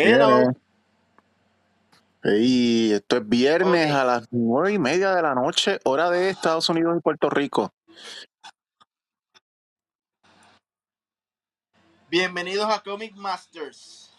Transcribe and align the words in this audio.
Hello. 0.00 0.52
Y 2.22 2.92
esto 2.92 3.16
es 3.16 3.28
viernes 3.28 3.90
a 3.90 4.04
las 4.04 4.28
nueve 4.30 4.72
y 4.72 4.78
media 4.78 5.12
de 5.12 5.22
la 5.22 5.34
noche, 5.34 5.80
hora 5.84 6.08
de 6.08 6.30
Estados 6.30 6.68
Unidos 6.68 6.96
y 6.96 7.00
Puerto 7.00 7.28
Rico. 7.28 7.72
Bienvenidos 12.08 12.72
a 12.72 12.80
Comic 12.80 13.16
Masters. 13.16 14.12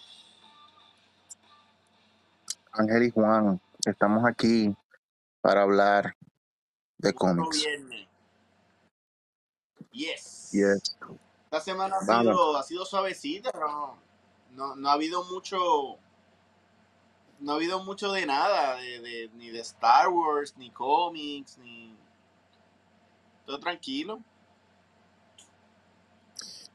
Ángel 2.74 3.04
y 3.04 3.12
Juan, 3.12 3.62
estamos 3.86 4.26
aquí 4.26 4.76
para 5.40 5.62
hablar 5.62 6.14
de 6.98 7.14
cómics. 7.14 7.64
viernes. 7.64 8.08
Yes. 9.92 10.50
Yes. 10.52 10.98
Esta 11.46 11.62
semana 11.62 11.96
ha 11.96 12.22
sido, 12.22 12.58
ha 12.58 12.64
sido 12.64 12.86
suavecita, 12.86 13.52
no, 13.58 14.09
no, 14.60 14.76
no 14.76 14.90
ha 14.90 14.94
habido 14.94 15.24
mucho, 15.24 15.58
no 17.40 17.52
ha 17.54 17.56
habido 17.56 17.82
mucho 17.84 18.12
de 18.12 18.26
nada, 18.26 18.76
de, 18.76 19.00
de- 19.00 19.32
ni 19.36 19.50
de 19.50 19.62
Star 19.62 20.10
Wars, 20.10 20.56
ni 20.58 20.70
cómics, 20.70 21.58
ni 21.60 21.98
todo 23.46 23.60
tranquilo. 23.60 24.20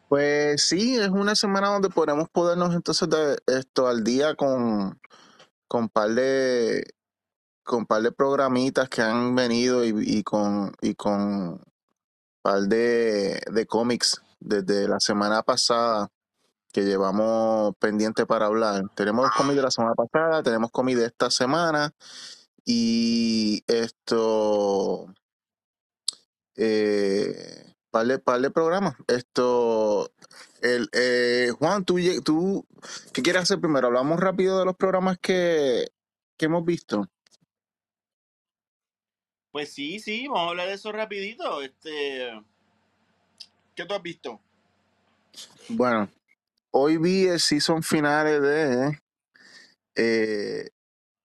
Pues 0.09 0.62
sí, 0.62 0.97
es 0.97 1.11
una 1.11 1.34
semana 1.34 1.69
donde 1.69 1.91
podremos 1.91 2.28
ponernos 2.30 2.75
entonces 2.75 3.09
de 3.11 3.39
esto 3.47 3.87
al 3.87 4.03
día 4.03 4.34
con, 4.34 4.98
con 5.69 5.89
par 5.91 6.11
de 6.11 6.87
con 7.64 7.87
par 7.87 8.03
de 8.03 8.12
programitas 8.12 8.89
que 8.89 9.03
han 9.03 9.34
venido 9.34 9.84
y, 9.84 9.95
y 10.19 10.23
con 10.23 10.75
y 10.83 10.95
con 10.95 11.62
par 12.42 12.62
de, 12.62 13.41
de 13.53 13.66
cómics 13.66 14.23
desde 14.41 14.89
la 14.89 15.01
semana 15.01 15.42
pasada 15.42 16.11
que 16.74 16.83
llevamos 16.83 17.77
pendiente 17.77 18.27
para 18.27 18.46
hablar. 18.46 18.83
Tenemos 18.96 19.30
cómics 19.30 19.55
de 19.56 19.62
la 19.62 19.70
semana 19.70 19.94
pasada, 19.94 20.42
tenemos 20.42 20.72
cómics 20.72 20.98
de 20.98 21.06
esta 21.06 21.31
semana 21.31 21.94
y 22.64 23.62
esto 23.69 25.06
eh, 26.56 27.77
par 27.92 28.06
de, 28.06 28.19
par 28.19 28.41
de 28.41 28.50
programas. 28.50 28.97
Esto 29.06 30.11
el 30.62 30.89
eh, 30.92 31.53
Juan, 31.56 31.84
tú, 31.84 31.97
tú 32.25 32.66
¿qué 33.12 33.22
quieres 33.22 33.42
hacer 33.42 33.61
primero? 33.61 33.86
Hablamos 33.86 34.19
rápido 34.19 34.59
de 34.59 34.64
los 34.64 34.75
programas 34.75 35.16
que, 35.19 35.86
que 36.36 36.47
hemos 36.47 36.64
visto. 36.64 37.09
Pues 39.53 39.72
sí, 39.72 40.00
sí, 40.00 40.27
vamos 40.27 40.48
a 40.48 40.50
hablar 40.50 40.66
de 40.66 40.75
eso 40.75 40.91
rapidito. 40.91 41.62
Este, 41.62 42.33
¿qué 43.77 43.84
tú 43.84 43.94
has 43.94 44.03
visto? 44.03 44.41
Bueno, 45.69 46.09
hoy 46.75 46.98
vi 46.98 47.27
el 47.28 47.41
season 47.41 47.83
finales 47.83 48.42
de 48.42 49.00
eh, 49.97 50.69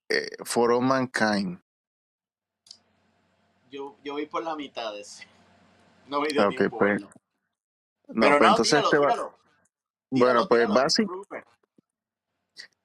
eh, 0.10 0.30
For 0.46 0.72
All 0.72 0.84
Mankind. 0.84 1.60
Yo, 3.72 3.98
yo 4.04 4.14
voy 4.14 4.26
por 4.28 4.44
la 4.44 4.56
mitad 4.56 4.94
de 4.94 5.02
ese. 5.02 5.28
No 6.08 6.22
me 6.22 6.30
dio 6.30 6.48
Ok, 6.48 6.52
tiempo. 6.52 6.78
pues, 6.80 6.94
verlo. 6.94 7.10
No, 8.08 8.22
Pero 8.22 8.30
pues 8.40 8.42
no, 8.42 8.48
entonces 8.50 8.84
te 8.92 8.98
va- 9.00 9.08
tíralo. 9.08 9.40
Bueno, 10.12 10.48
pues 10.48 10.62
tíralo, 10.62 10.74
no 10.76 10.76
te 10.76 10.82
basi- 10.82 11.06
preocupes. 11.06 11.44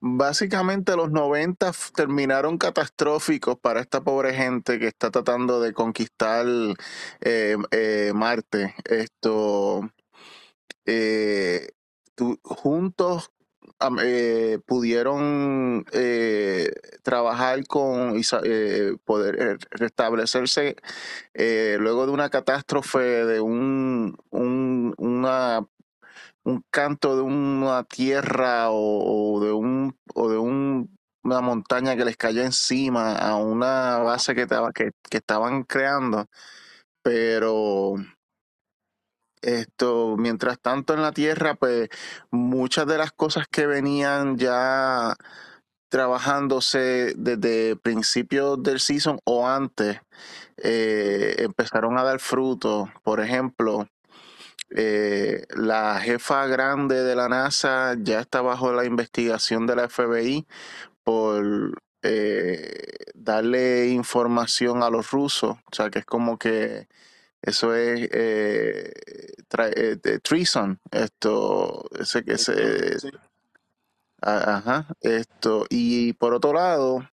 básicamente 0.01 0.97
los 0.97 1.11
90 1.13 1.71
f- 1.71 1.93
terminaron 1.95 2.59
catastróficos 2.59 3.59
para 3.59 3.81
esta 3.81 4.03
pobre 4.03 4.35
gente 4.35 4.79
que 4.79 4.89
está 4.89 5.11
tratando 5.11 5.61
de 5.61 5.73
conquistar 5.75 6.47
eh, 7.21 7.57
eh, 7.71 8.13
Marte. 8.15 8.75
Esto, 8.85 9.91
eh, 10.87 11.69
juntos 12.43 13.31
eh, 14.03 14.59
pudieron 14.67 15.85
eh, 15.93 16.71
trabajar 17.03 17.67
con 17.67 18.21
eh, 18.45 18.97
poder 19.05 19.43
eh, 19.43 19.57
restablecerse 19.71 20.77
luego 21.35 22.07
de 22.07 22.13
una 22.13 22.31
catástrofe 22.31 22.99
de 23.01 23.41
un, 23.41 24.17
un, 24.31 24.95
un 26.45 26.65
canto 26.71 27.17
de 27.17 27.23
una 27.23 27.85
tierra 27.85 28.71
o, 28.71 29.41
de 29.45 29.53
un 29.53 29.97
o 30.15 30.29
de 30.31 30.39
un- 30.39 30.97
una 31.23 31.41
montaña 31.41 31.97
que 31.97 32.05
les 32.05 32.17
cayó 32.19 32.43
encima 32.43 33.17
a 33.17 33.37
una 33.37 33.99
base 33.99 34.35
que, 34.35 34.47
que 35.11 35.17
estaban 35.17 35.63
creando 35.65 36.27
pero 37.03 37.95
esto 39.45 40.17
mientras 40.19 40.59
tanto 40.61 40.95
en 40.95 41.03
la 41.03 41.13
tierra 41.13 41.55
pues 41.55 41.89
muchas 42.31 42.87
de 42.87 42.99
las 42.99 43.13
cosas 43.13 43.47
que 43.49 43.67
venían 43.67 44.37
ya 44.39 45.17
trabajándose 45.89 47.15
desde 47.17 47.77
principios 47.77 48.63
del 48.63 48.81
season 48.81 49.21
o 49.25 49.47
antes 49.47 50.01
eh, 50.57 51.37
empezaron 51.39 51.99
a 51.99 52.05
dar 52.05 52.21
frutos 52.21 52.89
por 53.03 53.21
ejemplo 53.21 53.87
eh, 54.77 55.47
la 55.55 56.01
jefa 56.01 56.47
grande 56.47 57.05
de 57.05 57.15
la 57.15 57.29
NASA 57.29 57.95
ya 57.97 58.21
está 58.21 58.41
bajo 58.41 58.73
la 58.73 58.85
investigación 58.85 59.67
de 59.67 59.77
la 59.77 59.89
FBI 59.89 60.47
por 61.05 61.81
eh, 62.03 62.83
darle 63.15 63.89
información 63.89 64.83
a 64.83 64.91
los 64.91 65.11
rusos. 65.11 65.57
O 65.71 65.75
sea, 65.75 65.91
que 65.91 66.01
es 66.01 66.05
como 66.05 66.39
que 66.39 66.89
eso 67.47 67.75
es 67.75 68.09
eh, 68.13 68.93
tra- 69.49 69.73
eh, 69.75 70.19
treason. 70.23 70.79
Esto, 70.91 71.85
ese, 71.99 72.25
Sí. 72.99 73.09
a- 74.23 74.57
ajá, 74.57 74.87
esto. 75.01 75.67
Y 75.69 76.13
por 76.15 76.35
otro 76.35 76.53
lado, 76.53 77.09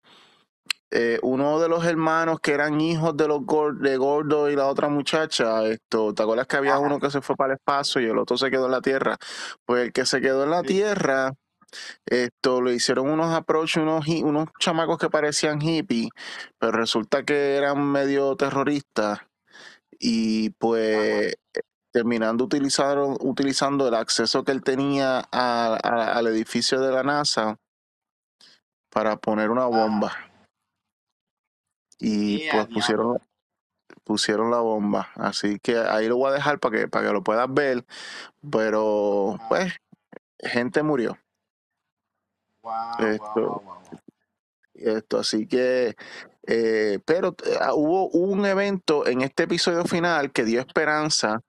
eh, 0.91 1.19
uno 1.21 1.59
de 1.59 1.67
los 1.69 1.85
hermanos 1.85 2.39
que 2.41 2.53
eran 2.53 2.79
hijos 2.79 3.16
de 3.17 3.27
los 3.27 3.39
Gor- 3.41 3.79
de 3.79 3.97
Gordo 3.97 4.49
y 4.49 4.55
la 4.55 4.67
otra 4.67 4.87
muchacha, 4.89 5.66
esto, 5.67 6.13
¿te 6.13 6.23
acuerdas 6.23 6.47
que 6.47 6.57
había 6.57 6.71
Ajá. 6.75 6.79
uno 6.79 6.99
que 6.99 7.11
se 7.11 7.21
fue 7.21 7.35
para 7.35 7.53
el 7.53 7.57
espacio 7.57 8.01
y 8.01 8.05
el 8.05 8.17
otro 8.17 8.37
se 8.37 8.49
quedó 8.49 8.66
en 8.66 8.71
la 8.71 8.81
tierra? 8.81 9.17
Pues 9.66 9.85
el 9.87 9.93
que 9.93 10.05
se 10.05 10.21
quedó 10.21 10.43
en 10.45 10.51
la 10.51 10.61
Sí. 10.61 10.67
tierra, 10.67 11.33
esto, 12.05 12.61
le 12.61 12.73
hicieron 12.73 13.09
unos 13.09 13.33
approach, 13.35 13.77
unos, 13.77 14.07
unos 14.07 14.47
chamacos 14.59 14.97
que 14.97 15.09
parecían 15.09 15.59
hippies, 15.59 16.07
pero 16.57 16.71
resulta 16.71 17.23
que 17.23 17.57
eran 17.57 17.85
medio 17.91 18.35
terroristas 18.37 19.19
y 20.00 20.52
pues 20.52 21.35
terminando 21.91 22.44
utilizando, 22.44 23.18
utilizando 23.22 23.88
el 23.88 23.96
acceso 23.96 24.44
que 24.44 24.52
él 24.52 24.62
tenía 24.63 25.19
a- 25.31 25.78
a- 25.84 26.13
al 26.18 26.28
edificio 26.28 26.80
de 26.80 26.91
la 26.91 27.03
NASA 27.03 27.58
para 28.90 29.18
poner 29.18 29.50
una 29.50 29.66
bomba. 29.66 30.12
Y 32.00 32.40
Yeah, 32.40 32.52
pues 32.52 32.68
pusieron, 32.68 33.19
pusieron 34.03 34.52
la 34.52 34.59
bomba. 34.59 35.09
Así 35.16 35.59
que 35.59 35.78
ahí 35.78 36.08
lo 36.08 36.18
voy 36.18 36.29
a 36.29 36.35
dejar 36.35 36.59
para 36.59 36.78
que, 36.78 36.88
para 36.88 37.08
que 37.08 37.14
lo 37.14 37.24
puedas 37.24 37.52
ver. 37.52 37.84
Pero, 38.52 39.40
pues, 39.50 39.74
gente 40.40 40.84
murió. 40.84 41.18
Wow, 42.62 43.00
Esto, 43.00 43.62
wow. 43.64 43.81
esto, 44.75 45.19
así 45.19 45.47
que, 45.47 45.96
eh, 46.47 47.00
pero 47.06 47.35
eh, 47.46 47.58
ah, 47.62 47.74
hubo 47.75 48.09
un 48.09 48.46
evento 48.46 49.06
en 49.06 49.22
este 49.22 49.44
episodio 49.44 49.84
final 49.85 50.31
que 50.31 50.44
dio 50.46 50.59
esperanza, 50.62 51.41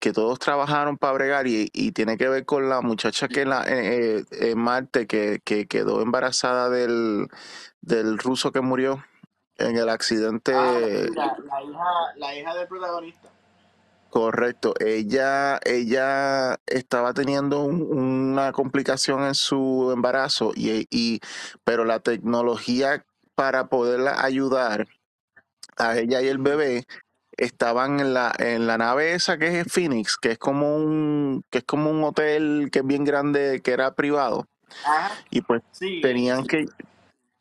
que 0.00 0.12
todos 0.12 0.38
trabajaron 0.38 0.98
para 0.98 1.14
bregar 1.14 1.46
y, 1.46 1.70
y 1.72 1.92
tiene 1.92 2.18
que 2.18 2.28
ver 2.28 2.44
con 2.44 2.68
la 2.68 2.82
muchacha 2.82 3.28
que 3.28 3.42
en, 3.42 3.48
la, 3.50 3.64
eh, 3.66 4.24
en 4.32 4.58
Marte 4.58 5.06
que, 5.06 5.40
que 5.44 5.66
quedó 5.66 6.02
embarazada 6.02 6.68
del, 6.68 7.28
del 7.80 8.18
ruso 8.18 8.52
que 8.52 8.60
murió 8.60 9.02
en 9.56 9.76
el 9.76 9.88
Ah, 9.88 9.92
accidente. 9.94 10.52
sí, 10.52 11.14
la, 11.14 11.36
la 11.46 11.62
hija, 11.62 11.84
la 12.16 12.34
hija 12.36 12.54
del 12.54 12.68
protagonista. 12.68 13.28
Correcto, 14.10 14.74
ella, 14.78 15.58
ella 15.64 16.58
estaba 16.66 17.12
teniendo 17.14 17.62
un- 17.64 17.82
una 17.82 18.52
complicación 18.52 19.24
en 19.24 19.34
su 19.34 19.90
embarazo 19.92 20.52
y, 20.54 20.86
y 20.90 21.18
pero 21.64 21.84
la 21.84 21.98
tecnología 21.98 23.04
para 23.34 23.66
poderla 23.66 24.22
ayudar 24.24 24.86
a 25.76 25.96
ella 25.98 26.22
y 26.22 26.28
el 26.28 26.38
bebé 26.38 26.84
estaban 27.36 27.98
en 28.00 28.14
la 28.14 28.32
en 28.38 28.66
la 28.66 28.78
nave 28.78 29.12
esa 29.14 29.38
que 29.38 29.60
es 29.60 29.72
Phoenix, 29.72 30.16
que 30.16 30.32
es 30.32 30.38
como 30.38 30.76
un 30.76 31.42
que 31.50 31.58
es 31.58 31.64
como 31.64 31.90
un 31.90 32.04
hotel 32.04 32.68
que 32.70 32.80
es 32.80 32.86
bien 32.86 33.04
grande 33.04 33.60
que 33.62 33.72
era 33.72 33.92
privado 33.94 34.46
y 35.30 35.40
pues 35.42 35.62
Sí, 35.72 36.00
tenían 36.00 36.42
sí. 36.42 36.48
que 36.48 36.66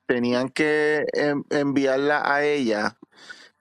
tenían 0.07 0.49
que 0.49 1.05
en- 1.13 1.45
enviarla 1.49 2.23
a 2.25 2.43
ella 2.43 2.97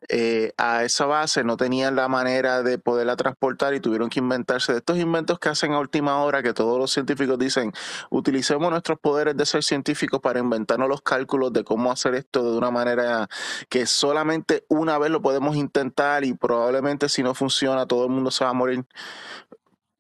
eh, 0.09 0.53
a 0.57 0.85
esa 0.85 1.07
base 1.07 1.45
no 1.45 1.57
tenían 1.57 1.95
la 1.97 2.09
manera 2.09 2.63
de 2.63 2.79
poderla 2.79 3.17
transportar 3.17 3.75
y 3.75 3.81
tuvieron 3.81 4.11
que 4.11 4.19
inventarse 4.21 4.73
de 4.73 4.79
estos 4.79 4.99
inventos 4.99 5.39
que 5.39 5.49
hacen 5.49 5.73
a 5.73 5.79
última 5.79 6.23
hora 6.23 6.43
que 6.43 6.53
todos 6.53 6.79
los 6.79 6.91
científicos 6.93 7.39
dicen 7.39 7.73
utilicemos 8.11 8.71
nuestros 8.71 8.99
poderes 8.99 9.37
de 9.37 9.47
ser 9.47 9.63
científicos 9.63 10.21
para 10.21 10.41
inventarnos 10.41 10.89
los 10.89 11.03
cálculos 11.03 11.53
de 11.53 11.65
cómo 11.65 11.93
hacer 11.93 12.15
esto 12.15 12.51
de 12.51 12.59
una 12.59 12.71
manera 12.71 13.29
que 13.69 13.87
solamente 13.87 14.65
una 14.69 14.99
vez 14.99 15.11
lo 15.11 15.23
podemos 15.23 15.57
intentar 15.57 16.25
y 16.25 16.35
probablemente 16.35 17.09
si 17.09 17.23
no 17.23 17.35
funciona 17.35 17.87
todo 17.87 18.05
el 18.05 18.11
mundo 18.11 18.31
se 18.31 18.45
va 18.45 18.51
a 18.51 18.55
morir 18.55 18.85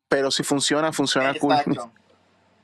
pero 0.08 0.30
si 0.30 0.42
funciona 0.42 0.92
funciona 0.92 1.30
Exacto. 1.30 1.92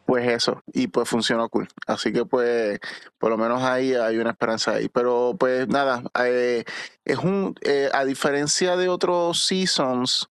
Pues 0.09 0.27
eso, 0.27 0.63
y 0.73 0.87
pues 0.87 1.07
funcionó 1.07 1.51
cool. 1.51 1.69
Así 1.87 2.15
que 2.15 2.25
pues 2.25 2.81
por 3.19 3.29
lo 3.29 3.37
menos 3.37 3.63
ahí 3.63 3.93
hay 3.93 4.17
una 4.17 4.31
esperanza 4.31 4.73
ahí. 4.73 4.89
Pero 4.89 5.37
pues 5.39 5.69
nada, 5.69 6.03
eh, 6.25 6.65
es 7.05 7.19
un, 7.19 7.55
eh, 7.61 7.91
a 7.93 8.07
diferencia 8.07 8.79
de 8.79 8.89
otros 8.89 9.45
seasons, 9.45 10.31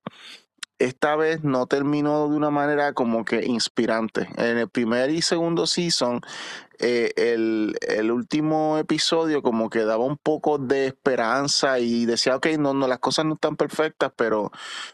esta 0.79 1.15
vez 1.15 1.43
no 1.43 1.65
terminó 1.67 2.29
de 2.29 2.35
una 2.35 2.49
manera 2.49 2.93
como 2.93 3.25
que 3.25 3.45
inspirante. 3.45 4.27
En 4.37 4.57
el 4.57 4.69
primer 4.69 5.09
y 5.09 5.21
segundo 5.21 5.65
season, 5.65 6.21
eh, 6.79 7.11
el, 7.15 7.75
el, 7.81 8.11
último 8.11 8.77
episodio 8.77 9.41
como 9.41 9.69
que 9.69 9.83
daba 9.83 10.05
un 10.05 10.17
poco 10.17 10.59
de 10.59 10.85
esperanza 10.87 11.79
y 11.79 12.05
decía, 12.05 12.35
ok, 12.35 12.47
no, 12.59 12.75
no, 12.75 12.87
las 12.87 12.99
cosas 12.99 13.25
no 13.25 13.33
están 13.33 13.55
perfectas, 13.55 14.11
pero, 14.15 14.51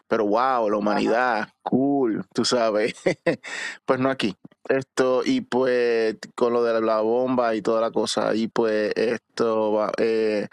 pero 0.07 0.25
wow, 0.25 0.69
la 0.69 0.77
humanidad, 0.77 1.49
cool, 1.61 2.25
tú 2.33 2.45
sabes. 2.45 2.95
pues 3.85 3.99
no 3.99 4.09
aquí. 4.09 4.35
Esto, 4.69 5.23
y 5.25 5.41
pues 5.41 6.17
con 6.35 6.53
lo 6.53 6.63
de 6.63 6.79
la 6.79 7.01
bomba 7.01 7.53
y 7.55 7.61
toda 7.61 7.81
la 7.81 7.91
cosa, 7.91 8.33
y 8.33 8.47
pues 8.47 8.93
esto 8.95 9.73
va, 9.73 9.91
eh, 9.97 10.47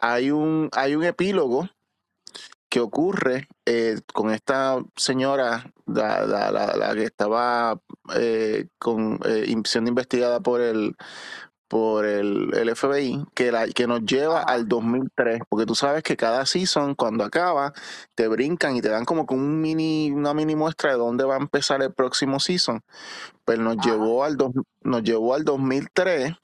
hay 0.00 0.32
un, 0.32 0.68
hay 0.72 0.96
un 0.96 1.04
epílogo 1.04 1.68
que 2.70 2.80
ocurre 2.80 3.48
eh, 3.66 4.00
con 4.14 4.30
esta 4.30 4.78
señora, 4.96 5.70
la, 5.86 6.24
la, 6.24 6.50
la, 6.50 6.94
que 6.94 7.04
estaba 7.04 7.80
eh, 8.16 8.68
con, 8.78 9.18
eh, 9.26 9.52
siendo 9.64 9.90
investigada 9.90 10.40
por 10.40 10.60
el 10.60 10.96
por 11.70 12.04
el, 12.04 12.50
el 12.54 12.74
FBI, 12.74 13.26
que, 13.32 13.52
la, 13.52 13.68
que 13.68 13.86
nos 13.86 14.04
lleva 14.04 14.42
al 14.42 14.66
2003, 14.66 15.42
porque 15.48 15.66
tú 15.66 15.76
sabes 15.76 16.02
que 16.02 16.16
cada 16.16 16.44
season, 16.44 16.96
cuando 16.96 17.22
acaba, 17.22 17.72
te 18.16 18.26
brincan 18.26 18.74
y 18.74 18.80
te 18.80 18.88
dan 18.88 19.04
como 19.04 19.24
un 19.30 19.60
mini, 19.60 20.10
una 20.10 20.34
mini 20.34 20.56
muestra 20.56 20.90
de 20.90 20.98
dónde 20.98 21.22
va 21.22 21.36
a 21.36 21.38
empezar 21.38 21.80
el 21.80 21.94
próximo 21.94 22.40
season. 22.40 22.82
Pero 23.44 23.62
pues 23.64 23.76
nos, 23.76 23.86
llevó 23.86 24.24
al, 24.24 24.36
nos 24.82 25.02
llevó 25.04 25.34
al 25.34 25.44
2003 25.44 26.34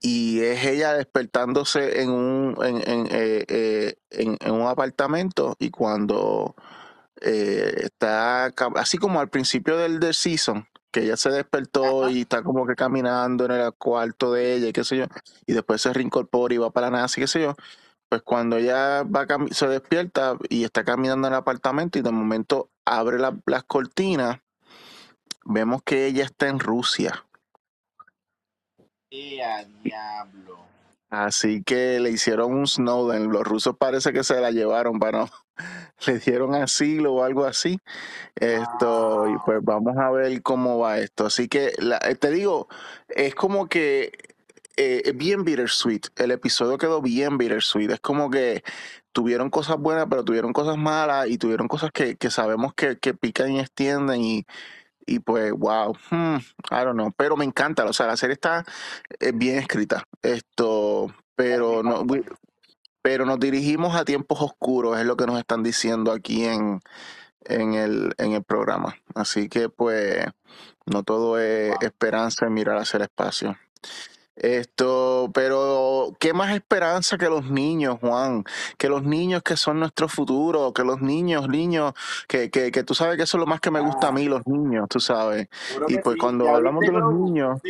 y 0.00 0.40
es 0.40 0.64
ella 0.64 0.94
despertándose 0.94 2.02
en 2.02 2.10
un, 2.10 2.56
en, 2.64 2.76
en, 2.88 3.06
eh, 3.10 3.44
eh, 3.48 3.94
en, 4.10 4.52
un 4.52 4.66
apartamento 4.66 5.56
y 5.58 5.70
cuando 5.70 6.54
eh, 7.20 7.74
está, 7.82 8.46
así 8.76 8.98
como 8.98 9.20
al 9.20 9.28
principio 9.28 9.76
del, 9.76 9.98
del 9.98 10.14
season, 10.14 10.68
que 10.92 11.02
ella 11.02 11.16
se 11.16 11.30
despertó 11.30 12.08
y 12.08 12.22
está 12.22 12.42
como 12.42 12.66
que 12.66 12.74
caminando 12.76 13.44
en 13.44 13.52
el 13.52 13.72
cuarto 13.74 14.32
de 14.32 14.54
ella 14.54 14.68
y 14.68 14.72
qué 14.72 14.84
sé 14.84 14.98
yo, 14.98 15.06
y 15.46 15.52
después 15.52 15.82
se 15.82 15.92
reincorpora 15.92 16.54
y 16.54 16.58
va 16.58 16.70
para 16.70 16.90
NASA 16.90 17.20
y 17.20 17.22
qué 17.22 17.28
sé 17.28 17.42
yo, 17.42 17.54
pues 18.08 18.22
cuando 18.22 18.56
ella 18.56 19.02
va 19.02 19.26
se 19.50 19.68
despierta 19.68 20.36
y 20.48 20.64
está 20.64 20.84
caminando 20.84 21.26
en 21.28 21.34
el 21.34 21.38
apartamento 21.38 21.98
y 21.98 22.02
de 22.02 22.10
momento 22.12 22.70
abre 22.84 23.18
las 23.18 23.64
cortinas, 23.64 24.38
vemos 25.44 25.82
que 25.82 26.06
ella 26.06 26.24
está 26.24 26.48
en 26.48 26.60
Rusia 26.60 27.24
diablo! 29.10 30.68
Así 31.10 31.62
que 31.62 32.00
le 32.00 32.10
hicieron 32.10 32.52
un 32.54 32.66
Snowden. 32.66 33.30
Los 33.30 33.44
rusos 33.44 33.76
parece 33.78 34.12
que 34.12 34.24
se 34.24 34.40
la 34.40 34.50
llevaron 34.50 34.98
para 34.98 35.20
no. 35.20 35.30
Le 36.06 36.18
dieron 36.18 36.54
asilo 36.54 37.14
o 37.14 37.24
algo 37.24 37.44
así. 37.44 37.80
Esto, 38.36 39.28
y 39.28 39.36
pues 39.44 39.58
vamos 39.62 39.96
a 39.96 40.10
ver 40.10 40.42
cómo 40.42 40.78
va 40.78 40.98
esto. 40.98 41.26
Así 41.26 41.48
que 41.48 41.72
eh, 41.78 42.14
te 42.14 42.30
digo, 42.30 42.68
es 43.08 43.34
como 43.34 43.68
que 43.68 44.12
eh, 44.76 45.12
bien 45.14 45.44
bittersweet. 45.44 46.02
El 46.16 46.30
episodio 46.30 46.76
quedó 46.78 47.00
bien 47.00 47.38
bittersweet. 47.38 47.90
Es 47.90 48.00
como 48.00 48.30
que 48.30 48.62
tuvieron 49.12 49.50
cosas 49.50 49.78
buenas, 49.78 50.06
pero 50.10 50.24
tuvieron 50.24 50.52
cosas 50.52 50.76
malas 50.76 51.28
y 51.28 51.38
tuvieron 51.38 51.68
cosas 51.68 51.90
que, 51.90 52.16
que 52.16 52.30
sabemos 52.30 52.74
que, 52.74 52.98
que 52.98 53.14
pican 53.14 53.52
y 53.52 53.60
extienden 53.60 54.20
y 54.20 54.46
y 55.08 55.18
pues, 55.20 55.52
wow, 55.52 55.96
hmm, 56.10 56.36
I 56.70 56.84
don't 56.84 56.94
know, 56.94 57.12
pero 57.16 57.36
me 57.36 57.44
encanta, 57.44 57.84
o 57.84 57.92
sea, 57.92 58.06
la 58.06 58.16
serie 58.16 58.34
está 58.34 58.64
eh, 59.18 59.32
bien 59.34 59.58
escrita, 59.58 60.04
esto, 60.22 61.12
pero 61.34 61.82
no, 61.82 62.04
pero 63.02 63.24
nos 63.24 63.40
dirigimos 63.40 63.96
a 63.96 64.04
tiempos 64.04 64.40
oscuros, 64.42 64.98
es 64.98 65.06
lo 65.06 65.16
que 65.16 65.26
nos 65.26 65.38
están 65.38 65.62
diciendo 65.62 66.12
aquí 66.12 66.44
en, 66.44 66.80
en, 67.44 67.74
el, 67.74 68.14
en 68.18 68.32
el 68.32 68.44
programa. 68.44 68.96
Así 69.14 69.48
que 69.48 69.68
pues 69.68 70.26
no 70.86 71.02
todo 71.02 71.38
es 71.38 71.74
esperanza 71.80 72.46
en 72.46 72.54
mirar 72.54 72.76
hacia 72.76 72.98
el 72.98 73.04
espacio. 73.04 73.56
Esto, 74.40 75.30
pero 75.34 76.14
qué 76.20 76.32
más 76.32 76.54
esperanza 76.54 77.18
que 77.18 77.28
los 77.28 77.50
niños, 77.50 77.98
Juan, 78.00 78.44
que 78.76 78.88
los 78.88 79.02
niños 79.02 79.42
que 79.42 79.56
son 79.56 79.80
nuestro 79.80 80.08
futuro, 80.08 80.72
que 80.72 80.84
los 80.84 81.00
niños, 81.00 81.48
niños, 81.48 81.92
que, 82.28 82.50
que, 82.50 82.70
que 82.70 82.84
tú 82.84 82.94
sabes 82.94 83.16
que 83.16 83.24
eso 83.24 83.36
es 83.36 83.40
lo 83.40 83.46
más 83.46 83.60
que 83.60 83.70
me 83.70 83.80
gusta 83.80 84.08
a 84.08 84.12
mí, 84.12 84.26
los 84.26 84.46
niños, 84.46 84.88
tú 84.88 85.00
sabes. 85.00 85.48
Y 85.88 85.98
pues 85.98 86.16
cuando 86.18 86.48
hablamos 86.48 86.82
de 86.82 86.92
los 86.92 87.12
niños, 87.14 87.60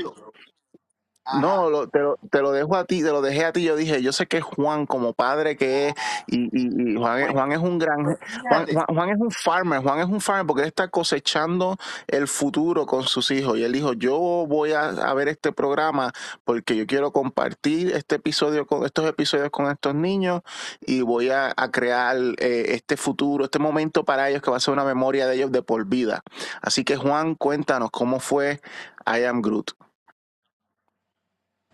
no, 1.41 1.71
lo, 1.71 1.89
te, 1.89 1.99
lo, 2.01 2.19
te, 2.31 2.41
lo, 2.41 2.53
dejo 2.53 2.77
a 2.77 2.85
ti, 2.85 3.03
te 3.03 3.11
lo 3.11 3.23
dejé 3.23 3.45
a 3.45 3.53
ti. 3.53 3.63
Yo 3.63 3.77
dije, 3.77 4.03
yo 4.03 4.13
sé 4.13 4.27
que 4.27 4.41
Juan, 4.41 4.87
como 4.87 5.13
padre 5.13 5.57
que 5.57 5.89
es, 5.89 5.95
y, 6.27 6.49
y, 6.53 6.97
Juan, 6.97 7.33
Juan, 7.33 7.53
es 7.53 7.59
un 7.59 7.79
gran. 7.79 8.05
Juan, 8.49 8.67
Juan, 8.89 9.11
es 9.11 9.21
un 9.21 9.31
farmer, 9.31 9.81
Juan 9.81 10.01
es 10.01 10.07
un 10.07 10.21
farmer 10.21 10.47
porque 10.47 10.63
él 10.63 10.69
está 10.69 10.89
cosechando 10.89 11.77
el 12.07 12.29
futuro 12.29 12.87
con 12.87 13.05
sus 13.05 13.31
hijos. 13.31 13.59
Y 13.59 13.65
él 13.65 13.73
dijo: 13.73 13.93
Yo 13.93 14.19
voy 14.49 14.73
a, 14.73 14.89
a 14.89 15.15
ver 15.15 15.29
este 15.29 15.53
programa 15.53 16.13
porque 16.45 16.77
yo 16.77 16.87
quiero 16.87 17.13
compartir 17.13 17.93
este 17.93 18.17
episodio 18.17 18.67
con 18.67 18.85
estos 18.85 19.07
episodios 19.07 19.51
con 19.51 19.71
estos 19.71 19.95
niños 19.95 20.43
y 20.81 21.03
voy 21.03 21.31
a, 21.31 21.53
a 21.57 21.71
crear 21.71 22.17
eh, 22.39 22.67
este 22.69 22.97
futuro, 22.97 23.45
este 23.45 23.59
momento 23.59 24.05
para 24.05 24.29
ellos 24.29 24.43
que 24.43 24.51
va 24.51 24.57
a 24.57 24.61
ser 24.61 24.73
una 24.73 24.85
memoria 24.85 25.27
de 25.27 25.37
ellos 25.37 25.53
de 25.53 25.63
por 25.63 25.87
vida. 25.87 26.23
Así 26.63 26.85
que, 26.85 26.97
Juan, 26.97 27.35
cuéntanos 27.35 27.91
cómo 27.91 28.21
fue 28.21 28.61
I 29.07 29.25
Am 29.25 29.43
Groot. 29.43 29.73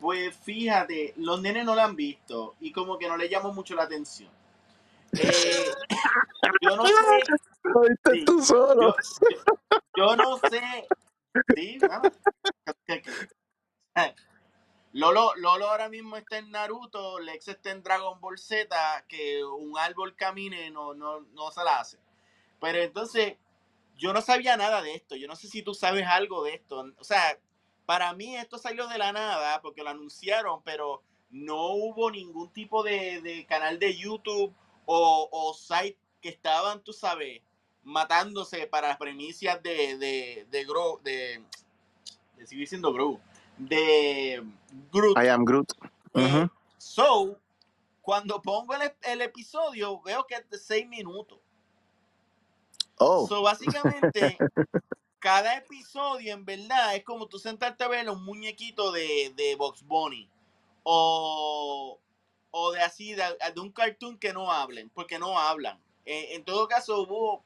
Pues 0.04 0.36
fíjate, 0.36 1.14
los 1.16 1.40
nenes 1.40 1.64
no 1.64 1.74
la 1.74 1.84
han 1.84 1.96
visto 1.96 2.56
y 2.60 2.72
como 2.72 2.98
que 2.98 3.08
no 3.08 3.16
le 3.16 3.26
llamó 3.26 3.54
mucho 3.54 3.74
la 3.74 3.84
atención. 3.84 4.30
Eh, 5.14 5.72
yo 6.60 6.76
no 6.76 6.84
sé. 6.86 6.92
Yo, 9.96 10.14
no 10.14 10.36
sé. 10.36 10.86
Sí, 11.56 11.78
Lolo, 14.92 15.34
Lolo 15.36 15.70
ahora 15.70 15.88
mismo 15.88 16.18
está 16.18 16.36
en 16.36 16.50
Naruto, 16.50 17.18
Lex 17.18 17.48
está 17.48 17.70
en 17.70 17.82
Dragon 17.82 18.20
Ball 18.20 18.36
Z, 18.36 19.06
que 19.08 19.42
un 19.42 19.78
árbol 19.78 20.14
camine 20.16 20.70
no, 20.70 20.92
no, 20.92 21.20
no 21.32 21.50
se 21.50 21.64
la 21.64 21.80
hace. 21.80 21.98
Pero 22.60 22.78
entonces, 22.82 23.38
yo 23.96 24.12
no 24.12 24.20
sabía 24.20 24.58
nada 24.58 24.82
de 24.82 24.96
esto. 24.96 25.16
Yo 25.16 25.28
no 25.28 25.34
sé 25.34 25.48
si 25.48 25.62
tú 25.62 25.72
sabes 25.72 26.06
algo 26.06 26.44
de 26.44 26.56
esto. 26.56 26.92
O 26.98 27.04
sea, 27.04 27.38
para 27.86 28.12
mí 28.14 28.36
esto 28.36 28.58
salió 28.58 28.86
de 28.88 28.98
la 28.98 29.12
nada 29.12 29.60
porque 29.62 29.82
lo 29.82 29.90
anunciaron, 29.90 30.62
pero 30.62 31.02
no 31.30 31.72
hubo 31.72 32.10
ningún 32.10 32.50
tipo 32.52 32.82
de, 32.82 33.44
canal 33.48 33.78
de 33.78 33.96
YouTube 33.96 34.54
o, 34.86 35.54
site 35.54 35.98
que 36.20 36.28
estaban, 36.28 36.82
tú 36.82 36.92
sabes, 36.92 37.42
matándose 37.82 38.66
para 38.66 38.88
las 38.88 38.96
premisas 38.96 39.62
de, 39.62 39.98
de, 39.98 40.46
de 40.50 40.64
Grow, 40.64 41.00
de, 41.02 41.42
de 42.36 42.46
seguir 42.46 42.68
siendo 42.68 42.92
Grow, 42.92 43.20
de 43.58 44.42
Groot. 44.92 45.18
I 45.18 45.28
am 45.28 45.44
Groot. 45.44 45.72
Eh, 46.14 46.48
so, 46.78 47.36
cuando 48.00 48.40
pongo 48.40 48.74
el, 48.74 48.92
el, 49.02 49.20
episodio, 49.22 50.00
veo 50.02 50.26
que 50.26 50.36
es 50.36 50.48
de 50.50 50.58
seis 50.58 50.88
minutos. 50.88 51.38
Oh. 52.98 53.26
So, 53.26 53.42
básicamente, 53.42 54.38
cada 55.24 55.56
episodio, 55.56 56.34
en 56.34 56.44
verdad, 56.44 56.94
es 56.94 57.02
como 57.02 57.26
tú 57.26 57.38
sentarte 57.38 57.82
a 57.82 57.88
ver 57.88 58.10
un 58.10 58.22
muñequito 58.26 58.92
de, 58.92 59.32
de 59.34 59.54
Box 59.56 59.82
Bunny. 59.82 60.28
O, 60.82 61.98
o 62.50 62.72
de 62.72 62.82
así, 62.82 63.14
de, 63.14 63.24
un 63.58 63.72
cartoon 63.72 64.18
que 64.18 64.34
no 64.34 64.52
hablen, 64.52 64.90
porque 64.90 65.18
no 65.18 65.38
hablan. 65.38 65.80
Eh, 66.04 66.34
en 66.34 66.44
todo 66.44 66.68
caso, 66.68 67.00
hubo 67.00 67.42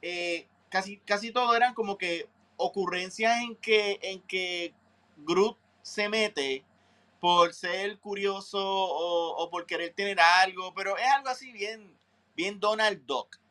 eh, 0.00 0.46
casi, 0.68 0.98
casi 0.98 1.32
todo 1.32 1.56
eran 1.56 1.74
como 1.74 1.98
que 1.98 2.28
ocurrencias 2.56 3.42
en 3.42 3.56
que, 3.56 3.98
en 4.00 4.22
que 4.22 4.72
Groot 5.16 5.58
se 5.82 6.08
mete 6.08 6.64
por 7.18 7.52
ser 7.52 7.98
curioso 7.98 8.60
o, 8.64 9.42
o 9.42 9.50
por 9.50 9.66
querer 9.66 9.92
tener 9.92 10.20
algo, 10.20 10.72
pero 10.72 10.96
es 10.96 11.08
algo 11.08 11.30
así 11.30 11.50
bien, 11.50 11.98
bien 12.36 12.60
Donald 12.60 13.04
Duck. 13.06 13.41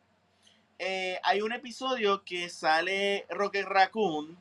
Eh, 0.84 1.20
hay 1.22 1.40
un 1.42 1.52
episodio 1.52 2.24
que 2.24 2.48
sale 2.48 3.24
Rocket 3.30 3.66
Raccoon 3.66 4.36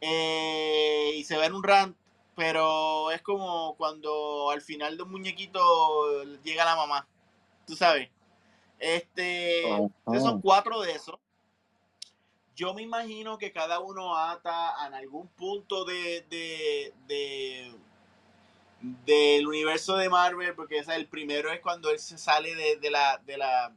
eh, 0.00 1.14
y 1.16 1.24
se 1.24 1.36
ve 1.36 1.46
en 1.46 1.54
un 1.54 1.64
rant, 1.64 1.96
pero 2.36 3.10
es 3.10 3.22
como 3.22 3.74
cuando 3.74 4.50
al 4.50 4.60
final 4.60 4.96
de 4.96 5.02
un 5.02 5.10
muñequito 5.10 6.22
llega 6.44 6.64
la 6.64 6.76
mamá, 6.76 7.08
tú 7.66 7.74
sabes. 7.74 8.08
Este, 8.78 9.64
son 10.20 10.40
cuatro 10.40 10.80
de 10.80 10.92
esos. 10.92 11.18
Yo 12.54 12.72
me 12.72 12.82
imagino 12.82 13.36
que 13.36 13.50
cada 13.50 13.80
uno 13.80 14.16
ata 14.16 14.74
en 14.86 14.94
algún 14.94 15.26
punto 15.26 15.84
de, 15.84 16.24
de, 17.08 17.74
del 19.04 19.44
universo 19.48 19.96
de 19.96 20.08
Marvel, 20.08 20.54
porque 20.54 20.78
el 20.78 21.08
primero 21.08 21.50
es 21.50 21.58
cuando 21.58 21.90
él 21.90 21.98
se 21.98 22.16
sale 22.16 22.54
de, 22.76 22.90
la, 22.92 23.20
de 23.26 23.38
la 23.38 23.74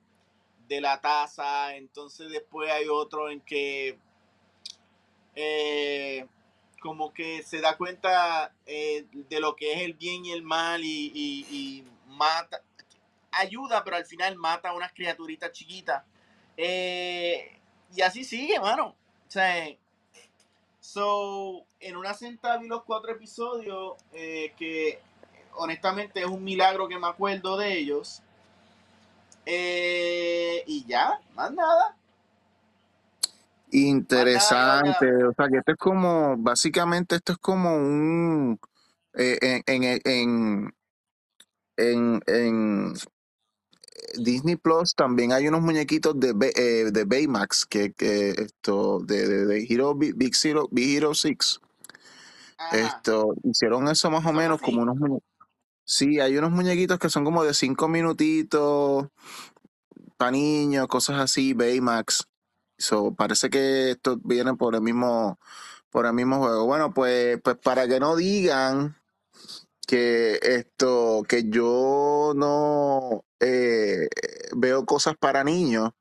de 0.67 0.81
la 0.81 0.99
taza, 0.99 1.75
entonces 1.75 2.29
después 2.29 2.71
hay 2.71 2.87
otro 2.87 3.29
en 3.29 3.41
que 3.41 3.97
eh, 5.35 6.25
como 6.81 7.13
que 7.13 7.43
se 7.43 7.59
da 7.61 7.77
cuenta 7.77 8.53
eh, 8.65 9.05
de 9.11 9.39
lo 9.39 9.55
que 9.55 9.73
es 9.73 9.81
el 9.81 9.93
bien 9.93 10.25
y 10.25 10.31
el 10.31 10.43
mal 10.43 10.81
y, 10.83 11.83
mata, 12.07 12.61
ayuda, 13.31 13.83
pero 13.83 13.97
al 13.97 14.05
final 14.05 14.35
mata 14.37 14.69
a 14.69 14.73
unas 14.73 14.93
criaturitas 14.93 15.51
chiquitas. 15.51 16.03
Eh, 16.55 17.59
y 17.93 18.01
así 18.01 18.23
sigue, 18.23 18.59
mano. 18.59 18.95
O 19.27 19.31
sea, 19.31 19.67
so, 20.79 21.65
en 21.79 21.97
una 21.97 22.13
sentada 22.13 22.57
vi 22.57 22.67
los 22.67 22.83
cuatro 22.83 23.11
episodios 23.11 23.95
que 24.13 25.01
honestamente 25.55 26.21
es 26.21 26.27
un 26.27 26.43
milagro 26.43 26.87
que 26.87 26.99
me 26.99 27.07
acuerdo 27.07 27.57
de 27.57 27.77
ellos. 27.77 28.21
Eh, 29.45 30.63
y 30.67 30.85
ya, 30.85 31.19
más 31.35 31.51
nada. 31.53 31.95
Interesante, 33.71 35.23
o 35.25 35.33
sea 35.33 35.47
que 35.49 35.57
esto 35.57 35.71
es 35.73 35.77
como, 35.77 36.35
básicamente 36.37 37.15
esto 37.15 37.33
es 37.33 37.37
como 37.39 37.75
un, 37.75 38.59
eh, 39.15 39.61
en, 39.65 39.83
en, 39.83 40.01
en, 40.05 40.73
en, 41.77 42.21
en 42.27 42.93
Disney 44.17 44.55
Plus 44.55 44.93
también 44.95 45.31
hay 45.33 45.47
unos 45.47 45.61
muñequitos 45.61 46.17
de, 46.19 46.33
eh, 46.55 46.91
de 46.91 47.03
Baymax, 47.05 47.65
que, 47.65 47.91
que 47.91 48.29
esto, 48.29 48.99
de, 48.99 49.27
de, 49.27 49.45
de 49.45 49.67
Hero, 49.69 49.93
Big 49.93 50.15
Big 50.15 50.33
Hero, 50.41 50.67
Big 50.71 50.97
Hero 50.97 51.13
6, 51.13 51.59
Ajá. 52.57 52.77
esto, 52.77 53.33
hicieron 53.43 53.87
eso 53.89 54.09
más 54.09 54.25
o 54.25 54.31
¿Son 54.31 54.35
menos 54.37 54.61
así? 54.61 54.65
como 54.71 54.83
unos 54.83 54.95
muñequitos. 54.95 55.34
Sí, 55.85 56.19
hay 56.19 56.37
unos 56.37 56.51
muñequitos 56.51 56.97
que 56.99 57.09
son 57.09 57.23
como 57.23 57.43
de 57.43 57.53
cinco 57.53 57.87
minutitos, 57.87 59.07
para 60.17 60.31
niños, 60.31 60.87
cosas 60.87 61.19
así, 61.19 61.53
Baymax. 61.53 62.27
So, 62.77 63.13
parece 63.15 63.49
que 63.49 63.91
esto 63.91 64.17
viene 64.23 64.55
por 64.55 64.75
el 64.75 64.81
mismo, 64.81 65.39
por 65.91 66.05
el 66.07 66.13
mismo 66.13 66.39
juego. 66.39 66.65
Bueno, 66.65 66.93
pues, 66.93 67.39
pues 67.43 67.57
para 67.57 67.87
que 67.87 67.99
no 67.99 68.15
digan 68.15 68.97
que 69.87 70.39
esto, 70.41 71.23
que 71.27 71.49
yo 71.49 72.33
no 72.35 73.23
eh, 73.39 74.09
veo 74.55 74.85
cosas 74.85 75.15
para 75.19 75.43
niños, 75.43 75.91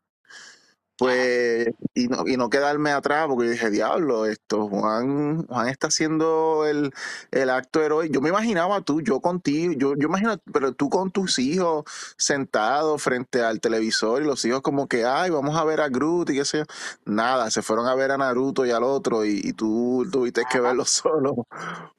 pues, 0.96 1.68
y 1.94 2.08
no, 2.08 2.24
y 2.26 2.36
no 2.36 2.48
quedarme 2.50 2.90
atrás, 2.92 3.26
porque 3.28 3.46
yo 3.46 3.50
dije, 3.52 3.70
diablo, 3.70 4.26
esto, 4.26 4.68
Juan, 4.68 5.44
Juan 5.46 5.68
está 5.68 5.88
haciendo 5.88 6.66
el, 6.66 6.92
el 7.32 7.50
acto 7.50 7.82
heroico. 7.82 8.14
Yo 8.14 8.20
me 8.20 8.28
imaginaba 8.28 8.80
tú, 8.80 9.00
yo 9.00 9.20
contigo, 9.20 9.72
yo, 9.76 9.94
yo 9.96 10.08
imagino, 10.08 10.36
pero 10.52 10.72
tú 10.72 10.88
con 10.90 11.10
tus 11.10 11.38
hijos 11.38 11.84
sentados 12.16 13.02
frente 13.02 13.42
al 13.42 13.60
televisor 13.60 14.22
y 14.22 14.26
los 14.26 14.44
hijos 14.44 14.62
como 14.62 14.86
que, 14.86 15.04
ay, 15.04 15.30
vamos 15.30 15.56
a 15.56 15.64
ver 15.64 15.80
a 15.80 15.88
Groot 15.88 16.30
y 16.30 16.34
qué 16.34 16.44
sé 16.44 16.58
yo. 16.58 16.64
Nada, 17.04 17.50
se 17.50 17.62
fueron 17.62 17.86
a 17.86 17.94
ver 17.94 18.12
a 18.12 18.18
Naruto 18.18 18.64
y 18.64 18.70
al 18.70 18.84
otro 18.84 19.24
y, 19.24 19.40
y 19.42 19.52
tú 19.52 20.06
tuviste 20.12 20.44
que 20.50 20.60
verlo 20.60 20.84
solo. 20.86 21.46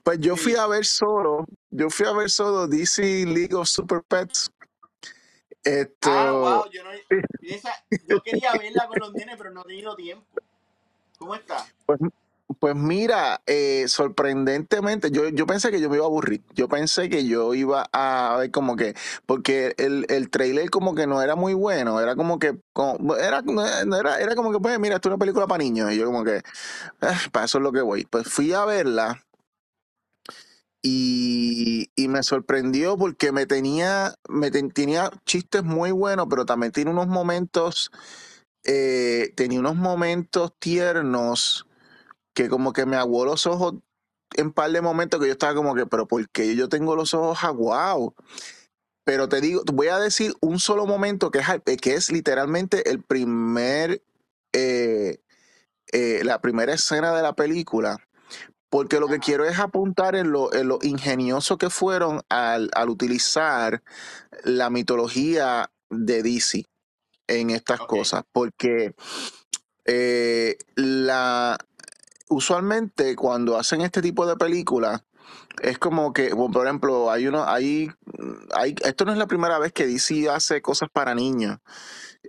Pues 0.04 0.20
yo 0.20 0.38
fui 0.38 0.56
a 0.56 0.68
ver 0.68 0.86
solo, 0.86 1.46
yo 1.70 1.90
fui 1.90 2.06
a 2.06 2.14
ver 2.14 2.30
solo 2.30 2.68
DC 2.68 3.26
League 3.26 3.56
of 3.56 3.68
Super 3.68 4.02
Pets. 4.08 4.52
Esto, 5.66 6.10
Ah, 6.12 6.32
wow, 6.32 6.72
yo 6.72 6.84
no. 6.84 6.92
esa- 7.42 7.84
yo 8.08 8.22
quería 8.22 8.56
verla 8.58 8.88
con 8.88 9.00
los 9.00 9.14
nenes, 9.14 9.36
pero 9.38 9.50
no 9.52 9.62
he 9.62 9.66
tenido 9.66 9.96
tiempo. 9.96 10.26
¿Cómo 11.18 11.34
está? 11.34 11.66
Pues, 11.88 12.00
pues 12.60 12.76
mira, 12.76 13.42
eh, 13.48 13.86
sorprendentemente, 13.88 15.10
yo, 15.10 15.28
yo 15.30 15.48
pensé 15.48 15.72
que 15.72 15.82
yo 15.82 15.90
me 15.90 15.96
iba 15.96 16.06
a 16.06 16.08
aburrir. 16.08 16.44
Yo 16.54 16.70
pensé 16.70 17.10
que 17.10 17.26
yo 17.26 17.56
iba 17.56 17.90
a 17.92 18.36
ver 18.38 18.52
como 18.52 18.76
que, 18.76 18.94
porque 19.26 19.74
el, 19.78 20.06
el 20.10 20.30
trailer 20.30 20.70
como 20.70 20.94
que 20.94 21.08
no 21.08 21.22
era 21.24 21.36
muy 21.36 21.56
bueno, 21.56 22.00
era 22.00 22.16
como 22.16 22.38
que, 22.38 22.60
como- 22.74 23.16
era, 23.16 23.42
era, 24.00 24.20
era 24.20 24.36
como 24.36 24.52
que, 24.52 24.60
pues 24.60 24.80
mira, 24.80 24.96
esto 24.96 25.10
es 25.10 25.14
una 25.14 25.20
película 25.20 25.48
para 25.48 25.64
niños. 25.64 25.92
Y 25.92 25.98
yo 25.98 26.06
como 26.06 26.24
que, 26.24 26.42
"Ah, 27.02 27.18
para 27.32 27.46
eso 27.46 27.58
es 27.58 27.64
lo 27.64 27.72
que 27.72 27.82
voy. 27.82 28.06
Pues 28.06 28.28
fui 28.28 28.54
a 28.54 28.66
verla 28.66 29.25
y, 30.88 32.08
me 32.08 32.22
sorprendió 32.22 32.96
porque 32.96 33.32
me 33.32 33.48
tenía, 33.48 34.14
me 34.30 34.52
ten- 34.52 34.70
tenía 34.72 35.10
chistes 35.26 35.64
muy 35.64 35.92
buenos, 35.92 36.28
pero 36.30 36.46
también 36.46 36.72
tiene 36.72 36.92
unos 36.92 37.08
momentos, 37.08 37.92
eh, 38.66 39.34
tenía 39.36 39.60
unos 39.60 39.76
momentos 39.76 40.54
tiernos 40.60 41.68
que 42.34 42.50
como 42.50 42.74
que 42.74 42.86
me 42.86 42.98
aguó 42.98 43.26
los 43.26 43.48
ojos 43.48 43.76
en 44.38 44.54
par 44.54 44.72
de 44.72 44.82
momentos 44.82 45.20
que 45.20 45.28
yo 45.28 45.34
estaba 45.34 45.56
como 45.56 45.76
que, 45.76 45.88
pero 45.88 46.08
¿por 46.08 46.30
qué 46.30 46.56
yo 46.56 46.70
tengo 46.70 46.96
los 46.96 47.14
ojos 47.16 47.44
aguados? 47.44 48.14
Pero 49.06 49.30
te 49.30 49.42
digo, 49.42 49.64
voy 49.74 49.88
a 49.88 50.00
decir 50.00 50.34
un 50.42 50.60
solo 50.60 50.86
momento 50.88 51.32
que 51.32 51.40
es, 51.40 51.78
que 51.82 51.96
es 51.96 52.12
literalmente 52.12 52.90
el 52.90 53.04
primer, 53.04 54.04
eh, 54.54 55.20
eh, 55.94 56.22
la 56.24 56.42
primera 56.42 56.74
escena 56.74 57.16
de 57.16 57.24
la 57.24 57.34
película, 57.36 57.98
porque 58.70 59.00
lo 59.00 59.08
que 59.08 59.20
quiero 59.20 59.46
es 59.46 59.60
apuntar 59.60 60.16
en 60.16 60.32
lo, 60.32 60.54
en 60.54 60.68
lo 60.68 60.80
ingenioso 60.82 61.58
que 61.58 61.70
fueron 61.70 62.22
al, 62.30 62.70
al 62.74 62.90
utilizar 62.90 63.84
la 64.44 64.70
mitología 64.70 65.72
de 65.90 66.24
DC 66.24 66.66
en 67.28 67.50
estas 67.50 67.80
cosas, 67.82 68.24
porque 68.32 68.94
eh, 69.86 70.58
la, 70.76 71.58
usualmente 72.30 73.16
cuando 73.16 73.58
hacen 73.58 73.82
este 73.82 74.02
tipo 74.02 74.26
de 74.26 74.36
películas, 74.36 75.04
es 75.62 75.78
como 75.80 76.14
que, 76.14 76.34
bueno, 76.34 76.52
por 76.52 76.66
ejemplo, 76.66 77.12
hay 77.12 77.28
uno, 77.28 77.46
hay, 77.48 77.92
hay, 78.54 78.76
esto 78.84 79.06
no 79.06 79.12
es 79.12 79.18
la 79.18 79.28
primera 79.28 79.58
vez 79.58 79.72
que 79.72 79.88
DC 79.88 80.30
hace 80.30 80.62
cosas 80.62 80.90
para 80.92 81.16
niños. 81.16 81.60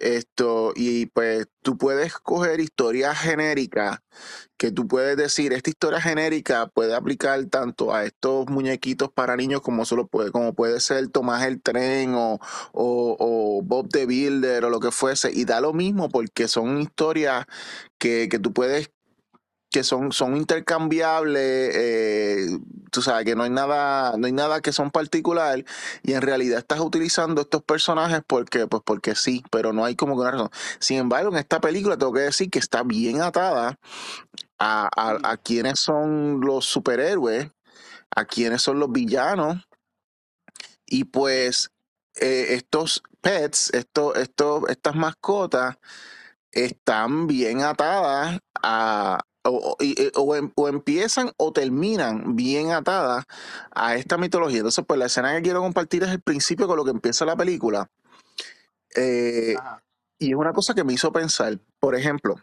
Esto, 0.00 0.72
y 0.74 1.06
pues 1.06 1.46
tú 1.62 1.76
puedes 1.78 2.14
coger 2.14 2.60
historias 2.60 3.18
genéricas 3.18 4.00
que 4.56 4.70
tú 4.72 4.88
puedes 4.88 5.16
decir, 5.16 5.52
esta 5.52 5.70
historia 5.70 6.00
genérica 6.00 6.68
puede 6.68 6.94
aplicar 6.94 7.44
tanto 7.46 7.94
a 7.94 8.04
estos 8.04 8.48
muñequitos 8.48 9.10
para 9.12 9.36
niños 9.36 9.60
como 9.60 9.84
solo 9.84 10.06
puede, 10.06 10.30
como 10.30 10.54
puede 10.54 10.80
ser 10.80 11.08
Tomás 11.08 11.44
el 11.44 11.60
Tren 11.62 12.14
o, 12.14 12.40
o, 12.72 13.16
o 13.18 13.62
Bob 13.62 13.88
the 13.90 14.06
Builder 14.06 14.64
o 14.64 14.70
lo 14.70 14.80
que 14.80 14.90
fuese. 14.90 15.30
Y 15.32 15.44
da 15.44 15.60
lo 15.60 15.72
mismo 15.72 16.08
porque 16.08 16.48
son 16.48 16.80
historias 16.80 17.44
que, 17.98 18.28
que 18.30 18.38
tú 18.38 18.52
puedes 18.52 18.90
que 19.70 19.84
son, 19.84 20.12
son 20.12 20.36
intercambiables, 20.36 21.70
eh, 21.74 22.58
tú 22.90 23.02
sabes 23.02 23.24
que 23.24 23.34
no 23.34 23.42
hay 23.42 23.50
nada, 23.50 24.16
no 24.16 24.26
hay 24.26 24.32
nada 24.32 24.60
que 24.60 24.72
son 24.72 24.90
particular, 24.90 25.64
y 26.02 26.12
en 26.12 26.22
realidad 26.22 26.58
estás 26.58 26.80
utilizando 26.80 27.42
estos 27.42 27.62
personajes 27.62 28.22
porque, 28.26 28.66
pues 28.66 28.82
porque 28.84 29.14
sí, 29.14 29.42
pero 29.50 29.72
no 29.72 29.84
hay 29.84 29.96
como 29.96 30.14
que 30.14 30.20
una 30.22 30.30
razón. 30.30 30.50
Sin 30.78 30.98
embargo, 30.98 31.30
en 31.30 31.38
esta 31.38 31.60
película 31.60 31.96
tengo 31.96 32.12
que 32.12 32.20
decir 32.20 32.50
que 32.50 32.58
está 32.58 32.82
bien 32.84 33.20
atada 33.20 33.78
a, 34.58 34.88
a, 34.96 35.30
a 35.30 35.36
quiénes 35.36 35.80
son 35.80 36.40
los 36.40 36.64
superhéroes, 36.64 37.50
a 38.14 38.24
quiénes 38.24 38.62
son 38.62 38.78
los 38.78 38.90
villanos, 38.90 39.66
y 40.86 41.04
pues 41.04 41.70
eh, 42.14 42.54
estos 42.54 43.02
pets, 43.20 43.74
estos, 43.74 44.16
estos, 44.16 44.62
estas 44.68 44.94
mascotas, 44.94 45.76
están 46.52 47.26
bien 47.26 47.60
atadas 47.60 48.38
a 48.62 49.18
o, 49.48 49.72
o- 49.72 49.76
eh, 49.80 50.12
o 50.16 50.34
em- 50.36 50.52
o 50.56 50.68
empiezan 50.68 51.32
o 51.38 51.52
terminan 51.52 52.36
bien 52.36 52.70
atadas 52.72 53.24
a 53.72 53.94
esta 53.96 54.18
mitología. 54.18 54.58
Entonces, 54.58 54.84
pues 54.86 54.98
la 54.98 55.06
escena 55.06 55.34
que 55.36 55.42
quiero 55.42 55.60
compartir 55.60 56.02
es 56.04 56.10
el 56.10 56.20
principio 56.20 56.66
con 56.66 56.76
lo 56.76 56.84
que 56.84 56.90
empieza 56.92 57.24
la 57.24 57.36
película. 57.36 57.88
Eh, 58.96 59.56
y 60.18 60.30
es 60.30 60.36
una 60.36 60.52
cosa 60.52 60.74
que 60.74 60.84
me 60.84 60.92
hizo 60.94 61.12
pensar. 61.12 61.58
Por 61.78 61.94
ejemplo, 61.94 62.36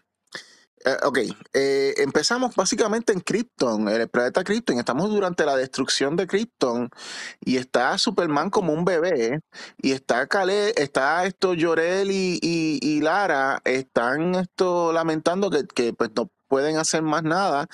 eh, 0.86 0.98
ok, 1.04 1.18
eh, 1.54 1.94
empezamos 1.98 2.56
básicamente 2.56 3.14
en 3.14 3.22
Krypton, 3.22 3.88
en 3.90 4.02
el 4.02 4.10
planeta 4.10 4.44
Krypton. 4.44 4.78
Estamos 4.78 5.10
durante 5.10 5.46
la 5.46 5.56
destrucción 5.56 6.16
de 6.16 6.28
Krypton 6.28 6.90
y 7.42 7.58
está 7.58 7.98
Superman 7.98 8.50
como 8.50 8.74
un 8.74 8.86
bebé 8.86 9.40
y 9.82 9.94
está 9.94 10.28
Kale, 10.28 10.74
está 10.82 11.26
esto 11.26 11.54
Llorel 11.54 12.12
y, 12.12 12.38
y- 12.42 12.80
y 12.82 13.02
Lara 13.02 13.62
están 13.64 14.36
esto 14.36 14.92
lamentando 14.94 15.50
que, 15.50 15.66
que, 15.66 15.94
pues 15.94 16.12
no 16.16 16.30
pueden 16.54 16.78
hacer 16.78 17.02
más 17.02 17.24
nada 17.24 17.68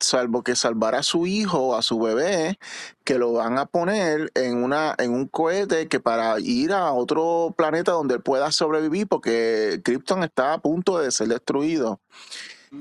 salvo 0.00 0.42
que 0.42 0.54
salvar 0.54 0.94
a 0.94 1.02
su 1.02 1.26
hijo, 1.26 1.74
a 1.74 1.80
su 1.80 1.98
bebé, 1.98 2.58
que 3.04 3.16
lo 3.16 3.32
van 3.32 3.56
a 3.56 3.64
poner 3.64 4.30
en 4.34 4.62
una 4.62 4.94
en 4.98 5.12
un 5.12 5.26
cohete 5.28 5.88
que 5.88 5.98
para 5.98 6.38
ir 6.38 6.74
a 6.74 6.92
otro 6.92 7.54
planeta 7.56 7.92
donde 7.92 8.16
él 8.16 8.20
pueda 8.20 8.52
sobrevivir 8.52 9.08
porque 9.08 9.80
Krypton 9.82 10.24
está 10.24 10.52
a 10.52 10.58
punto 10.58 10.98
de 10.98 11.10
ser 11.10 11.28
destruido. 11.28 12.00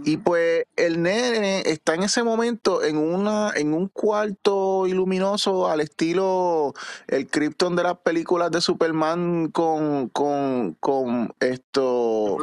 Y 0.03 0.15
Ujú. 0.15 0.23
pues 0.25 0.65
el 0.75 1.01
nene 1.01 1.61
está 1.65 1.95
en 1.95 2.03
ese 2.03 2.23
momento 2.23 2.83
en 2.83 2.97
una 2.97 3.53
en 3.55 3.73
un 3.73 3.87
cuarto 3.87 4.85
iluminoso 4.85 5.69
al 5.69 5.79
estilo 5.79 6.73
el 7.07 7.27
Krypton 7.27 7.77
de 7.77 7.83
las 7.83 7.97
películas 7.99 8.51
de 8.51 8.59
Superman 8.59 9.49
con 9.53 10.09
con 10.09 10.73
con 10.81 11.33
esto. 11.39 12.35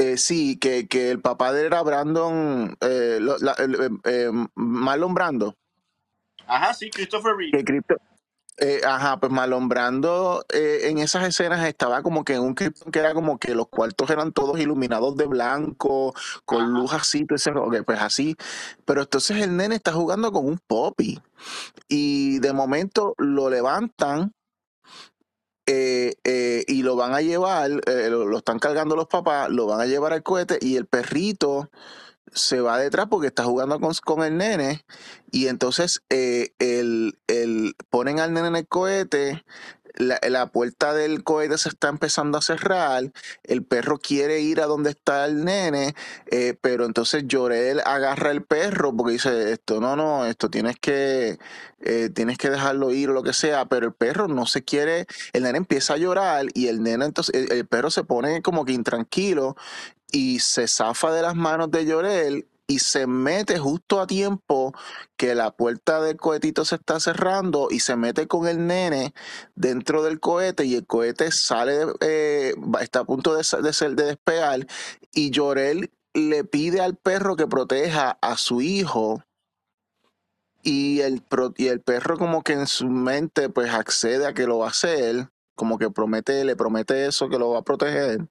Eh, 0.00 0.16
sí 0.16 0.58
que, 0.58 0.88
que 0.88 1.10
el 1.10 1.20
papá 1.20 1.52
de 1.52 1.60
él 1.60 1.66
era 1.66 1.82
Brandon 1.82 2.76
eh, 2.80 3.18
lo- 3.20 3.38
la- 3.38 3.52
el- 3.58 3.74
eh, 3.74 3.90
eh, 4.04 4.30
Marlon 4.54 5.14
Brando 5.14 5.54
Ajá, 6.46 6.74
sí, 6.74 6.90
Christopher 6.90 7.34
Reeve. 7.36 7.82
Eh, 8.62 8.82
ajá, 8.84 9.18
pues 9.18 9.32
malombrando 9.32 10.44
eh, 10.52 10.80
en 10.90 10.98
esas 10.98 11.26
escenas 11.26 11.66
estaba 11.66 12.02
como 12.02 12.24
que 12.24 12.34
en 12.34 12.42
un 12.42 12.54
Krypton 12.54 12.92
que 12.92 12.98
era 12.98 13.14
como 13.14 13.38
que 13.38 13.54
los 13.54 13.68
cuartos 13.68 14.10
eran 14.10 14.32
todos 14.32 14.58
iluminados 14.60 15.16
de 15.16 15.24
blanco, 15.26 16.12
con 16.44 16.62
Ajá. 16.62 16.68
luz 16.70 16.92
así, 16.92 17.24
pues 17.24 17.48
así. 18.00 18.36
Pero 18.84 19.02
entonces 19.02 19.38
el 19.40 19.56
nene 19.56 19.76
está 19.76 19.92
jugando 19.92 20.30
con 20.30 20.44
un 20.46 20.58
poppy 20.58 21.22
y 21.88 22.38
de 22.40 22.52
momento 22.52 23.14
lo 23.16 23.48
levantan 23.48 24.34
eh, 25.72 26.14
eh, 26.24 26.64
y 26.66 26.82
lo 26.82 26.96
van 26.96 27.14
a 27.14 27.20
llevar, 27.20 27.70
eh, 27.86 28.08
lo, 28.10 28.26
lo 28.26 28.38
están 28.38 28.58
cargando 28.58 28.96
los 28.96 29.06
papás, 29.06 29.48
lo 29.50 29.66
van 29.66 29.80
a 29.80 29.86
llevar 29.86 30.12
al 30.12 30.22
cohete 30.24 30.58
y 30.60 30.76
el 30.76 30.86
perrito 30.86 31.70
se 32.32 32.60
va 32.60 32.78
detrás 32.78 33.06
porque 33.08 33.28
está 33.28 33.44
jugando 33.44 33.78
con, 33.80 33.92
con 34.04 34.24
el 34.24 34.36
nene. 34.36 34.84
Y 35.30 35.46
entonces 35.46 36.02
el, 36.08 37.18
el- 37.28 37.74
ponen 37.88 38.18
al 38.18 38.32
nene 38.32 38.48
en 38.48 38.56
el 38.56 38.66
cohete, 38.68 39.44
la, 39.94 40.46
puerta 40.46 40.94
del 40.94 41.22
cohete 41.24 41.58
se 41.58 41.68
está 41.68 41.88
empezando 41.88 42.38
a 42.38 42.42
cerrar, 42.42 43.10
el 43.44 43.64
perro 43.64 43.98
quiere 43.98 44.40
ir 44.40 44.60
a 44.60 44.66
donde 44.66 44.90
está 44.90 45.24
el 45.26 45.44
nene, 45.44 45.94
eh, 46.30 46.54
pero 46.60 46.84
entonces 46.84 47.24
Llorel 47.26 47.80
agarra 47.84 48.30
el 48.30 48.42
perro 48.42 48.96
porque 48.96 49.12
dice 49.12 49.52
esto, 49.52 49.80
no, 49.80 49.96
no, 49.96 50.26
esto 50.26 50.50
tienes 50.50 50.76
que, 50.80 51.38
eh, 51.80 52.10
tienes 52.14 52.38
que 52.38 52.50
dejarlo 52.50 52.92
ir 52.92 53.10
o 53.10 53.12
lo 53.12 53.22
que 53.22 53.32
sea, 53.32 53.66
pero 53.66 53.86
el 53.86 53.92
perro 53.92 54.28
no 54.28 54.46
se 54.46 54.62
quiere, 54.62 55.06
el 55.32 55.42
nene 55.42 55.58
empieza 55.58 55.94
a 55.94 55.98
llorar 55.98 56.46
y 56.54 56.68
el 56.68 56.82
nene 56.82 57.04
entonces, 57.04 57.50
el 57.50 57.66
perro 57.66 57.90
se 57.90 58.04
pone 58.04 58.42
como 58.42 58.64
que 58.64 58.72
intranquilo 58.72 59.56
y 60.12 60.40
se 60.40 60.66
zafa 60.68 61.12
de 61.12 61.22
las 61.22 61.34
manos 61.34 61.70
de 61.70 61.84
Llorel 61.84 62.46
y 62.70 62.78
se 62.78 63.08
mete 63.08 63.58
justo 63.58 64.00
a 64.00 64.06
tiempo 64.06 64.72
que 65.16 65.34
la 65.34 65.50
puerta 65.50 66.00
del 66.00 66.16
cohetito 66.16 66.64
se 66.64 66.76
está 66.76 67.00
cerrando 67.00 67.66
y 67.68 67.80
se 67.80 67.96
mete 67.96 68.28
con 68.28 68.46
el 68.46 68.64
nene 68.68 69.12
dentro 69.56 70.04
del 70.04 70.20
cohete 70.20 70.66
y 70.66 70.76
el 70.76 70.86
cohete 70.86 71.32
sale, 71.32 71.86
eh, 72.00 72.54
está 72.80 73.00
a 73.00 73.04
punto 73.04 73.34
de, 73.34 73.42
de, 73.60 73.94
de 73.96 74.04
despegar 74.04 74.68
y 75.12 75.32
Llorel 75.32 75.90
le 76.14 76.44
pide 76.44 76.80
al 76.80 76.96
perro 76.96 77.34
que 77.34 77.48
proteja 77.48 78.16
a 78.22 78.36
su 78.36 78.60
hijo 78.60 79.24
y 80.62 81.00
el, 81.00 81.24
y 81.56 81.66
el 81.66 81.80
perro 81.80 82.18
como 82.18 82.42
que 82.44 82.52
en 82.52 82.68
su 82.68 82.86
mente 82.86 83.48
pues 83.48 83.74
accede 83.74 84.28
a 84.28 84.32
que 84.32 84.46
lo 84.46 84.58
va 84.58 84.66
a 84.66 84.70
hacer, 84.70 85.28
como 85.56 85.76
que 85.76 85.90
promete, 85.90 86.44
le 86.44 86.54
promete 86.54 87.06
eso 87.06 87.28
que 87.28 87.38
lo 87.38 87.50
va 87.50 87.58
a 87.58 87.64
proteger. 87.64 88.28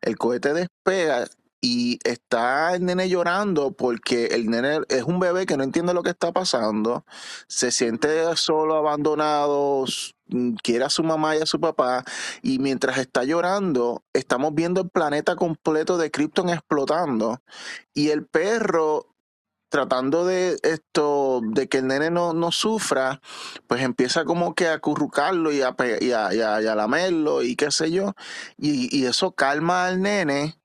El 0.00 0.16
cohete 0.16 0.54
despega 0.54 1.26
y 1.60 1.98
está 2.04 2.74
el 2.74 2.84
nene 2.86 3.08
llorando 3.08 3.72
porque 3.72 4.26
el 4.26 4.48
nene 4.50 4.80
es 4.88 5.02
un 5.04 5.20
bebé 5.20 5.46
que 5.46 5.56
no 5.56 5.64
entiende 5.64 5.94
lo 5.94 6.02
que 6.02 6.10
está 6.10 6.32
pasando, 6.32 7.04
se 7.48 7.70
siente 7.70 8.34
solo, 8.36 8.76
abandonado, 8.76 9.84
mm, 10.28 10.54
quiere 10.62 10.84
a 10.84 10.90
su 10.90 11.02
mamá 11.04 11.36
y 11.36 11.40
a 11.42 11.46
su 11.46 11.60
papá 11.60 12.04
y 12.42 12.58
mientras 12.58 12.98
está 12.98 13.24
llorando 13.24 14.02
estamos 14.12 14.54
viendo 14.54 14.80
el 14.82 14.90
planeta 14.90 15.36
completo 15.36 15.98
de 15.98 16.10
Krypton 16.10 16.48
explotando 16.50 17.42
y 17.94 18.10
el 18.10 18.26
perro 18.26 19.06
tratando 19.68 20.26
de 20.26 20.58
esto, 20.64 21.40
de 21.44 21.68
que 21.68 21.78
el 21.78 21.86
nene 21.88 22.10
no, 22.10 22.32
no 22.34 22.50
sufra, 22.52 23.20
pues 23.68 23.82
empieza 23.82 24.24
como 24.24 24.54
que 24.54 24.66
a 24.68 24.74
acurrucarlo 24.74 25.52
y 25.52 25.62
a, 25.62 25.76
y 26.00 26.06
y 26.08 26.12
a- 26.12 26.34
y 26.62 26.66
a 26.66 26.74
lamerlo 26.74 27.42
y 27.42 27.54
qué 27.56 27.70
sé 27.70 27.90
yo, 27.92 28.14
y, 28.58 28.88
y 28.96 29.06
eso 29.06 29.32
calma 29.32 29.86
al 29.86 30.02
nene 30.02 30.59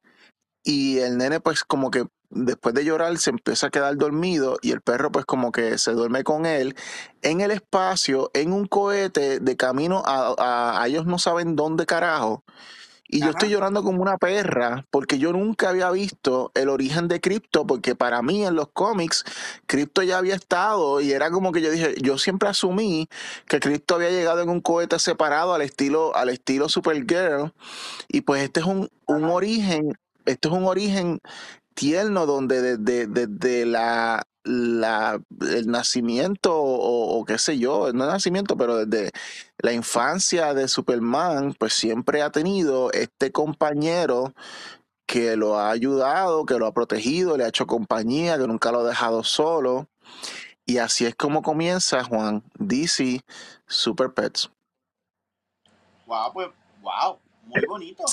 y 0.65 0.99
el 0.99 1.17
nene 1.17 1.39
pues 1.39 1.63
como 1.63 1.91
que 1.91 2.05
después 2.31 2.75
de 2.75 2.83
llorar 2.83 3.17
se 3.19 3.29
empieza 3.29 3.67
a 3.67 3.71
quedar 3.71 3.95
dormido 3.97 4.57
y 4.61 4.71
el 4.71 4.81
perro 4.81 5.11
pues 5.13 5.25
como 5.25 5.53
que 5.53 5.77
se 5.77 5.93
duerme 5.93 6.25
con 6.25 6.45
él 6.45 6.75
en 7.21 7.41
el 7.41 7.51
espacio, 7.51 8.31
en 8.33 8.51
un 8.53 8.65
cohete 8.67 9.39
de 9.39 9.57
camino 9.57 10.03
a, 10.05 10.35
a- 10.37 10.81
a 10.83 10.87
ellos 10.87 11.05
no 11.05 11.19
saben 11.19 11.55
dónde 11.55 11.85
carajo. 11.85 12.43
Y 13.07 13.19
yo 13.21 13.29
estoy 13.29 13.49
llorando 13.49 13.83
como 13.83 14.01
una 14.01 14.17
perra 14.17 14.85
porque 14.89 15.19
yo 15.19 15.31
nunca 15.31 15.69
había 15.69 15.91
visto 15.91 16.51
el 16.55 16.69
origen 16.69 17.07
de 17.07 17.21
Crypto 17.21 17.67
porque 17.67 17.95
para 17.95 18.23
mí 18.23 18.43
en 18.45 18.55
los 18.55 18.69
cómics 18.73 19.23
Crypto 19.67 20.01
ya 20.03 20.17
había 20.17 20.35
estado 20.35 21.01
y 21.01 21.11
era 21.11 21.29
como 21.31 21.51
que 21.51 21.61
yo 21.61 21.69
dije, 21.71 21.95
yo 22.01 22.17
siempre 22.17 22.49
asumí 22.49 23.07
que 23.47 23.59
Crypto 23.59 23.95
había 23.95 24.09
llegado 24.09 24.41
en 24.41 24.49
un 24.49 24.61
cohete 24.61 24.97
separado 24.99 25.53
al 25.53 25.61
estilo 25.61 26.15
al 26.15 26.29
estilo 26.29 26.67
Supergirl. 26.69 27.53
Y 28.07 28.21
pues 28.21 28.43
este 28.43 28.61
es 28.61 28.65
un, 28.65 28.89
un 29.07 29.25
origen, 29.25 29.93
este 30.25 30.47
es 30.47 30.53
un 30.53 30.65
origen 30.65 31.19
tierno 31.73 32.25
donde 32.25 32.77
desde, 32.77 33.65
la, 33.65 34.25
la, 34.43 35.21
el 35.41 35.67
nacimiento 35.67 36.55
o, 36.55 37.19
o 37.19 37.25
qué 37.25 37.37
sé 37.37 37.57
yo, 37.57 37.91
no 37.93 38.05
el 38.05 38.09
nacimiento, 38.09 38.57
pero 38.57 38.85
desde 38.85 39.11
la 39.59 39.73
infancia 39.73 40.53
de 40.53 40.67
Superman, 40.67 41.53
pues 41.57 41.73
siempre 41.73 42.21
ha 42.21 42.31
tenido 42.31 42.91
este 42.91 43.31
compañero 43.31 44.33
que 45.05 45.35
lo 45.35 45.59
ha 45.59 45.69
ayudado, 45.69 46.45
que 46.45 46.57
lo 46.57 46.65
ha 46.65 46.73
protegido, 46.73 47.37
le 47.37 47.45
ha 47.45 47.49
hecho 47.49 47.67
compañía, 47.67 48.37
que 48.37 48.47
nunca 48.47 48.71
lo 48.71 48.79
ha 48.79 48.83
dejado 48.83 49.23
solo. 49.23 49.87
Y 50.65 50.79
así 50.79 51.05
es 51.05 51.15
como 51.15 51.41
comienza 51.41 52.03
Juan 52.03 52.43
DC 52.57 53.21
Super 53.67 54.13
Pets. 54.13 54.49
Wow, 56.07 56.33
pues, 56.33 56.49
wow, 56.81 57.19
muy 57.45 57.65
bonito. 57.67 58.03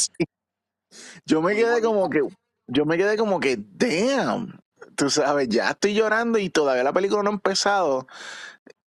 Yo 1.24 1.42
me 1.42 1.55
quedé 1.55 1.81
como 1.83 2.09
que, 2.11 2.22
yo 2.66 2.85
me 2.85 2.96
quedé 2.96 3.16
como 3.16 3.40
que, 3.40 3.59
damn, 3.59 4.61
tú 4.96 5.11
sabes, 5.11 5.48
ya 5.48 5.70
estoy 5.70 5.94
llorando 5.94 6.38
y 6.38 6.50
todavía 6.50 6.85
la 6.85 6.92
película 6.92 7.22
no 7.22 7.31
ha 7.31 7.35
empezado. 7.35 8.07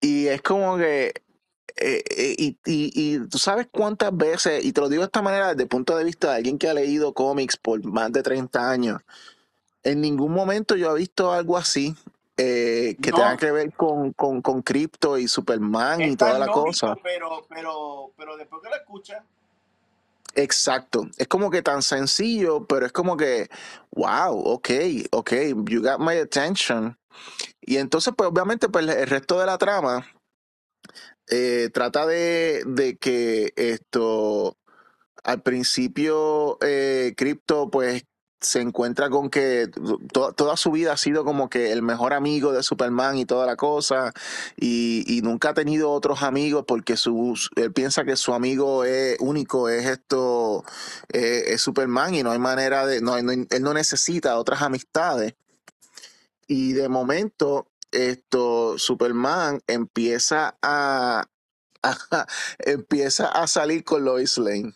Y 0.01 0.27
es 0.29 0.43
como 0.43 0.77
que, 0.77 1.13
eh, 1.77 2.03
eh, 2.11 2.35
y, 2.39 2.59
y, 2.67 2.93
y 3.15 3.19
tú 3.29 3.39
sabes 3.39 3.69
cuántas 3.71 4.17
veces, 4.17 4.65
y 4.65 4.73
te 4.73 4.81
lo 4.81 4.89
digo 4.89 5.03
de 5.03 5.07
esta 5.07 5.23
manera 5.23 5.49
desde 5.51 5.63
el 5.63 5.69
punto 5.69 5.97
de 5.97 6.05
vista 6.05 6.31
de 6.31 6.37
alguien 6.37 6.59
que 6.59 6.69
ha 6.69 6.75
leído 6.75 7.15
cómics 7.15 7.57
por 7.57 7.83
más 7.85 8.13
de 8.13 8.23
30 8.23 8.71
años, 8.71 9.01
en 9.85 10.01
ningún 10.01 10.33
momento 10.33 10.77
yo 10.77 10.95
he 10.95 10.99
visto 11.01 11.33
algo 11.33 11.57
así. 11.57 11.95
eh, 12.39 12.97
que 13.01 13.11
No. 13.11 13.19
tenga 13.19 13.37
que 13.37 13.51
ver 13.53 13.73
con, 13.75 14.13
con, 14.15 14.41
con 14.43 14.63
Crypto 14.63 15.19
y 15.19 15.29
Superman 15.29 16.01
y 16.03 16.17
toda 16.17 16.39
la 16.39 16.47
lógico, 16.47 16.65
cosa. 16.65 16.97
pero, 17.03 17.47
pero, 17.49 18.13
pero 18.17 18.37
después 18.37 18.63
que 18.63 18.69
lo 18.71 18.75
escuchas, 18.77 19.23
Exacto. 20.35 21.09
Es 21.19 21.29
como 21.29 21.51
que 21.51 21.63
tan 21.63 21.83
sencillo, 21.83 22.67
pero 22.67 22.87
es 22.87 22.93
como 22.93 23.17
que, 23.17 23.49
wow, 23.93 24.35
ok, 24.39 24.71
ok, 25.11 25.33
you 25.69 25.83
got 25.83 25.99
my 26.01 26.17
attention. 26.19 26.99
Y 27.61 27.77
entonces, 27.79 28.15
pues 28.17 28.31
obviamente, 28.31 28.69
pues 28.69 28.89
el 28.89 29.07
resto 29.09 29.39
de 29.41 29.47
la 29.47 29.59
trama 29.59 30.07
eh, 31.31 31.71
trata 31.73 32.07
de, 32.07 32.63
de 32.67 32.97
que 32.99 33.53
esto, 33.57 34.59
al 35.25 35.43
principio, 35.43 36.59
eh, 36.63 37.15
Crypto, 37.17 37.71
pues 37.71 38.05
se 38.43 38.61
encuentra 38.61 39.09
con 39.11 39.31
que 39.31 39.69
to- 40.13 40.33
toda 40.35 40.57
su 40.57 40.71
vida 40.73 40.93
ha 40.93 40.97
sido 40.97 41.25
como 41.25 41.49
que 41.49 41.73
el 41.73 41.83
mejor 41.83 42.13
amigo 42.13 42.53
de 42.53 42.63
Superman 42.63 43.17
y 43.19 43.25
toda 43.25 43.47
la 43.47 43.57
cosa, 43.57 44.13
y, 44.57 45.05
y 45.09 45.23
nunca 45.23 45.51
ha 45.51 45.55
tenido 45.55 45.91
otros 45.93 46.23
amigos 46.23 46.65
porque 46.67 46.97
su, 46.97 47.39
él 47.57 47.73
piensa 47.73 48.05
que 48.05 48.17
su 48.17 48.35
amigo 48.35 48.85
es 48.85 49.17
único, 49.21 49.69
es 49.69 49.87
esto, 49.87 50.65
es 51.09 51.61
Superman 51.63 52.15
y 52.15 52.23
no 52.23 52.33
hay 52.33 52.39
manera 52.39 52.85
de, 52.87 53.01
no- 53.01 53.17
él 53.17 53.47
no 53.61 53.75
necesita 53.75 54.37
otras 54.39 54.63
amistades. 54.63 55.35
Y 56.47 56.73
de 56.73 56.89
momento, 56.89 57.69
esto, 57.93 58.79
Superman 58.79 59.61
empieza 59.67 60.57
a, 60.63 61.25
a- 61.83 62.27
empieza 62.59 63.29
a 63.29 63.47
salir 63.47 63.85
con 63.85 64.05
Lois 64.05 64.39
Lane. 64.39 64.75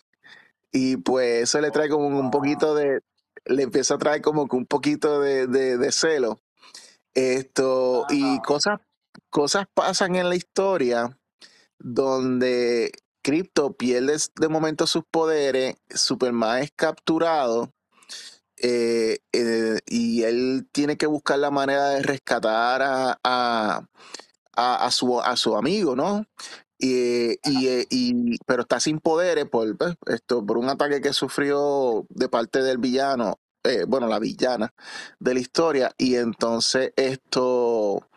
Y 0.71 0.97
pues 0.97 1.43
eso 1.43 1.61
le 1.61 1.71
trae 1.71 1.89
como 1.89 2.07
un 2.07 2.31
poquito 2.31 2.75
de, 2.75 3.01
le 3.49 3.63
empieza 3.63 3.95
a 3.95 3.97
traer 3.97 4.21
como 4.21 4.47
que 4.47 4.55
un 4.55 4.65
poquito 4.65 5.19
de, 5.21 5.47
de, 5.47 5.77
de 5.77 5.91
celo. 5.91 6.39
Esto, 7.13 8.05
y 8.09 8.39
cosas, 8.41 8.79
cosas 9.29 9.65
pasan 9.73 10.15
en 10.15 10.29
la 10.29 10.35
historia 10.35 11.17
donde 11.79 12.91
Crypto 13.23 13.73
pierde 13.73 14.17
de 14.39 14.47
momento 14.47 14.87
sus 14.87 15.03
poderes, 15.09 15.75
Superman 15.89 16.63
es 16.63 16.71
capturado 16.75 17.71
eh, 18.57 19.17
eh, 19.33 19.79
y 19.85 20.23
él 20.23 20.67
tiene 20.71 20.97
que 20.97 21.07
buscar 21.07 21.39
la 21.39 21.51
manera 21.51 21.89
de 21.89 22.01
rescatar 22.03 22.81
a, 22.81 23.19
a, 23.23 23.85
a- 24.55 24.85
a 24.85 24.91
su, 24.91 25.19
a 25.21 25.35
su 25.37 25.55
amigo, 25.55 25.95
¿no? 25.95 26.25
Y, 26.79 27.31
y, 27.49 27.67
eh, 27.67 27.87
y- 27.89 28.37
pero 28.45 28.61
está 28.63 28.79
sin 28.79 28.99
poderes 28.99 29.45
por 29.45 29.75
pues, 29.77 29.95
esto, 30.07 30.45
por 30.45 30.57
un 30.57 30.69
ataque 30.69 31.01
que 31.01 31.13
sufrió 31.13 32.05
de 32.09 32.29
parte 32.29 32.61
del 32.61 32.77
villano, 32.77 33.39
eh, 33.63 33.85
bueno, 33.87 34.07
la 34.07 34.19
villana 34.19 34.73
de 35.19 35.33
la 35.33 35.39
historia, 35.39 35.91
y 35.97 36.15
entonces 36.15 36.93
esto 36.95 38.07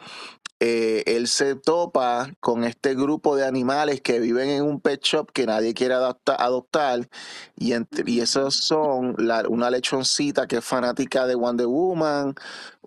eh, 0.62 1.02
él 1.06 1.26
se 1.28 1.54
topa 1.54 2.30
con 2.40 2.64
este 2.64 2.94
grupo 2.94 3.34
de 3.34 3.46
animales 3.46 4.02
que 4.02 4.20
viven 4.20 4.50
en 4.50 4.62
un 4.62 4.78
pet 4.80 5.00
shop 5.02 5.32
que 5.32 5.46
nadie 5.46 5.72
quiere 5.72 5.94
adopta- 5.94 6.36
adoptar 6.38 7.08
y, 7.56 7.72
entre- 7.72 8.04
y 8.10 8.20
esos 8.20 8.56
son 8.56 9.14
la- 9.18 9.48
una 9.48 9.70
lechoncita 9.70 10.46
que 10.46 10.58
es 10.58 10.64
fanática 10.64 11.26
de 11.26 11.34
Wonder 11.34 11.66
Woman, 11.66 12.34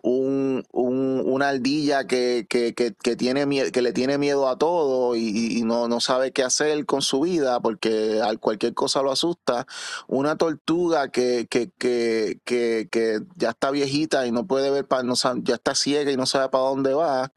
un, 0.04 0.66
un- 0.74 1.24
una 1.26 1.50
ardilla 1.50 2.06
que, 2.08 2.46
que, 2.50 2.74
que, 2.76 2.94
que 2.94 3.16
tiene 3.16 3.72
que 3.72 3.82
le 3.82 3.94
tiene 3.94 4.18
miedo 4.20 4.50
a 4.50 4.58
todo 4.58 5.16
y, 5.16 5.64
no, 5.66 5.88
no 5.88 6.02
sabe 6.02 6.34
qué 6.34 6.44
hacer 6.44 6.86
con 6.86 7.02
su 7.02 7.22
vida 7.22 7.62
porque 7.62 8.22
a 8.24 8.36
cualquier 8.38 8.74
cosa 8.76 9.02
lo 9.02 9.12
asusta. 9.12 9.66
Una 10.08 10.38
tortuga 10.38 11.10
que, 11.10 11.48
que, 11.50 11.72
que, 11.80 12.40
que, 12.46 12.90
que 12.92 13.22
ya 13.38 13.52
está 13.52 13.72
viejita 13.72 14.28
y 14.28 14.32
no 14.34 14.46
puede 14.48 14.72
ver, 14.72 14.88
pa- 14.88 15.04
no 15.04 15.16
ya 15.44 15.56
está 15.56 15.76
ciega 15.76 16.12
y 16.12 16.18
no 16.18 16.26
sabe 16.28 16.50
para 16.50 16.66
dónde 16.66 16.94
va. 16.94 17.34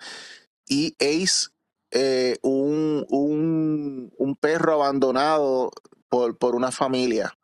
Y 0.69 0.97
Ace, 1.01 1.49
eh, 1.93 2.39
un, 2.43 3.07
un, 3.11 4.13
un 4.19 4.37
perro 4.37 4.75
abandonado 4.75 5.71
por, 6.09 6.37
por 6.39 6.57
una 6.57 6.73
familia. 6.73 7.39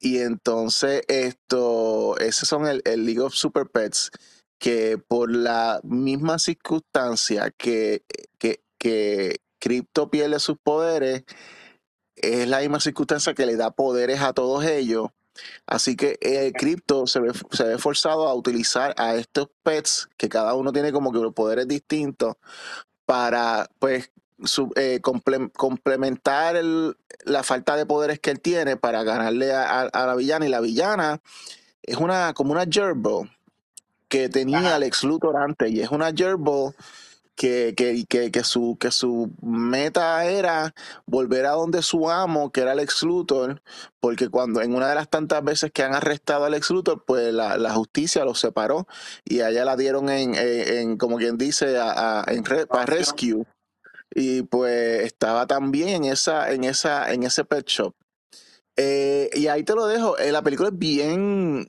Y 0.00 0.18
entonces 0.18 1.02
esto, 1.08 2.18
esos 2.18 2.48
son 2.48 2.66
el, 2.66 2.82
el 2.84 3.06
League 3.06 3.20
of 3.20 3.34
Super 3.34 3.66
Pets, 3.66 4.10
que 4.58 4.98
por 4.98 5.30
la 5.30 5.80
misma 5.82 6.38
circunstancia 6.38 7.50
que, 7.50 8.02
que, 8.38 8.62
que 8.78 9.40
Crypto 9.58 10.10
pierde 10.10 10.38
sus 10.40 10.56
poderes, 10.58 11.24
es 12.16 12.48
la 12.48 12.60
misma 12.60 12.80
circunstancia 12.80 13.34
que 13.34 13.46
le 13.46 13.56
da 13.56 13.70
poderes 13.70 14.20
a 14.20 14.32
todos 14.32 14.64
ellos. 14.64 15.08
Así 15.66 15.96
que 15.96 16.16
eh, 16.20 16.52
Crypto 16.56 17.06
se 17.06 17.20
ve, 17.20 17.32
se 17.50 17.64
ve 17.64 17.78
forzado 17.78 18.28
a 18.28 18.34
utilizar 18.34 18.94
a 18.96 19.16
estos 19.16 19.48
pets, 19.62 20.08
que 20.16 20.28
cada 20.28 20.54
uno 20.54 20.72
tiene 20.72 20.92
como 20.92 21.12
que 21.12 21.18
los 21.18 21.34
poderes 21.34 21.66
distintos, 21.66 22.36
para 23.04 23.68
pues 23.80 24.12
su- 24.44 24.72
eh, 24.76 25.00
comple- 25.02 25.52
complementar 25.52 26.62
la 27.24 27.42
falta 27.42 27.76
de 27.76 27.84
poderes 27.84 28.20
que 28.20 28.30
él 28.30 28.40
tiene 28.40 28.76
para 28.76 29.02
ganarle 29.02 29.52
a 29.52 29.90
la 29.92 30.14
villana. 30.14 30.46
Y 30.46 30.50
la 30.50 30.60
villana 30.60 31.20
es 31.82 31.96
una 31.96 32.32
como 32.32 32.52
una 32.52 32.64
gerbil 32.70 33.30
que 34.08 34.28
tenía 34.28 34.58
Ajá. 34.58 34.78
Lex 34.78 35.04
Luthor 35.04 35.36
antes. 35.36 35.70
Y 35.70 35.80
es 35.80 35.90
una 35.90 36.12
gerbil 36.12 36.72
que, 37.36 37.74
que, 37.76 38.04
que, 38.08 38.30
que 38.30 38.44
su, 38.44 38.76
que 38.78 38.92
su 38.92 39.32
meta 39.42 40.24
era 40.24 40.72
volver 41.04 41.46
a 41.46 41.52
donde 41.52 41.82
su 41.82 42.08
amo, 42.08 42.52
que 42.52 42.60
era 42.60 42.76
Lex 42.76 43.02
Luthor, 43.02 43.60
porque 43.98 44.28
cuando 44.28 44.62
en 44.62 44.72
una 44.74 44.88
de 44.88 44.94
las 44.94 45.08
tantas 45.08 45.42
veces 45.42 45.72
que 45.72 45.82
han 45.82 45.94
arrestado 45.94 46.44
a 46.44 46.50
Lex 46.50 46.70
Luthor, 46.70 47.04
pues 47.04 47.32
la, 47.34 47.56
la 47.58 47.72
justicia 47.72 48.24
los 48.24 48.38
separó 48.38 48.86
y 49.24 49.40
a 49.40 49.50
ella 49.50 49.64
la 49.64 49.76
dieron 49.76 50.10
en, 50.10 50.36
en, 50.36 50.78
en, 50.78 50.96
como 50.96 51.16
quien 51.16 51.36
dice, 51.36 51.76
a, 51.76 52.20
a- 52.20 52.32
en 52.32 52.44
re- 52.44 52.66
para 52.66 52.86
rescue. 52.86 53.44
Y 54.14 54.42
pues 54.42 55.02
estaba 55.02 55.48
también 55.48 55.88
en 55.88 56.04
esa, 56.04 56.52
en 56.52 56.62
esa, 56.62 57.12
en 57.12 57.24
ese 57.24 57.44
pet 57.44 57.66
shop. 57.66 57.94
Eh, 58.76 59.28
y 59.34 59.48
ahí 59.48 59.64
te 59.64 59.74
lo 59.74 59.86
dejo. 59.88 60.16
Eh, 60.18 60.30
la 60.30 60.42
película 60.42 60.68
es 60.68 60.78
bien, 60.78 61.68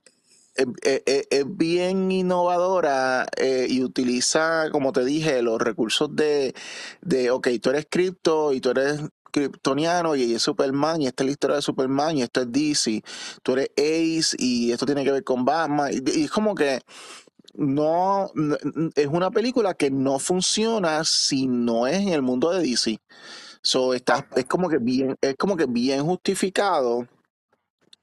es, 0.56 1.46
bien 1.48 2.12
innovadora 2.12 3.26
eh, 3.38 3.68
y 3.70 3.84
utiliza, 3.84 4.70
como 4.72 4.92
te 4.92 5.04
dije, 5.06 5.42
los 5.42 5.60
recursos 5.62 6.16
de, 6.16 6.54
de, 7.02 7.32
ok, 7.32 7.48
tú 7.62 7.70
eres 7.72 7.88
cripto 7.90 8.54
y 8.54 8.62
tú 8.62 8.72
eres 8.72 9.02
kryptoniano 9.32 10.16
y 10.16 10.34
es 10.34 10.42
Superman 10.42 11.02
y 11.02 11.08
esta 11.08 11.24
es 11.24 11.26
la 11.26 11.32
historia 11.32 11.56
de 11.58 11.62
Superman 11.62 12.18
y 12.18 12.22
esto 12.22 12.42
es 12.42 12.52
DC. 12.52 13.04
Tú 13.44 13.54
eres 13.54 13.70
Ace 13.78 14.36
y 14.40 14.72
esto 14.72 14.86
tiene 14.86 15.04
que 15.04 15.12
ver 15.12 15.24
con 15.26 15.44
Batman. 15.44 15.92
Y, 15.92 16.24
es 16.24 16.32
como 16.32 16.56
que 16.56 16.80
no, 17.56 18.30
no- 18.36 18.58
es 18.96 19.08
una 19.08 19.32
película 19.32 19.74
que 19.74 19.92
no 19.92 20.20
funciona 20.20 21.04
si 21.04 21.48
no 21.48 21.88
es 21.88 21.98
en 21.98 22.10
el 22.10 22.22
mundo 22.22 22.52
de 22.52 22.62
DC. 22.62 23.00
So, 23.62 23.94
está, 23.94 24.28
es 24.36 24.46
como 24.46 24.70
que 24.70 24.78
bien, 24.78 25.16
es 25.22 25.36
como 25.38 25.58
que 25.58 25.66
bien 25.66 26.06
justificado 26.06 27.08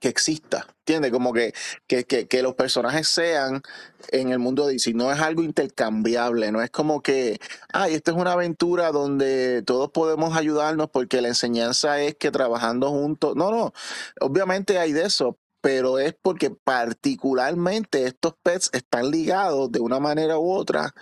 que 0.02 0.08
exista, 0.08 0.66
¿entiendes? 0.80 1.12
Como 1.12 1.32
que, 1.32 1.54
que, 1.86 2.04
que, 2.04 2.26
que 2.26 2.42
los 2.42 2.54
personajes 2.54 3.06
sean 3.06 3.62
en 4.10 4.30
el 4.30 4.40
mundo 4.40 4.66
de 4.66 4.74
DC, 4.74 4.92
no 4.94 5.12
es 5.12 5.20
algo 5.20 5.42
intercambiable, 5.42 6.50
no 6.50 6.60
es 6.60 6.70
como 6.70 7.02
que, 7.02 7.38
ay, 7.72 7.94
esta 7.94 8.10
es 8.10 8.16
una 8.16 8.32
aventura 8.32 8.90
donde 8.90 9.62
todos 9.62 9.90
podemos 9.92 10.36
ayudarnos 10.36 10.90
porque 10.90 11.22
la 11.22 11.28
enseñanza 11.28 12.02
es 12.02 12.16
que 12.16 12.32
trabajando 12.32 12.90
juntos, 12.90 13.36
no, 13.36 13.52
no, 13.52 13.72
obviamente 14.20 14.78
hay 14.78 14.92
de 14.92 15.04
eso, 15.04 15.38
pero 15.60 16.00
es 16.00 16.14
porque 16.20 16.50
particularmente 16.50 18.04
estos 18.06 18.34
pets 18.42 18.70
están 18.72 19.12
ligados 19.12 19.70
de 19.70 19.78
una 19.78 20.00
manera 20.00 20.36
u 20.36 20.50
otra 20.50 20.94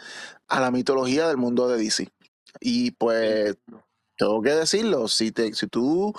a 0.47 0.61
la 0.61 0.71
mitología 0.71 1.27
del 1.27 1.39
mundo 1.39 1.69
de 1.69 1.79
DC. 1.83 2.13
Y 2.61 2.91
pues 2.93 3.57
tengo 4.21 4.43
que 4.43 4.51
decirlo, 4.51 5.09
si, 5.09 5.33
te, 5.33 5.53
si 5.55 5.67
tú, 5.67 6.13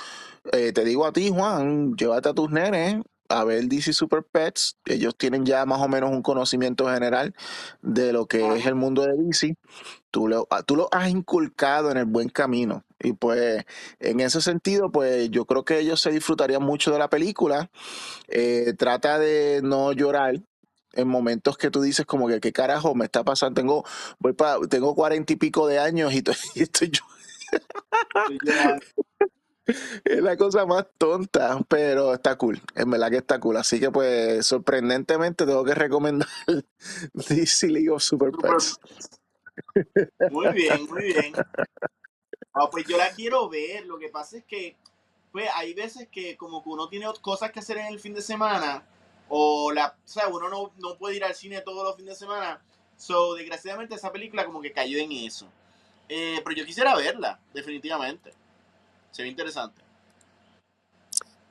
eh, 0.51 0.73
te 0.73 0.83
digo 0.85 1.05
a 1.05 1.13
ti, 1.13 1.29
Juan, 1.29 1.95
llévate 1.95 2.29
a 2.29 2.33
tus 2.33 2.49
nenes 2.51 2.97
a 3.29 3.45
ver 3.45 3.65
DC 3.67 3.93
Super 3.93 4.23
Pets, 4.29 4.75
ellos 4.85 5.15
tienen 5.17 5.45
ya 5.45 5.65
más 5.65 5.79
o 5.81 5.87
menos 5.87 6.11
un 6.11 6.21
conocimiento 6.21 6.87
general 6.89 7.33
de 7.81 8.11
lo 8.11 8.25
que 8.27 8.57
es 8.57 8.65
el 8.65 8.75
mundo 8.75 9.03
de 9.03 9.13
DC, 9.15 9.55
tú 10.11 10.27
lo, 10.27 10.47
ah, 10.49 10.63
tú 10.63 10.75
lo 10.75 10.89
has 10.91 11.09
inculcado 11.09 11.91
en 11.91 11.97
el 11.97 12.05
buen 12.05 12.29
camino. 12.29 12.83
Y 12.99 13.13
pues 13.13 13.63
en 13.99 14.19
ese 14.19 14.41
sentido, 14.41 14.91
pues 14.91 15.29
yo 15.31 15.45
creo 15.45 15.63
que 15.65 15.79
ellos 15.79 16.01
se 16.01 16.11
disfrutarían 16.11 16.63
mucho 16.63 16.91
de 16.91 16.99
la 16.99 17.09
película. 17.09 17.69
Eh, 18.27 18.73
trata 18.77 19.19
de 19.19 19.61
no 19.63 19.91
llorar 19.93 20.35
en 20.93 21.07
momentos 21.07 21.57
que 21.57 21.71
tú 21.71 21.81
dices 21.81 22.05
como 22.05 22.27
que 22.27 22.39
qué 22.41 22.51
carajo 22.53 22.95
me 22.95 23.05
está 23.05 23.23
pasando. 23.23 23.59
Tengo, 23.61 23.85
voy 24.19 24.33
pa- 24.33 24.59
tengo 24.69 24.95
cuarenta 24.95 25.33
y 25.33 25.37
pico 25.37 25.67
de 25.67 25.79
años 25.79 26.13
y 26.13 26.17
estoy, 26.17 26.35
y 26.55 26.63
estoy 26.63 26.89
yo 26.91 27.01
Estoy 27.01 27.01
llorando. 27.01 27.20
Es 30.03 30.21
la 30.21 30.35
cosa 30.37 30.65
más 30.65 30.85
tonta, 30.97 31.59
pero 31.67 32.13
está 32.13 32.37
cool. 32.37 32.61
En 32.75 32.89
verdad 32.89 33.09
que 33.09 33.17
está 33.17 33.39
cool. 33.39 33.57
Así 33.57 33.79
que, 33.79 33.91
pues, 33.91 34.45
sorprendentemente 34.45 35.45
tengo 35.45 35.63
que 35.63 35.75
recomendar 35.75 36.27
DC 37.13 37.67
League 37.69 37.89
of 37.89 38.01
Super 38.01 38.31
Pets. 38.31 38.79
Muy 40.31 40.47
bien, 40.53 40.85
muy 40.89 41.03
bien. 41.13 41.33
Ah, 42.53 42.69
pues 42.69 42.85
yo 42.85 42.97
la 42.97 43.11
quiero 43.11 43.49
ver. 43.49 43.85
Lo 43.85 43.97
que 43.97 44.09
pasa 44.09 44.37
es 44.37 44.45
que, 44.45 44.75
pues, 45.31 45.49
hay 45.55 45.73
veces 45.73 46.07
que 46.11 46.35
como 46.37 46.63
que 46.63 46.69
uno 46.69 46.89
tiene 46.89 47.05
cosas 47.21 47.51
que 47.51 47.59
hacer 47.59 47.77
en 47.77 47.87
el 47.87 47.99
fin 47.99 48.13
de 48.13 48.21
semana, 48.21 48.83
o 49.29 49.71
la, 49.71 49.95
o 50.03 50.07
sea, 50.07 50.27
uno 50.27 50.49
no, 50.49 50.73
no 50.77 50.97
puede 50.97 51.15
ir 51.15 51.23
al 51.23 51.35
cine 51.35 51.61
todos 51.61 51.85
los 51.85 51.95
fines 51.95 52.19
de 52.19 52.25
semana. 52.25 52.61
So, 52.97 53.35
desgraciadamente 53.35 53.95
esa 53.95 54.11
película 54.11 54.45
como 54.45 54.61
que 54.61 54.73
cayó 54.73 54.97
en 54.99 55.11
eso. 55.11 55.47
Eh, 56.13 56.41
pero 56.43 56.57
yo 56.57 56.65
quisiera 56.65 56.93
verla, 56.93 57.39
definitivamente. 57.53 58.33
Se 59.11 59.23
ve 59.23 59.29
interesante. 59.29 59.81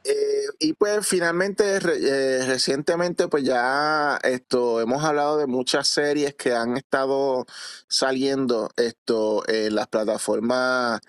Eh, 0.05 0.44
y 0.59 0.75
pues 0.75 1.07
finalmente, 1.07 1.77
eh, 1.77 2.44
recientemente, 2.44 3.27
pues 3.29 3.42
ya 3.42 4.18
esto, 4.23 4.83
hemos 4.83 5.03
hablado 5.03 5.38
de 5.38 5.46
muchas 5.46 5.88
series 5.88 6.35
que 6.35 6.53
han 6.53 6.77
estado 6.77 7.46
saliendo 7.88 8.68
esto 8.77 9.49
en 9.49 9.75
las 9.75 9.87
plataformas 9.88 11.01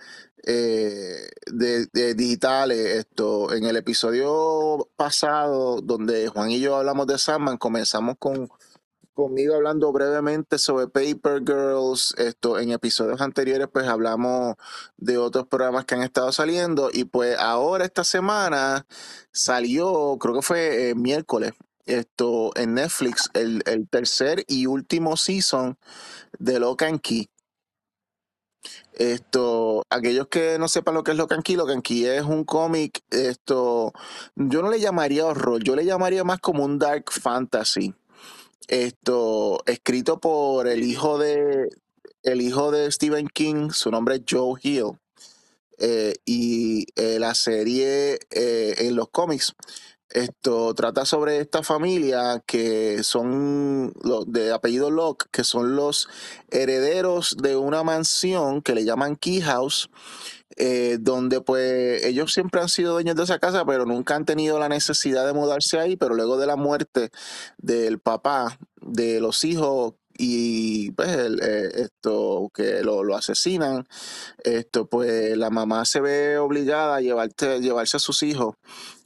eh, 0.44 1.30
digitales. 2.16 3.06
Esto, 3.06 3.54
en 3.54 3.66
el 3.66 3.76
episodio 3.76 4.90
pasado, 4.96 5.82
donde 5.82 6.30
Juan 6.30 6.52
y 6.52 6.62
yo 6.62 6.78
hablamos 6.78 7.06
de 7.08 7.18
Sandman, 7.18 7.58
comenzamos 7.58 8.16
con 8.18 8.50
conmigo 9.22 9.56
hablando 9.56 9.92
brevemente 9.92 10.58
sobre 10.58 10.88
Paper 10.88 11.44
Girls. 11.46 12.16
Esto 12.18 12.58
en 12.60 12.72
episodios 12.72 13.22
anteriores, 13.22 13.68
pues 13.72 13.88
hablamos 13.88 14.56
de 14.98 15.18
otros 15.18 15.48
programas 15.48 15.86
que 15.86 15.96
han 15.96 16.02
estado 16.02 16.32
saliendo. 16.32 16.90
Y 16.92 17.06
pues 17.06 17.38
ahora, 17.38 17.86
esta 17.86 18.04
semana, 18.04 18.88
salió, 19.32 20.18
creo 20.20 20.36
que 20.36 20.42
fue 20.42 20.90
eh, 20.90 20.96
miércoles, 20.96 21.54
esto 21.86 22.52
en 22.56 22.74
Netflix, 22.74 23.30
el, 23.34 23.62
el 23.66 23.88
tercer 23.88 24.44
y 24.48 24.66
último 24.66 25.18
season 25.18 25.78
de 26.40 26.60
Lock 26.60 26.84
and 26.84 27.02
Key. 27.02 27.30
Esto, 28.94 29.84
aquellos 29.90 30.28
que 30.28 30.58
no 30.60 30.68
sepan 30.68 30.96
lo 30.96 31.04
que 31.04 31.12
es 31.12 31.20
and 31.20 31.44
Key, 31.44 31.58
and 31.60 31.82
Key 31.82 32.06
es 32.06 32.24
un 32.24 32.44
cómic, 32.44 33.04
esto, 33.10 33.94
yo 34.36 34.62
no 34.62 34.70
le 34.70 34.80
llamaría 34.80 35.26
horror, 35.26 35.64
yo 35.64 35.76
le 35.76 35.86
llamaría 35.86 36.24
más 36.24 36.40
como 36.40 36.64
un 36.66 36.78
dark 36.78 37.12
fantasy 37.12 37.96
esto 38.68 39.62
escrito 39.66 40.20
por 40.20 40.68
el 40.68 40.84
hijo 40.84 41.18
de 41.18 41.70
el 42.24 42.42
hijo 42.42 42.72
de 42.72 42.92
Stephen 42.92 43.28
King 43.28 43.70
su 43.72 43.90
nombre 43.92 44.16
es 44.16 44.22
Joe 44.30 44.60
Hill 44.62 44.98
eh, 45.84 46.14
y 46.26 46.86
eh, 46.96 47.18
la 47.18 47.34
serie 47.34 48.20
eh, 48.30 48.76
en 48.78 48.96
los 48.96 49.10
cómics. 49.10 49.56
Esto 50.10 50.76
trata 50.76 51.06
sobre 51.06 51.40
esta 51.40 51.64
familia 51.64 52.44
que 52.46 53.02
son 53.02 53.94
los 54.04 54.32
de 54.32 54.52
apellido 54.52 54.92
Locke 54.92 55.26
que 55.32 55.44
son 55.44 55.76
los 55.76 56.08
herederos 56.52 57.36
de 57.42 57.56
una 57.56 57.84
mansión 57.84 58.62
que 58.62 58.76
le 58.76 58.84
llaman 58.84 59.16
Key 59.16 59.42
House 59.42 59.90
eh, 60.58 60.98
donde 61.00 61.42
pues 61.42 62.04
ellos 62.06 62.34
siempre 62.34 62.62
han 62.62 62.70
sido 62.70 62.94
dueños 62.94 63.16
de 63.16 63.24
esa 63.24 63.40
casa, 63.40 63.66
pero 63.66 63.86
nunca 63.86 64.16
han 64.16 64.26
tenido 64.26 64.60
la 64.60 64.70
necesidad 64.70 65.26
de 65.26 65.34
mudarse 65.34 65.80
ahí, 65.80 65.96
pero 65.96 66.16
luego 66.16 66.38
de 66.38 66.48
la 66.48 66.56
muerte 66.56 67.12
del 67.58 68.00
papá, 68.00 68.58
de 68.82 69.22
los 69.22 69.44
hijos 69.44 69.94
y 70.18 70.92
pues 70.92 71.10
eh, 71.10 71.72
esto 71.76 72.52
que 72.54 72.84
lo, 72.84 73.04
lo 73.04 73.16
asesinan, 73.16 73.88
esto 74.44 74.88
pues 74.88 75.38
la 75.38 75.50
mamá 75.50 75.86
se 75.86 76.02
ve 76.02 76.38
obligada 76.38 76.98
a 76.98 77.02
llevarte, 77.02 77.60
llevarse 77.60 77.98
a 77.98 78.00
sus 78.00 78.22
hijos 78.24 78.56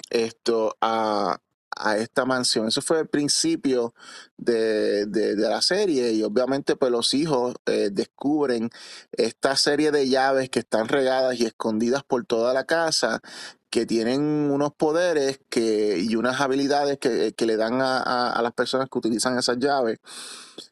esto 0.10 0.78
a, 0.82 1.40
a 1.76 1.98
esta 1.98 2.26
mansión. 2.26 2.68
Eso 2.68 2.82
fue 2.82 3.00
el 3.00 3.08
principio 3.08 3.94
de, 4.38 5.06
de- 5.08 5.36
la 5.36 5.62
serie 5.62 6.12
y 6.14 6.24
obviamente 6.24 6.76
pues 6.76 6.92
los 6.92 7.14
hijos 7.14 7.56
eh, 7.66 7.90
descubren 7.92 8.70
esta 9.12 9.56
serie 9.56 9.92
de 9.92 10.08
llaves 10.10 10.50
que 10.50 10.60
están 10.60 10.88
regadas 10.88 11.40
y 11.40 11.46
escondidas 11.46 12.04
por 12.04 12.26
toda 12.26 12.54
la 12.54 12.66
casa 12.66 13.22
que 13.70 13.86
tienen 13.86 14.22
unos 14.52 14.74
poderes 14.74 15.40
que, 15.50 15.98
y 16.00 16.16
unas 16.16 16.40
habilidades 16.42 16.98
que, 17.00 17.34
que 17.34 17.46
le 17.46 17.58
dan 17.58 17.82
a, 17.82 17.98
a- 18.00 18.32
a 18.32 18.42
las 18.42 18.54
personas 18.54 18.88
que 18.90 18.98
utilizan 19.00 19.38
esas 19.38 19.58
llaves. 19.60 20.00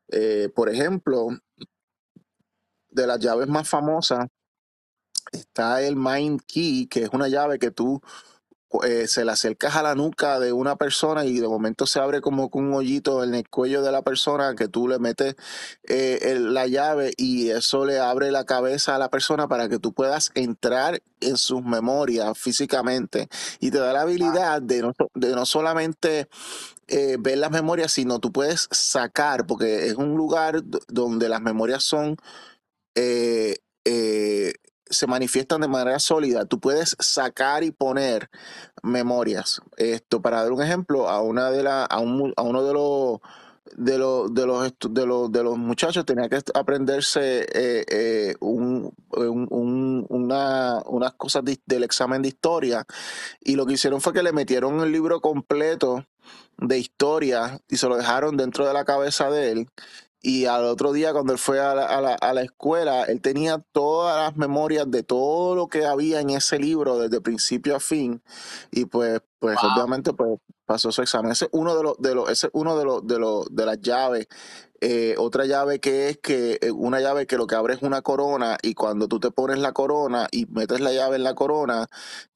Eh, 0.10 0.50
por 0.56 0.70
ejemplo, 0.70 1.30
de 2.90 3.06
las 3.08 3.20
llaves 3.20 3.50
más 3.50 3.68
famosas 3.68 4.28
está 5.32 5.82
el 5.82 5.96
Mind 5.96 6.42
Key, 6.46 6.88
que 6.88 7.04
es 7.04 7.10
una 7.14 7.28
llave 7.28 7.60
que 7.60 7.72
tú 7.72 8.02
eh, 8.84 9.08
se 9.08 9.24
la 9.26 9.34
acercas 9.34 9.76
a 9.76 9.84
la 9.84 9.96
nuca 9.96 10.40
de 10.40 10.52
una 10.54 10.76
persona 10.76 11.26
y 11.26 11.40
de 11.40 11.48
momento 11.48 11.86
se 11.86 12.00
abre 12.00 12.22
como 12.22 12.50
con 12.50 12.66
un 12.66 12.74
hoyito 12.74 13.24
en 13.24 13.36
el 13.36 13.48
cuello 13.50 13.82
de 13.84 13.92
la 13.92 14.02
persona 14.02 14.56
que 14.56 14.68
tú 14.68 14.88
le 14.88 15.00
metes 15.00 15.36
eh, 15.88 16.20
el- 16.24 16.54
la 16.54 16.68
llave 16.68 17.14
y 17.18 17.50
eso 17.50 17.86
le 17.86 18.00
abre 18.00 18.32
la 18.32 18.46
cabeza 18.46 18.96
a 18.96 19.00
la 19.00 19.10
persona 19.10 19.48
para 19.48 19.70
que 19.70 19.80
tú 19.80 19.94
puedas 19.94 20.32
entrar 20.36 21.02
en 21.22 21.38
sus 21.38 21.64
memorias 21.64 22.38
físicamente 22.38 23.30
y 23.60 23.72
te 23.72 23.78
da 23.80 23.94
la 23.94 24.02
habilidad 24.02 24.62
de 24.62 24.82
no, 24.82 24.94
de 25.14 25.36
no 25.36 25.46
solamente 25.46 26.28
eh, 26.88 27.18
ver 27.20 27.38
las 27.38 27.52
memorias, 27.52 27.92
sino 27.94 28.20
tú 28.20 28.32
puedes 28.32 28.68
sacar, 28.72 29.46
porque 29.48 29.88
es 29.88 29.96
un 29.96 30.16
lugar 30.16 30.64
donde 30.88 31.30
las 31.30 31.42
memorias 31.42 31.84
son 31.84 32.18
eh, 32.96 34.54
se 34.94 35.08
manifiestan 35.08 35.62
de 35.62 35.68
manera 35.68 36.00
sólida. 36.00 36.46
Tú 36.46 36.60
puedes 36.60 36.96
sacar 37.00 37.64
y 37.64 37.72
poner 37.72 38.30
memorias. 38.84 39.62
Esto, 39.78 40.22
para 40.22 40.42
dar 40.44 40.52
un 40.52 40.62
ejemplo, 40.62 41.10
a 41.10 41.22
una 41.22 41.52
de 41.52 41.64
la, 41.64 41.86
a, 41.86 42.00
un 42.00 42.34
a 42.38 42.42
uno 42.44 42.64
de 42.64 42.74
los 42.74 43.20
de 43.76 43.98
los 43.98 44.34
de 44.34 44.46
los 44.46 44.72
de 44.80 45.06
de 45.40 45.44
los 45.44 45.58
muchachos 45.58 46.06
tenía 46.06 46.30
que 46.30 46.42
aprenderse 46.54 47.42
eh, 47.54 47.86
eh, 47.90 48.36
un, 48.40 48.94
un- 49.16 49.48
un- 49.50 50.06
una, 50.10 50.82
unas 50.86 51.14
cosas 51.14 51.44
de- 51.44 51.60
del 51.66 51.84
examen 51.84 52.22
de 52.22 52.28
historia 52.28 52.86
y 53.42 53.56
lo 53.56 53.66
que 53.66 53.74
hicieron 53.74 54.02
fue 54.02 54.14
que 54.14 54.22
le 54.22 54.32
metieron 54.32 54.80
el 54.82 54.92
libro 54.92 55.22
completo 55.22 56.06
de 56.58 56.78
historia 56.78 57.60
y 57.68 57.78
se 57.78 57.88
lo 57.88 57.98
dejaron 57.98 58.38
dentro 58.38 58.68
de 58.68 58.74
la 58.74 58.86
cabeza 58.86 59.30
de 59.32 59.52
él. 59.52 59.68
Y 60.26 60.46
al 60.46 60.64
otro 60.64 60.94
día, 60.94 61.12
cuando 61.12 61.34
él 61.34 61.38
fue 61.38 61.60
a 61.60 61.76
la, 61.76 61.86
a 61.86 62.00
la- 62.02 62.16
a 62.16 62.34
la 62.34 62.42
escuela, 62.44 63.04
él 63.04 63.20
tenía 63.22 63.58
todas 63.74 64.18
las 64.18 64.38
memorias 64.38 64.90
de 64.90 65.04
todo 65.04 65.54
lo 65.54 65.68
que 65.68 65.86
había 65.86 66.22
en 66.22 66.30
ese 66.30 66.58
libro 66.60 66.98
desde 66.98 67.20
principio 67.20 67.76
a 67.76 67.82
fin. 67.82 68.24
Y 68.72 68.86
pues, 68.86 69.22
pues 69.40 69.58
Wow. 69.62 69.72
obviamente, 69.74 70.14
pues 70.14 70.40
pasó 70.66 70.94
su 70.94 71.02
examen. 71.02 71.34
Ese 71.34 71.46
es 71.46 71.52
uno 71.54 71.76
de 71.76 71.84
los, 71.84 71.98
de 72.00 72.16
los, 72.16 72.30
ese 72.30 72.48
es 72.48 72.52
uno 72.56 72.78
de 72.78 72.86
los, 72.86 73.06
de 73.06 73.20
los, 73.20 73.46
de 73.54 73.66
las 73.66 73.82
llaves. 73.82 74.28
Eh, 74.86 75.16
otra 75.18 75.46
llave 75.46 75.80
que 75.80 76.10
es 76.10 76.18
que 76.18 76.60
eh, 76.62 76.72
una 76.72 77.00
llave 77.00 77.26
que 77.26 77.38
lo 77.38 77.48
que 77.48 77.56
abre 77.56 77.74
es 77.76 77.82
una 77.84 78.02
corona 78.02 78.58
y 78.62 78.74
cuando 78.74 79.08
tú 79.08 79.18
te 79.22 79.32
pones 79.32 79.58
la 79.60 79.72
corona 79.72 80.28
y 80.30 80.46
metes 80.48 80.82
la 80.82 80.92
llave 80.92 81.16
en 81.16 81.24
la 81.24 81.36
corona, 81.36 81.88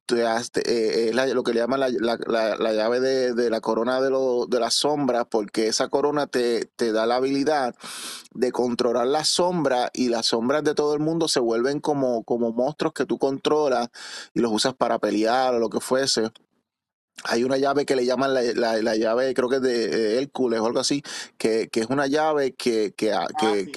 te 0.06 0.26
has- 0.26 0.52
eh, 0.66 1.12
es 1.14 1.34
lo 1.36 1.44
que 1.44 1.54
le 1.54 1.60
llaman 1.62 1.82
la, 1.82 1.90
la- 1.90 2.18
la- 2.28 2.56
la 2.58 2.74
llave 2.74 3.00
de, 3.02 3.34
de 3.34 3.50
la 3.50 3.62
corona 3.62 4.02
de, 4.02 4.10
lo- 4.12 4.46
de 4.48 4.60
las 4.62 4.76
sombras, 4.76 5.26
porque 5.30 5.68
esa 5.68 5.90
corona 5.90 6.28
te, 6.28 6.66
te 6.78 6.92
da 6.94 7.06
la 7.06 7.16
habilidad 7.18 7.76
de 8.34 8.52
controlar 8.54 9.08
las 9.08 9.30
sombras 9.30 9.90
y 9.94 10.10
las 10.10 10.28
sombras 10.28 10.64
de 10.64 10.76
todo 10.76 10.94
el 10.94 11.00
mundo 11.02 11.28
se 11.28 11.40
vuelven 11.42 11.80
como, 11.82 12.24
como 12.24 12.52
monstruos 12.54 12.94
que 12.94 13.06
tú 13.06 13.18
controlas 13.20 13.90
y 14.34 14.40
los 14.42 14.52
usas 14.54 14.74
para 14.76 15.00
pelear 15.00 15.56
o 15.56 15.60
lo 15.60 15.70
que 15.70 15.80
fuese. 15.82 16.32
Hay 17.24 17.44
una 17.44 17.58
llave 17.58 17.86
que 17.86 17.96
le 17.96 18.06
llaman 18.06 18.34
la, 18.34 18.42
la- 18.42 18.82
la 18.82 18.96
llave, 18.96 19.34
creo 19.34 19.50
que 19.50 19.56
es 19.58 19.62
de 19.62 20.18
Hércules 20.20 20.60
o 20.60 20.66
algo 20.68 20.80
así, 20.80 21.02
que, 21.38 21.68
que 21.70 21.80
es 21.82 21.88
una 21.90 22.08
llave 22.08 22.54
que, 22.54 22.94
que, 22.96 23.12
Ah, 23.12 23.28
que, 23.36 23.66
sí. 23.66 23.72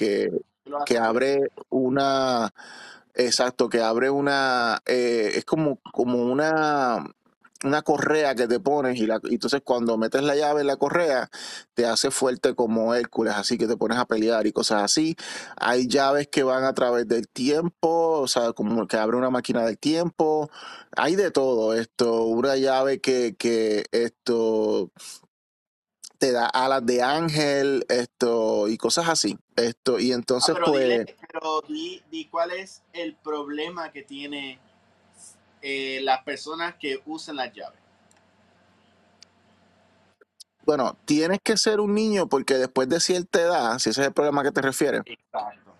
que 0.85 0.97
abre 0.97 1.49
una, 1.69 2.53
exacto, 3.15 3.67
que 3.67 3.81
abre 3.81 4.09
una, 4.09 4.79
eh, 4.85 5.31
es 5.35 5.45
como, 5.45 5.79
como 5.91 6.23
una, 6.23 7.03
una 7.63 7.81
correa 7.81 8.35
que 8.35 8.47
te 8.47 8.59
pones 8.59 8.97
y, 8.97 9.05
la, 9.05 9.19
y 9.23 9.35
entonces 9.35 9.61
cuando 9.63 9.97
metes 9.97 10.23
la 10.23 10.35
llave 10.35 10.61
en 10.61 10.67
la 10.67 10.77
correa 10.77 11.29
te 11.73 11.85
hace 11.85 12.11
fuerte 12.11 12.55
como 12.55 12.95
Hércules, 12.95 13.33
así 13.35 13.57
que 13.57 13.67
te 13.67 13.77
pones 13.77 13.97
a 13.97 14.05
pelear 14.05 14.47
y 14.47 14.51
cosas 14.51 14.83
así. 14.83 15.15
Hay 15.57 15.87
llaves 15.87 16.27
que 16.27 16.43
van 16.43 16.63
a 16.63 16.73
través 16.73 17.07
del 17.07 17.27
tiempo, 17.27 18.19
o 18.21 18.27
sea, 18.27 18.53
como 18.53 18.87
que 18.87 18.97
abre 18.97 19.17
una 19.17 19.29
máquina 19.29 19.63
del 19.65 19.77
tiempo. 19.77 20.49
Hay 20.95 21.15
de 21.15 21.31
todo 21.31 21.73
esto, 21.73 22.23
una 22.23 22.55
llave 22.55 22.99
que, 22.99 23.35
que 23.37 23.85
esto 23.91 24.91
te 26.17 26.31
da 26.31 26.45
alas 26.45 26.85
de 26.85 27.01
ángel, 27.01 27.83
esto 27.89 28.67
y 28.67 28.77
cosas 28.77 29.09
así. 29.09 29.37
Esto 29.55 29.99
y 29.99 30.11
Ah, 30.11 30.15
entonces 30.15 30.53
pero 30.55 30.67
pues 30.67 30.83
dile, 30.83 31.15
pero 31.31 31.61
di, 31.67 32.01
di 32.11 32.25
cuál 32.25 32.51
es 32.51 32.83
el 32.93 33.15
problema 33.15 33.91
que 33.91 34.03
tiene 34.03 34.59
eh, 35.61 35.99
las 36.03 36.23
personas 36.23 36.75
que 36.75 37.01
usan 37.05 37.37
las 37.37 37.53
llaves. 37.53 37.79
Bueno, 40.65 40.97
tienes 41.05 41.39
que 41.43 41.57
ser 41.57 41.79
un 41.79 41.93
niño 41.93 42.27
porque 42.27 42.55
después 42.55 42.87
de 42.87 42.99
cierta 42.99 43.41
edad, 43.41 43.79
si 43.79 43.89
ese 43.89 44.01
es 44.01 44.07
el 44.07 44.13
problema 44.13 44.41
a 44.41 44.43
que 44.45 44.51
te 44.51 44.61
refieres, 44.61 45.01
Exacto. 45.05 45.73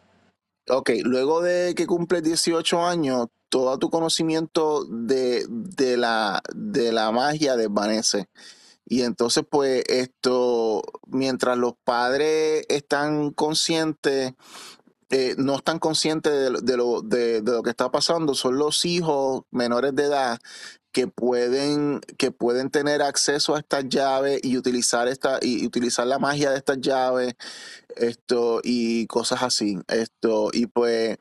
ok, 0.69 0.89
luego 1.03 1.41
de 1.41 1.75
que 1.75 1.85
cumples 1.85 2.23
18 2.23 2.85
años, 2.85 3.27
todo 3.49 3.77
tu 3.77 3.89
conocimiento 3.89 4.85
de, 4.85 5.45
de 5.47 5.97
la, 5.97 6.41
de 6.55 6.91
la 6.91 7.11
magia 7.11 7.55
desvanece. 7.55 8.27
Y 8.85 9.03
entonces, 9.03 9.45
pues, 9.49 9.83
esto, 9.87 10.81
mientras 11.07 11.57
los 11.57 11.73
padres 11.83 12.65
están 12.67 13.31
conscientes, 13.31 14.33
eh, 15.11 15.35
no 15.37 15.57
están 15.57 15.79
conscientes 15.79 16.33
de, 16.33 16.49
lo- 16.51 16.61
de 16.61 16.77
lo, 16.77 17.01
de, 17.03 17.41
lo 17.43 17.63
que 17.63 17.71
está 17.71 17.91
pasando, 17.91 18.35
son 18.35 18.57
los 18.57 18.85
hijos 18.85 19.43
menores 19.51 19.95
de 19.95 20.05
edad 20.05 20.39
que 20.93 21.07
pueden, 21.07 22.01
que 22.17 22.31
pueden 22.31 22.69
tener 22.71 23.01
acceso 23.03 23.55
a 23.55 23.59
estas 23.59 23.89
llaves 23.89 24.41
y 24.43 24.57
utilizar 24.57 25.07
esta, 25.07 25.39
y 25.41 25.65
utilizar 25.65 26.07
la 26.07 26.19
magia 26.19 26.51
de 26.51 26.57
estas 26.57 26.79
llaves, 26.81 27.35
esto, 27.97 28.61
y 28.63 29.07
cosas 29.07 29.43
así. 29.43 29.79
Esto, 29.89 30.49
y 30.53 30.67
pues 30.67 31.17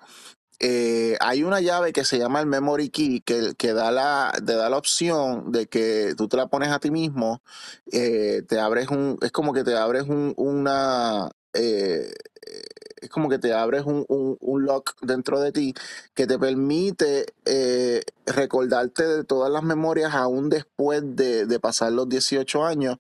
eh, 0.61 1.17
hay 1.21 1.45
una 1.45 1.61
llave 1.61 1.93
que 1.93 2.05
se 2.05 2.19
llama 2.19 2.41
el 2.41 2.47
Memory 2.47 2.91
Key 2.91 3.21
que, 3.23 3.55
que 3.59 3.75
da 3.75 3.93
la, 3.93 4.33
te 4.47 4.55
da 4.55 4.71
la 4.71 4.79
opción 4.79 5.53
de 5.53 5.67
que 5.69 6.15
tú 6.19 6.29
te 6.29 6.37
la 6.39 6.49
pones 6.49 6.71
a 6.71 6.81
ti 6.81 6.91
mismo, 6.91 7.43
eh, 7.93 8.43
te 8.49 8.61
abres 8.61 8.89
un, 8.89 9.19
es 9.23 9.33
como 9.33 9.53
que 9.55 9.65
te 9.65 9.77
abres 9.77 10.05
un, 10.05 10.35
una, 10.37 11.31
es 13.01 13.09
como 13.09 13.29
que 13.29 13.39
te 13.39 13.53
abres 13.53 13.85
un, 13.85 14.05
un, 14.09 14.37
un 14.41 14.65
lock 14.65 14.95
dentro 15.03 15.41
de 15.41 15.53
ti 15.53 15.75
que 16.15 16.27
te 16.27 16.39
permite 16.39 17.27
eh, 17.45 18.03
recordarte 18.27 19.07
de 19.07 19.25
todas 19.25 19.51
las 19.51 19.63
memorias 19.63 20.15
aún 20.15 20.49
después 20.49 21.03
de, 21.17 21.47
de 21.47 21.61
pasar 21.61 21.93
los 21.93 22.09
18 22.09 22.65
años. 22.65 22.97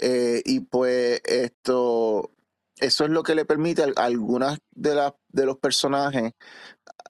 Eh, 0.00 0.42
y 0.44 0.60
pues 0.60 1.20
esto, 1.24 2.30
eso 2.78 3.04
es 3.04 3.10
lo 3.10 3.22
que 3.22 3.34
le 3.34 3.44
permite 3.44 3.82
a 3.82 4.04
algunas 4.04 4.58
de, 4.74 4.94
las 4.94 5.12
de 5.30 5.46
los 5.46 5.58
personajes 5.58 6.32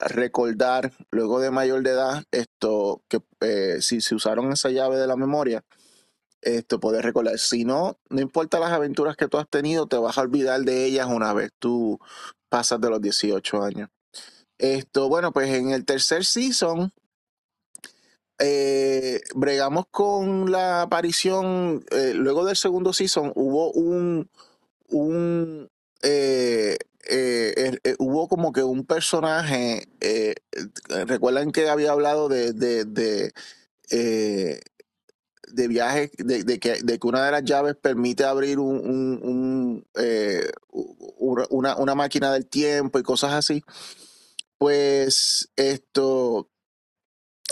recordar 0.00 0.92
luego 1.10 1.40
de 1.40 1.50
mayor 1.50 1.82
de 1.82 1.90
edad 1.90 2.24
esto 2.30 3.02
que 3.08 3.20
eh, 3.40 3.78
si 3.80 4.00
se 4.00 4.14
usaron 4.14 4.52
esa 4.52 4.70
llave 4.70 4.96
de 4.96 5.06
la 5.06 5.16
memoria 5.16 5.64
esto 6.42 6.80
poder 6.80 7.04
recordar. 7.04 7.38
Si 7.38 7.64
no 7.64 7.98
no 8.08 8.20
importa 8.20 8.60
las 8.60 8.72
aventuras 8.72 9.16
que 9.16 9.28
tú 9.28 9.38
has 9.38 9.48
tenido 9.48 9.86
te 9.86 9.96
vas 9.96 10.18
a 10.18 10.22
olvidar 10.22 10.60
de 10.62 10.84
ellas 10.84 11.06
una 11.08 11.32
vez 11.32 11.50
tú 11.58 11.98
pasas 12.48 12.80
de 12.80 12.90
los 12.90 13.00
18 13.00 13.62
años. 13.62 13.90
Esto 14.58 15.08
bueno 15.08 15.32
pues 15.32 15.50
en 15.50 15.70
el 15.70 15.84
tercer 15.84 16.24
season 16.24 16.92
eh, 18.40 19.20
bregamos 19.34 19.86
con 19.90 20.52
la 20.52 20.82
aparición 20.82 21.84
eh, 21.90 22.12
luego 22.14 22.44
del 22.44 22.56
segundo 22.56 22.92
season 22.92 23.32
hubo 23.34 23.72
un 23.72 24.30
un 24.90 25.68
eh, 26.02 26.78
hubo 27.98 28.28
como 28.28 28.52
que 28.52 28.62
un 28.62 28.84
personaje 28.84 29.88
recuerdan 31.06 31.50
que 31.50 31.68
había 31.68 31.90
hablado 31.90 32.28
de 32.28 32.52
de 35.52 35.68
viajes 35.68 36.10
de, 36.18 36.44
de 36.44 36.58
que, 36.58 36.80
de 36.82 36.98
que 36.98 37.06
una 37.06 37.24
de 37.24 37.32
las 37.32 37.44
llaves 37.44 37.76
permite 37.76 38.24
abrir 38.24 38.58
un, 38.58 38.76
un- 39.22 39.86
eh, 39.96 40.50
una, 41.50 41.76
una 41.76 41.94
máquina 41.94 42.32
del 42.32 42.46
tiempo 42.46 42.98
y 42.98 43.02
cosas 43.02 43.32
así 43.34 43.62
pues 44.58 45.50
esto 45.56 46.48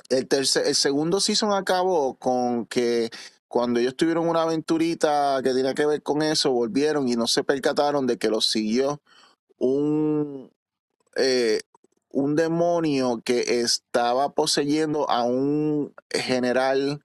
el, 0.09 0.29
tercer, 0.29 0.67
el 0.67 0.75
segundo 0.75 1.21
season 1.21 1.53
acabó 1.53 2.17
con 2.19 2.67
que 2.67 3.11
cuando 3.49 3.81
ellos 3.81 3.97
tuvieron 3.97 4.29
una 4.29 4.43
aventurita 4.43 5.41
que 5.43 5.53
tenía 5.55 5.75
que 5.75 5.87
ver 5.87 6.03
con 6.03 6.23
eso, 6.23 6.51
volvieron 6.51 7.09
y 7.09 7.17
no 7.17 7.27
se 7.27 7.45
percataron 7.45 8.07
de 8.07 8.19
que 8.19 8.29
los 8.29 8.51
siguió 8.51 9.01
un, 9.59 10.51
eh, 11.17 11.61
un 12.11 12.37
demonio 12.37 13.23
que 13.25 13.61
estaba 13.61 14.35
poseyendo 14.35 15.09
a 15.11 15.23
un 15.25 15.95
general 16.11 17.05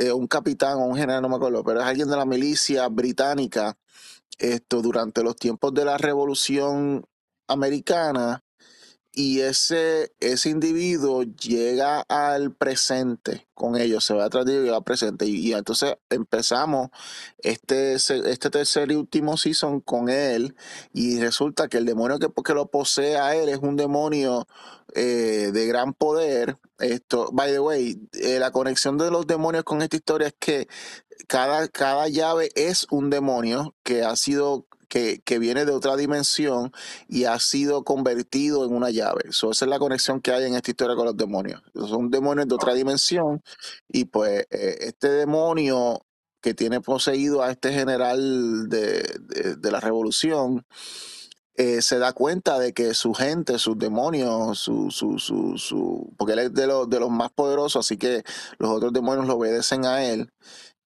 eh, 0.00 0.12
un 0.12 0.26
capitán 0.26 0.78
o 0.78 0.86
un 0.86 0.96
general, 0.96 1.20
no 1.20 1.28
me 1.28 1.36
acuerdo, 1.36 1.62
pero 1.62 1.80
es 1.80 1.86
alguien 1.86 2.08
de 2.08 2.16
la 2.16 2.24
milicia 2.24 2.88
británica, 2.88 3.76
esto 4.38 4.80
durante 4.80 5.22
los 5.22 5.36
tiempos 5.36 5.74
de 5.74 5.84
la 5.84 5.98
Revolución 5.98 7.04
Americana, 7.46 8.42
y 9.12 9.40
ese, 9.40 10.12
ese 10.20 10.50
individuo 10.50 11.22
llega 11.24 12.02
al 12.02 12.52
presente 12.52 13.48
con 13.54 13.76
ellos, 13.76 14.04
se 14.04 14.14
va 14.14 14.24
atrás 14.24 14.46
de 14.46 14.62
ellos 14.62 14.76
al 14.76 14.84
presente. 14.84 15.26
Y, 15.26 15.52
entonces 15.52 15.96
empezamos 16.08 16.90
este, 17.38 17.94
este 17.94 18.50
tercer 18.50 18.90
y 18.92 18.94
último 18.94 19.36
season 19.36 19.80
con 19.80 20.08
él 20.08 20.54
y 20.92 21.20
resulta 21.20 21.68
que 21.68 21.78
el 21.78 21.86
demonio 21.86 22.18
que, 22.18 22.28
que 22.42 22.54
lo 22.54 22.66
posee 22.66 23.16
a 23.16 23.34
él 23.34 23.48
es 23.48 23.58
un 23.58 23.76
demonio 23.76 24.46
eh, 24.94 25.50
de 25.52 25.66
gran 25.66 25.92
poder. 25.92 26.56
Esto, 26.78 27.30
by 27.32 27.52
the 27.52 27.60
way, 27.60 28.00
eh, 28.14 28.38
la 28.38 28.50
conexión 28.50 28.96
de 28.96 29.10
los 29.10 29.26
demonios 29.26 29.64
con 29.64 29.82
esta 29.82 29.96
historia 29.96 30.28
es 30.28 30.34
que 30.38 30.68
cada, 31.26 31.68
cada 31.68 32.08
llave 32.08 32.50
es 32.54 32.86
un 32.90 33.10
demonio 33.10 33.74
que 33.82 34.02
ha 34.02 34.16
sido, 34.16 34.66
que, 34.90 35.22
que 35.24 35.38
viene 35.38 35.64
de 35.64 35.72
otra 35.72 35.96
dimensión 35.96 36.72
y 37.08 37.24
ha 37.24 37.38
sido 37.38 37.84
convertido 37.84 38.66
en 38.66 38.74
una 38.74 38.90
llave. 38.90 39.22
So, 39.30 39.52
esa 39.52 39.64
es 39.64 39.70
la 39.70 39.78
conexión 39.78 40.20
que 40.20 40.32
hay 40.32 40.44
en 40.44 40.54
esta 40.56 40.70
historia 40.72 40.96
con 40.96 41.06
los 41.06 41.16
demonios. 41.16 41.62
Son 41.74 42.10
demonios 42.10 42.48
de 42.48 42.54
otra 42.56 42.74
dimensión 42.74 43.42
y 43.88 44.04
pues 44.06 44.46
eh, 44.50 44.76
este 44.80 45.08
demonio 45.08 46.04
que 46.42 46.54
tiene 46.54 46.80
poseído 46.80 47.42
a 47.42 47.50
este 47.50 47.72
general 47.72 48.68
de, 48.68 49.02
de- 49.20 49.56
de 49.56 49.70
la 49.72 49.78
revolución, 49.80 50.66
eh, 51.56 51.82
se 51.82 51.98
da 51.98 52.12
cuenta 52.14 52.58
de 52.58 52.72
que 52.72 52.94
su 52.94 53.12
gente, 53.12 53.58
sus 53.58 53.78
demonios, 53.78 54.58
su, 54.58 54.90
su, 54.90 55.18
su, 55.18 55.58
su- 55.58 56.14
porque 56.16 56.32
él 56.32 56.38
es 56.38 56.54
de, 56.54 56.66
los 56.66 56.88
de 56.88 56.98
los 57.00 57.10
más 57.10 57.30
poderosos, 57.32 57.84
así 57.84 57.98
que 57.98 58.22
los 58.58 58.70
otros 58.70 58.92
demonios 58.92 59.26
lo 59.26 59.34
obedecen 59.36 59.84
a 59.84 60.02
él 60.04 60.32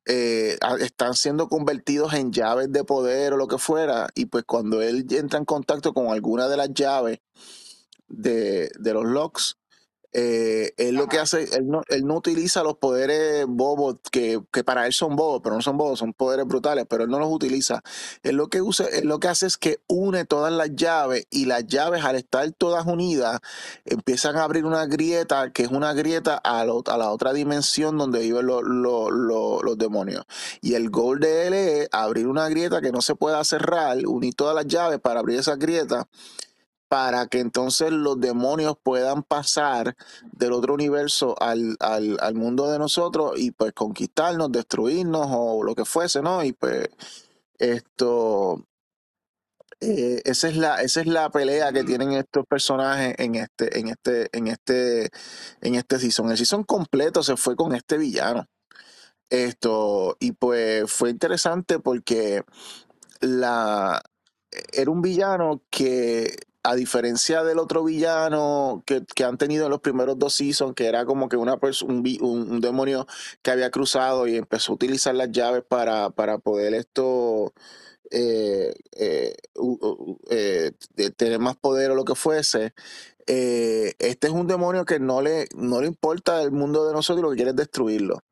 eh, 0.06 0.58
están 0.80 1.14
siendo 1.14 1.48
convertidos 1.48 2.14
en 2.14 2.32
llaves 2.32 2.70
de 2.70 2.84
poder 2.84 3.32
o 3.32 3.36
lo 3.36 3.48
que 3.48 3.58
fuera, 3.58 4.08
y 4.14 4.26
pues 4.26 4.44
cuando 4.44 4.82
él 4.82 5.06
entra 5.10 5.38
en 5.38 5.44
contacto 5.44 5.94
con 5.94 6.08
alguna 6.08 6.48
de 6.48 6.56
las 6.56 6.72
llaves 6.72 7.20
de, 8.08 8.70
de 8.78 8.92
los 8.92 9.04
locks, 9.04 9.56
eh, 10.14 10.72
él 10.76 10.94
lo 10.94 11.08
que 11.08 11.18
hace, 11.18 11.42
él 11.56 11.66
no, 11.66 11.82
él 11.88 12.06
no 12.06 12.14
utiliza 12.16 12.62
los 12.62 12.76
poderes 12.78 13.44
bobos 13.48 13.96
que, 14.12 14.40
que 14.52 14.62
para 14.64 14.86
él 14.86 14.92
son 14.92 15.16
bobos, 15.16 15.40
pero 15.42 15.56
no 15.56 15.60
son 15.62 15.76
bobos, 15.76 15.98
son 15.98 16.12
poderes 16.14 16.46
brutales, 16.46 16.86
pero 16.88 17.04
él 17.04 17.10
no 17.10 17.18
los 17.18 17.28
utiliza. 17.30 17.82
Él 18.22 18.36
lo 18.36 18.48
que 18.48 18.62
usa, 18.62 18.86
él 18.92 19.08
lo 19.08 19.18
que 19.18 19.28
hace 19.28 19.46
es 19.46 19.56
que 19.56 19.80
une 19.88 20.24
todas 20.24 20.52
las 20.52 20.74
llaves 20.74 21.26
y 21.30 21.46
las 21.46 21.66
llaves 21.66 22.04
al 22.04 22.16
estar 22.16 22.50
todas 22.52 22.86
unidas 22.86 23.40
empiezan 23.84 24.36
a 24.36 24.44
abrir 24.44 24.64
una 24.64 24.86
grieta 24.86 25.52
que 25.52 25.64
es 25.64 25.68
una 25.70 25.92
grieta 25.94 26.36
a, 26.36 26.64
lo- 26.64 26.82
a 26.86 26.96
la 26.96 27.10
otra 27.10 27.32
dimensión 27.32 27.98
donde 27.98 28.20
viven 28.20 28.46
lo- 28.46 28.62
lo- 28.62 29.10
lo- 29.10 29.62
los 29.62 29.78
demonios. 29.78 30.24
Y 30.60 30.74
el 30.74 30.90
goal 30.90 31.20
de 31.20 31.46
él 31.48 31.54
es 31.54 31.88
abrir 31.92 32.26
una 32.28 32.48
grieta 32.48 32.80
que 32.80 32.92
no 32.92 33.02
se 33.02 33.14
pueda 33.16 33.42
cerrar, 33.44 33.98
unir 34.06 34.34
todas 34.34 34.54
las 34.54 34.66
llaves 34.66 35.00
para 35.00 35.20
abrir 35.20 35.38
esa 35.40 35.56
grieta 35.56 36.06
para 36.88 37.26
que 37.26 37.40
entonces 37.40 37.90
los 37.90 38.20
demonios 38.20 38.76
puedan 38.82 39.22
pasar 39.22 39.96
del 40.32 40.52
otro 40.52 40.74
universo 40.74 41.34
al, 41.40 41.76
al, 41.80 42.18
al 42.20 42.34
mundo 42.34 42.70
de 42.70 42.78
nosotros 42.78 43.32
y 43.36 43.50
pues 43.50 43.72
conquistarnos, 43.72 44.52
destruirnos 44.52 45.26
o 45.30 45.62
lo 45.62 45.74
que 45.74 45.84
fuese, 45.84 46.22
¿no? 46.22 46.44
Y 46.44 46.52
pues 46.52 46.88
esto, 47.58 48.66
eh, 49.80 50.22
esa 50.24 50.48
es 50.48 50.56
la, 50.56 50.82
esa 50.82 51.00
es 51.00 51.06
la 51.06 51.30
pelea 51.30 51.72
que 51.72 51.84
tienen 51.84 52.12
estos 52.12 52.46
personajes 52.46 53.14
en 53.18 53.34
este, 53.34 53.78
en 53.78 53.88
este, 53.88 54.28
en 54.32 54.46
este, 54.48 55.10
en 55.60 55.74
este 55.74 55.98
season. 55.98 56.30
El 56.30 56.36
season 56.36 56.64
completo 56.64 57.22
se 57.22 57.36
fue 57.36 57.56
con 57.56 57.74
este 57.74 57.98
villano. 57.98 58.46
Esto, 59.30 60.16
y 60.20 60.32
pues 60.32 60.90
fue 60.90 61.10
interesante 61.10 61.78
porque 61.78 62.44
la, 63.20 64.02
era 64.72 64.90
un 64.90 65.02
villano 65.02 65.62
que, 65.70 66.36
a 66.64 66.74
diferencia 66.74 67.44
del 67.44 67.58
otro 67.58 67.84
villano 67.84 68.82
que, 68.86 69.04
que 69.14 69.24
han 69.24 69.38
tenido 69.38 69.66
en 69.66 69.70
los 69.70 69.80
primeros 69.80 70.18
dos 70.18 70.34
seasons, 70.34 70.74
que 70.74 70.86
era 70.86 71.04
como 71.04 71.28
que 71.28 71.36
una 71.36 71.58
un, 71.82 72.02
un- 72.22 72.60
demonio 72.60 73.06
que 73.42 73.50
había 73.50 73.70
cruzado 73.70 74.26
y 74.26 74.36
empezó 74.36 74.72
a 74.72 74.74
utilizar 74.76 75.14
las 75.14 75.30
llaves 75.30 75.62
para, 75.68 76.10
para 76.10 76.38
poder 76.38 76.74
esto 76.74 77.52
eh, 78.10 78.74
eh, 78.96 79.36
eh, 80.30 80.72
tener 81.16 81.38
más 81.38 81.56
poder 81.56 81.90
o 81.90 81.94
lo 81.94 82.04
que 82.04 82.14
fuese. 82.14 82.74
este 83.26 84.26
es 84.26 84.32
un 84.32 84.46
demonio 84.46 84.84
que 84.84 84.98
no 85.00 85.22
le, 85.22 85.46
no 85.56 85.80
le 85.80 85.86
importa 85.88 86.42
el 86.42 86.52
mundo 86.52 86.86
de 86.86 86.92
nosotros, 86.94 87.22
lo 87.22 87.30
que 87.30 87.36
quiere 87.36 87.50
es 87.50 87.56
destruirlo. 87.56 88.22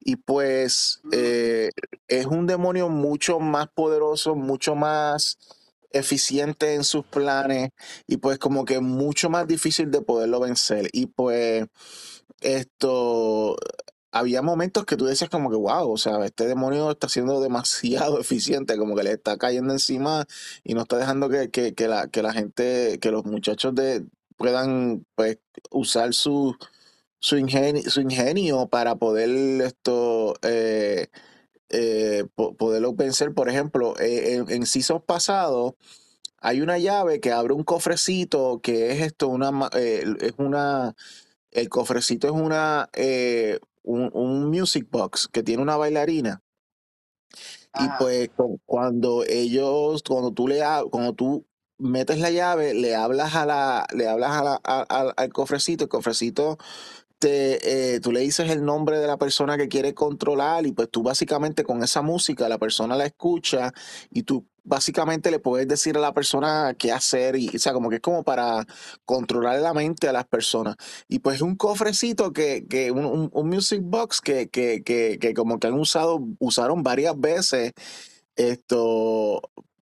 Y 0.00 0.16
pues 0.16 1.00
es 2.08 2.26
un 2.26 2.46
demonio 2.46 2.88
mucho 2.88 3.40
más 3.40 3.68
poderoso, 3.68 4.34
mucho 4.34 4.74
más 4.74 5.38
eficiente 5.90 6.74
en 6.74 6.84
sus 6.84 7.04
planes 7.06 7.70
y 8.06 8.18
pues 8.18 8.38
como 8.38 8.64
que 8.64 8.80
mucho 8.80 9.30
más 9.30 9.46
difícil 9.46 9.90
de 9.90 10.02
poderlo 10.02 10.40
vencer. 10.40 10.88
Y 10.92 11.06
pues 11.06 11.66
esto, 12.40 13.56
había 14.12 14.42
momentos 14.42 14.84
que 14.84 14.96
tú 14.96 15.06
decías 15.06 15.30
como 15.30 15.50
que, 15.50 15.56
wow, 15.56 15.90
o 15.90 15.96
sea, 15.96 16.24
este 16.24 16.46
demonio 16.46 16.90
está 16.90 17.08
siendo 17.08 17.40
demasiado 17.40 18.20
eficiente, 18.20 18.76
como 18.76 18.96
que 18.96 19.02
le 19.02 19.12
está 19.12 19.36
cayendo 19.38 19.72
encima 19.72 20.26
y 20.64 20.74
no 20.74 20.82
está 20.82 20.98
dejando 20.98 21.28
que, 21.28 21.50
que, 21.50 21.74
que 21.74 21.88
la, 21.88 22.08
que 22.08 22.22
la 22.22 22.32
gente, 22.32 22.98
que 23.00 23.10
los 23.10 23.24
muchachos 23.24 23.74
de, 23.74 24.06
puedan 24.36 25.06
pues 25.14 25.38
usar 25.70 26.14
su, 26.14 26.56
su, 27.20 27.36
ingenio, 27.38 27.82
su 27.90 28.00
ingenio 28.00 28.68
para 28.68 28.96
poder 28.96 29.30
esto... 29.62 30.34
eh, 30.42 31.08
eh, 31.70 32.24
po- 32.34 32.54
poderlo 32.54 32.94
vencer, 32.94 33.32
por 33.34 33.48
ejemplo, 33.48 33.94
eh, 33.98 34.34
en, 34.34 34.50
en 34.50 34.66
seasons 34.66 35.02
pasados 35.04 35.74
hay 36.40 36.60
una 36.60 36.78
llave 36.78 37.20
que 37.20 37.32
abre 37.32 37.52
un 37.54 37.64
cofrecito 37.64 38.60
que 38.62 38.92
es 38.92 39.00
esto, 39.02 39.28
una, 39.28 39.68
eh, 39.74 40.04
es 40.20 40.34
una, 40.38 40.94
el 41.50 41.68
cofrecito 41.68 42.28
es 42.28 42.32
una, 42.32 42.88
eh, 42.94 43.58
un, 43.82 44.10
un 44.12 44.48
music 44.50 44.86
box 44.90 45.28
que 45.32 45.42
tiene 45.42 45.62
una 45.62 45.76
bailarina. 45.76 46.42
Y 47.74 47.86
pues 47.98 48.30
cu- 48.36 48.60
cuando 48.66 49.24
ellos, 49.24 50.02
cuando 50.06 50.32
tú 50.32 50.48
le, 50.48 50.60
cuando 50.90 51.12
tú 51.12 51.44
metes 51.78 52.18
la 52.18 52.30
llave, 52.30 52.74
le 52.74 52.94
hablas 52.96 53.34
a 53.34 53.46
la, 53.46 53.86
le 53.94 54.08
hablas 54.08 54.32
a 54.32 54.42
la, 54.44 54.60
a- 54.64 54.86
a- 54.88 55.12
al 55.16 55.32
cofrecito, 55.32 55.84
el 55.84 55.90
cofrecito 55.90 56.58
eh, 57.26 58.00
tú 58.02 58.12
le 58.12 58.20
dices 58.20 58.50
el 58.50 58.64
nombre 58.64 58.98
de 58.98 59.06
la 59.06 59.16
persona 59.18 59.56
que 59.56 59.68
quiere 59.68 59.94
controlar 59.94 60.66
y 60.66 60.72
pues 60.72 60.88
tú 60.90 61.02
básicamente 61.02 61.64
con 61.64 61.82
esa 61.82 62.02
música 62.02 62.48
la 62.48 62.58
persona 62.58 62.96
la 62.96 63.06
escucha 63.06 63.72
y 64.10 64.22
tú 64.22 64.46
básicamente 64.64 65.30
le 65.30 65.38
puedes 65.40 65.66
decir 65.66 65.96
a 65.96 66.00
la 66.00 66.12
persona 66.14 66.74
qué 66.78 66.92
hacer 66.92 67.36
y 67.36 67.48
o 67.56 67.58
sea 67.58 67.72
como 67.72 67.88
que 67.90 67.96
es 67.96 68.02
como 68.02 68.22
para 68.22 68.66
controlar 69.04 69.60
la 69.60 69.72
mente 69.74 70.08
a 70.08 70.12
las 70.12 70.26
personas. 70.26 70.76
Y 71.08 71.20
pues 71.20 71.40
un 71.40 71.56
cofrecito 71.56 72.32
que, 72.32 72.66
que 72.68 72.90
un, 72.90 73.04
un- 73.06 73.30
un 73.32 73.48
music 73.48 73.80
box 73.82 74.20
que, 74.20 74.48
que, 74.48 74.82
que, 74.84 75.18
que 75.20 75.34
como 75.34 75.58
que 75.58 75.66
han 75.68 75.74
usado 75.74 76.20
usaron 76.38 76.82
varias 76.82 77.18
veces 77.18 77.72
esto 78.36 79.42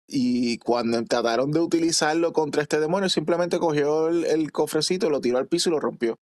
y 0.07 0.59
cuando 0.59 1.03
trataron 1.05 1.53
de 1.53 1.61
utilizarlo 1.61 2.33
contra 2.33 2.63
este 2.63 2.81
demonio 2.81 3.09
simplemente 3.09 3.59
cogió 3.59 4.09
el, 4.09 4.25
el 4.25 4.53
cofrecito 4.53 5.11
lo 5.11 5.21
tiró 5.21 5.39
al 5.39 5.49
piso 5.49 5.71
y 5.71 5.73
lo 5.73 5.81
rompió 5.81 6.19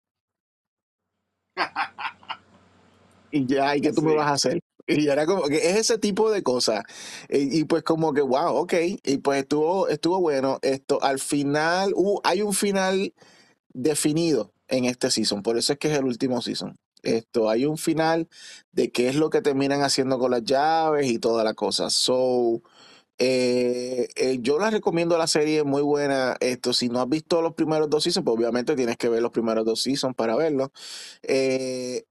y 3.31 3.47
ya, 3.47 3.77
¿y 3.77 3.81
qué 3.81 3.93
tú 3.93 4.03
me 4.03 4.15
vas 4.15 4.29
a 4.29 4.33
hacer? 4.33 4.61
Y 4.87 5.09
era 5.09 5.27
como 5.27 5.43
que 5.45 5.57
es 5.57 5.77
ese 5.77 5.99
tipo 5.99 6.31
de 6.31 6.43
cosas. 6.43 6.83
Y, 7.29 7.61
y 7.61 7.65
pues 7.65 7.83
como 7.83 8.15
que, 8.15 8.23
wow, 8.23 8.57
ok. 8.57 8.75
Y 9.05 9.19
pues 9.19 9.43
estuvo, 9.43 9.87
estuvo 9.89 10.19
bueno. 10.19 10.59
Esto, 10.63 11.03
al 11.03 11.19
final, 11.19 11.93
uh, 11.95 12.21
hay 12.25 12.41
un 12.41 12.55
final 12.55 13.13
definido 13.75 14.51
en 14.67 14.87
este 14.87 15.11
season. 15.11 15.43
Por 15.43 15.59
eso 15.59 15.75
es 15.75 15.79
que 15.79 15.93
es 15.93 15.99
el 15.99 16.07
último 16.07 16.41
season. 16.41 16.79
Esto, 17.03 17.51
hay 17.51 17.67
un 17.67 17.77
final 17.77 18.29
de 18.73 18.91
qué 18.91 19.09
es 19.09 19.15
lo 19.15 19.31
que 19.31 19.43
terminan 19.43 19.83
haciendo 19.83 20.19
con 20.19 20.31
las 20.31 20.43
llaves 20.43 21.07
y 21.07 21.19
toda 21.19 21.45
la 21.45 21.55
cosa. 21.55 21.91
So, 21.91 22.63
eh, 23.19 24.09
eh, 24.15 24.39
yo 24.41 24.59
la 24.61 24.71
recomiendo 24.71 25.19
la 25.19 25.27
serie, 25.27 25.65
muy 25.65 25.83
buena. 25.83 26.37
Esto, 26.41 26.73
si 26.73 26.89
no 26.89 27.01
has 27.01 27.09
visto 27.09 27.43
los 27.43 27.55
primeros 27.55 27.91
dos 27.91 28.05
seasons, 28.05 28.25
pues 28.25 28.37
obviamente 28.39 28.77
tienes 28.77 28.97
que 28.97 29.09
ver 29.09 29.23
los 29.23 29.33
primeros 29.33 29.65
dos 29.65 29.83
seasons 29.83 30.15
para 30.15 30.37
verlo. 30.37 30.73
Eh, 31.23 32.05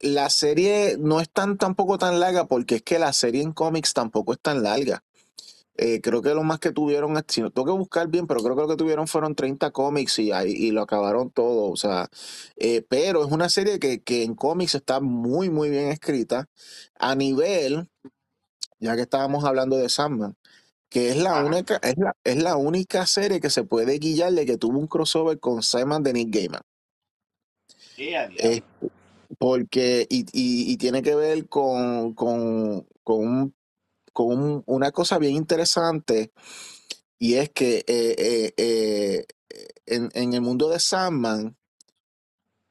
la 0.00 0.30
serie 0.30 0.96
no 0.98 1.20
es 1.20 1.30
tan 1.30 1.58
tampoco 1.58 1.98
tan 1.98 2.20
larga 2.20 2.46
porque 2.46 2.76
es 2.76 2.82
que 2.82 2.98
la 2.98 3.12
serie 3.12 3.42
en 3.42 3.52
cómics 3.52 3.94
tampoco 3.94 4.32
es 4.32 4.40
tan 4.40 4.62
larga. 4.62 5.04
Creo 6.02 6.22
que 6.22 6.34
lo 6.34 6.42
más 6.42 6.58
que 6.58 6.72
tuvieron, 6.72 7.22
si 7.28 7.40
no 7.40 7.52
tengo 7.52 7.66
que 7.66 7.78
buscar 7.78 8.08
bien, 8.08 8.26
pero 8.26 8.42
creo 8.42 8.56
que 8.56 8.62
lo 8.62 8.68
que 8.68 8.76
tuvieron 8.76 9.06
fueron 9.06 9.36
30 9.36 9.70
cómics 9.70 10.18
y, 10.18 10.32
y 10.32 10.72
lo 10.72 10.82
acabaron 10.82 11.30
todo. 11.30 11.70
O 11.70 11.76
sea, 11.76 12.10
pero 12.88 13.24
es 13.24 13.30
una 13.30 13.48
serie 13.48 13.78
que, 13.78 14.02
que 14.02 14.24
en 14.24 14.34
cómics 14.34 14.74
está 14.74 15.00
muy, 15.00 15.50
muy 15.50 15.70
bien 15.70 15.88
escrita. 15.90 16.48
A 16.98 17.14
nivel, 17.14 17.88
ya 18.80 18.96
que 18.96 19.02
estábamos 19.02 19.44
hablando 19.44 19.76
de 19.76 19.88
Sandman, 19.88 20.36
que 20.90 21.10
es 21.10 21.18
la 21.18 21.38
Ajá. 21.38 21.44
única, 21.44 21.78
es 21.82 21.96
la, 21.98 22.14
es 22.24 22.36
la 22.42 22.56
única 22.56 23.06
serie 23.06 23.40
que 23.40 23.50
se 23.50 23.64
puede 23.64 23.98
guillar 23.98 24.32
de 24.34 24.46
que 24.46 24.58
tuvo 24.58 24.78
un 24.78 24.88
crossover 24.88 25.40
con 25.40 25.62
Sandman 25.62 26.02
de 26.04 26.14
Nick 26.14 26.34
Gaiman. 26.34 26.62
Eh, 28.38 28.62
porque, 29.38 30.06
y, 30.10 30.22
y- 30.32 30.72
y 30.72 30.78
tiene 30.78 31.02
que 31.02 31.16
ver 31.16 31.48
con, 31.48 32.14
con, 32.14 32.86
con, 33.04 33.18
un- 33.28 33.56
con 34.14 34.28
un- 34.28 34.64
una 34.66 34.92
cosa 34.92 35.18
bien 35.18 35.36
interesante, 35.36 36.32
y 37.20 37.36
es 37.36 37.50
que 37.50 37.78
eh, 37.88 38.16
eh, 38.18 38.54
eh, 38.58 39.26
en, 39.86 40.10
en 40.14 40.34
el 40.34 40.42
mundo 40.42 40.70
de 40.70 40.80
Sandman, 40.80 41.57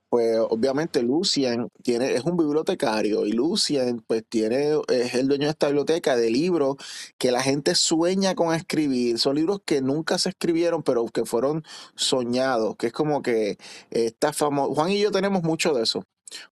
pues 0.09 0.37
obviamente 0.49 1.03
Lucien 1.03 1.69
tiene, 1.83 2.13
es 2.15 2.23
un 2.23 2.37
bibliotecario 2.37 3.25
y 3.25 3.31
Lucien 3.33 4.01
pues 4.07 4.23
tiene, 4.27 4.79
es 4.89 5.15
el 5.15 5.27
dueño 5.27 5.45
de 5.45 5.51
esta 5.51 5.67
biblioteca 5.67 6.15
de 6.15 6.29
libros 6.31 6.77
que 7.17 7.31
la 7.31 7.41
gente 7.41 7.75
sueña 7.75 8.35
con 8.35 8.53
escribir. 8.53 9.19
Son 9.19 9.35
libros 9.35 9.61
que 9.65 9.81
nunca 9.81 10.17
se 10.17 10.29
escribieron, 10.29 10.83
pero 10.83 11.05
que 11.07 11.25
fueron 11.25 11.63
soñados, 11.95 12.75
que 12.77 12.87
es 12.87 12.93
como 12.93 13.21
que 13.21 13.57
está 13.91 14.33
famoso. 14.33 14.73
Juan 14.75 14.91
y 14.91 14.99
yo 14.99 15.11
tenemos 15.11 15.43
mucho 15.43 15.73
de 15.73 15.83
eso. 15.83 16.03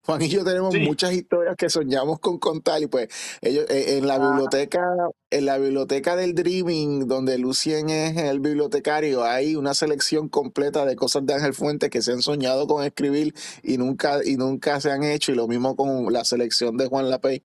Juan 0.03 0.21
y 0.21 0.29
yo 0.29 0.43
tenemos 0.45 0.73
Sí. 0.73 0.79
muchas 0.79 1.11
historias 1.13 1.55
que 1.57 1.69
soñamos 1.69 2.19
con 2.19 2.37
contar 2.39 2.81
y 2.81 2.87
pues 2.87 3.09
ellos 3.41 3.65
eh, 3.69 3.97
en 3.97 4.07
la 4.07 4.15
Ah. 4.15 4.29
biblioteca 4.29 4.81
en 5.29 5.45
la 5.45 5.57
biblioteca 5.57 6.15
del 6.15 6.33
Dreaming 6.33 7.07
donde 7.07 7.37
Lucien 7.37 7.89
es 7.89 8.15
el 8.17 8.39
bibliotecario 8.39 9.23
hay 9.25 9.55
una 9.57 9.73
selección 9.73 10.29
completa 10.29 10.85
de 10.85 10.95
cosas 10.95 11.25
de 11.25 11.33
Ángel 11.33 11.53
Fuentes 11.53 11.89
que 11.89 12.01
se 12.01 12.13
han 12.13 12.21
soñado 12.21 12.67
con 12.67 12.83
escribir 12.85 13.33
y 13.63 13.77
nunca 13.77 14.19
y 14.23 14.37
nunca 14.37 14.79
se 14.79 14.91
han 14.91 15.03
hecho 15.03 15.31
y 15.33 15.35
lo 15.35 15.47
mismo 15.47 15.75
con 15.75 16.11
la 16.13 16.23
selección 16.23 16.77
de 16.77 16.87
Juan 16.87 17.09
Lapey 17.09 17.43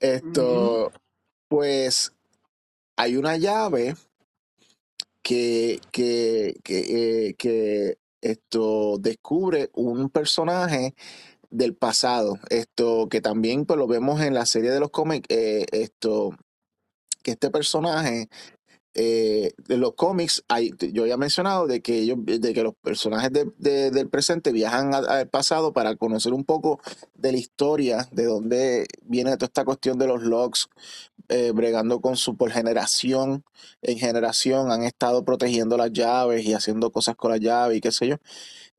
esto 0.00 0.92
pues 1.48 2.12
hay 2.96 3.16
una 3.16 3.36
llave 3.36 3.96
que 5.22 5.80
que 5.90 6.54
que, 6.62 7.28
eh, 7.28 7.34
que 7.34 7.98
esto 8.20 8.98
descubre 8.98 9.70
un 9.74 10.08
personaje 10.10 10.94
del 11.52 11.76
pasado. 11.76 12.38
Esto 12.50 13.08
que 13.08 13.20
también 13.20 13.66
pues 13.66 13.78
lo 13.78 13.86
vemos 13.86 14.20
en 14.20 14.34
la 14.34 14.46
serie 14.46 14.70
de 14.70 14.80
los 14.80 14.90
cómics 14.90 15.26
eh, 15.28 15.66
esto 15.72 16.30
que 17.22 17.32
este 17.32 17.50
personaje 17.50 18.28
eh, 18.94 19.52
los 19.68 19.94
cómics, 19.94 20.44
hay, 20.48 20.72
yo 20.92 21.06
he 21.06 21.16
mencionado 21.16 21.66
de 21.66 21.80
que 21.82 21.98
ellos, 22.00 22.18
de 22.24 22.52
que 22.54 22.62
los 22.62 22.74
personajes 22.74 23.32
de- 23.32 23.50
de- 23.58 23.90
del 23.90 24.08
presente 24.08 24.52
viajan 24.52 24.94
al 24.94 25.28
pasado 25.28 25.72
para 25.72 25.96
conocer 25.96 26.32
un 26.34 26.44
poco 26.44 26.80
de 27.14 27.32
la 27.32 27.38
historia, 27.38 28.08
de 28.12 28.24
dónde 28.26 28.86
viene 29.02 29.32
toda 29.36 29.46
esta 29.46 29.64
cuestión 29.64 29.98
de 29.98 30.06
los 30.08 30.22
logs, 30.22 30.68
eh, 31.28 31.52
bregando 31.54 32.00
con 32.00 32.16
su 32.16 32.36
por 32.36 32.50
generación 32.50 33.44
en 33.82 33.98
generación, 33.98 34.70
han 34.72 34.82
estado 34.84 35.24
protegiendo 35.24 35.76
las 35.76 35.92
llaves 35.92 36.44
y 36.44 36.54
haciendo 36.54 36.90
cosas 36.92 37.16
con 37.16 37.30
las 37.30 37.40
llaves 37.40 37.78
y 37.78 37.80
qué 37.80 37.92
sé 37.92 38.08
yo. 38.08 38.16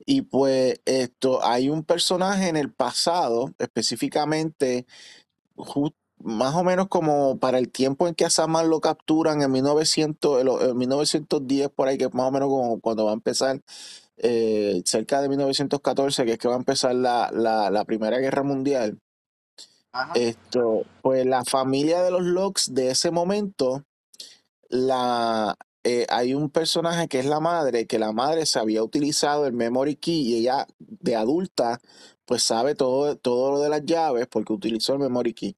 Y 0.05 0.21
pues 0.23 0.81
esto, 0.85 1.43
hay 1.45 1.69
un 1.69 1.83
personaje 1.83 2.49
en 2.49 2.57
el 2.57 2.71
pasado, 2.73 3.53
específicamente 3.59 4.85
ju- 5.55 5.93
más 6.23 6.55
o 6.55 6.63
menos 6.63 6.87
como 6.87 7.37
para 7.37 7.57
el 7.59 7.69
tiempo 7.71 8.07
en 8.07 8.15
que 8.15 8.25
a 8.25 8.29
Saman 8.29 8.69
lo 8.69 8.79
capturan 8.81 9.41
en 9.41 9.51
1900, 9.51 10.39
en 10.39 10.45
lo- 10.47 10.61
en 10.61 10.77
1910, 10.77 11.69
por 11.69 11.87
ahí, 11.87 11.97
que 11.97 12.05
es 12.05 12.13
más 12.13 12.27
o 12.27 12.31
menos 12.31 12.49
como 12.49 12.79
cuando 12.79 13.05
va 13.05 13.11
a 13.11 13.13
empezar, 13.15 13.61
eh, 14.17 14.81
cerca 14.85 15.21
de 15.21 15.29
1914, 15.29 16.25
que 16.25 16.33
es 16.33 16.37
que 16.37 16.47
va 16.47 16.55
a 16.55 16.57
empezar 16.57 16.95
la, 16.95 17.29
la, 17.33 17.69
la 17.69 17.85
Primera 17.85 18.17
Guerra 18.19 18.43
Mundial. 18.43 18.99
Ajá. 19.91 20.13
Esto, 20.15 20.83
pues 21.01 21.25
la 21.25 21.43
familia 21.45 22.01
de 22.01 22.11
los 22.11 22.23
Locks 22.23 22.73
de 22.73 22.89
ese 22.89 23.11
momento, 23.11 23.83
la, 24.69 25.55
eh, 25.83 26.05
hay 26.09 26.33
un 26.33 26.49
personaje 26.49 27.07
que 27.07 27.19
es 27.19 27.25
la 27.25 27.39
madre, 27.39 27.85
que 27.85 27.99
la 27.99 28.11
madre 28.11 28.45
se 28.45 28.59
había 28.59 28.83
utilizado 28.83 29.45
el 29.45 29.53
memory 29.53 29.95
key 29.97 30.21
y 30.21 30.35
ella 30.37 30.65
de 30.79 31.15
adulta, 31.15 31.79
pues 32.25 32.41
sabe 32.43 32.73
todo, 32.75 33.17
todo 33.17 33.51
lo 33.51 33.59
de 33.59 33.69
las 33.69 33.83
llaves 33.85 34.27
porque 34.27 34.53
utilizó 34.53 34.93
el 34.93 34.99
memory 34.99 35.33
key. 35.33 35.55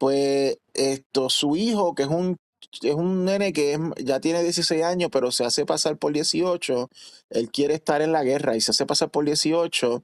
Pues 0.00 0.58
esto, 0.74 1.28
su 1.28 1.56
hijo, 1.56 1.94
que 1.94 2.04
es 2.04 2.08
un, 2.08 2.38
es 2.82 2.94
un 2.94 3.26
nene 3.26 3.52
que 3.52 3.74
es- 3.74 3.80
ya 4.04 4.18
tiene 4.20 4.42
16 4.42 4.82
años, 4.84 5.10
pero 5.12 5.30
se 5.30 5.44
hace 5.44 5.66
pasar 5.66 5.98
por 5.98 6.12
18, 6.14 6.88
él 7.30 7.50
quiere 7.50 7.74
estar 7.74 8.00
en 8.02 8.12
la 8.12 8.24
guerra 8.24 8.56
y 8.56 8.62
se 8.62 8.70
hace 8.72 8.86
pasar 8.86 9.10
por 9.10 9.26
18 9.26 10.02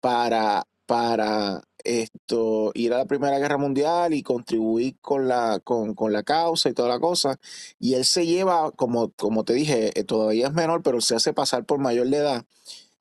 para, 0.00 0.66
para 0.86 1.62
esto, 1.84 2.72
ir 2.74 2.94
a 2.94 2.98
la 2.98 3.06
Primera 3.06 3.38
Guerra 3.40 3.58
Mundial 3.58 4.14
y 4.14 4.22
contribuir 4.22 4.96
con 5.00 5.28
la, 5.28 5.60
con, 5.64 5.94
con 5.94 6.12
la 6.12 6.22
causa 6.24 6.68
y 6.70 6.74
toda 6.74 6.88
la 6.90 7.00
cosa. 7.00 7.38
Y 7.80 7.94
él 7.94 8.04
se 8.04 8.26
lleva, 8.26 8.70
como, 8.72 9.10
como 9.12 9.44
te 9.44 9.54
dije, 9.54 9.98
eh, 9.98 10.04
todavía 10.04 10.48
es 10.48 10.54
menor, 10.54 10.82
pero 10.82 11.00
se 11.00 11.16
hace 11.16 11.32
pasar 11.34 11.64
por 11.66 11.78
mayor 11.80 12.08
de 12.08 12.18
edad. 12.18 12.44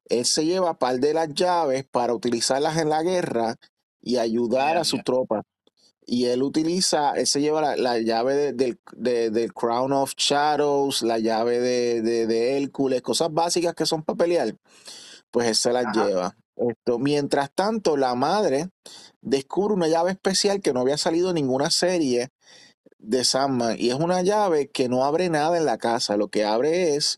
Él 0.10 0.26
se 0.26 0.46
lleva 0.46 0.78
par 0.80 1.00
de 1.00 1.14
las 1.14 1.34
llaves 1.34 1.86
para 1.86 2.14
utilizarlas 2.14 2.78
en 2.78 2.89
la 2.89 3.04
guerra 3.04 3.56
y 4.02 4.18
ayudar 4.18 4.78
a 4.78 4.84
su 4.86 5.00
tropa. 5.04 5.44
Y 6.06 6.26
él 6.26 6.41
utiliza, 6.43 7.12
él 7.14 7.28
se 7.28 7.41
lleva 7.41 7.62
la, 7.62 7.76
la 7.76 7.99
llave 7.99 8.36
de- 8.36 8.54
del, 8.54 8.80
de- 8.93 9.30
del 9.30 9.54
Crown 9.54 9.93
of 9.93 10.14
Shadows, 10.18 11.04
la 11.04 11.20
llave 11.20 11.60
de, 11.60 12.02
de, 12.02 12.28
de 12.28 12.58
Hércules, 12.58 13.02
cosas 13.02 13.32
básicas 13.32 13.76
que 13.76 13.86
son 13.86 14.04
para 14.04 14.18
pelear, 14.18 14.56
pues 15.30 15.47
él 15.47 15.56
se 15.56 15.72
las 15.72 15.86
Ajá. 15.86 16.08
lleva. 16.08 16.36
Esto, 16.56 16.99
mientras 16.99 17.52
tanto, 17.54 17.97
la 17.97 18.14
madre 18.16 18.70
descubre 19.22 19.74
una 19.74 19.88
llave 19.88 20.12
especial 20.12 20.62
que 20.62 20.74
no 20.74 20.82
había 20.82 20.97
salido 20.97 21.30
en 21.30 21.36
ninguna 21.36 21.70
serie 21.72 22.30
de 22.97 23.24
Sandman, 23.24 23.78
y 23.80 23.89
es 23.89 23.95
una 23.95 24.22
llave 24.22 24.70
que 24.70 24.89
no 24.89 25.06
abre 25.06 25.30
nada 25.30 25.58
en 25.58 25.66
la 25.66 25.78
casa, 25.78 26.18
lo 26.18 26.28
que 26.28 26.43
abre 26.45 26.95
es, 26.95 27.18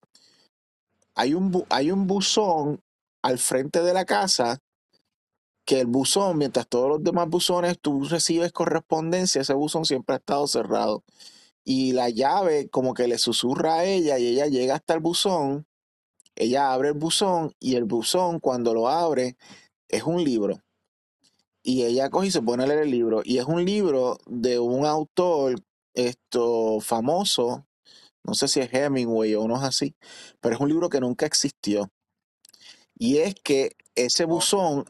hay 1.16 1.34
un, 1.34 1.66
hay 1.70 1.92
un 1.92 2.08
buzón 2.08 2.82
al 3.22 3.38
frente 3.38 3.82
de 3.82 3.94
la 3.94 4.06
casa 4.06 4.60
que 5.66 5.80
el 5.80 5.88
buzón, 5.88 6.38
mientras 6.38 6.68
todos 6.68 6.90
los 6.90 7.04
demás 7.04 7.30
buzones 7.30 7.80
tú 7.80 8.06
recibes 8.06 8.52
correspondencia, 8.52 9.42
ese 9.42 9.54
buzón 9.54 9.86
siempre 9.86 10.16
ha 10.16 10.18
estado 10.20 10.48
cerrado. 10.48 11.04
Y 11.64 11.94
la 11.94 12.10
llave 12.10 12.70
como 12.70 12.94
que 12.94 13.08
le 13.08 13.18
susurra 13.18 13.76
a 13.76 13.86
ella 13.86 14.20
y 14.20 14.28
ella 14.28 14.48
llega 14.48 14.76
hasta 14.76 14.94
el 14.94 15.00
buzón, 15.00 15.66
ella 16.36 16.74
abre 16.74 16.90
el 16.90 16.96
buzón 16.96 17.54
y 17.60 17.76
el 17.76 17.86
buzón 17.86 18.40
cuando 18.40 18.74
lo 18.74 18.90
abre 18.90 19.38
es 19.90 20.04
un 20.04 20.24
libro. 20.24 20.62
Y 21.64 21.84
ella 21.84 22.10
coge 22.10 22.28
y 22.28 22.32
se 22.32 22.42
pone 22.42 22.64
a 22.64 22.68
leer 22.68 22.82
el 22.82 22.92
libro. 22.92 23.22
Y 23.24 23.38
es 23.38 23.46
un 23.46 23.64
libro 23.64 24.18
de 24.28 24.60
un 24.60 24.86
autor 24.86 25.56
esto 25.94 26.80
famoso, 26.82 27.66
no 28.24 28.34
sé 28.34 28.48
si 28.48 28.60
es 28.60 28.74
Hemingway 28.74 29.36
o 29.36 29.48
no 29.48 29.58
es 29.58 29.64
así, 29.64 29.96
pero 30.42 30.56
es 30.56 30.62
un 30.62 30.70
libro 30.70 30.90
que 30.90 31.00
nunca 31.00 31.26
existió. 31.26 31.92
Y 32.96 33.18
es 33.18 33.36
que 33.36 33.76
ese 33.96 34.26
buzón, 34.26 34.86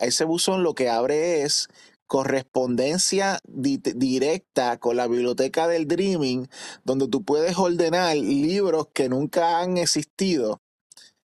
ese 0.00 0.24
buzón 0.24 0.62
lo 0.62 0.74
que 0.74 0.88
abre 0.90 1.42
es 1.42 1.68
correspondencia 2.06 3.38
di- 3.44 3.78
directa 3.78 4.78
con 4.78 4.96
la 4.96 5.06
biblioteca 5.06 5.68
del 5.68 5.86
Dreaming, 5.88 6.48
donde 6.84 7.08
tú 7.08 7.24
puedes 7.24 7.56
ordenar 7.58 8.16
libros 8.16 8.88
que 8.92 9.08
nunca 9.08 9.60
han 9.60 9.76
existido, 9.78 10.60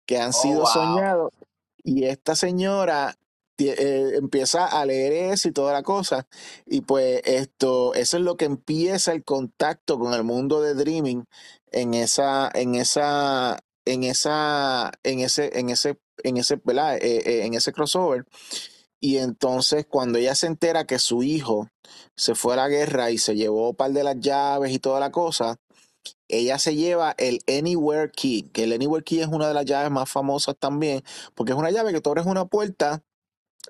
que 0.07 0.19
han 0.19 0.33
Oh, 0.33 0.33
sido 0.33 0.59
wow. 0.61 0.67
soñados. 0.67 1.33
Y 1.83 2.05
esta 2.05 2.35
señora 2.35 3.15
eh, 3.59 4.13
empieza 4.15 4.65
a 4.67 4.85
leer 4.85 5.13
eso 5.33 5.49
y 5.49 5.51
toda 5.51 5.73
la 5.73 5.83
cosa. 5.83 6.27
Y 6.65 6.81
pues 6.81 7.21
esto, 7.25 7.93
eso 7.93 8.17
es 8.17 8.23
lo 8.23 8.37
que 8.37 8.45
empieza 8.45 9.13
el 9.13 9.23
contacto 9.23 9.99
con 9.99 10.13
el 10.13 10.23
mundo 10.23 10.61
de 10.61 10.73
Dreaming 10.75 11.25
en 11.71 11.93
esa, 11.93 12.49
en 12.53 12.75
esa, 12.75 13.59
en 13.85 14.03
esa, 14.03 14.91
en 15.03 15.19
ese, 15.21 15.59
en 15.59 15.69
ese, 15.69 15.99
en 16.23 16.37
ese. 16.37 16.55
Eh, 16.55 16.97
eh, 17.01 17.45
en 17.45 17.53
ese 17.53 17.71
crossover. 17.71 18.25
Y 18.99 19.17
entonces 19.17 19.85
cuando 19.85 20.17
ella 20.17 20.33
se 20.33 20.47
entera 20.47 20.85
que 20.85 20.97
su 20.97 21.23
hijo 21.23 21.69
se 22.15 22.35
fue 22.35 22.53
a 22.53 22.57
la 22.57 22.69
guerra 22.69 23.11
y 23.11 23.17
se 23.17 23.35
llevó 23.35 23.71
un 23.71 23.75
par 23.75 23.91
de 23.91 24.03
las 24.03 24.19
llaves 24.19 24.71
y 24.71 24.79
toda 24.79 25.01
la 25.01 25.11
cosa, 25.11 25.59
ella 26.29 26.57
se 26.57 26.75
lleva 26.75 27.13
el 27.17 27.39
Anywhere 27.47 28.11
Key, 28.11 28.43
que 28.53 28.63
el 28.63 28.73
Anywhere 28.73 29.03
Key 29.03 29.19
es 29.19 29.27
una 29.27 29.47
de 29.47 29.53
las 29.53 29.65
llaves 29.65 29.91
más 29.91 30.09
famosas 30.09 30.55
también, 30.57 31.03
porque 31.35 31.51
es 31.51 31.57
una 31.57 31.71
llave 31.71 31.91
que 31.91 32.01
tú 32.01 32.09
abres 32.09 32.25
una 32.25 32.45
puerta 32.45 33.03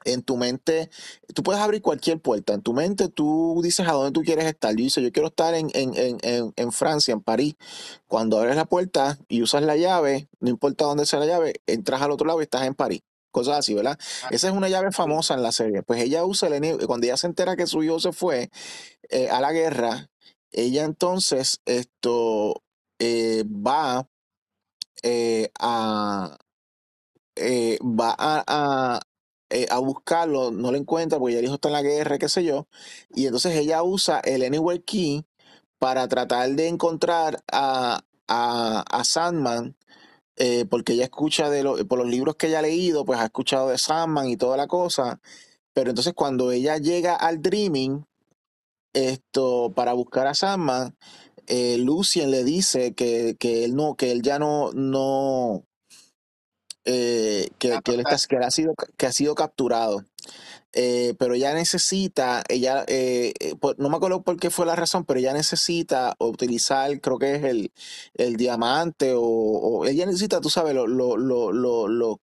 en 0.06 0.22
tu 0.24 0.38
mente, 0.38 0.90
tú 1.34 1.44
puedes 1.44 1.62
abrir 1.62 1.82
cualquier 1.82 2.20
puerta. 2.20 2.54
En 2.54 2.62
tu 2.62 2.74
mente 2.74 3.10
tú 3.10 3.62
dices 3.64 3.88
a 3.88 3.94
dónde 3.94 4.12
tú 4.12 4.22
quieres 4.22 4.46
estar. 4.46 4.72
Yo 4.72 4.84
dice, 4.84 5.02
yo 5.02 5.12
quiero 5.12 5.28
estar 5.30 5.54
en, 5.54 5.70
en, 5.74 5.96
en, 5.96 6.18
en, 6.22 6.54
en 6.56 6.72
Francia, 6.72 7.14
en 7.14 7.22
París. 7.22 7.56
Cuando 8.08 8.40
abres 8.40 8.56
la 8.56 8.66
puerta 8.66 9.18
y 9.28 9.42
usas 9.42 9.64
la 9.64 9.76
llave, 9.76 10.28
no 10.40 10.50
importa 10.50 10.86
dónde 10.86 11.06
sea 11.06 11.20
la 11.20 11.26
llave, 11.26 11.62
entras 11.68 12.02
al 12.02 12.12
otro 12.12 12.28
lado 12.28 12.40
y 12.40 12.44
estás 12.44 12.66
en 12.66 12.76
París. 12.76 13.02
Cosas 13.32 13.58
así, 13.58 13.74
¿verdad? 13.74 13.98
Ah, 14.24 14.28
Esa 14.32 14.48
es 14.48 14.54
una 14.54 14.70
llave 14.70 14.92
famosa 14.92 15.34
en 15.34 15.42
la 15.42 15.52
serie. 15.52 15.82
Pues 15.82 16.02
ella 16.02 16.24
usa 16.24 16.50
el 16.50 16.86
cuando 16.86 17.08
ella 17.08 17.18
se 17.18 17.26
entera 17.28 17.56
que 17.56 17.66
su 17.66 17.82
hijo 17.82 18.00
se 18.00 18.12
fue 18.12 18.52
eh, 19.10 19.30
a 19.30 19.42
la 19.42 19.52
guerra, 19.52 20.10
ella 20.52 20.84
entonces 20.84 21.60
esto 21.66 22.62
eh, 23.00 23.44
va 23.48 24.08
eh, 25.02 25.50
a 25.60 26.38
eh, 27.36 27.80
va 27.82 28.16
a, 28.18 28.44
a, 28.48 29.00
eh, 29.54 29.68
a 29.70 29.80
buscarlo, 29.80 30.52
no 30.52 30.72
lo 30.72 30.78
encuentra 30.78 31.20
porque 31.20 31.34
ya 31.34 31.40
el 31.40 31.46
hijo 31.46 31.56
está 31.56 31.70
en 31.70 31.74
la 31.74 31.82
guerra, 31.82 32.18
qué 32.18 32.30
sé 32.30 32.44
yo, 32.44 32.68
y 33.14 33.26
entonces 33.26 33.56
ella 33.56 33.84
usa 33.84 34.20
el 34.20 34.44
Anywhere 34.44 34.82
Key 34.84 35.26
para 35.80 36.08
tratar 36.08 36.50
de 36.52 36.68
encontrar 36.68 37.44
a, 37.52 38.04
a, 38.28 38.86
a 38.90 39.04
Sandman 39.04 39.76
eh, 40.36 40.66
porque 40.66 40.94
ella 40.94 41.04
escucha 41.04 41.50
de 41.50 41.64
lo, 41.64 41.76
por 41.88 42.00
los 42.00 42.08
libros 42.08 42.36
que 42.36 42.48
ella 42.48 42.60
ha 42.60 42.64
leído, 42.64 43.06
pues 43.06 43.20
ha 43.20 43.26
escuchado 43.26 43.70
de 43.70 43.78
Sandman 43.78 44.30
y 44.30 44.38
toda 44.38 44.58
la 44.58 44.68
cosa. 44.68 45.22
Pero 45.74 45.92
entonces 45.92 46.14
cuando 46.14 46.52
ella 46.52 46.78
llega 46.78 47.16
al 47.16 47.42
Dreaming, 47.42 48.06
esto, 48.94 49.72
para 49.76 49.94
buscar 49.94 50.28
a 50.28 50.34
Sandman, 50.34 50.96
eh, 51.48 51.78
Lucien 51.78 52.32
le 52.32 52.44
dice 52.44 52.94
que, 52.94 53.36
que 53.40 53.66
él 53.66 53.76
no, 53.76 53.96
que 53.96 54.12
él 54.12 54.22
ya 54.22 54.40
no, 54.40 54.72
no, 54.74 55.66
eh, 56.86 57.50
que, 57.58 57.70
que 57.82 57.92
él 57.94 58.00
está, 58.00 58.16
que 58.28 58.38
ha 58.38 58.52
sido, 58.52 58.74
que 58.98 59.06
ha 59.06 59.12
sido 59.12 59.36
capturado. 59.36 60.04
Eh, 60.76 61.14
pero 61.20 61.36
ella 61.36 61.54
necesita, 61.54 62.44
ella, 62.50 62.84
eh, 62.88 63.34
por- 63.60 63.78
no 63.78 63.90
me 63.90 63.98
acuerdo 63.98 64.24
por 64.24 64.38
qué 64.38 64.50
fue 64.50 64.66
la 64.66 64.76
razón, 64.76 65.06
pero 65.06 65.20
ella 65.20 65.32
necesita 65.34 66.16
utilizar, 66.18 67.00
creo 67.00 67.20
que 67.20 67.36
es 67.36 67.44
el, 67.44 67.72
el 68.16 68.38
diamante, 68.38 69.14
o, 69.14 69.22
o 69.22 69.86
ella 69.86 70.08
necesita, 70.08 70.42
tú 70.42 70.50
sabes, 70.50 70.74
lo- 70.74 70.88
lo- 70.88 71.16
lo- 71.16 71.52
lo- 71.52 71.88
lo- 71.88 72.20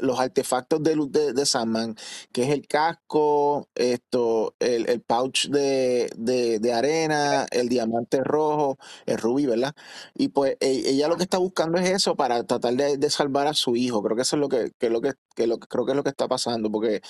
los 0.00 0.18
artefactos 0.20 0.82
de 0.82 0.94
de, 1.10 1.32
de 1.32 1.46
Sandman, 1.46 1.96
que 2.32 2.44
es 2.44 2.50
el 2.50 2.66
casco, 2.66 3.68
esto, 3.74 4.54
el, 4.60 4.88
el 4.88 5.00
pouch 5.02 5.48
de, 5.48 6.10
de, 6.16 6.58
de 6.60 6.72
arena, 6.72 7.46
el 7.50 7.68
diamante 7.68 8.22
rojo, 8.22 8.78
el 9.06 9.18
rubí, 9.18 9.46
¿verdad? 9.46 9.74
Y 10.14 10.28
pues 10.28 10.56
e- 10.60 10.90
ella 10.90 11.08
lo 11.08 11.16
que 11.16 11.24
está 11.24 11.38
buscando 11.38 11.78
es 11.78 11.88
eso 11.90 12.16
para 12.16 12.44
tratar 12.44 12.74
de, 12.74 13.10
salvar 13.10 13.46
a 13.46 13.54
su 13.54 13.76
hijo. 13.76 14.02
Creo 14.02 14.16
que 14.16 14.22
eso 14.22 14.36
es 14.36 14.40
lo 14.40 14.48
que, 14.48 14.72
que 14.78 14.90
lo 14.90 15.00
que, 15.00 15.12
que 15.34 15.46
lo 15.46 15.58
que 15.58 15.66
creo 15.68 15.84
que 15.86 15.92
es 15.92 15.96
lo 15.96 16.02
que 16.04 16.10
está 16.10 16.28
pasando, 16.28 16.70
porque 16.70 17.00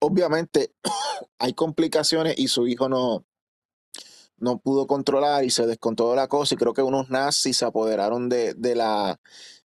obviamente 0.00 0.72
hay 1.38 1.54
complicaciones 1.54 2.38
y 2.38 2.48
su 2.48 2.66
hijo 2.68 2.88
no, 2.88 3.24
no 4.38 4.58
pudo 4.58 4.86
controlar 4.86 5.44
y 5.44 5.50
se 5.50 5.66
descontroló 5.66 6.14
la 6.14 6.28
cosa 6.28 6.54
y 6.54 6.58
creo 6.58 6.72
que 6.74 6.82
unos 6.82 7.10
nazis 7.10 7.58
se 7.58 7.64
apoderaron 7.64 8.28
de, 8.28 8.54
de 8.54 8.74
la 8.74 9.20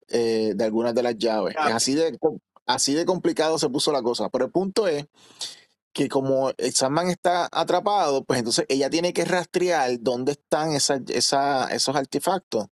eh, 0.09 0.53
de 0.55 0.63
algunas 0.63 0.93
de 0.95 1.03
las 1.03 1.17
llaves. 1.17 1.55
Es 1.69 1.73
así 1.75 1.93
de 1.95 2.17
así 2.65 2.93
de 2.93 3.05
complicado 3.05 3.57
se 3.57 3.69
puso 3.69 3.91
la 3.91 4.01
cosa. 4.01 4.29
Pero 4.29 4.45
el 4.45 4.51
punto 4.51 4.87
es 4.87 5.05
que 5.93 6.07
como 6.07 6.51
el 6.57 6.73
Sandman 6.73 7.09
está 7.09 7.49
atrapado, 7.51 8.23
pues 8.23 8.39
entonces 8.39 8.65
ella 8.69 8.89
tiene 8.89 9.11
que 9.11 9.25
rastrear 9.25 9.99
dónde 9.99 10.33
están 10.33 10.71
esa- 10.73 11.01
esos 11.71 11.95
artefactos. 11.95 12.67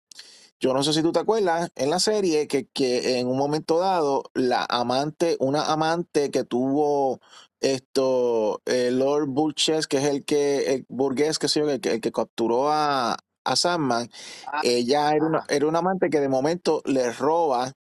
Yo 0.60 0.74
no 0.74 0.84
sé 0.84 0.94
si 0.94 1.02
tú 1.02 1.12
te 1.12 1.20
acuerdas 1.20 1.70
en 1.76 1.90
la 1.90 2.00
serie 2.00 2.48
que, 2.48 2.68
que 2.68 3.20
en 3.20 3.28
un 3.28 3.38
momento 3.38 3.80
dado 3.80 4.24
la 4.34 4.66
amante, 4.70 5.38
una 5.40 5.66
amante 5.72 6.32
que 6.32 6.44
tuvo 6.44 7.20
esto, 7.60 8.62
eh, 8.66 8.90
Lord 8.92 9.28
Burgess, 9.28 9.88
que 9.88 9.98
es 9.98 10.06
el 10.06 10.24
que, 10.24 10.74
el 10.74 10.86
burgués, 10.88 11.40
que 11.40 11.48
sé 11.48 11.60
yo, 11.62 11.70
el 11.70 11.80
que, 11.82 11.94
el 11.94 12.02
que 12.02 12.12
capturó 12.12 12.72
a, 12.72 13.18
a 13.46 13.56
Sandman, 13.56 14.10
Ah, 14.48 14.62
ella 14.64 15.14
era 15.16 15.26
una, 15.26 15.46
era 15.50 15.68
una 15.68 15.80
amante 15.80 16.10
que 16.10 16.20
de 16.22 16.30
momento 16.30 16.82
le 16.86 17.12
roba 17.14 17.74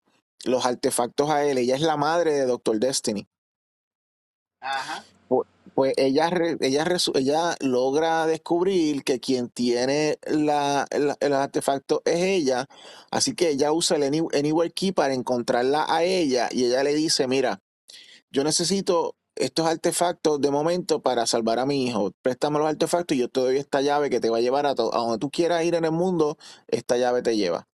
los 0.45 0.67
artefactos 0.67 1.31
a 1.31 1.45
él. 1.45 1.59
Ella 1.59 1.77
es 1.77 1.83
la 1.83 1.97
madre 1.97 2.33
de 2.35 2.47
Doctor 2.47 2.79
Destiny. 2.81 3.27
ajá. 4.61 5.05
Pu- 5.29 5.47
Pues 5.75 5.95
ella, 5.97 6.31
ella, 6.61 6.87
ella 7.15 7.57
logra 7.61 8.27
descubrir 8.27 9.05
que 9.05 9.21
quien 9.21 9.49
tiene 9.51 10.19
la, 10.27 10.87
la- 10.91 11.17
el 11.21 11.33
artefacto 11.35 12.03
es 12.05 12.21
ella, 12.23 12.67
así 13.11 13.35
que 13.35 13.51
ella 13.51 13.73
usa 13.73 13.97
el 13.97 14.05
Any- 14.05 14.29
Anywhere 14.39 14.73
Key 14.73 14.93
para 14.93 15.15
encontrarla 15.15 15.87
a 15.89 16.05
ella 16.05 16.49
y 16.53 16.67
ella 16.67 16.83
le 16.85 16.95
dice, 16.95 17.29
mira, 17.29 17.61
yo 18.31 18.45
necesito 18.45 19.17
estos 19.43 19.67
artefactos 19.67 20.41
de 20.41 20.51
momento 20.51 21.03
para 21.03 21.27
salvar 21.27 21.59
a 21.59 21.67
mi 21.67 21.87
hijo, 21.87 22.13
préstame 22.23 22.59
los 22.59 22.69
artefactos 22.69 23.17
y 23.17 23.21
yo 23.21 23.29
te 23.29 23.41
doy 23.41 23.57
esta 23.57 23.81
llave 23.81 24.09
que 24.11 24.21
te 24.21 24.31
va 24.31 24.39
a 24.39 24.41
llevar 24.41 24.67
a, 24.67 24.71
a 24.71 24.75
donde 24.75 25.19
tú 25.19 25.31
quieras 25.31 25.65
ir 25.65 25.75
en 25.75 25.85
el 25.85 25.93
mundo, 25.93 26.39
esta 26.69 26.97
llave 26.97 27.23
te 27.23 27.37
lleva. 27.37 27.69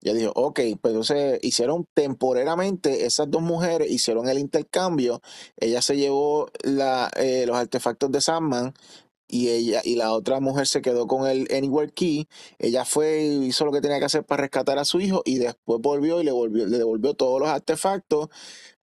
Ya 0.00 0.12
dijo, 0.12 0.32
ok, 0.36 0.60
pues 0.80 0.92
entonces 0.92 1.40
hicieron 1.42 1.84
temporariamente, 1.94 3.06
esas 3.06 3.28
dos 3.30 3.42
mujeres 3.42 3.90
hicieron 3.90 4.28
el 4.28 4.38
intercambio, 4.38 5.20
ella 5.56 5.82
se 5.82 5.96
llevó 5.96 6.50
eh, 6.62 7.44
los 7.46 7.56
artefactos 7.56 8.12
de 8.12 8.20
Sandman 8.20 8.74
y 9.26 9.48
ella 9.48 9.82
y 9.84 9.96
la 9.96 10.12
otra 10.12 10.40
mujer 10.40 10.66
se 10.66 10.82
quedó 10.82 11.06
con 11.06 11.26
el 11.26 11.48
Anywhere 11.50 11.90
Key, 11.92 12.28
ella 12.58 12.84
fue 12.84 13.22
y 13.22 13.46
hizo 13.46 13.64
lo 13.64 13.72
que 13.72 13.80
tenía 13.80 13.98
que 13.98 14.04
hacer 14.04 14.24
para 14.24 14.42
rescatar 14.42 14.78
a 14.78 14.84
su 14.84 15.00
hijo 15.00 15.22
y 15.24 15.38
después 15.38 15.80
volvió 15.80 16.20
y 16.20 16.24
le, 16.24 16.32
volvió, 16.32 16.66
le 16.66 16.78
devolvió 16.78 17.14
todos 17.14 17.40
los 17.40 17.48
artefactos 17.48 18.28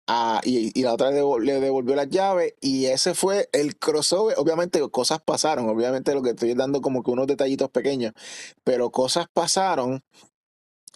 a- 0.07 0.41
y, 0.43 0.77
y 0.79 0.83
la 0.83 0.93
otra 0.93 1.11
le 1.11 1.21
devol- 1.21 1.43
le 1.43 1.59
devolvió 1.59 1.95
las 1.95 2.09
llaves 2.09 2.53
y 2.61 2.85
ese 2.87 3.13
fue 3.15 3.49
el 3.53 3.77
crossover, 3.77 4.35
obviamente 4.37 4.79
cosas 4.89 5.21
pasaron, 5.23 5.69
obviamente 5.69 6.13
lo 6.13 6.21
que 6.21 6.31
estoy 6.31 6.53
dando 6.55 6.81
como 6.81 7.03
que 7.03 7.11
unos 7.11 7.27
detallitos 7.27 7.69
pequeños, 7.69 8.13
pero 8.63 8.91
cosas 8.91 9.27
pasaron 9.33 10.03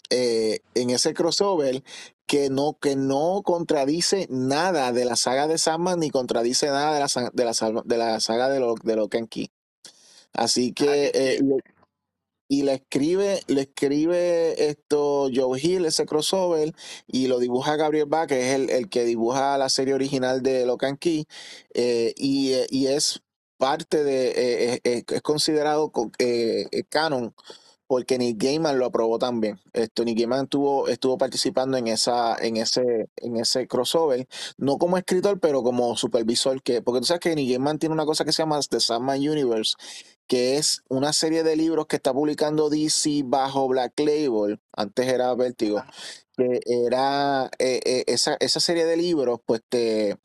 eh, 0.09 0.59
en 0.73 0.89
ese 0.89 1.13
crossover 1.13 1.83
que 2.25 2.49
no, 2.49 2.77
que 2.79 2.95
no 2.95 3.41
contradice 3.43 4.27
nada 4.29 4.91
de 4.91 5.05
la 5.05 5.15
saga 5.15 5.47
de 5.47 5.57
Sandman 5.57 5.99
ni 5.99 6.09
contradice 6.09 6.67
nada 6.67 6.93
de 6.93 6.99
la, 6.99 7.31
de 7.33 7.45
la, 7.45 7.81
de 7.85 7.97
la 7.97 8.19
saga 8.19 8.49
de, 8.49 8.59
lo, 8.59 8.75
de 8.75 8.95
Lock 8.95 9.15
and 9.15 9.29
Key. 9.29 9.49
Así 10.33 10.69
Ah, 10.71 10.73
que, 10.75 11.11
eh, 11.13 11.39
le- 11.41 11.76
y 12.47 12.63
le 12.63 12.73
escribe, 12.75 13.41
le 13.47 13.61
escribe 13.61 14.69
esto 14.69 15.29
Joe 15.33 15.59
Hill, 15.61 15.85
ese 15.85 16.05
crossover, 16.05 16.73
y 17.07 17.27
lo 17.27 17.39
dibuja 17.39 17.75
Gabriel 17.75 18.05
Bach, 18.07 18.27
que 18.29 18.49
es 18.49 18.55
el, 18.55 18.69
el 18.69 18.89
que 18.89 19.03
dibuja 19.05 19.57
la 19.57 19.69
serie 19.69 19.93
original 19.93 20.41
de 20.43 20.65
Lock 20.65 20.83
and 20.85 20.99
Key, 20.99 21.25
eh, 21.73 22.13
y, 22.17 22.53
eh, 22.53 22.67
y 22.69 22.87
es 22.87 23.21
parte 23.57 24.03
de, 24.03 24.27
eh, 24.75 24.81
eh, 24.83 25.03
es 25.07 25.21
considerado 25.21 25.91
co- 25.91 26.11
eh, 26.19 26.67
canon 26.89 27.33
porque 27.87 28.17
Neil 28.17 28.35
Gaiman 28.37 28.77
lo 28.77 28.85
aprobó 28.85 29.17
también. 29.17 29.59
Esto, 29.73 30.03
Neil 30.03 30.17
Gaiman 30.17 30.43
estuvo, 30.43 30.87
estuvo 30.89 31.17
participando 31.17 31.77
en 31.77 31.87
esa, 31.87 32.35
en 32.37 32.57
ese, 32.57 33.07
en 33.17 33.37
ese 33.37 33.65
crossover, 33.67 34.27
no 34.57 34.77
como 34.77 34.97
escritor, 34.97 35.39
pero 35.39 35.63
como 35.63 35.95
supervisor, 35.95 36.61
que, 36.61 36.81
porque 36.81 36.99
tú 36.99 37.05
sabes 37.05 37.21
que 37.21 37.35
Neil 37.35 37.49
Gaiman 37.51 37.79
tiene 37.79 37.93
una 37.93 38.05
cosa 38.05 38.25
que 38.25 38.33
se 38.33 38.41
llama 38.43 38.59
The 38.69 38.79
Sandman 38.81 39.19
Universe, 39.19 39.75
que 40.27 40.57
es 40.57 40.83
una 40.89 41.13
serie 41.13 41.43
de 41.43 41.55
libros 41.55 41.87
que 41.87 41.95
está 41.97 42.13
publicando 42.13 42.69
DC 42.69 43.23
bajo 43.25 43.67
Black 43.67 43.99
Label, 43.99 44.59
antes 44.73 45.07
era 45.07 45.33
Vértigo, 45.35 45.83
que 46.35 46.59
era 46.65 47.49
eh, 47.59 47.79
eh, 47.85 48.03
esa, 48.07 48.37
esa 48.39 48.59
serie 48.59 48.85
de 48.85 48.97
libros, 48.97 49.39
pues 49.45 49.61
te 49.67 50.17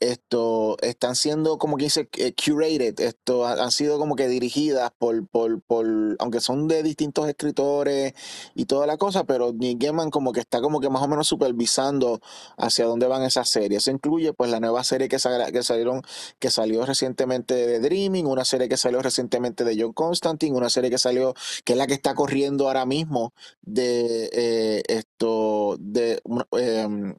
esto 0.00 0.76
están 0.82 1.16
siendo 1.16 1.58
como 1.58 1.76
que 1.76 1.84
dice 1.84 2.08
eh, 2.18 2.34
curated, 2.34 2.98
esto 3.00 3.46
ha- 3.46 3.62
han 3.62 3.70
sido 3.70 3.98
como 3.98 4.16
que 4.16 4.28
dirigidas 4.28 4.90
por, 4.98 5.26
por, 5.28 5.62
por, 5.62 5.86
aunque 6.18 6.40
son 6.40 6.68
de 6.68 6.82
distintos 6.82 7.28
escritores 7.28 8.14
y 8.54 8.66
toda 8.66 8.86
la 8.86 8.96
cosa, 8.96 9.24
pero 9.24 9.52
Neil 9.52 9.78
Gaiman 9.78 10.10
como 10.10 10.32
que 10.32 10.40
está 10.40 10.60
como 10.60 10.80
que 10.80 10.90
más 10.90 11.02
o 11.02 11.08
menos 11.08 11.28
supervisando 11.28 12.20
hacia 12.56 12.84
dónde 12.86 13.06
van 13.06 13.22
esas 13.22 13.48
series. 13.48 13.82
Eso 13.82 13.90
incluye 13.90 14.32
pues 14.32 14.50
la 14.50 14.60
nueva 14.60 14.84
serie 14.84 15.08
que, 15.08 15.18
sal- 15.18 15.52
que 15.52 15.62
salieron, 15.62 16.02
que 16.38 16.50
salió 16.50 16.84
recientemente 16.86 17.54
de 17.54 17.80
Dreaming, 17.80 18.26
una 18.26 18.44
serie 18.44 18.68
que 18.68 18.76
salió 18.76 19.00
recientemente 19.02 19.64
de 19.64 19.76
John 19.80 19.92
Constantine, 19.92 20.56
una 20.56 20.70
serie 20.70 20.90
que 20.90 20.98
salió, 20.98 21.34
que 21.64 21.72
es 21.72 21.78
la 21.78 21.86
que 21.86 21.94
está 21.94 22.14
corriendo 22.14 22.66
ahora 22.66 22.86
mismo 22.86 23.32
de 23.62 24.28
eh, 24.32 24.82
esto, 24.88 25.76
de 25.78 26.20
em, 26.52 27.14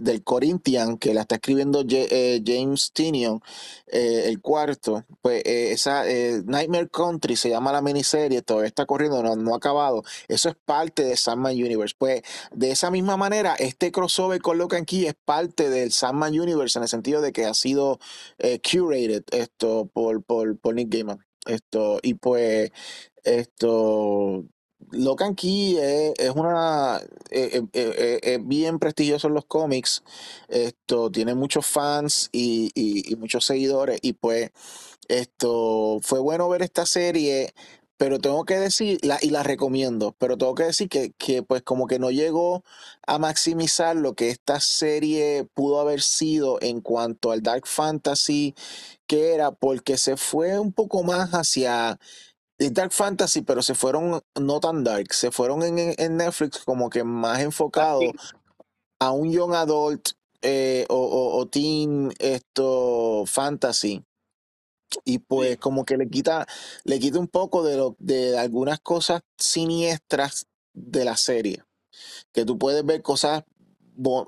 del 0.00 0.22
Corinthian, 0.24 0.98
que 0.98 1.14
la 1.14 1.22
está 1.22 1.36
escribiendo 1.36 1.84
eh, 1.88 2.42
James 2.44 2.92
Tinion, 2.92 3.40
eh, 3.86 4.24
el 4.26 4.40
cuarto, 4.40 5.04
pues 5.22 5.42
eh, 5.44 5.72
esa 5.72 6.08
eh, 6.08 6.42
Nightmare 6.44 6.88
Country 6.88 7.36
se 7.36 7.50
llama 7.50 7.72
la 7.72 7.82
miniserie, 7.82 8.42
todavía 8.42 8.68
está 8.68 8.86
corriendo, 8.86 9.22
no, 9.22 9.36
no 9.36 9.54
ha 9.54 9.56
acabado. 9.58 10.02
Eso 10.28 10.48
es 10.48 10.56
parte 10.64 11.04
de 11.04 11.16
Sandman 11.16 11.52
Universe. 11.52 11.94
Pues 11.96 12.22
de 12.52 12.70
esa 12.70 12.90
misma 12.90 13.16
manera, 13.16 13.54
este 13.54 13.92
crossover 13.92 14.40
con 14.40 14.58
Locan 14.58 14.84
Key 14.84 15.06
es 15.06 15.14
parte 15.24 15.70
del 15.70 15.92
Sandman 15.92 16.38
Universe 16.38 16.78
en 16.78 16.82
el 16.84 16.88
sentido 16.88 17.20
de 17.20 17.32
que 17.32 17.44
ha 17.44 17.54
sido 17.54 17.98
eh, 18.38 18.60
curated 18.60 19.24
esto 19.32 19.90
por, 19.92 20.22
por, 20.24 20.58
por 20.58 20.74
Nick 20.74 20.92
Gaiman. 20.92 21.24
Esto, 21.46 22.00
y 22.02 22.14
pues 22.14 22.72
esto 23.22 24.44
Locan 24.92 25.34
Key 25.34 25.76
es, 25.78 26.14
es 26.18 26.30
una 26.30 26.98
eh, 27.30 27.60
eh, 27.62 27.68
eh, 27.72 28.20
es 28.22 28.46
bien 28.46 28.78
prestigioso 28.78 29.28
en 29.28 29.34
los 29.34 29.44
cómics. 29.46 30.02
Esto 30.48 31.10
tiene 31.10 31.34
muchos 31.34 31.66
fans 31.66 32.28
y, 32.32 32.70
y- 32.74 33.12
y 33.12 33.16
muchos 33.16 33.44
seguidores. 33.44 33.98
Y 34.02 34.12
pues 34.14 34.50
esto 35.08 35.98
fue 36.02 36.20
bueno 36.20 36.48
ver 36.48 36.62
esta 36.62 36.86
serie, 36.86 37.54
pero 37.96 38.18
tengo 38.18 38.44
que 38.44 38.56
decir, 38.58 38.98
la, 39.02 39.18
y 39.22 39.30
la 39.30 39.42
recomiendo, 39.42 40.14
pero 40.18 40.36
tengo 40.38 40.54
que 40.54 40.64
decir 40.64 40.88
que, 40.88 41.12
que 41.18 41.42
pues 41.42 41.62
como 41.62 41.86
que 41.86 41.98
no 41.98 42.10
llegó 42.10 42.62
a 43.06 43.18
maximizar 43.18 43.96
lo 43.96 44.14
que 44.14 44.30
esta 44.30 44.60
serie 44.60 45.46
pudo 45.54 45.80
haber 45.80 46.02
sido 46.02 46.58
en 46.60 46.80
cuanto 46.80 47.32
al 47.32 47.42
Dark 47.42 47.66
Fantasy 47.66 48.54
que 49.06 49.34
era, 49.34 49.52
porque 49.52 49.98
se 49.98 50.16
fue 50.16 50.58
un 50.58 50.72
poco 50.72 51.02
más 51.02 51.30
hacia 51.32 51.98
es 52.58 52.72
Dark 52.72 52.92
Fantasy, 52.92 53.42
pero 53.42 53.62
se 53.62 53.74
fueron 53.74 54.20
no 54.40 54.60
tan 54.60 54.82
dark, 54.84 55.12
se 55.12 55.30
fueron 55.30 55.62
en, 55.62 56.16
Netflix 56.16 56.64
como 56.64 56.88
que 56.90 57.04
más 57.04 57.40
enfocado 57.40 58.00
a 58.98 59.10
un 59.10 59.30
young 59.30 59.54
adult 59.54 60.10
eh, 60.42 60.86
o, 60.88 60.96
o- 60.96 61.38
o 61.38 61.46
teen 61.48 62.12
esto 62.18 63.24
fantasy 63.26 64.02
y 65.04 65.18
pues 65.18 65.52
Sí. 65.52 65.56
como 65.56 65.84
que 65.84 65.96
le 65.96 66.08
quita 66.08 66.46
le 66.84 66.98
quita 67.00 67.18
un 67.18 67.26
poco 67.28 67.64
de 67.64 67.76
lo 67.76 67.96
de 67.98 68.38
algunas 68.38 68.78
cosas 68.80 69.22
siniestras 69.38 70.46
de 70.74 71.04
la 71.04 71.16
serie. 71.16 71.62
que 72.32 72.44
tú 72.44 72.58
puedes 72.58 72.84
ver 72.84 73.00
cosas 73.02 73.42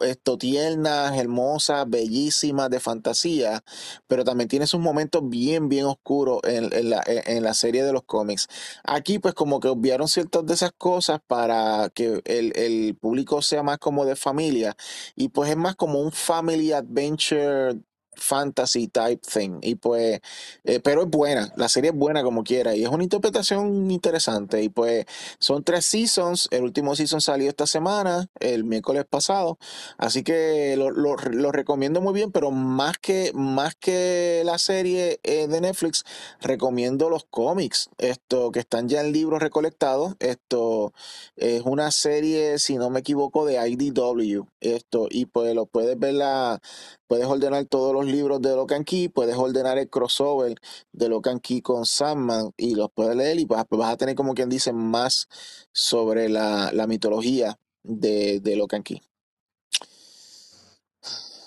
esto, 0.01 0.39
tiernas, 0.39 1.17
hermosas, 1.17 1.89
bellísimas, 1.89 2.71
de 2.71 2.81
fantasía, 2.81 3.63
pero 4.07 4.25
también 4.25 4.49
tiene 4.49 4.67
sus 4.67 4.81
momentos 4.81 5.23
bien, 5.29 5.69
bien 5.69 5.87
oscuros 5.87 6.41
en, 6.45 6.73
en 6.73 6.91
la, 6.91 7.03
en 7.07 7.43
la 7.43 7.55
serie 7.55 7.85
de 7.85 7.93
los 7.93 8.03
cómics. 8.05 8.49
Aquí 8.85 9.19
pues 9.19 9.35
como 9.35 9.61
que 9.61 9.69
obviaron 9.69 10.09
ciertas 10.09 10.47
de 10.47 10.55
esas 10.55 10.73
cosas 10.73 11.21
para 11.27 11.91
que 11.95 12.21
el, 12.25 12.53
el 12.57 12.97
público 12.97 13.43
sea 13.43 13.63
más 13.63 13.79
como 13.79 14.05
de 14.05 14.17
familia 14.17 14.77
y 15.17 15.29
pues 15.29 15.51
es 15.51 15.57
más 15.57 15.77
como 15.77 16.01
un 16.01 16.13
family 16.13 16.73
adventure 16.73 17.79
fantasy 18.19 18.89
type 18.89 19.21
thing. 19.27 19.59
Y 19.63 19.77
pues 19.77 20.21
eh, 20.65 20.81
pero 20.81 21.03
es 21.03 21.09
buena 21.11 21.53
la 21.57 21.69
serie 21.69 21.91
es 21.91 21.97
buena 21.97 22.23
como 22.23 22.45
quiera 22.45 22.75
y 22.75 22.83
es 22.85 22.89
una 22.91 23.03
interpretación 23.05 23.91
interesante. 23.91 24.63
Y 24.63 24.69
pues 24.69 25.07
son 25.39 25.65
tres 25.65 25.87
seasons 25.87 26.49
el 26.51 26.63
último 26.65 26.95
season 26.97 27.21
salió 27.21 27.49
esta 27.49 27.67
semana 27.67 28.29
el 28.41 28.65
miércoles 28.65 29.05
pasado 29.09 29.59
así 29.99 30.23
que 30.23 30.75
lo, 30.77 30.91
lo- 30.91 31.17
recomiendo 31.53 32.01
muy 32.01 32.13
bien 32.13 32.31
pero 32.31 32.51
más 32.51 32.99
que 32.99 33.33
más 33.35 33.75
que 33.75 34.43
la 34.45 34.59
serie 34.59 35.19
eh, 35.23 35.47
de 35.49 35.61
Netflix 35.61 36.05
recomiendo 36.41 37.11
los 37.11 37.25
cómics 37.25 37.89
esto 37.99 38.51
que 38.53 38.61
están 38.61 38.89
ya 38.89 39.01
en 39.01 39.13
libros 39.13 39.41
recolectados. 39.41 40.15
Esto 40.21 40.93
es 41.37 41.63
una 41.63 41.91
serie 41.91 42.59
si 42.59 42.77
no 42.77 42.91
me 42.91 43.01
equivoco 43.01 43.45
de 43.47 43.57
IDW 43.69 44.47
esto 44.61 45.09
y 45.11 45.27
pues 45.27 45.55
lo 45.55 45.67
puedes 45.67 45.99
ver 45.99 46.15
la 46.15 46.61
Puedes 47.09 47.27
ordenar 47.27 47.67
todos 47.67 47.95
los 47.95 48.07
libros 48.07 48.41
de 48.43 48.57
Locan 48.57 48.85
Key, 48.85 49.09
puedes 49.11 49.37
ordenar 49.37 49.79
el 49.79 49.91
crossover 49.91 50.57
de 50.93 51.09
Locan 51.11 51.41
Key 51.41 51.63
con 51.63 51.87
Sandman 51.87 52.53
y 52.57 52.75
los 52.75 52.91
puedes 52.93 53.17
leer 53.17 53.39
y 53.39 53.45
vas, 53.47 53.65
vas 53.71 53.93
a 53.93 53.97
tener 53.99 54.15
como 54.17 54.35
quien 54.35 54.49
dice 54.49 54.73
más 54.73 55.29
sobre 55.73 56.29
la, 56.31 56.73
la 56.73 56.87
mitología 56.87 57.59
de, 57.85 58.41
de 58.41 58.57
Locan 58.57 58.83
Key. 58.83 59.03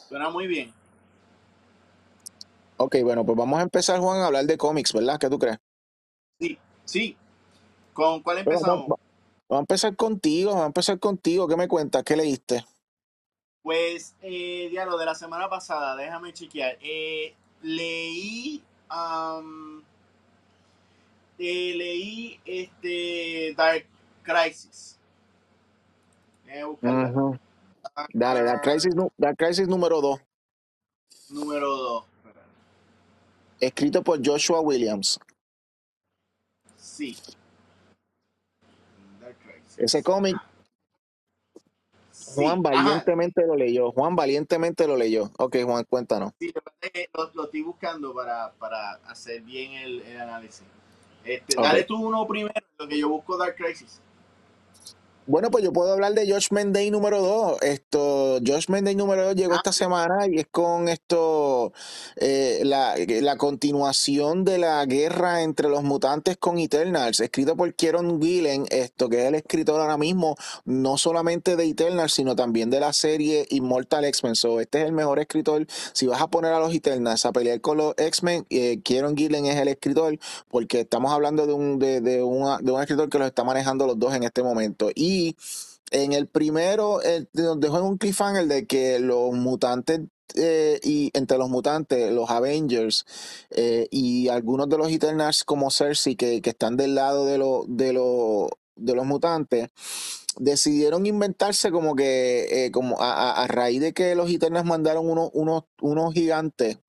Suena 0.10 0.30
muy 0.30 0.48
bien. 0.48 0.74
Ok, 2.78 2.98
bueno, 3.04 3.26
pues 3.26 3.38
vamos 3.38 3.60
a 3.60 3.64
empezar, 3.64 4.00
Juan, 4.00 4.22
a 4.22 4.28
hablar 4.28 4.46
de 4.46 4.58
cómics, 4.58 4.94
¿verdad? 4.94 5.20
¿Qué 5.20 5.30
tú 5.30 5.40
crees? 5.40 5.60
Sí, 6.40 6.58
sí. 6.86 7.18
¿Con 7.94 8.22
cuál 8.24 8.40
Bueno, 8.46 8.62
vamos, 8.66 8.86
empezamos? 8.86 9.00
vamos 9.50 9.62
a 9.62 9.64
empezar 9.64 9.96
contigo, 9.96 10.52
vamos 10.52 10.64
a 10.64 10.68
empezar 10.68 11.00
contigo. 11.00 11.48
¿Qué 11.48 11.58
me 11.58 11.68
cuentas? 11.68 12.04
¿Qué 12.04 12.16
leíste? 12.16 12.66
Pues, 13.64 14.16
eh, 14.22 14.70
lo 14.86 14.98
de 14.98 15.06
la 15.06 15.14
semana 15.16 15.48
pasada, 15.50 15.96
déjame 15.96 16.34
chequear. 16.34 16.78
Eh, 16.82 17.36
leí, 17.62 18.64
eh, 21.38 21.74
leí 21.76 22.40
este 22.46 23.54
Dark 23.56 23.86
Crisis. 24.24 24.98
Buscarla. 26.66 27.10
Ujú. 27.10 27.40
Dale, 28.14 28.44
Dark 28.44 28.62
Crisis, 28.62 28.94
nu- 28.96 29.12
Dark 29.18 29.38
Crisis 29.38 29.68
número 29.68 30.02
2, 30.02 30.20
Número 31.30 31.68
2. 31.68 32.04
escrito 33.60 34.04
por 34.04 34.20
Joshua 34.26 34.60
Williams. 34.60 35.20
Sí. 36.78 37.16
Dark 39.22 39.38
Crisis. 39.40 39.78
Ese 39.78 40.04
cómic 40.04 40.36
Sí, 42.32 42.42
Juan 42.42 42.66
ajá. 42.66 42.84
valientemente 42.84 43.46
lo 43.46 43.56
leyó. 43.56 43.92
Juan 43.92 44.16
valientemente 44.16 44.88
lo 44.88 44.96
leyó. 44.96 45.32
Ok, 45.38 45.58
Juan, 45.66 45.84
cuéntanos. 45.90 46.32
Sí, 46.40 46.54
lo, 47.14 47.32
lo 47.34 47.44
estoy 47.46 47.62
buscando 47.62 48.14
para, 48.14 48.52
para 48.54 48.94
hacer 49.08 49.42
bien 49.42 49.74
el, 49.74 50.02
el 50.02 50.20
análisis. 50.20 50.64
Este. 51.26 51.56
Dale 51.62 51.84
tú 51.84 51.98
uno 52.08 52.26
primero, 52.28 52.54
lo 52.78 52.88
que 52.88 52.98
yo 52.98 53.10
busco 53.10 53.38
Dark 53.38 53.56
Crisis. 53.56 54.02
Bueno, 55.28 55.52
pues 55.52 55.64
yo 55.64 55.72
puedo 55.72 55.94
hablar 55.94 56.14
de 56.14 56.30
Judgment 56.32 56.74
Day 56.74 56.90
número 56.90 57.22
2. 57.22 57.62
Esto, 57.62 58.40
Judgment 58.46 58.86
Day 58.86 58.96
número 58.96 59.24
2 59.26 59.36
llegó 59.36 59.54
Ah, 59.54 59.58
esta 59.58 59.72
semana 59.72 60.26
y 60.28 60.40
es 60.40 60.48
con 60.50 60.90
esto, 60.90 61.51
eh, 62.16 62.62
la, 62.64 63.38
continuación 63.38 64.44
de 64.44 64.58
la 64.58 64.86
guerra 64.86 65.42
entre 65.42 65.70
los 65.70 65.84
mutantes 65.84 66.38
con 66.38 66.60
Eternals, 66.60 67.20
escrito 67.20 67.56
por 67.56 67.74
Kieron 67.74 68.22
Gillen, 68.22 68.66
esto 68.70 69.10
que 69.10 69.22
es 69.22 69.26
el 69.26 69.36
escritor 69.36 69.82
ahora 69.82 69.98
mismo, 69.98 70.36
no 70.66 70.98
solamente 70.98 71.56
de 71.56 71.66
Eternals, 71.66 72.14
sino 72.14 72.36
también 72.36 72.70
de 72.70 72.80
la 72.80 72.94
serie 72.94 73.46
Immortal 73.50 74.06
X-Men. 74.06 74.36
So, 74.36 74.60
este 74.60 74.82
es 74.82 74.86
el 74.86 74.92
mejor 74.92 75.20
escritor. 75.20 75.66
Si 75.94 76.08
vas 76.08 76.22
a 76.22 76.28
poner 76.28 76.54
a 76.54 76.60
los 76.60 76.74
Eternals 76.74 77.26
a 77.26 77.32
pelear 77.32 77.62
con 77.62 77.78
los 77.78 77.94
X-Men, 77.98 78.46
eh, 78.50 78.82
Kieron 78.84 79.16
Gillen 79.16 79.46
es 79.46 79.58
el 79.58 79.68
escritor, 79.68 80.18
porque 80.50 80.82
estamos 80.82 81.12
hablando 81.12 81.48
de 81.48 81.54
un, 81.54 81.80
de, 81.80 82.02
de, 82.02 82.18
de 82.18 82.24
un 82.24 82.82
escritor 82.82 83.10
que 83.10 83.20
los 83.20 83.28
está 83.28 83.44
manejando 83.44 83.88
los 83.88 83.98
dos 83.98 84.14
en 84.14 84.24
este 84.24 84.44
momento. 84.44 84.90
Y 84.94 85.36
en 85.92 86.14
el 86.14 86.28
primero, 86.28 87.00
nos 87.34 87.60
dejó 87.60 87.80
en 87.80 87.84
un 87.84 87.98
cliffhanger 87.98 88.48
de 88.48 88.66
que 88.66 89.00
los 89.00 89.34
mutantes, 89.34 90.02
eh, 90.36 90.80
y 90.84 91.12
entre 91.14 91.38
los 91.38 91.50
mutantes, 91.50 92.12
los 92.14 92.30
Avengers 92.30 93.06
eh, 93.52 93.88
y 93.92 94.28
algunos 94.30 94.70
de 94.70 94.78
los 94.78 94.92
Eternals 94.92 95.44
como 95.44 95.72
Cersei, 95.72 96.16
que, 96.16 96.42
que 96.42 96.52
están 96.52 96.78
del 96.78 96.96
lado 96.96 97.26
de, 97.26 97.38
los 97.38 97.66
de, 97.68 97.94
los 97.94 98.50
de 98.76 98.96
los 98.96 99.06
mutantes, 99.06 99.70
decidieron 100.38 101.06
inventarse 101.06 101.72
como 101.72 101.96
que, 101.96 102.66
eh, 102.68 102.72
como 102.72 103.00
a, 103.02 103.32
a- 103.32 103.44
a 103.44 103.48
raíz 103.48 103.82
de 103.82 103.94
que 103.94 104.16
los 104.16 104.30
Eternals 104.32 104.66
mandaron 104.68 105.10
unos, 105.10 105.30
unos, 105.34 105.64
unos 105.82 106.14
gigantes 106.14 106.80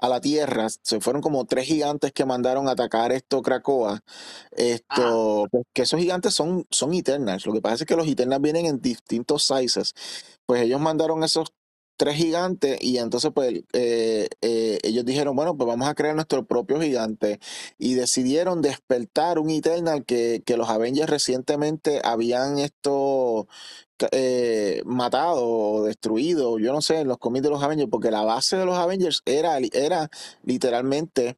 a 0.00 0.08
la 0.08 0.20
Tierra, 0.20 0.68
se 0.82 1.00
fueron 1.00 1.20
como 1.22 1.44
tres 1.46 1.66
gigantes 1.66 2.12
que 2.12 2.24
mandaron 2.24 2.68
a 2.68 2.72
atacar 2.72 3.10
esto 3.12 3.42
Ajá. 4.88 5.08
esto, 5.12 5.48
pues, 5.50 5.64
que 5.72 5.82
esos 5.82 6.00
gigantes 6.00 6.34
son, 6.34 6.66
son 6.70 6.94
Eternals, 6.94 7.46
lo 7.46 7.52
que 7.52 7.60
pasa 7.60 7.76
es 7.76 7.84
que 7.86 7.96
los 7.96 8.06
Eternals 8.08 8.42
vienen 8.42 8.66
en 8.66 8.80
distintos 8.80 9.46
sizes, 9.46 9.94
pues 10.46 10.62
ellos 10.62 10.80
mandaron 10.80 11.24
esos 11.24 11.52
tres 11.98 12.16
gigantes 12.16 12.78
y 12.80 12.98
entonces 12.98 13.30
pues 13.34 13.62
eh, 13.74 14.28
eh, 14.40 14.78
ellos 14.82 15.04
dijeron, 15.04 15.36
bueno, 15.36 15.56
pues 15.56 15.66
vamos 15.66 15.88
a 15.88 15.94
crear 15.94 16.14
nuestro 16.14 16.46
propio 16.46 16.80
gigante 16.80 17.40
y 17.76 17.94
decidieron 17.94 18.62
despertar 18.62 19.38
un 19.38 19.50
Eternal 19.50 20.04
que, 20.06 20.42
que 20.46 20.56
los 20.56 20.70
Avengers 20.70 21.10
recientemente 21.10 22.00
habían 22.04 22.58
esto 22.58 23.48
eh, 24.12 24.82
matado 24.86 25.44
o 25.44 25.84
destruido, 25.84 26.58
yo 26.60 26.72
no 26.72 26.80
sé, 26.80 27.00
en 27.00 27.08
los 27.08 27.18
cómics 27.18 27.42
de 27.42 27.50
los 27.50 27.62
Avengers, 27.62 27.90
porque 27.90 28.12
la 28.12 28.22
base 28.22 28.56
de 28.56 28.64
los 28.64 28.76
Avengers 28.76 29.22
era, 29.26 29.58
era 29.58 30.08
literalmente 30.44 31.36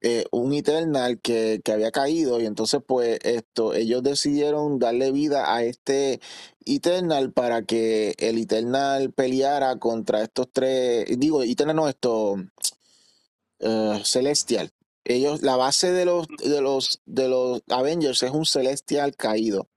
eh, 0.00 0.24
un 0.30 0.52
Eternal 0.52 1.20
que, 1.20 1.60
que 1.64 1.72
había 1.72 1.90
caído 1.90 2.40
y 2.40 2.46
entonces 2.46 2.80
pues 2.86 3.18
esto, 3.24 3.74
ellos 3.74 4.02
decidieron 4.02 4.78
darle 4.78 5.10
vida 5.12 5.54
a 5.54 5.64
este 5.64 6.20
Eternal 6.64 7.32
para 7.32 7.62
que 7.62 8.14
el 8.18 8.38
Eternal 8.38 9.12
peleara 9.12 9.76
contra 9.78 10.22
estos 10.22 10.48
tres, 10.52 11.06
digo, 11.18 11.42
Eternal 11.42 11.76
no, 11.76 11.88
esto, 11.88 12.36
eh, 13.60 14.00
Celestial. 14.04 14.70
Ellos, 15.04 15.42
la 15.42 15.56
base 15.56 15.92
de 15.92 16.04
los, 16.04 16.26
de 16.44 16.60
los, 16.60 17.00
de 17.06 17.28
los 17.28 17.62
Avengers 17.68 18.22
es 18.22 18.30
un 18.30 18.44
Celestial 18.46 19.16
caído. 19.16 19.68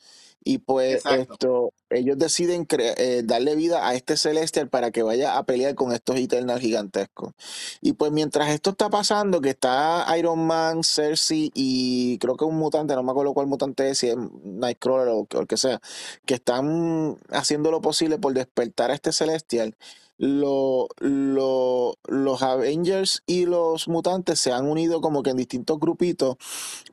Y 0.44 0.58
pues 0.60 0.96
Exacto. 0.96 1.34
esto, 1.34 1.74
ellos 1.92 2.18
deciden 2.18 2.66
eh, 2.70 3.22
darle 3.24 3.56
vida 3.56 3.88
a 3.88 3.94
este 3.94 4.18
Celestial 4.18 4.70
para 4.70 4.92
que 4.92 5.04
vaya 5.04 5.38
a 5.38 5.44
pelear 5.44 5.76
con 5.76 5.92
estos 5.92 6.18
Eternals 6.18 6.62
gigantescos. 6.62 7.34
Y 7.82 7.94
pues 7.94 8.12
mientras 8.12 8.50
esto 8.50 8.72
está 8.72 8.90
pasando, 8.90 9.40
que 9.42 9.52
está 9.52 10.06
Iron 10.18 10.46
Man, 10.48 10.84
Cersei 10.84 11.52
y 11.54 12.18
creo 12.18 12.38
que 12.38 12.46
un 12.46 12.58
mutante, 12.58 12.96
no 12.96 13.04
me 13.04 13.12
acuerdo 13.12 13.34
cuál 13.34 13.48
mutante 13.48 13.90
es, 13.92 14.00
si 14.00 14.10
es 14.10 14.18
Nightcrawler 14.44 15.10
o, 15.10 15.28
o 15.32 15.40
el 15.40 15.48
que 15.48 15.58
sea, 15.58 15.80
que 16.26 16.36
están 16.36 17.20
haciendo 17.30 17.70
lo 17.70 17.82
posible 17.82 18.18
por 18.18 18.34
despertar 18.34 18.92
a 18.92 18.96
este 18.96 19.12
Celestial. 19.12 19.76
Lo, 20.24 20.88
lo- 21.00 21.98
los 22.08 22.44
Avengers 22.44 23.24
y 23.26 23.48
los 23.48 23.88
mutantes 23.88 24.40
se 24.40 24.52
han 24.52 24.68
unido 24.70 25.02
como 25.02 25.24
que 25.24 25.32
en 25.32 25.38
distintos 25.38 25.80
grupitos 25.80 26.38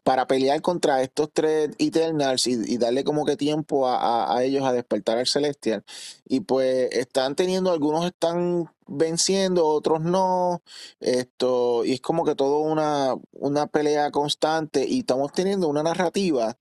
para 0.02 0.26
pelear 0.26 0.62
contra 0.62 1.02
estos 1.02 1.30
tres 1.32 1.70
Eternals 1.78 2.46
y, 2.46 2.52
y 2.72 2.78
darle 2.78 3.04
como 3.04 3.26
que 3.26 3.36
tiempo 3.36 3.86
a, 3.86 3.96
a- 3.96 4.36
a 4.38 4.44
ellos 4.44 4.64
a 4.64 4.72
despertar 4.72 5.18
al 5.18 5.26
Celestial. 5.26 5.84
Y 6.26 6.40
pues 6.40 6.88
están 6.92 7.34
teniendo, 7.36 7.70
algunos 7.70 8.06
están 8.06 8.70
venciendo, 8.86 9.66
otros 9.68 10.00
no. 10.00 10.62
Esto, 11.00 11.84
y 11.84 11.92
es 11.94 12.00
como 12.00 12.24
que 12.24 12.34
todo 12.34 12.60
una, 12.60 13.14
una 13.32 13.66
pelea 13.66 14.10
constante 14.10 14.86
y 14.88 15.00
estamos 15.00 15.32
teniendo 15.32 15.68
una 15.68 15.82
narrativa 15.82 16.56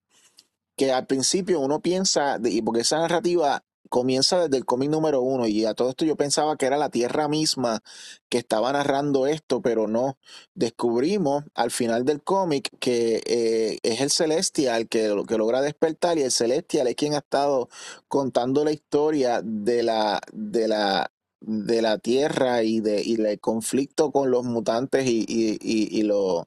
que 0.76 0.92
al 0.92 1.08
principio 1.08 1.60
uno 1.60 1.82
piensa, 1.82 2.40
y 2.44 2.62
porque 2.62 2.82
esa 2.82 3.00
narrativa 3.00 3.64
comienza 3.90 4.44
desde 4.44 4.58
el 4.58 4.66
cómic 4.66 4.90
número 4.90 5.22
uno, 5.22 5.48
y 5.48 5.66
a 5.66 5.74
todo 5.74 5.90
esto 5.90 6.06
yo 6.06 6.16
pensaba 6.16 6.58
que 6.58 6.66
era 6.66 6.78
la 6.78 6.90
Tierra 6.90 7.28
misma 7.28 7.82
que 8.30 8.38
estaba 8.38 8.72
narrando 8.72 9.28
esto, 9.28 9.62
pero 9.62 9.88
no. 9.88 10.18
Descubrimos 10.56 11.44
al 11.56 11.72
final 11.72 12.06
del 12.06 12.22
cómic 12.22 12.70
que 12.80 13.22
eh, 13.26 13.80
es 13.84 14.02
el 14.02 14.10
Celestial 14.12 14.88
que, 14.88 15.16
que 15.28 15.38
logra 15.38 15.62
despertar, 15.62 16.18
y 16.18 16.24
el 16.24 16.32
Celestial 16.32 16.88
es 16.88 16.96
quien 16.96 17.14
ha 17.14 17.20
estado 17.20 17.70
contando 18.08 18.64
la 18.64 18.72
historia 18.72 19.42
de 19.44 19.84
la, 19.84 20.20
de 20.32 20.68
la, 20.68 21.12
de 21.42 21.82
la 21.82 21.98
Tierra 21.98 22.64
y, 22.64 22.80
de, 22.80 23.02
y 23.02 23.16
del 23.16 23.40
conflicto 23.40 24.12
con 24.12 24.32
los 24.32 24.44
mutantes 24.44 25.06
y, 25.06 25.26
y, 25.28 25.58
y, 25.62 26.00
y 26.00 26.04
los, 26.04 26.46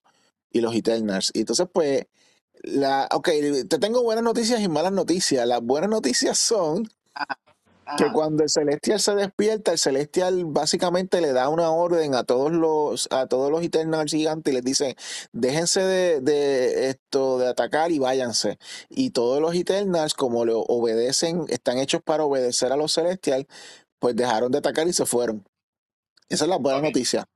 y 0.51 0.61
los 0.61 0.75
Eternals. 0.75 1.31
Y 1.35 1.41
entonces, 1.41 1.67
pues, 1.73 2.07
La, 2.63 3.09
ok, 3.11 3.29
te 3.71 3.79
tengo 3.79 4.03
buenas 4.03 4.23
noticias 4.23 4.61
y 4.61 4.69
malas 4.69 4.93
noticias. 4.93 5.47
Las 5.47 5.63
buenas 5.63 5.89
noticias 5.89 6.37
son 6.39 6.87
que 7.97 8.13
cuando 8.13 8.43
el 8.43 8.51
celestial 8.51 9.01
se 9.01 9.15
despierta, 9.15 9.73
el 9.73 9.79
celestial 9.79 10.45
básicamente 10.47 11.21
le 11.21 11.33
da 11.33 11.49
una 11.49 11.71
orden 11.71 12.15
a 12.15 12.25
todos 12.25 12.53
los 12.53 13.09
a 13.11 13.27
todos 13.27 13.51
los 13.51 13.63
Eternals 13.63 14.13
gigantes 14.13 14.53
y 14.53 14.55
les 14.55 14.65
dice, 14.65 14.97
déjense 15.33 15.81
de, 15.81 16.21
de 16.21 16.91
esto 16.91 17.39
de 17.39 17.49
atacar 17.49 17.91
y 17.91 17.99
váyanse. 17.99 18.59
Y 18.89 19.11
todos 19.11 19.41
los 19.41 19.55
Eternals, 19.55 20.15
como 20.15 20.45
le 20.45 20.53
obedecen, 20.55 21.47
están 21.49 21.79
hechos 21.79 22.03
para 22.03 22.25
obedecer 22.25 22.73
a 22.73 22.77
los 22.77 22.93
celestial, 22.93 23.47
pues 23.99 24.17
dejaron 24.17 24.53
de 24.53 24.59
atacar 24.59 24.87
y 24.89 24.93
se 24.93 25.07
fueron. 25.07 25.45
Esa 26.29 26.45
es 26.45 26.51
la 26.51 26.57
buena 26.59 26.81
noticia. 26.81 27.27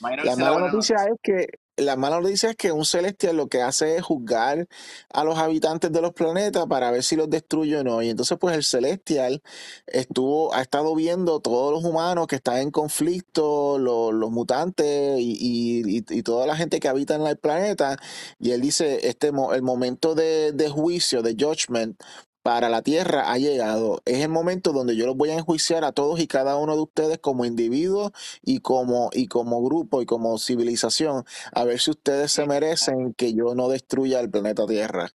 Imagino 0.00 0.24
La 0.24 0.36
mala 0.36 0.50
buena 0.52 0.68
noticia 0.68 0.96
noticia. 0.96 1.06
es 1.06 1.18
que 1.22 1.48
la 1.76 1.96
mala 1.96 2.20
noticia 2.20 2.50
es 2.50 2.56
que 2.56 2.72
un 2.72 2.84
celestial 2.84 3.36
lo 3.36 3.48
que 3.48 3.62
hace 3.62 3.96
es 3.96 4.02
juzgar 4.02 4.66
a 5.12 5.24
los 5.24 5.38
habitantes 5.38 5.92
de 5.92 6.00
los 6.00 6.12
planetas 6.12 6.66
para 6.66 6.90
ver 6.90 7.02
si 7.02 7.16
los 7.16 7.28
destruye 7.30 7.76
o 7.78 7.84
no. 7.84 8.02
Y 8.02 8.10
entonces, 8.10 8.38
pues 8.40 8.56
el 8.56 8.64
celestial 8.64 9.42
estuvo, 9.86 10.54
ha 10.54 10.62
estado 10.62 10.94
viendo 10.94 11.40
todos 11.40 11.72
los 11.72 11.84
humanos 11.84 12.26
que 12.26 12.36
están 12.36 12.58
en 12.58 12.70
conflicto, 12.70 13.78
los, 13.78 14.12
los 14.14 14.30
mutantes 14.30 15.18
y, 15.20 15.32
y- 15.40 16.04
y- 16.08 16.22
toda 16.22 16.46
la 16.46 16.56
gente 16.56 16.80
que 16.80 16.88
habita 16.88 17.14
en 17.16 17.26
el 17.26 17.36
planeta. 17.38 17.96
Y 18.38 18.52
él 18.52 18.60
dice, 18.60 19.08
este 19.08 19.28
el 19.28 19.62
momento 19.62 20.14
de, 20.14 20.52
de 20.52 20.68
juicio, 20.68 21.22
de 21.22 21.36
judgment 21.38 22.00
para 22.46 22.68
la 22.68 22.80
Tierra 22.80 23.32
ha 23.32 23.38
llegado. 23.38 24.02
Es 24.04 24.20
el 24.22 24.28
momento 24.28 24.72
donde 24.72 24.94
yo 24.94 25.04
los 25.06 25.16
voy 25.16 25.30
a 25.30 25.34
enjuiciar 25.34 25.82
a 25.84 25.90
todos 25.90 26.20
y 26.20 26.28
cada 26.28 26.54
uno 26.56 26.76
de 26.76 26.82
ustedes 26.82 27.18
como 27.18 27.44
individuos 27.44 28.12
y 28.44 28.60
como, 28.60 29.10
y 29.12 29.26
como 29.26 29.64
grupo 29.64 30.00
y 30.00 30.06
como 30.06 30.38
civilización, 30.38 31.24
a 31.52 31.64
ver 31.64 31.80
si 31.80 31.90
ustedes 31.90 32.30
se 32.30 32.46
merecen 32.46 33.14
que 33.14 33.34
yo 33.34 33.56
no 33.56 33.68
destruya 33.68 34.20
el 34.20 34.30
planeta 34.30 34.64
Tierra. 34.64 35.10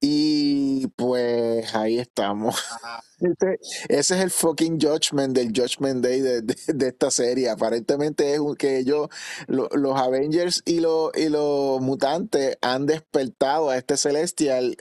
Y 0.00 0.86
pues 0.96 1.74
ahí 1.74 1.98
estamos. 1.98 2.54
Este- 3.18 3.58
ese 3.88 4.14
es 4.16 4.20
el 4.22 4.30
fucking 4.30 4.78
judgment 4.78 5.34
del 5.34 5.48
Judgment 5.48 6.04
Day 6.04 6.20
de, 6.20 6.42
de- 6.42 6.86
esta 6.86 7.10
serie. 7.10 7.48
Aparentemente 7.48 8.34
es 8.34 8.40
que 8.58 8.78
ellos, 8.78 9.08
lo- 9.48 9.70
los 9.72 9.98
Avengers 9.98 10.62
y, 10.66 10.76
y 10.76 11.28
los 11.30 11.80
mutantes 11.80 12.58
han 12.60 12.84
despertado 12.86 13.70
a 13.70 13.78
este 13.78 13.96
celestial 13.96 14.76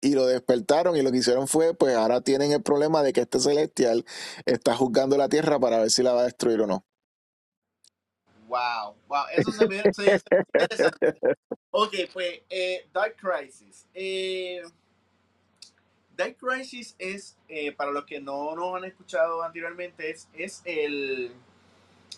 y 0.00 0.14
lo 0.14 0.26
despertaron 0.26 0.96
y 0.96 1.02
lo 1.02 1.10
que 1.12 1.18
hicieron 1.18 1.46
fue, 1.46 1.74
pues 1.74 1.94
ahora 1.94 2.20
tienen 2.20 2.52
el 2.52 2.62
problema 2.62 3.02
de 3.02 3.12
que 3.12 3.20
este 3.22 3.38
celestial 3.38 4.04
está 4.46 4.74
juzgando 4.74 5.16
la 5.16 5.28
Tierra 5.28 5.58
para 5.58 5.78
ver 5.78 5.90
si 5.90 6.02
la 6.02 6.12
va 6.12 6.20
a 6.22 6.24
destruir 6.24 6.60
o 6.62 6.66
no. 6.66 6.84
Wow, 8.48 8.96
wow, 9.06 9.24
eso 9.36 9.52
se 9.52 9.66
ve 9.66 9.76
interesante. 9.76 10.44
Ok, 11.70 11.94
pues 12.12 12.40
eh, 12.50 12.88
Dark 12.92 13.14
Crisis. 13.16 13.86
Eh, 13.94 14.60
Dark 16.16 16.36
Crisis 16.36 16.96
es, 16.98 17.36
eh, 17.48 17.70
para 17.72 17.92
los 17.92 18.04
que 18.04 18.20
no 18.20 18.56
nos 18.56 18.74
han 18.74 18.84
escuchado 18.84 19.42
anteriormente, 19.42 20.10
es, 20.10 20.28
es 20.34 20.62
el, 20.64 21.32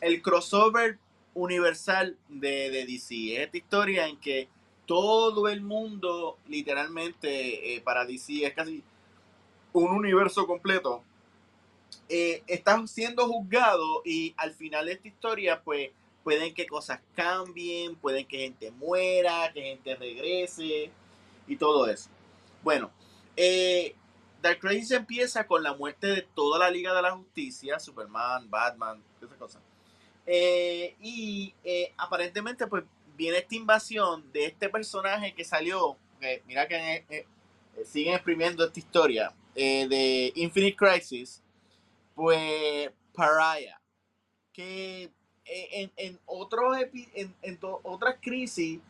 el 0.00 0.22
crossover 0.22 0.98
universal 1.34 2.16
de, 2.28 2.70
de 2.70 2.86
DC. 2.86 3.36
Es 3.36 3.46
esta 3.46 3.56
historia 3.58 4.06
en 4.06 4.18
que 4.18 4.48
todo 4.86 5.48
el 5.48 5.60
mundo, 5.60 6.38
literalmente, 6.48 7.74
eh, 7.74 7.80
para 7.80 8.04
DC 8.04 8.44
es 8.44 8.54
casi 8.54 8.82
un 9.72 9.90
universo 9.90 10.46
completo, 10.46 11.02
eh, 12.08 12.42
siendo 12.86 13.26
juzgado 13.26 14.02
y 14.04 14.34
al 14.36 14.52
final 14.54 14.86
de 14.86 14.92
esta 14.92 15.08
historia, 15.08 15.62
pues, 15.62 15.90
pueden 16.22 16.54
que 16.54 16.66
cosas 16.66 17.00
cambien, 17.14 17.96
pueden 17.96 18.26
que 18.26 18.38
gente 18.38 18.70
muera, 18.70 19.52
que 19.52 19.62
gente 19.62 19.94
regrese 19.96 20.90
y 21.46 21.56
todo 21.56 21.88
eso. 21.88 22.10
Bueno, 22.62 22.90
eh, 23.36 23.94
Dark 24.40 24.60
Crisis 24.60 24.92
empieza 24.92 25.46
con 25.46 25.62
la 25.62 25.74
muerte 25.74 26.08
de 26.08 26.22
toda 26.22 26.58
la 26.58 26.70
Liga 26.70 26.94
de 26.94 27.02
la 27.02 27.12
Justicia, 27.12 27.78
Superman, 27.78 28.48
Batman, 28.50 29.02
esas 29.20 29.36
cosas. 29.36 29.62
Eh, 30.26 30.94
y 31.00 31.54
eh, 31.64 31.92
aparentemente, 31.96 32.66
pues, 32.66 32.84
viene 33.16 33.38
esta 33.38 33.54
invasión 33.54 34.30
de 34.32 34.46
este 34.46 34.68
personaje 34.68 35.34
que 35.34 35.44
salió, 35.44 35.96
que 36.20 36.42
mira 36.46 36.66
que 36.68 36.76
eh, 36.76 37.04
eh, 37.10 37.26
siguen 37.84 38.14
exprimiendo 38.14 38.64
esta 38.64 38.78
historia, 38.78 39.34
eh, 39.54 39.86
de 39.88 40.32
Infinite 40.36 40.76
Crisis, 40.76 41.42
pues, 42.14 42.90
Pariah, 43.14 43.80
que 44.52 45.10
en, 45.44 45.92
en 45.96 46.18
otros 46.26 46.78
en, 47.14 47.34
en 47.42 47.58
otras 47.82 48.16
crisis 48.20 48.80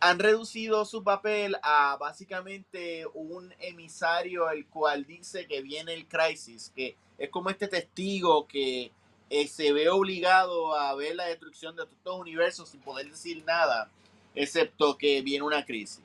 han 0.00 0.18
reducido 0.18 0.84
su 0.84 1.02
papel 1.02 1.56
a 1.62 1.96
básicamente 1.98 3.04
un 3.14 3.52
emisario 3.58 4.48
el 4.50 4.66
cual 4.66 5.04
dice 5.04 5.46
que 5.46 5.62
viene 5.62 5.94
el 5.94 6.06
crisis, 6.06 6.72
que 6.74 6.96
es 7.16 7.30
como 7.30 7.50
este 7.50 7.68
testigo 7.68 8.46
que 8.46 8.92
eh, 9.30 9.46
se 9.46 9.72
ve 9.72 9.90
obligado 9.90 10.74
a 10.74 10.94
ver 10.94 11.14
la 11.14 11.26
destrucción 11.26 11.76
de 11.76 11.82
estos 11.82 12.18
universos 12.18 12.70
sin 12.70 12.80
poder 12.80 13.10
decir 13.10 13.44
nada, 13.44 13.90
excepto 14.34 14.96
que 14.96 15.20
viene 15.20 15.44
una 15.44 15.66
crisis. 15.66 16.00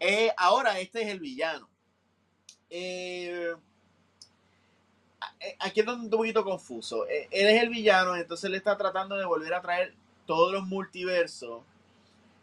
Eh, 0.00 0.32
ahora 0.36 0.80
este 0.80 1.02
es 1.02 1.08
el 1.08 1.20
villano. 1.20 1.68
Eh, 2.68 3.54
aquí 5.60 5.80
es 5.80 5.86
un 5.86 6.10
poquito 6.10 6.44
confuso. 6.44 7.06
Él 7.06 7.28
es 7.30 7.62
el 7.62 7.68
villano, 7.68 8.16
entonces 8.16 8.50
le 8.50 8.56
está 8.56 8.76
tratando 8.76 9.16
de 9.16 9.24
volver 9.24 9.54
a 9.54 9.62
traer 9.62 9.94
todos 10.26 10.52
los 10.52 10.66
multiversos. 10.66 11.62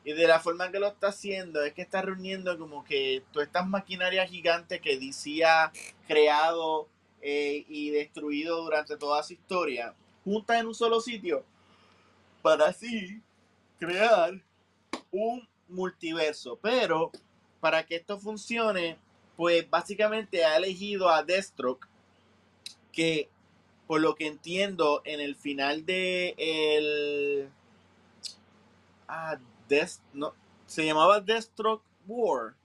Y 0.05 0.13
de 0.13 0.28
la 0.28 0.39
forma 0.39 0.72
que 0.72 0.80
lo 0.80 0.88
está 0.88 1.07
haciendo 1.07 1.61
es 1.63 1.74
que 1.74 1.82
está 1.82 2.01
reuniendo 2.01 2.57
como 2.57 2.86
que 2.86 3.24
todas 3.34 3.47
estas 3.47 3.68
maquinarias 3.68 4.30
gigantes 4.30 4.80
que 4.80 4.97
DC 4.97 5.43
ha 5.43 5.74
creado 6.07 6.88
y 7.22 7.89
destruido 7.89 8.61
durante 8.61 8.97
toda 8.97 9.24
su 9.24 9.34
historia, 9.34 9.95
juntas 10.26 10.59
en 10.59 10.67
un 10.67 10.76
solo 10.76 10.99
sitio, 10.99 11.45
para 12.41 12.65
así 12.65 13.21
crear 13.80 14.34
un 15.11 15.47
multiverso. 15.69 16.59
Pero 16.61 17.11
para 17.61 17.86
que 17.86 17.95
esto 17.95 18.19
funcione, 18.19 18.97
pues 19.38 19.69
básicamente 19.69 20.43
ha 20.43 20.57
elegido 20.57 21.09
a 21.09 21.23
Deathstroke, 21.23 21.88
que 22.91 23.30
por 23.88 24.01
lo 24.01 24.15
que 24.15 24.28
entiendo, 24.28 25.01
en 25.05 25.19
el 25.19 25.36
final 25.36 25.86
de 25.86 26.36
el... 26.38 27.49
Ah, 29.07 29.38
Death, 29.69 29.99
no, 30.13 30.34
se 30.65 30.86
llamaba 30.86 31.21
Deathstroke 31.21 31.84
War. 32.07 32.55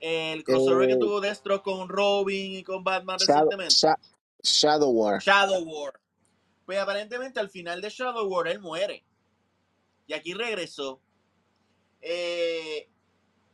El 0.00 0.44
crossover 0.44 0.88
que 0.88 0.94
Eh, 0.94 0.98
tuvo 0.98 1.20
Deathstroke 1.20 1.62
con 1.62 1.88
Robin 1.88 2.52
y 2.52 2.62
con 2.62 2.84
Batman 2.84 3.16
Shadow, 3.18 3.50
recientemente. 3.50 4.11
Sha- 4.42 4.72
Shadow 4.72 4.90
War. 4.90 5.20
Shadow 5.20 5.62
War. 5.64 5.94
Pues 6.66 6.78
aparentemente 6.78 7.40
al 7.40 7.50
final 7.50 7.80
de 7.80 7.90
Shadow 7.90 8.26
War 8.28 8.48
él 8.48 8.60
muere. 8.60 9.04
Y 10.06 10.12
aquí 10.14 10.34
regresó. 10.34 11.00
Eh, 12.00 12.88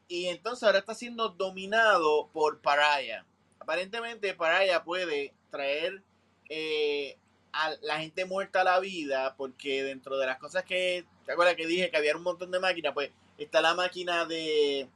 y 0.09 0.27
entonces 0.27 0.63
ahora 0.65 0.79
está 0.79 0.95
siendo 0.95 1.29
dominado 1.31 2.29
por 2.33 2.61
Paraya. 2.61 3.27
Aparentemente 3.59 4.35
Paraya 4.35 4.83
puede 4.83 5.35
traer 5.51 6.03
eh, 6.49 7.19
a 7.53 7.75
la 7.83 7.99
gente 8.01 8.25
muerta 8.25 8.63
a 8.63 8.65
la 8.65 8.81
vida 8.81 9.35
porque 9.37 9.83
dentro 9.83 10.17
de 10.19 10.27
las 10.27 10.39
cosas 10.39 10.65
que, 10.65 11.05
¿te 11.27 11.33
acuerdas 11.33 11.57
que 11.57 11.67
dije 11.67 11.91
que 11.91 11.97
había 11.99 12.17
un 12.17 12.23
montón 12.23 12.51
de 12.51 12.61
máquinas? 12.61 12.95
Pues 12.95 13.11
está 13.37 13.61
la 13.61 13.75
máquina 13.75 14.25
de 14.25 14.89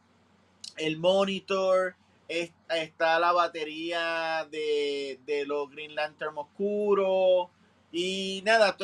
el 0.79 0.97
monitor, 0.97 1.95
es- 2.29 2.53
está 2.69 3.19
la 3.19 3.33
batería 3.33 4.47
de, 4.51 5.21
de 5.27 5.47
los 5.47 5.71
Green 5.71 5.95
Lantern 5.95 6.37
oscuros 6.39 7.49
y 7.93 8.43
nada, 8.45 8.77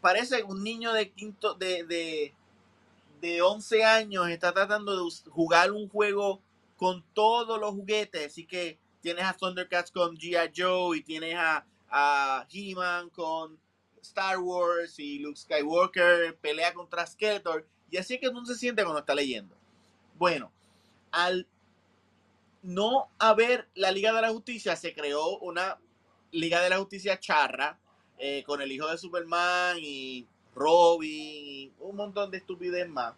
parece 0.00 0.42
un 0.42 0.62
niño 0.64 0.92
de 0.92 1.10
quinto, 1.10 1.54
de, 1.54 1.84
de, 1.84 2.34
de 3.20 3.42
11 3.42 3.84
años 3.84 4.28
está 4.28 4.52
tratando 4.52 4.96
de 5.04 5.10
jugar 5.30 5.72
un 5.72 5.88
juego 5.88 6.40
con 6.76 7.04
todos 7.14 7.58
los 7.60 7.70
juguetes, 7.70 8.26
así 8.26 8.46
que 8.46 8.78
tienes 9.00 9.24
a 9.24 9.32
Thundercats 9.34 9.90
con 9.90 10.16
G.I. 10.16 10.52
Joe 10.56 10.96
y 10.98 11.02
tienes 11.02 11.34
a, 11.36 11.64
a 11.88 12.46
He-Man 12.52 13.10
con 13.10 13.58
Star 14.02 14.38
Wars 14.38 14.98
y 14.98 15.18
Luke 15.18 15.38
Skywalker 15.38 16.36
pelea 16.38 16.72
contra 16.74 17.06
Skeletor 17.06 17.66
y 17.90 17.96
así 17.96 18.14
es 18.14 18.20
que 18.20 18.28
uno 18.28 18.44
se 18.44 18.54
siente 18.56 18.82
cuando 18.82 19.00
está 19.00 19.14
leyendo. 19.14 19.54
Bueno, 20.16 20.50
al 21.10 21.46
no 22.62 23.08
haber 23.18 23.68
la 23.74 23.90
Liga 23.90 24.12
de 24.12 24.22
la 24.22 24.30
Justicia, 24.30 24.76
se 24.76 24.94
creó 24.94 25.38
una 25.38 25.78
Liga 26.32 26.60
de 26.62 26.70
la 26.70 26.78
Justicia 26.78 27.18
charra 27.18 27.78
eh, 28.18 28.42
con 28.44 28.60
el 28.60 28.70
hijo 28.72 28.86
de 28.88 28.98
Superman 28.98 29.76
y 29.80 30.26
Robin 30.54 31.10
y 31.12 31.72
un 31.80 31.96
montón 31.96 32.30
de 32.30 32.38
estupidez 32.38 32.88
más. 32.88 33.14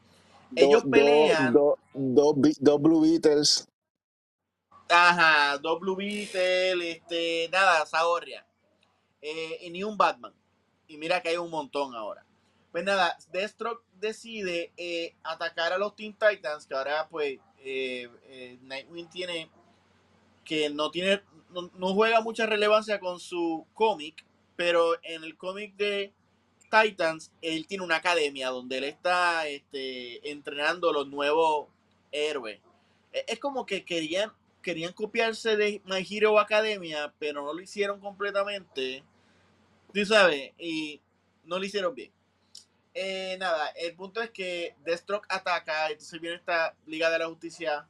Ellos 0.55 0.83
do- 0.85 0.91
pelean, 0.91 1.53
do- 1.53 1.79
do 1.95 2.35
dos 2.61 2.83
Blue 2.83 3.01
Beatles. 3.01 3.67
ajá, 4.89 5.59
dos 5.59 5.79
Blue 5.81 5.97
Beetle, 5.97 6.91
este, 6.91 7.49
nada, 7.51 7.87
Zahorria, 7.87 8.45
eh, 9.23 9.59
y 9.63 9.71
ni 9.71 9.85
un 9.85 9.97
Batman. 9.97 10.35
Y 10.89 10.97
mira 10.99 11.21
que 11.23 11.29
hay 11.31 11.37
un 11.37 11.51
montón 11.51 11.95
ahora. 11.95 12.27
Pues 12.73 12.85
nada, 12.85 13.17
Deathstroke 13.33 13.85
decide 13.95 14.73
eh, 14.77 15.15
atacar 15.23 15.73
a 15.73 15.79
los 15.79 15.95
Teen 15.97 16.17
Titans, 16.17 16.67
que 16.67 16.75
ahora 16.75 17.09
pues 17.09 17.39
eh, 17.65 18.09
eh, 18.29 18.59
Nightwing 18.63 19.09
tiene 19.11 19.51
que 20.45 20.71
no 20.71 20.91
tiene 20.91 21.23
no, 21.51 21.95
juega 21.95 22.21
mucha 22.21 22.47
relevancia 22.47 23.01
con 23.01 23.19
su 23.19 23.67
cómic, 23.75 24.25
pero 24.57 24.95
en 25.03 25.25
el 25.25 25.37
cómic 25.37 25.75
de 25.77 26.13
Titans 26.71 27.33
él 27.43 27.67
tiene 27.67 27.85
una 27.85 27.97
academia 27.97 28.51
donde 28.51 28.79
él 28.79 28.85
está 28.85 29.49
este, 29.49 30.31
entrenando 30.31 30.93
los 30.93 31.09
nuevos 31.09 31.69
héroes. 32.13 32.61
E- 33.13 33.25
Es 33.29 33.39
como 33.41 33.67
que 33.67 33.85
querían 33.85 34.33
querían 34.63 34.93
copiarse 34.93 35.57
de 35.57 35.81
My 35.87 36.07
Hero 36.09 36.39
Academia, 36.39 37.13
pero 37.19 37.45
no 37.45 37.53
lo 37.55 37.61
hicieron 37.63 38.01
completamente. 38.01 39.03
Tú 39.93 40.05
sabes, 40.07 40.53
y 40.59 41.01
no 41.45 41.59
lo 41.59 41.65
hicieron 41.65 41.95
bien. 41.95 42.13
Eh, 42.93 43.37
nada, 43.39 43.69
el 43.77 43.95
punto 43.95 44.21
es 44.21 44.31
que 44.31 44.75
Deathstroke 44.85 45.27
ataca, 45.29 45.89
entonces 45.91 46.21
viene 46.21 46.37
esta 46.37 46.75
Liga 46.87 47.09
de 47.11 47.19
la 47.21 47.27
Justicia 47.27 47.87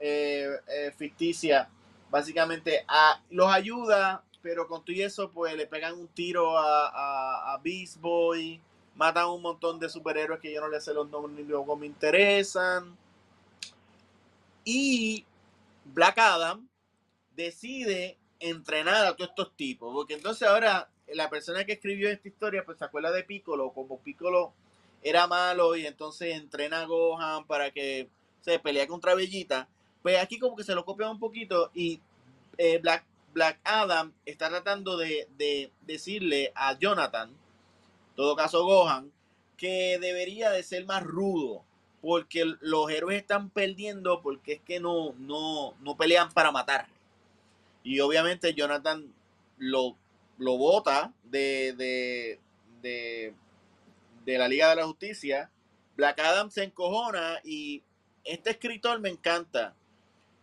eh, 0.00 0.48
eh, 0.68 0.92
ficticia, 0.96 1.70
básicamente 2.10 2.84
los 3.30 3.52
ayuda, 3.52 4.24
pero 4.42 4.66
con 4.66 4.84
todo 4.84 4.96
eso, 4.96 5.30
pues 5.30 5.54
le 5.56 5.66
pegan 5.66 5.94
un 5.94 6.08
tiro 6.08 6.58
a, 6.58 7.54
a, 7.54 7.58
Beast 7.58 8.00
Boy, 8.00 8.60
matan 8.96 9.28
un 9.28 9.42
montón 9.42 9.78
de 9.78 9.88
superhéroes 9.88 10.40
que 10.40 10.52
yo 10.52 10.60
no 10.60 10.68
les 10.68 10.84
sé 10.84 10.92
los 10.92 11.08
nombres 11.08 11.36
ni 11.36 11.44
luego 11.44 11.76
me 11.76 11.86
interesan. 11.86 12.96
Y 14.64 15.24
Black 15.84 16.18
Adam 16.18 16.68
decide 17.36 18.18
entrenar 18.40 19.06
a 19.06 19.16
todos 19.16 19.30
estos 19.30 19.56
tipos, 19.56 19.92
porque 19.94 20.14
entonces 20.14 20.48
ahora 20.48 20.90
la 21.12 21.30
persona 21.30 21.64
que 21.64 21.72
escribió 21.72 22.08
esta 22.10 22.28
historia 22.28 22.64
pues 22.64 22.78
se 22.78 22.84
acuerda 22.84 23.12
de 23.12 23.24
Piccolo, 23.24 23.70
como 23.72 23.98
Piccolo 24.00 24.52
era 25.02 25.26
malo 25.26 25.76
y 25.76 25.86
entonces 25.86 26.34
entrena 26.34 26.82
a 26.82 26.86
Gohan 26.86 27.46
para 27.46 27.70
que 27.70 28.08
se 28.40 28.58
pelee 28.58 28.86
contra 28.86 29.14
Bellita, 29.14 29.68
pues 30.02 30.18
aquí 30.20 30.38
como 30.38 30.56
que 30.56 30.64
se 30.64 30.74
lo 30.74 30.84
copia 30.84 31.10
un 31.10 31.18
poquito 31.18 31.70
y 31.74 32.00
eh, 32.58 32.78
Black, 32.78 33.04
Black 33.32 33.60
Adam 33.64 34.12
está 34.24 34.48
tratando 34.48 34.96
de, 34.96 35.28
de 35.36 35.70
decirle 35.82 36.52
a 36.54 36.78
Jonathan, 36.78 37.30
en 37.30 38.16
todo 38.16 38.36
caso 38.36 38.64
Gohan, 38.64 39.12
que 39.56 39.98
debería 40.00 40.50
de 40.50 40.62
ser 40.62 40.84
más 40.86 41.02
rudo, 41.02 41.64
porque 42.00 42.44
los 42.60 42.90
héroes 42.90 43.20
están 43.20 43.50
perdiendo 43.50 44.22
porque 44.22 44.54
es 44.54 44.60
que 44.60 44.80
no, 44.80 45.12
no, 45.18 45.74
no 45.80 45.96
pelean 45.96 46.32
para 46.32 46.52
matar. 46.52 46.86
Y 47.82 48.00
obviamente 48.00 48.54
Jonathan 48.54 49.12
lo, 49.58 49.96
lo 50.38 50.56
bota 50.56 51.12
de, 51.24 51.74
de, 51.76 52.40
de, 52.82 53.34
de 54.24 54.38
la 54.38 54.48
Liga 54.48 54.70
de 54.70 54.76
la 54.76 54.86
Justicia. 54.86 55.50
Black 55.96 56.18
Adam 56.20 56.50
se 56.50 56.64
encojona 56.64 57.40
y 57.44 57.82
este 58.24 58.50
escritor 58.50 59.00
me 59.00 59.08
encanta. 59.08 59.74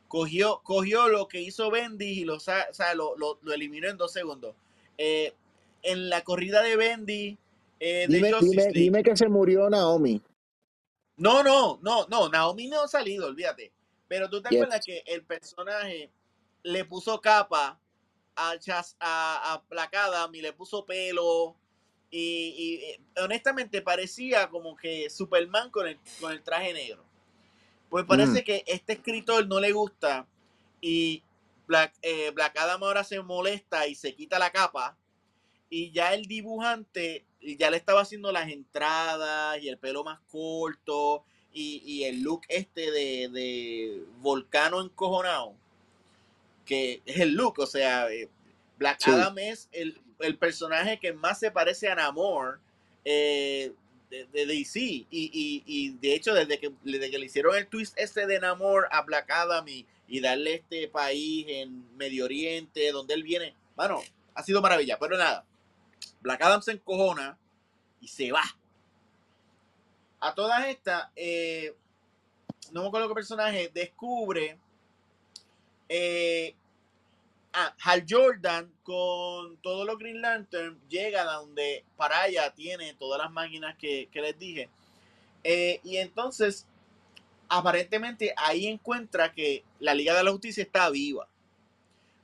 Cogió, 0.08 0.62
cogió 0.64 1.08
lo 1.10 1.28
que 1.28 1.42
hizo 1.42 1.72
Bendy 1.72 2.22
y 2.22 2.26
lo, 2.26 2.36
o 2.36 2.40
sea, 2.40 2.68
lo, 2.96 3.18
lo- 3.18 3.40
lo 3.42 3.54
eliminó 3.54 3.90
en 3.90 3.98
dos 3.98 4.14
segundos. 4.14 4.56
Eh, 4.98 5.34
en 5.82 6.10
la 6.10 6.24
corrida 6.24 6.62
de 6.62 6.76
Bendy 6.78 7.38
eh, 7.80 8.08
de 8.10 8.16
Dime, 8.18 8.32
Justice 8.32 8.68
dime, 8.70 8.72
dime 8.80 9.04
que 9.04 9.18
se 9.18 9.28
murió 9.28 9.70
Naomi. 9.70 10.22
no, 11.18 11.44
no, 11.44 11.80
no, 11.82 12.08
no, 12.08 12.30
Naomi 12.30 12.68
no 12.68 12.82
ha 12.84 12.88
salido, 12.88 13.28
olvídate. 13.28 13.72
Pero 14.08 14.30
tú 14.30 14.42
te 14.42 14.50
Yes. 14.50 14.60
acuerdas 14.60 14.86
que 14.86 15.04
el 15.08 15.24
personaje 15.24 16.12
le 16.64 16.86
puso 16.86 17.20
capa 17.20 17.80
a, 18.36 18.52
a, 19.00 19.54
a 19.54 19.64
Black 19.70 19.96
Adam 19.96 20.34
y 20.36 20.42
le 20.42 20.54
puso 20.54 20.86
pelo. 20.86 21.56
Y, 22.12 22.20
y, 22.58 22.76
eh, 22.86 23.02
honestamente 23.24 23.82
parecía 23.82 24.50
como 24.50 24.76
que 24.76 25.10
Superman 25.10 25.72
con 25.72 25.88
el, 25.88 26.00
con 26.20 26.32
el 26.32 26.44
traje 26.44 26.74
negro. 26.74 27.04
Pues 27.90 28.06
parece 28.06 28.42
Mm. 28.42 28.44
que 28.44 28.64
este 28.68 28.94
escritor 28.94 29.48
no 29.48 29.60
le 29.60 29.72
gusta 29.72 30.28
y 30.82 31.24
Black, 31.68 31.94
eh, 32.02 32.32
Black 32.32 32.58
Adam 32.58 32.84
ahora 32.84 33.04
se 33.04 33.22
molesta 33.22 33.88
y 33.88 33.96
se 33.96 34.16
quita 34.16 34.40
la 34.40 34.52
capa 34.52 34.98
y 35.70 35.92
ya 35.92 36.14
el 36.14 36.26
dibujante 36.26 37.26
ya 37.42 37.70
le 37.72 37.78
estaba 37.78 38.02
haciendo 38.02 38.32
las 38.32 38.50
entradas 38.50 39.62
y 39.62 39.70
el 39.70 39.78
pelo 39.78 40.04
más 40.04 40.20
corto 40.32 41.26
y, 41.54 41.82
y 41.86 42.04
el 42.06 42.22
look 42.22 42.42
este 42.50 42.92
de, 42.92 43.30
de 43.30 44.06
volcano 44.22 44.82
encojonado 44.82 45.56
que 46.66 47.02
es 47.06 47.20
el 47.20 47.34
look, 47.34 47.60
o 47.60 47.66
sea, 47.68 48.10
eh, 48.12 48.30
Black 48.78 49.00
Sí. 49.02 49.12
Adam 49.12 49.38
es 49.40 49.70
el, 49.72 50.00
el 50.20 50.38
personaje 50.38 51.00
que 51.00 51.14
más 51.14 51.40
se 51.40 51.52
parece 51.52 51.90
a 51.90 51.96
Namor 51.96 52.60
eh, 53.06 53.74
de, 54.10 54.26
de 54.26 54.46
DC 54.46 54.80
y, 54.80 55.08
y- 55.12 55.64
y 55.66 55.90
de 55.98 56.16
hecho 56.16 56.34
desde 56.34 56.60
que, 56.60 56.72
desde 56.84 57.10
que 57.12 57.18
le 57.20 57.26
hicieron 57.26 57.56
el 57.56 57.68
twist 57.68 57.98
este 57.98 58.26
de 58.28 58.40
Namor 58.40 58.88
a 58.92 59.02
Black 59.02 59.30
Adam 59.32 59.68
y, 59.68 59.86
y 60.08 60.20
darle 60.22 60.56
este 60.56 60.88
país 60.88 61.46
en 61.50 61.96
Medio 61.98 62.26
Oriente 62.26 62.92
donde 62.92 63.14
él 63.14 63.24
viene, 63.24 63.56
bueno, 63.76 64.02
ha 64.36 64.44
sido 64.44 64.62
maravilla, 64.62 64.98
pero 65.00 65.18
nada, 65.18 65.46
Black 66.22 66.42
Adam 66.42 66.62
se 66.62 66.72
encojona 66.74 67.38
y 68.02 68.08
se 68.08 68.32
va. 68.32 68.44
A 70.20 70.34
todas 70.34 70.68
estas, 70.68 71.10
eh, 71.16 71.76
no 72.72 72.82
me 72.82 72.88
acuerdo 72.88 73.10
qué 73.10 73.14
personaje, 73.16 73.70
descubre 73.74 74.58
eh, 75.96 76.56
ah, 77.54 77.76
Hal 77.84 78.04
Jordan 78.10 78.74
con 78.82 79.58
todos 79.58 79.86
los 79.86 80.00
Green 80.00 80.22
Lantern 80.22 80.82
llega 80.90 81.22
a 81.22 81.36
donde 81.36 81.86
Paraya 81.96 82.52
tiene 82.52 82.96
todas 82.96 83.22
las 83.22 83.32
máquinas 83.32 83.78
que, 83.78 84.10
les 84.12 84.40
dije. 84.40 84.70
Eh, 85.44 85.80
y 85.84 85.98
entonces, 85.98 86.66
aparentemente 87.48 88.34
ahí 88.38 88.66
encuentra 88.66 89.34
que 89.34 89.64
la 89.80 89.94
Liga 89.94 90.16
de 90.16 90.24
la 90.24 90.32
Justicia 90.32 90.64
está 90.64 90.90
viva. 90.90 91.28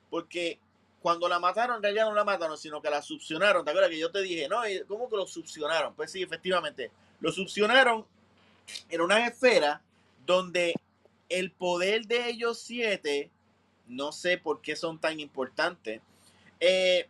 Porque 0.10 0.58
cuando 1.00 1.30
la 1.30 1.38
mataron, 1.38 1.76
en 1.76 1.84
realidad 1.84 2.06
no 2.06 2.16
la 2.16 2.24
mataron, 2.24 2.58
sino 2.58 2.82
que 2.82 2.90
la 2.90 3.04
succionaron. 3.04 3.64
¿Te 3.64 3.70
acuerdas 3.70 3.92
que 3.92 4.00
yo 4.00 4.12
te 4.12 4.24
dije, 4.24 4.50
no, 4.50 4.68
¿y 4.68 4.84
¿cómo 4.86 5.08
que 5.08 5.16
lo 5.16 5.28
succionaron? 5.28 5.94
Pues 5.94 6.12
sí, 6.12 6.24
efectivamente, 6.24 6.90
lo 7.20 7.32
succionaron 7.32 8.04
en 8.90 9.02
una 9.02 9.28
esfera 9.28 9.84
donde 10.26 10.74
el 11.30 11.52
poder 11.52 12.08
de 12.08 12.30
ellos 12.30 12.58
siete, 12.58 13.30
no 13.90 14.12
sé 14.12 14.38
por 14.38 14.62
qué 14.62 14.76
son 14.76 15.00
tan 15.00 15.20
importantes, 15.20 16.02
eh, 16.60 17.10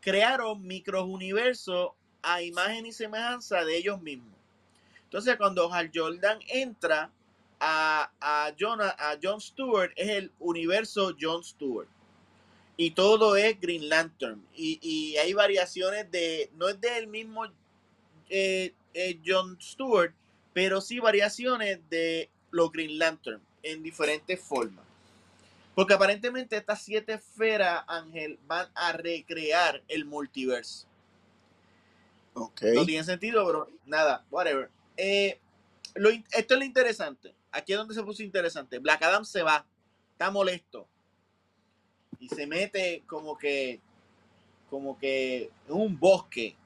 crearon 0.00 0.66
microuniversos 0.66 1.92
a 2.22 2.42
imagen 2.42 2.86
y 2.86 2.92
semejanza 2.92 3.64
de 3.64 3.76
ellos 3.76 4.00
mismos. 4.02 4.36
Entonces, 5.04 5.36
cuando 5.36 5.72
Hal 5.72 5.90
Jordan 5.94 6.38
entra 6.48 7.10
a, 7.60 8.10
a, 8.20 8.52
John, 8.58 8.80
a 8.82 9.18
John 9.22 9.40
Stewart, 9.40 9.92
es 9.96 10.08
el 10.10 10.32
universo 10.38 11.16
John 11.18 11.42
Stewart. 11.42 11.88
Y 12.76 12.92
todo 12.92 13.36
es 13.36 13.58
Green 13.60 13.88
Lantern. 13.88 14.46
Y, 14.54 14.78
y 14.82 15.16
hay 15.16 15.32
variaciones 15.32 16.10
de. 16.10 16.50
No 16.56 16.68
es 16.68 16.80
del 16.80 17.08
mismo 17.08 17.46
eh, 18.28 18.72
eh, 18.94 19.18
John 19.24 19.58
Stewart, 19.60 20.12
pero 20.52 20.80
sí 20.80 21.00
variaciones 21.00 21.80
de 21.90 22.28
los 22.50 22.70
Green 22.70 22.98
Lantern 22.98 23.40
en 23.62 23.82
diferentes 23.82 24.40
formas. 24.40 24.84
Porque 25.78 25.94
aparentemente 25.94 26.56
estas 26.56 26.82
siete 26.82 27.12
esferas, 27.12 27.84
Ángel, 27.86 28.36
van 28.48 28.68
a 28.74 28.90
recrear 28.90 29.80
el 29.86 30.06
multiverso. 30.06 30.88
Ok. 32.34 32.62
No 32.74 32.84
tiene 32.84 33.04
sentido, 33.04 33.46
pero 33.46 33.70
nada, 33.86 34.24
whatever. 34.28 34.70
Eh, 34.96 35.38
lo 35.94 36.10
esto 36.10 36.54
es 36.54 36.58
lo 36.58 36.64
interesante. 36.64 37.32
Aquí 37.52 37.74
es 37.74 37.78
donde 37.78 37.94
se 37.94 38.02
puso 38.02 38.24
interesante. 38.24 38.80
Black 38.80 39.00
Adam 39.04 39.24
se 39.24 39.44
va, 39.44 39.64
está 40.10 40.32
molesto. 40.32 40.88
Y 42.18 42.28
se 42.28 42.48
mete 42.48 43.04
como 43.06 43.38
que, 43.38 43.80
como 44.70 44.98
que 44.98 45.48
en 45.68 45.74
un 45.74 45.96
bosque. 45.96 46.56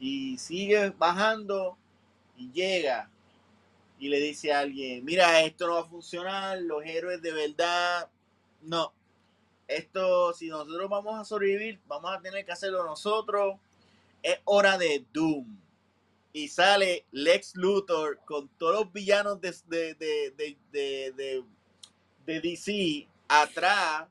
Y 0.00 0.38
sigue 0.38 0.90
bajando 0.90 1.78
y 2.36 2.50
llega. 2.50 3.08
Y 4.02 4.08
le 4.08 4.18
dice 4.18 4.52
a 4.52 4.58
alguien, 4.58 5.04
mira, 5.04 5.42
esto 5.42 5.68
no 5.68 5.74
va 5.74 5.82
a 5.82 5.84
funcionar, 5.84 6.60
los 6.60 6.84
héroes 6.84 7.22
de 7.22 7.30
verdad, 7.30 8.10
no. 8.62 8.92
Esto, 9.68 10.34
si 10.34 10.48
nosotros 10.48 10.90
vamos 10.90 11.20
a 11.20 11.24
sobrevivir, 11.24 11.78
vamos 11.86 12.12
a 12.12 12.20
tener 12.20 12.44
que 12.44 12.50
hacerlo 12.50 12.84
nosotros 12.84 13.60
es 14.20 14.40
hora 14.44 14.76
de 14.76 15.06
Doom. 15.12 15.56
Y 16.32 16.48
sale 16.48 17.06
Lex 17.12 17.54
Luthor 17.54 18.18
con 18.24 18.48
todos 18.58 18.74
los 18.74 18.92
villanos 18.92 19.40
de, 19.40 19.52
de, 19.68 19.94
de, 20.74 21.44
de, 22.26 22.40
DC 22.40 23.06
atrás 23.28 24.08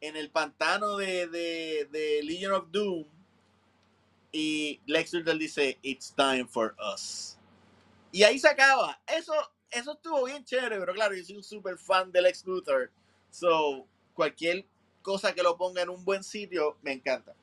en 0.00 0.16
el 0.16 0.30
pantano 0.30 0.98
de, 0.98 1.26
de 1.26 2.20
Legion 2.22 2.52
of 2.52 2.70
Doom. 2.70 3.06
Y 4.30 4.80
Lex 4.86 5.14
Luthor 5.14 5.36
dice, 5.36 5.78
It's 5.82 6.14
time 6.14 6.46
for 6.46 6.76
us. 6.78 7.38
Y 8.12 8.22
ahí 8.22 8.38
se 8.38 8.46
acaba. 8.46 9.00
Eso, 9.06 9.32
eso 9.70 9.92
estuvo 9.94 10.24
bien 10.24 10.44
chévere, 10.44 10.78
pero 10.78 10.92
claro, 10.92 11.14
yo 11.14 11.24
soy 11.24 11.36
un 11.38 11.42
super 11.42 11.76
fan 11.78 12.12
de 12.12 12.22
Lex 12.22 12.44
Luthor. 12.46 12.92
So, 13.30 13.86
cualquier 14.12 14.66
cosa 15.00 15.34
que 15.34 15.42
lo 15.42 15.56
ponga 15.56 15.82
en 15.82 15.88
un 15.88 16.04
buen 16.04 16.22
sitio, 16.22 16.76
me 16.82 16.92
encanta. 16.92 17.34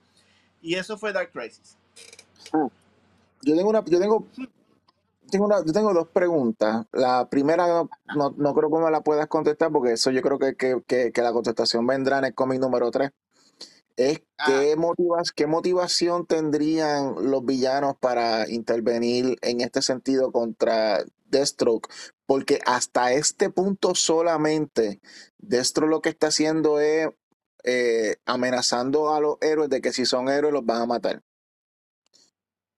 Y 0.62 0.76
eso 0.76 0.98
fue 0.98 1.12
Dark 1.12 1.32
Crisis. 1.32 1.78
Yo 2.54 3.56
tengo 3.56 3.70
una, 3.70 3.84
yo 3.86 4.00
tengo, 4.00 4.28
tengo 5.32 5.46
una, 5.46 5.66
yo 5.66 5.74
tengo 5.74 5.94
dos 5.94 6.08
preguntas. 6.10 6.86
La 6.92 7.28
primera 7.28 7.68
no, 7.68 7.90
no, 8.16 8.34
no 8.38 8.54
creo 8.54 8.70
que 8.70 8.78
me 8.78 8.92
la 8.92 9.02
puedas 9.02 9.28
contestar 9.28 9.72
porque 9.72 9.94
eso 9.94 10.12
yo 10.12 10.22
creo 10.22 10.38
que, 10.38 10.56
que, 10.56 10.82
que, 10.86 11.12
que 11.12 11.22
la 11.22 11.34
contestación 11.34 11.88
vendrá 11.88 12.20
en 12.20 12.26
el 12.26 12.36
cómic 12.36 12.60
número 12.60 12.92
3. 12.92 13.12
Es 14.00 14.22
qué, 14.46 14.78
motivas, 14.78 15.34
qué 15.34 15.46
motivación 15.46 16.26
tendrían 16.26 17.16
los 17.30 17.44
villanos 17.46 17.96
para 18.00 18.50
intervenir 18.50 19.38
en 19.42 19.60
este 19.60 19.82
sentido 19.82 20.32
contra 20.32 21.04
Deathstroke, 21.26 21.90
porque 22.26 22.62
hasta 22.66 23.12
este 23.12 23.50
punto 23.50 23.96
solamente 23.96 25.02
Deathstroke 25.38 25.90
lo 25.90 26.02
que 26.02 26.10
está 26.10 26.28
haciendo 26.28 26.80
es 26.80 27.10
eh, 27.66 28.16
amenazando 28.26 29.14
a 29.14 29.20
los 29.20 29.36
héroes 29.42 29.70
de 29.70 29.82
que 29.82 29.92
si 29.92 30.06
son 30.06 30.30
héroes 30.30 30.54
los 30.54 30.66
van 30.66 30.84
a 30.84 30.86
matar. 30.86 31.22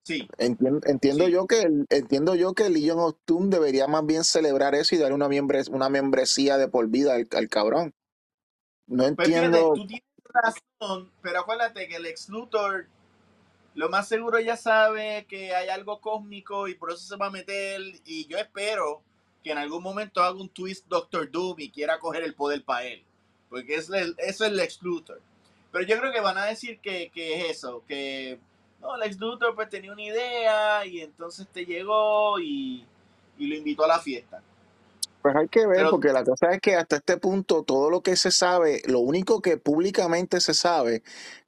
sí, 0.03 0.27
Entiendo, 0.37 0.81
entiendo 0.85 1.27
sí. 1.27 1.31
yo 1.31 1.47
que 1.47 1.61
el, 1.61 1.85
entiendo 1.89 2.35
yo 2.35 2.53
que 2.53 2.69
Legion 2.69 2.99
of 2.99 3.15
Doom 3.27 3.49
debería 3.49 3.87
más 3.87 4.05
bien 4.05 4.23
celebrar 4.23 4.75
eso 4.75 4.95
y 4.95 4.97
darle 4.97 5.15
una, 5.15 5.29
una 5.71 5.89
membresía 5.89 6.57
de 6.57 6.67
por 6.67 6.87
vida 6.89 7.13
al, 7.15 7.27
al 7.31 7.47
cabrón. 7.49 7.93
No 8.87 9.05
Pues 9.15 9.31
fíjate, 9.31 9.47
entiendo. 9.47 9.73
tú 9.73 9.85
tienes 9.87 10.03
pero 11.21 11.39
acuérdate 11.39 11.87
que 11.87 11.95
el 11.95 12.05
ex 12.05 12.29
Luthor 12.29 12.87
lo 13.73 13.89
más 13.89 14.07
seguro 14.07 14.39
ya 14.39 14.57
sabe 14.57 15.25
que 15.29 15.55
hay 15.55 15.69
algo 15.69 16.01
cósmico 16.01 16.67
y 16.67 16.75
por 16.75 16.91
eso 16.91 16.99
se 16.99 17.15
va 17.15 17.27
a 17.27 17.31
meter. 17.31 17.81
Y 18.05 18.25
yo 18.27 18.37
espero 18.37 19.01
que 19.43 19.51
en 19.51 19.57
algún 19.57 19.81
momento 19.81 20.21
haga 20.21 20.39
un 20.39 20.49
twist 20.49 20.85
Doctor 20.87 21.31
Doom 21.31 21.59
y 21.59 21.69
quiera 21.69 21.99
coger 21.99 22.23
el 22.23 22.35
poder 22.35 22.63
para 22.63 22.85
él. 22.85 23.03
Porque 23.49 23.75
es 23.75 23.89
eso 23.89 24.13
es 24.17 24.41
el 24.41 24.59
ex 24.59 24.81
Luthor. 24.81 25.21
Pero 25.71 25.85
yo 25.85 25.97
creo 25.99 26.11
que 26.11 26.19
van 26.19 26.37
a 26.37 26.45
decir 26.45 26.79
que, 26.79 27.09
que 27.13 27.39
es 27.39 27.57
eso, 27.57 27.83
que 27.87 28.39
no, 28.81 28.95
el 28.95 29.03
ex 29.03 29.17
Luthor 29.19 29.55
pues 29.55 29.69
tenía 29.69 29.93
una 29.93 30.03
idea 30.03 30.85
y 30.85 31.01
entonces 31.01 31.47
te 31.47 31.65
llegó 31.65 32.39
y, 32.39 32.85
y 33.37 33.47
lo 33.47 33.55
invitó 33.55 33.85
a 33.85 33.87
la 33.87 33.99
fiesta. 33.99 34.41
Pues 35.21 35.35
hay 35.35 35.47
que 35.49 35.67
ver, 35.67 35.77
Pero 35.77 35.91
porque 35.91 36.11
la 36.11 36.23
cosa 36.23 36.51
es 36.51 36.59
que 36.61 36.75
hasta 36.75 36.95
este 36.97 37.17
punto 37.17 37.63
todo 37.63 37.89
lo 37.91 38.01
que 38.01 38.15
se 38.15 38.31
sabe, 38.31 38.81
lo 38.87 38.99
único 38.99 39.41
que 39.41 39.57
públicamente 39.57 40.39
se 40.41 40.53
sabe 40.55 41.03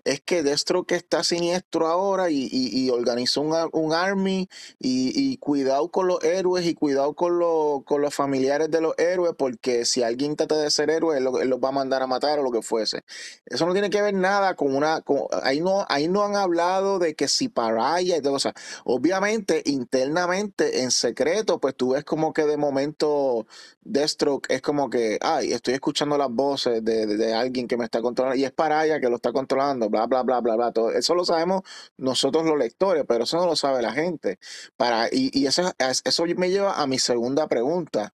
es 0.06 0.22
que 0.22 0.44
Deathstroke 0.44 0.92
está 0.94 1.24
siniestro 1.24 1.88
ahora 1.88 2.30
y, 2.30 2.48
y- 2.52 2.86
y 2.86 2.90
organizó 2.90 3.42
un, 3.42 3.54
un 3.74 3.94
army 3.94 4.50
y, 4.80 5.12
y 5.16 5.38
cuidado 5.38 5.90
con 5.90 6.08
los 6.08 6.24
héroes 6.24 6.66
y 6.66 6.74
cuidado 6.76 7.14
con, 7.14 7.40
los 7.40 7.84
con 7.86 8.02
los 8.02 8.14
familiares 8.14 8.70
de 8.72 8.82
los 8.82 8.94
héroes, 8.98 9.34
porque 9.38 9.86
si 9.86 10.04
alguien 10.04 10.36
trata 10.36 10.58
de 10.58 10.70
ser 10.72 10.90
héroe, 10.90 11.18
él, 11.18 11.24
lo- 11.26 11.40
él 11.42 11.50
los 11.50 11.60
va 11.60 11.70
a 11.70 11.72
mandar 11.72 12.02
a 12.02 12.08
matar 12.08 12.40
o 12.40 12.44
lo 12.44 12.52
que 12.52 12.62
fuese. 12.62 13.02
Eso 13.46 13.66
no 13.66 13.74
tiene 13.74 13.90
que 13.90 14.02
ver 14.02 14.14
nada 14.14 14.56
con 14.56 14.76
una... 14.76 15.02
con- 15.02 15.28
ahí, 15.44 15.60
no, 15.62 15.86
ahí 15.90 16.08
no 16.08 16.24
han 16.24 16.36
hablado 16.36 17.00
de 17.00 17.16
que 17.16 17.28
si 17.28 17.50
Paraya 17.50 18.18
y 18.18 18.22
todo, 18.22 18.36
o 18.36 18.40
obviamente 18.86 19.62
internamente, 19.66 20.82
en 20.84 20.92
secreto, 20.92 21.60
pues 21.60 21.76
tú 21.76 21.92
ves 21.94 22.04
como 22.04 22.34
que 22.34 22.46
de 22.46 22.58
momento 22.58 23.46
Deathstroke 23.82 24.48
es 24.50 24.62
como 24.62 24.90
que, 24.90 25.18
ay, 25.22 25.52
estoy 25.54 25.74
escuchando 25.76 26.18
las 26.18 26.30
voces 26.30 26.84
de, 26.84 27.06
de- 27.06 27.18
de 27.18 27.34
alguien 27.34 27.68
que 27.68 27.78
me 27.78 27.86
está 27.86 28.02
controlando 28.02 28.38
y 28.40 28.46
es 28.46 28.52
Paraya 28.52 29.00
que 29.00 29.10
lo 29.10 29.16
está 29.18 29.32
controlando, 29.32 29.90
bla, 29.94 30.08
bla, 30.08 30.24
bla, 30.24 30.42
bla, 30.42 30.56
bla. 30.58 30.72
Todo. 30.74 30.92
Eso 30.92 31.16
lo 31.16 31.26
sabemos 31.26 31.62
nosotros 31.98 32.46
los 32.46 32.58
lectores, 32.58 33.06
pero 33.08 33.24
eso 33.26 33.38
no 33.38 33.46
lo 33.46 33.56
sabe 33.56 33.82
la 33.82 33.94
gente. 33.94 34.40
Para, 34.78 35.08
y 35.12 35.32
y 35.34 35.48
eso, 35.48 35.72
eso 36.06 36.26
me 36.38 36.50
lleva 36.50 36.82
a 36.82 36.88
mi 36.88 37.00
segunda 37.00 37.48
pregunta. 37.48 38.14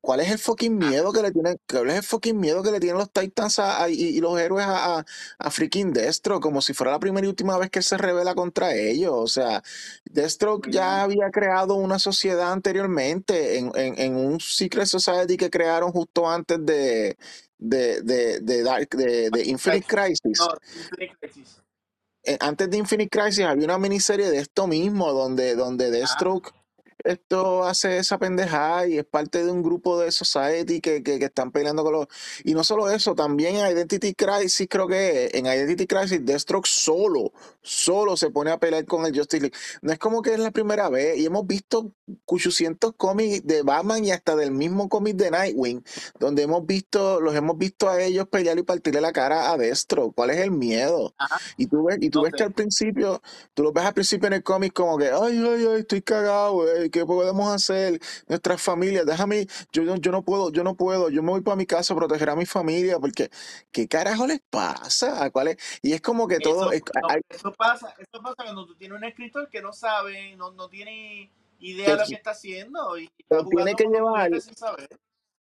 ¿Cuál 0.00 0.20
es 0.20 0.30
el 0.30 0.38
fucking 0.38 0.82
ah, 0.82 0.86
miedo 0.90 1.12
que 1.14 1.22
le 1.22 1.32
tienen, 1.32 1.58
cuál 1.66 1.88
es 1.88 1.96
el 1.96 2.02
fucking 2.02 2.38
miedo 2.38 2.62
que 2.62 2.70
le 2.70 2.78
tienen 2.78 2.98
los 2.98 3.10
Titans 3.10 3.58
a- 3.58 3.82
a- 3.84 3.88
y, 3.88 3.94
y 3.94 4.20
los 4.20 4.38
héroes 4.38 4.66
a, 4.66 4.98
a, 4.98 5.04
a 5.38 5.50
freaking 5.50 5.94
Deathstroke? 5.94 6.42
Como 6.42 6.60
si 6.60 6.74
fuera 6.74 6.92
la 6.92 6.98
primera 6.98 7.26
y 7.26 7.30
última 7.30 7.56
vez 7.56 7.70
que 7.70 7.78
él 7.78 7.84
se 7.84 7.96
revela 7.96 8.34
contra 8.34 8.74
ellos. 8.74 9.12
O 9.14 9.26
sea, 9.26 9.62
Deathstroke 10.04 10.68
ya 10.70 10.98
mm, 10.98 11.00
había 11.04 11.30
creado 11.30 11.74
una 11.76 11.98
sociedad 11.98 12.52
anteriormente 12.52 13.56
en, 13.58 13.72
en, 13.76 13.98
en 13.98 14.16
un 14.16 14.40
Secret 14.40 14.86
Society 14.86 15.38
que 15.38 15.48
crearon 15.50 15.90
justo 15.90 16.28
antes 16.28 16.58
de, 16.66 17.16
de, 17.58 18.02
de, 18.02 18.40
de, 18.40 18.62
Dark- 18.62 18.96
de, 18.96 19.30
de 19.30 19.44
Infinite 19.44 19.86
Crisis. 19.86 20.38
no, 20.40 20.54
Infinite 20.76 21.16
Crisis. 21.20 21.60
Eh, 22.26 22.38
Antes 22.40 22.70
de 22.70 22.76
Infinite 22.78 23.10
Crisis 23.10 23.44
había 23.44 23.64
una 23.64 23.78
miniserie 23.78 24.30
de 24.30 24.38
esto 24.38 24.66
mismo, 24.66 25.12
donde, 25.12 25.54
donde 25.54 25.86
Ah, 25.86 25.90
Deathstroke 25.90 26.52
esto 27.04 27.64
hace 27.64 27.98
esa 27.98 28.18
pendejada 28.18 28.86
y 28.86 28.98
es 28.98 29.04
parte 29.04 29.44
de 29.44 29.50
un 29.50 29.62
grupo 29.62 29.98
de 30.00 30.10
Society 30.12 30.80
que, 30.80 31.02
que, 31.02 31.18
que 31.18 31.26
están 31.26 31.52
peleando 31.52 31.84
con 31.84 31.92
los... 31.92 32.06
Y 32.44 32.54
no 32.54 32.64
solo 32.64 32.90
eso, 32.90 33.14
también 33.14 33.56
en 33.56 33.70
Identity 33.76 34.14
Crisis, 34.14 34.66
creo 34.68 34.88
que 34.88 35.30
en 35.34 35.46
Identity 35.46 35.86
Crisis, 35.86 36.24
Deathstroke 36.24 36.66
solo, 36.66 37.32
solo 37.62 38.16
se 38.16 38.30
pone 38.30 38.50
a 38.50 38.58
pelear 38.58 38.84
con 38.86 39.06
el 39.06 39.16
Justice 39.16 39.40
League. 39.42 39.56
No 39.82 39.92
es 39.92 39.98
como 39.98 40.22
que 40.22 40.32
es 40.34 40.38
la 40.40 40.50
primera 40.50 40.88
vez 40.88 41.18
y 41.18 41.26
hemos 41.26 41.46
visto 41.46 41.92
800 42.26 42.94
cómics 42.96 43.46
de 43.46 43.62
Batman 43.62 44.04
y 44.04 44.10
hasta 44.12 44.36
del 44.36 44.50
mismo 44.50 44.88
cómic 44.88 45.16
de 45.16 45.30
Nightwing, 45.30 45.84
donde 46.18 46.42
hemos 46.42 46.66
visto, 46.66 47.20
los 47.20 47.34
hemos 47.34 47.58
visto 47.58 47.88
a 47.88 48.02
ellos 48.02 48.28
pelear 48.28 48.58
y 48.58 48.62
partirle 48.62 49.00
la 49.00 49.12
cara 49.12 49.52
a 49.52 49.58
Deathstroke. 49.58 50.14
¿Cuál 50.14 50.30
es 50.30 50.38
el 50.38 50.50
miedo? 50.50 51.14
ajá, 51.18 51.44
Y 51.56 51.66
tú 51.66 51.84
ves, 51.84 51.98
y 52.00 52.10
tú 52.10 52.22
ves 52.22 52.32
que 52.34 52.42
al 52.44 52.52
principio, 52.52 53.22
tú 53.54 53.62
lo 53.62 53.72
ves 53.72 53.84
al 53.84 53.94
principio 53.94 54.26
en 54.28 54.34
el 54.34 54.42
cómic 54.42 54.72
como 54.72 54.98
que, 54.98 55.06
ay, 55.10 55.38
ay, 55.38 55.66
ay, 55.70 55.80
estoy 55.80 56.02
cagado, 56.02 56.54
güey, 56.54 56.90
¿qué 56.94 57.04
podemos 57.04 57.52
hacer? 57.52 57.98
Nuestras 58.28 58.62
familias, 58.62 59.04
déjame, 59.04 59.46
yo, 59.72 59.82
yo, 59.82 59.96
yo 59.96 60.12
no 60.12 60.22
puedo, 60.22 60.52
yo 60.52 60.62
no 60.62 60.76
puedo, 60.76 61.10
yo 61.10 61.24
me 61.24 61.30
voy 61.30 61.40
para 61.40 61.56
mi 61.56 61.66
casa 61.66 61.92
a 61.92 61.96
proteger 61.96 62.30
a 62.30 62.36
mi 62.36 62.46
familia, 62.46 63.00
porque, 63.00 63.30
¿qué 63.72 63.88
carajo 63.88 64.28
les 64.28 64.40
pasa? 64.48 65.28
¿Cuál 65.32 65.48
es? 65.48 65.56
Y 65.82 65.92
es 65.92 66.00
como 66.00 66.28
que 66.28 66.38
todo, 66.38 66.70
Eso, 66.70 66.72
es- 66.72 66.82
no, 67.02 67.08
hay- 67.08 67.22
eso 67.28 67.52
pasa, 67.52 67.94
eso 67.98 68.22
pasa 68.22 68.36
cuando 68.44 68.64
tú 68.64 68.76
tienes 68.76 68.96
un 68.96 69.02
escritor 69.04 69.48
que 69.50 69.60
no 69.60 69.72
sabe, 69.72 70.36
no, 70.36 70.52
no 70.52 70.68
tiene 70.68 71.32
idea 71.58 71.90
de 71.96 72.02
lo 72.02 72.06
que 72.06 72.14
está 72.14 72.30
haciendo 72.30 72.96
y 72.96 73.10
está 73.18 73.44
tiene 73.44 73.74
que 73.74 73.84
llevar, 73.88 74.12
juguetes 74.30 74.44
sin 74.44 74.54
saber. 74.56 74.88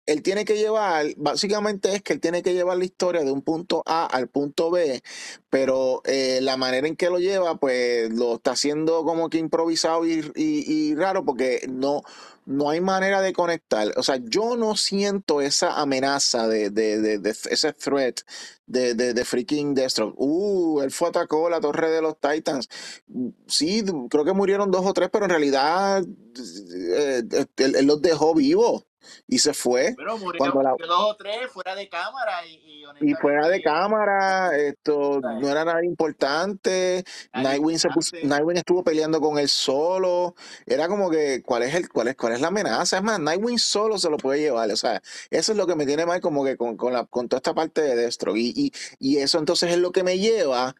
Él 0.05 0.21
tiene 0.23 0.45
que 0.45 0.57
llevar, 0.57 1.07
básicamente 1.17 1.95
es 1.95 2.01
que 2.01 2.13
él 2.13 2.19
tiene 2.19 2.43
que 2.43 2.53
llevar 2.53 2.77
la 2.77 2.85
historia 2.85 3.23
de 3.23 3.31
un 3.31 3.41
punto 3.41 3.83
A 3.85 4.05
al 4.05 4.27
punto 4.27 4.69
B, 4.71 5.01
pero 5.49 6.01
eh, 6.05 6.39
la 6.41 6.57
manera 6.57 6.87
en 6.87 6.95
que 6.95 7.09
lo 7.09 7.19
lleva, 7.19 7.55
pues 7.57 8.09
lo 8.11 8.35
está 8.35 8.51
haciendo 8.51 9.03
como 9.05 9.29
que 9.29 9.37
improvisado 9.37 10.05
y, 10.05 10.19
y- 10.35 10.63
y 10.91 10.95
raro 10.95 11.23
porque 11.25 11.65
no, 11.69 12.01
no 12.45 12.69
hay 12.69 12.81
manera 12.81 13.21
de 13.21 13.33
conectar. 13.33 13.93
O 13.97 14.03
sea, 14.03 14.17
yo 14.21 14.57
no 14.57 14.75
siento 14.75 15.41
esa 15.41 15.79
amenaza 15.81 16.47
de, 16.47 16.69
de, 16.69 16.99
de- 16.99 17.17
de 17.19 17.29
ese 17.29 17.73
threat 17.73 18.19
de, 18.65 18.93
de, 18.95 19.13
de 19.13 19.25
freaking 19.25 19.73
Deathstroke. 19.73 20.15
Uh, 20.17 20.81
él 20.81 20.91
fue 20.91 21.09
atacó 21.09 21.49
la 21.49 21.61
torre 21.61 21.89
de 21.91 22.01
los 22.01 22.19
Titans. 22.19 22.67
Sí, 23.47 23.83
creo 24.09 24.25
que 24.25 24.33
murieron 24.33 24.71
dos 24.71 24.85
o 24.85 24.93
tres, 24.93 25.09
pero 25.11 25.25
en 25.25 25.31
realidad 25.31 26.03
eh, 26.95 27.23
él, 27.57 27.75
él 27.75 27.85
los 27.85 28.01
dejó 28.01 28.33
vivos 28.35 28.85
y 29.27 29.39
se 29.39 29.53
fue. 29.53 29.93
Bueno, 29.95 30.17
murió, 30.17 30.39
Cuando 30.39 30.61
la, 30.61 30.71
murió 30.71 30.87
dos 30.87 31.11
o 31.11 31.15
tres 31.15 31.49
fuera 31.51 31.75
de 31.75 31.89
cámara 31.89 32.45
y, 32.45 32.53
y 32.53 32.83
y 33.01 33.13
fuera 33.15 33.47
de 33.47 33.61
cámara, 33.61 34.55
esto 34.57 35.19
¿sabes? 35.21 35.41
no 35.41 35.49
era 35.49 35.65
nada 35.65 35.83
importante. 35.83 37.03
Nightwing, 37.33 37.79
se 37.79 37.89
puso-. 37.89 38.15
Nightwing 38.23 38.57
estuvo 38.57 38.83
peleando 38.83 39.19
con 39.19 39.37
él 39.37 39.49
solo. 39.49 40.35
Era 40.65 40.87
como 40.87 41.09
que, 41.09 41.41
¿cuál 41.43 41.63
es 41.63 41.73
el, 41.75 41.89
cuál 41.89 42.09
es, 42.09 42.15
cuál 42.15 42.33
es 42.33 42.41
la 42.41 42.47
amenaza? 42.47 42.97
Es 42.97 43.03
más, 43.03 43.19
Nightwing 43.19 43.59
solo 43.59 43.97
se 43.97 44.09
lo 44.09 44.17
puede 44.17 44.39
llevar. 44.39 44.69
O 44.71 44.75
sea, 44.75 45.01
eso 45.29 45.51
es 45.51 45.57
lo 45.57 45.67
que 45.67 45.75
me 45.75 45.85
tiene 45.85 46.05
mal 46.05 46.21
como 46.21 46.43
que 46.43 46.57
con, 46.57 46.77
con, 46.77 46.93
la, 46.93 47.05
con 47.05 47.27
toda 47.27 47.37
esta 47.39 47.53
parte 47.53 47.81
de 47.81 47.95
Destro. 47.95 48.35
Y, 48.35 48.53
y, 48.55 48.71
y 48.99 49.17
eso 49.17 49.39
entonces 49.39 49.71
es 49.71 49.77
lo 49.77 49.91
que 49.91 50.03
me 50.03 50.19
lleva 50.19 50.75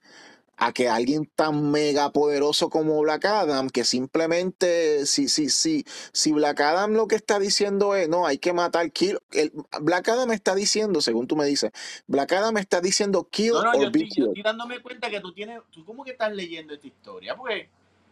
a 0.58 0.72
que 0.72 0.88
alguien 0.88 1.30
tan 1.36 1.72
mega 1.72 2.12
poderoso 2.12 2.70
como 2.70 3.02
Black 3.02 3.26
Adam, 3.26 3.70
que 3.70 3.84
simplemente, 3.84 5.06
si, 5.06 5.28
si, 5.28 5.50
si, 5.50 5.84
si 6.12 6.32
Black 6.32 6.62
Adam 6.62 6.94
lo 6.94 7.08
que 7.08 7.16
está 7.16 7.40
diciendo 7.40 7.96
es, 7.96 8.08
no, 8.08 8.26
hay 8.28 8.38
que 8.38 8.54
matar, 8.54 8.92
kill, 8.92 9.20
el, 9.32 9.52
Black 9.82 10.10
Adam 10.10 10.32
está 10.32 10.56
diciendo, 10.56 11.02
según 11.02 11.28
tú 11.28 11.36
me 11.36 11.46
dices, 11.46 11.72
Black 12.08 12.32
Adam 12.34 12.58
está 12.58 12.82
diciendo 12.82 13.28
kill 13.30 13.54
No, 13.54 13.64
no, 13.64 13.70
or 13.72 13.76
yo 13.84 13.92
be 13.92 14.04
estoy, 14.04 14.10
yo 14.10 14.14
killed. 14.16 14.28
estoy 14.30 14.44
dándome 14.44 14.80
cuenta 14.82 15.10
que 15.10 15.20
tú 15.20 15.34
tienes, 15.34 15.60
tú 15.72 15.84
como 15.86 16.04
que 16.04 16.12
estás 16.12 16.32
leyendo 16.34 16.74
esta 16.74 16.88
historia, 16.88 17.36
porque 17.36 17.70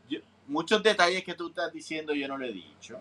yo- 0.10 0.20
muchos 0.48 0.82
detalles 0.84 1.24
que 1.24 1.36
tú 1.36 1.50
estás 1.50 1.72
diciendo 1.72 2.14
yo 2.14 2.28
no 2.28 2.38
lo 2.38 2.46
he 2.46 2.52
dicho. 2.52 2.98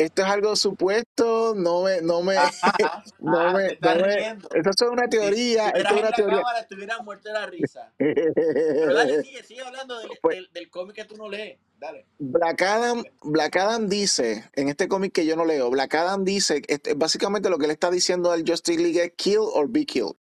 Esto 0.00 0.22
es 0.22 0.28
algo 0.28 0.56
supuesto, 0.56 1.54
no 1.54 1.82
me, 1.82 2.00
no 2.00 2.22
me, 2.22 2.36
Ajá, 2.36 2.72
no 3.20 3.38
ajá, 3.38 3.52
me, 3.52 3.68
te 3.68 3.74
estás 3.74 3.96
no 3.96 4.06
me, 4.06 4.14
esto 4.30 4.70
es 4.70 4.82
una 4.90 5.02
Si 5.04 5.10
teoría, 5.10 5.68
esto 5.68 5.78
estuvieras 5.78 5.92
es 5.92 5.92
en 5.92 5.98
una 5.98 6.10
la 6.10 6.16
teoría. 6.16 6.36
cámara, 6.38 6.60
estuvieras 6.60 7.00
muerto 7.04 7.28
de 7.28 7.34
la 7.34 7.46
risa. 7.46 7.92
Pero 7.98 8.94
dale, 8.94 9.22
sigue, 9.22 9.42
sigue 9.44 9.60
hablando 9.62 9.98
del, 9.98 10.10
Pues, 10.22 10.36
del, 10.36 10.52
del 10.52 10.70
cómic 10.70 10.96
que 10.96 11.04
tú 11.04 11.16
no 11.16 11.28
lees. 11.28 11.58
Dale. 11.78 12.06
Black 12.18 12.62
Adam, 12.62 13.04
Black 13.22 13.56
Adam 13.56 13.88
dice, 13.88 14.48
en 14.54 14.68
este 14.68 14.86
cómic 14.88 15.12
que 15.12 15.24
yo 15.26 15.34
no 15.36 15.44
leo, 15.44 15.70
Black 15.70 15.94
Adam 15.94 16.24
dice, 16.24 16.62
este, 16.68 16.94
básicamente 16.94 17.48
lo 17.50 17.58
que 17.58 17.66
le 17.66 17.72
está 17.74 17.90
diciendo 17.90 18.30
al 18.32 18.44
Justice 18.46 18.78
League 18.80 19.02
es 19.02 19.12
kill 19.16 19.38
or 19.54 19.66
be 19.68 19.84
killed. 19.86 20.16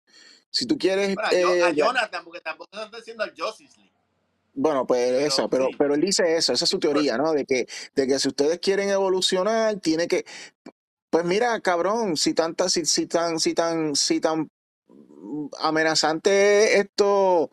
Si 0.49 0.65
tú 0.65 0.78
quieres, 0.78 1.15
Bueno, 1.15 1.28
a, 1.28 1.32
Jo- 1.32 1.65
a 1.65 1.69
eh, 1.69 1.73
Jonathan, 1.76 2.23
porque 2.23 2.41
tampoco 2.41 2.69
estás 2.73 2.91
diciendo 2.91 3.23
al 3.23 3.34
Justice 3.38 3.78
League. 3.78 3.94
Bueno, 4.56 4.88
pues 4.88 5.12
Pero 5.12 5.26
esa, 5.26 5.47
pero, 5.47 5.68
sí. 5.68 5.76
pero 5.78 5.93
él 5.95 6.01
dice 6.01 6.38
eso, 6.38 6.53
esa 6.53 6.66
es 6.66 6.70
su 6.70 6.80
teoría, 6.80 7.18
¿no? 7.18 7.34
De 7.34 7.45
que, 7.45 7.68
de 7.95 8.08
que 8.08 8.20
si 8.20 8.30
ustedes 8.30 8.60
quieren 8.60 8.89
evolucionar, 8.89 9.80
tiene 9.80 10.08
que, 10.08 10.26
pues 11.10 11.26
mira, 11.26 11.60
cabrón, 11.62 12.18
si 12.18 12.34
tanta, 12.34 12.70
si, 12.70 12.86
si 12.86 13.06
tan, 13.06 13.39
si 13.39 13.53
tan, 13.53 13.95
si 13.95 14.20
tan 14.20 14.49
amenazante 15.60 16.80
esto, 16.80 17.49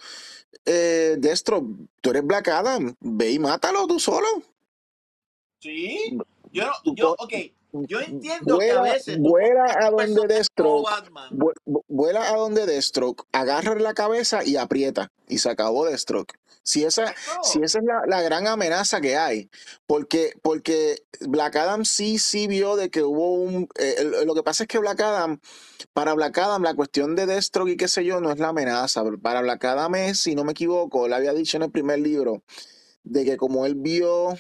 eh, 0.65 1.17
Destro, 1.19 1.67
tú 2.01 2.11
eres 2.11 2.25
Black 2.25 2.49
Adam, 2.49 2.95
ve 3.01 3.31
y 3.31 3.39
mátalo 3.39 3.87
tú 3.87 3.99
solo. 3.99 4.27
Sí, 5.61 6.19
yo 6.53 6.67
no, 6.67 6.95
yo, 6.95 7.13
ok, 7.19 7.33
yo 7.73 8.01
entiendo 8.01 8.59
que 8.59 8.70
a 8.70 8.83
veces 8.83 9.18
vuela 9.18 9.64
a 9.81 9.91
donde 9.91 10.27
Deathstroke, 10.27 10.89
vuela 11.89 12.31
a 12.31 12.37
donde 12.37 12.66
Deathstroke, 12.66 13.25
agarra 13.33 13.75
la 13.77 13.95
cabeza 13.95 14.45
y 14.45 14.57
aprieta, 14.57 15.11
y 15.29 15.39
se 15.39 15.51
acabó 15.51 15.87
Deathstroke. 15.87 16.35
Si 16.64 16.85
esa, 16.85 17.12
si 17.43 17.61
esa 17.61 17.81
es 17.81 17.85
la, 17.85 18.03
la 18.07 18.23
gran 18.23 18.47
amenaza 18.47 19.01
que 19.01 19.16
hay, 19.16 19.51
porque, 19.87 20.35
porque 20.43 21.03
Black 21.20 21.57
Adam 21.57 21.85
sí, 21.85 22.18
sí 22.18 22.47
vio 22.47 22.77
de 22.77 22.89
que 22.89 23.03
hubo 23.03 23.33
un... 23.33 23.68
eh, 23.81 24.23
lo 24.25 24.33
que 24.35 24.45
pasa 24.45 24.62
es 24.62 24.68
que 24.68 24.79
Black 24.79 25.01
Adam, 25.01 25.41
para 25.93 26.14
Black 26.14 26.39
Adam, 26.39 26.62
la 26.62 26.75
cuestión 26.75 27.16
de 27.16 27.27
Deathstroke 27.27 27.70
y 27.70 27.77
qué 27.77 27.89
sé 27.89 28.05
yo, 28.05 28.20
no 28.20 28.31
es 28.31 28.39
la 28.39 28.51
amenaza. 28.51 29.03
Para 29.20 29.43
Black 29.43 29.64
Adam 29.64 29.95
es, 29.97 30.20
si 30.20 30.37
no 30.37 30.45
me 30.45 30.53
equivoco, 30.53 31.07
él 31.07 31.14
había 31.14 31.33
dicho 31.33 31.57
en 31.57 31.64
el 31.64 31.73
primer 31.73 31.99
libro, 31.99 32.45
de 33.03 33.25
que 33.25 33.37
como 33.37 33.66
él 33.66 33.75
vio 33.75 34.39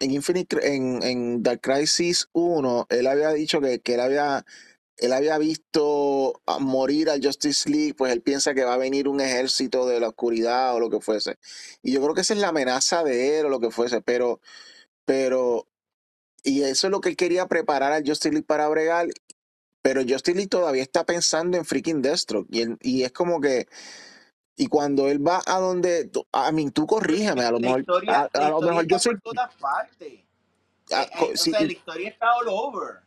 en 0.00 0.10
Infinite, 0.10 0.74
en, 0.74 1.02
en 1.02 1.42
Dark 1.42 1.60
Crisis 1.60 2.28
1, 2.32 2.86
él 2.90 3.06
había 3.06 3.30
dicho 3.30 3.60
que, 3.60 3.80
que 3.80 3.94
él 3.94 4.00
había 4.00 4.44
él 4.98 5.12
había 5.12 5.38
visto 5.38 6.40
morir 6.60 7.10
al 7.10 7.22
Justice 7.22 7.68
League, 7.68 7.94
pues 7.94 8.12
él 8.12 8.22
piensa 8.22 8.54
que 8.54 8.64
va 8.64 8.74
a 8.74 8.78
venir 8.78 9.08
un 9.08 9.20
ejército 9.20 9.86
de 9.86 10.00
la 10.00 10.08
oscuridad 10.08 10.74
o 10.74 10.80
lo 10.80 10.90
que 10.90 11.00
fuese. 11.00 11.38
Y 11.82 11.92
yo 11.92 12.00
creo 12.02 12.14
que 12.14 12.22
esa 12.22 12.34
es 12.34 12.40
la 12.40 12.48
amenaza 12.48 13.04
de 13.04 13.38
él 13.38 13.46
o 13.46 13.48
lo 13.50 13.60
que 13.60 13.70
fuese, 13.70 14.00
pero, 14.00 14.40
pero, 15.04 15.68
y 16.42 16.62
eso 16.62 16.86
es 16.86 16.90
lo 16.90 17.00
que 17.00 17.10
él 17.10 17.16
quería 17.16 17.46
preparar 17.46 17.92
al 17.92 18.06
Justice 18.06 18.30
League 18.30 18.46
para 18.46 18.68
bregar, 18.68 19.08
pero 19.82 20.02
Justice 20.02 20.34
League 20.34 20.48
todavía 20.48 20.82
está 20.82 21.04
pensando 21.04 21.58
en 21.58 21.64
freaking 21.64 22.02
Deathstroke. 22.02 22.48
Y, 22.50 22.64
y 22.80 23.02
es 23.04 23.12
como 23.12 23.40
que, 23.40 23.68
y 24.56 24.66
cuando 24.68 25.08
él 25.08 25.26
va 25.26 25.42
a 25.46 25.58
donde, 25.60 26.10
a 26.32 26.52
mí, 26.52 26.70
tú 26.70 26.86
corrígeme, 26.86 27.42
a 27.44 27.50
lo 27.50 27.60
mejor, 27.60 27.78
a, 27.78 27.80
historia, 27.80 28.22
a 28.32 28.40
la 28.40 28.48
lo 28.50 28.60
mejor 28.62 28.86
yo 28.86 28.98
soy, 28.98 29.16
por 29.16 29.34
todas 29.34 29.54
partes. 29.56 30.20
a- 30.92 31.02
Eh, 31.02 31.10
co- 31.18 31.24
eh, 31.26 31.32
o 31.34 31.36
sí, 31.36 31.50
sea, 31.50 31.60
la 31.60 31.72
historia 31.72 32.08
está 32.10 32.34
all 32.36 32.48
over. 32.48 33.00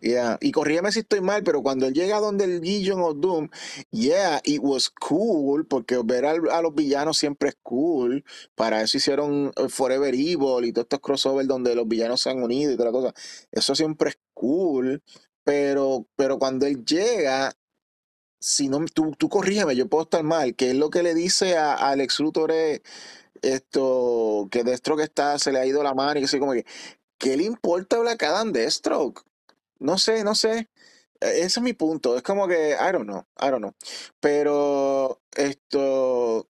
Yeah, 0.00 0.38
y 0.40 0.52
corrígeme 0.52 0.92
si 0.92 1.00
estoy 1.00 1.20
mal, 1.20 1.42
pero 1.42 1.60
cuando 1.60 1.86
él 1.86 1.92
llega 1.92 2.20
donde 2.20 2.44
el 2.44 2.60
Legion 2.60 3.00
of 3.00 3.16
Doom, 3.18 3.48
yeah, 3.90 4.40
it 4.44 4.60
was 4.62 4.90
cool, 4.90 5.66
porque 5.66 6.00
ver 6.04 6.24
al- 6.24 6.48
a, 6.52 6.62
los 6.62 6.72
villanos 6.72 7.18
siempre 7.18 7.48
es 7.48 7.56
cool. 7.64 8.24
Para 8.54 8.80
eso 8.82 8.96
hicieron 8.98 9.50
eh, 9.56 9.68
Forever 9.68 10.14
Evil 10.14 10.64
y 10.66 10.72
todos 10.72 10.84
estos 10.84 11.00
crossovers 11.00 11.48
donde 11.48 11.74
los 11.74 11.88
villanos 11.88 12.20
se 12.20 12.30
han 12.30 12.40
unido 12.40 12.70
y 12.70 12.76
toda 12.76 12.92
la 12.92 12.92
cosa. 12.92 13.14
Eso 13.50 13.74
siempre 13.74 14.10
es 14.10 14.18
cool, 14.34 15.02
pero, 15.42 16.06
pero 16.14 16.38
cuando 16.38 16.66
él 16.66 16.84
llega, 16.84 17.52
si 18.40 18.68
no, 18.68 18.84
tú, 18.86 19.12
tú 19.18 19.28
corrígeme, 19.28 19.74
yo 19.76 19.88
puedo 19.88 20.04
estar 20.04 20.22
mal, 20.22 20.54
que 20.54 20.70
es 20.70 20.76
lo 20.76 20.90
que 20.90 21.02
le 21.02 21.14
dice 21.14 21.56
a, 21.56 21.74
a 21.74 21.90
Alex 21.90 22.20
Luthor 22.20 22.52
es 22.52 22.82
esto, 23.42 24.48
que 24.50 24.64
Deathstroke 24.64 25.02
está, 25.02 25.38
se 25.38 25.52
le 25.52 25.60
ha 25.60 25.66
ido 25.66 25.82
la 25.82 25.94
mano 25.94 26.18
y 26.18 26.22
que 26.22 26.28
sé 26.28 26.38
como 26.38 26.52
que, 26.52 26.66
¿qué 27.18 27.36
le 27.36 27.44
importa 27.44 27.98
Black 27.98 28.22
Adam 28.22 28.52
Deathstroke? 28.52 29.22
No 29.78 29.98
sé, 29.98 30.24
no 30.24 30.34
sé. 30.34 30.68
Eh, 31.20 31.40
Ese 31.40 31.46
es 31.46 31.60
mi 31.60 31.72
punto. 31.72 32.16
Es 32.16 32.22
como 32.22 32.48
que, 32.48 32.70
I 32.70 32.92
don't 32.92 33.06
know, 33.06 33.24
I 33.40 33.50
don't 33.50 33.58
know. 33.58 33.74
Pero 34.20 35.20
esto, 35.36 36.48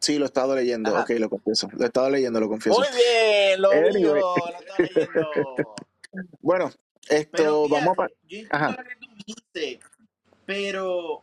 sí, 0.00 0.18
lo 0.18 0.24
he 0.24 0.26
estado 0.26 0.54
leyendo. 0.54 0.90
Ajá. 0.90 1.02
Ok, 1.02 1.10
lo 1.18 1.28
confieso. 1.30 1.68
Lo 1.72 1.84
he 1.84 1.86
estado 1.86 2.10
leyendo, 2.10 2.40
lo 2.40 2.48
confieso. 2.48 2.78
Muy 2.78 2.88
bien, 2.96 3.60
lo 3.60 3.70
digo, 3.70 4.14
lo 4.14 4.14
leyendo. 4.14 4.34
bueno, 6.40 6.70
Pero 7.08 7.20
esto, 7.20 7.68
vamos 7.68 7.98
a... 7.98 8.08
yo 8.08 8.38
entiendo 8.38 8.56
Ajá. 8.56 8.70
lo 8.70 8.84
que 8.84 8.96
tú 8.96 9.06
dices, 9.26 9.78
pero 10.44 11.22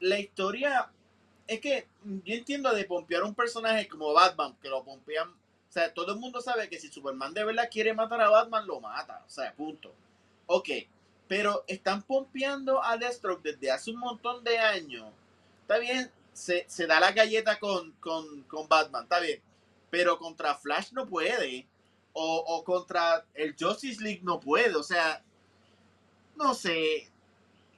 la 0.00 0.18
historia 0.18 0.90
es 1.46 1.60
que 1.60 1.88
yo 2.04 2.34
entiendo 2.34 2.72
de 2.72 2.84
pompear 2.84 3.22
un 3.24 3.34
personaje 3.34 3.88
como 3.88 4.12
Batman, 4.12 4.56
que 4.62 4.68
lo 4.68 4.84
pompean. 4.84 5.30
O 5.30 5.72
sea, 5.72 5.92
todo 5.92 6.12
el 6.14 6.18
mundo 6.18 6.40
sabe 6.40 6.68
que 6.68 6.80
si 6.80 6.88
Superman 6.88 7.34
de 7.34 7.44
verdad 7.44 7.68
quiere 7.70 7.92
matar 7.94 8.20
a 8.20 8.30
Batman, 8.30 8.66
lo 8.66 8.80
mata. 8.80 9.22
O 9.26 9.30
sea, 9.30 9.52
punto. 9.54 9.92
Ok, 10.46 10.68
pero 11.28 11.64
están 11.66 12.02
pompeando 12.02 12.82
a 12.82 12.96
Deathstroke 12.96 13.42
desde 13.42 13.70
hace 13.70 13.90
un 13.90 13.98
montón 13.98 14.42
de 14.42 14.58
años. 14.58 15.06
Está 15.62 15.78
bien, 15.78 16.10
se, 16.32 16.64
se 16.68 16.86
da 16.86 16.98
la 16.98 17.12
galleta 17.12 17.58
con, 17.58 17.92
con, 18.00 18.42
con 18.44 18.68
Batman, 18.68 19.04
está 19.04 19.20
bien. 19.20 19.40
Pero 19.90 20.18
contra 20.18 20.54
Flash 20.54 20.92
no 20.92 21.06
puede. 21.06 21.66
O, 22.12 22.44
o 22.46 22.64
contra 22.64 23.24
el 23.34 23.54
Justice 23.58 24.02
League 24.02 24.20
no 24.22 24.40
puede. 24.40 24.74
O 24.76 24.82
sea, 24.82 25.22
no 26.36 26.54
sé. 26.54 27.08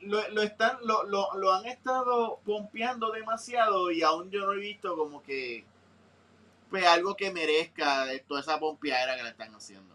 Lo, 0.01 0.28
lo 0.30 0.43
están, 0.43 0.78
lo, 0.83 1.05
lo, 1.05 1.33
lo 1.35 1.53
han 1.53 1.66
estado 1.66 2.41
pompeando 2.45 3.12
demasiado 3.12 3.93
y 3.93 4.03
aún 4.03 4.30
yo 4.30 4.41
no 4.41 4.53
he 4.53 4.59
visto 4.59 4.97
como 4.97 5.22
que 5.22 5.64
pues 6.70 6.85
algo 6.87 7.14
que 7.14 7.30
merezca 7.30 8.07
toda 8.26 8.41
esa 8.41 8.59
pompeadera 8.59 9.14
que 9.14 9.22
le 9.22 9.28
están 9.28 9.55
haciendo. 9.55 9.95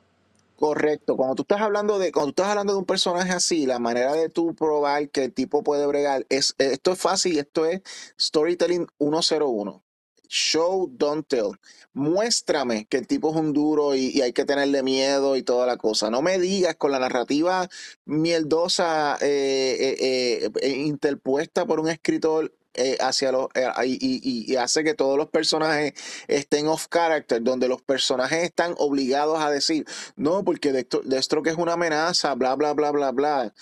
Correcto. 0.57 1.15
Cuando 1.15 1.35
tú 1.35 1.41
estás 1.43 1.61
hablando 1.61 1.99
de, 1.99 2.11
cuando 2.11 2.33
tú 2.33 2.41
estás 2.41 2.51
hablando 2.51 2.73
de 2.73 2.79
un 2.79 2.85
personaje 2.85 3.31
así, 3.31 3.65
la 3.65 3.79
manera 3.79 4.13
de 4.13 4.29
tú 4.29 4.55
probar 4.55 5.09
que 5.09 5.25
el 5.25 5.33
tipo 5.33 5.63
puede 5.63 5.85
bregar 5.85 6.25
es, 6.29 6.55
esto 6.57 6.91
es 6.91 6.99
fácil, 6.99 7.37
esto 7.37 7.65
es 7.65 7.81
storytelling 8.19 8.87
101. 8.99 9.83
Show, 10.27 10.89
don't 10.91 11.27
tell. 11.27 11.51
Muéstrame 11.93 12.85
que 12.85 12.97
el 12.97 13.07
tipo 13.07 13.31
es 13.31 13.35
un 13.37 13.53
duro 13.53 13.95
y, 13.95 14.11
y 14.13 14.21
hay 14.21 14.33
que 14.33 14.45
tenerle 14.45 14.83
miedo 14.83 15.35
y 15.35 15.43
toda 15.43 15.65
la 15.65 15.77
cosa. 15.77 16.09
No 16.09 16.21
me 16.21 16.37
digas 16.39 16.75
con 16.75 16.91
la 16.91 16.99
narrativa 16.99 17.67
mierdosa 18.05 19.17
eh, 19.21 19.97
eh, 19.99 20.49
eh, 20.61 20.69
interpuesta 20.69 21.65
por 21.65 21.79
un 21.79 21.89
escritor 21.89 22.53
eh, 22.77 22.97
hacia 23.01 23.31
los 23.31 23.47
eh, 23.55 23.67
y, 23.85 23.93
y- 24.01 24.51
y 24.53 24.55
hace 24.55 24.83
que 24.83 24.93
todos 24.93 25.17
los 25.17 25.27
personajes 25.29 25.93
estén 26.27 26.67
off 26.67 26.87
character, 26.89 27.41
donde 27.41 27.67
los 27.67 27.81
personajes 27.81 28.43
están 28.43 28.75
obligados 28.77 29.39
a 29.39 29.49
decir, 29.51 29.85
no, 30.15 30.43
porque 30.43 30.71
Destro- 30.71 31.01
Deathstroke 31.03 31.47
es 31.47 31.55
una 31.57 31.73
amenaza, 31.73 32.33
bla, 32.35 32.55
bla, 32.55 32.73
bla, 32.73 32.91
bla, 32.91 33.11
bla. 33.11 33.53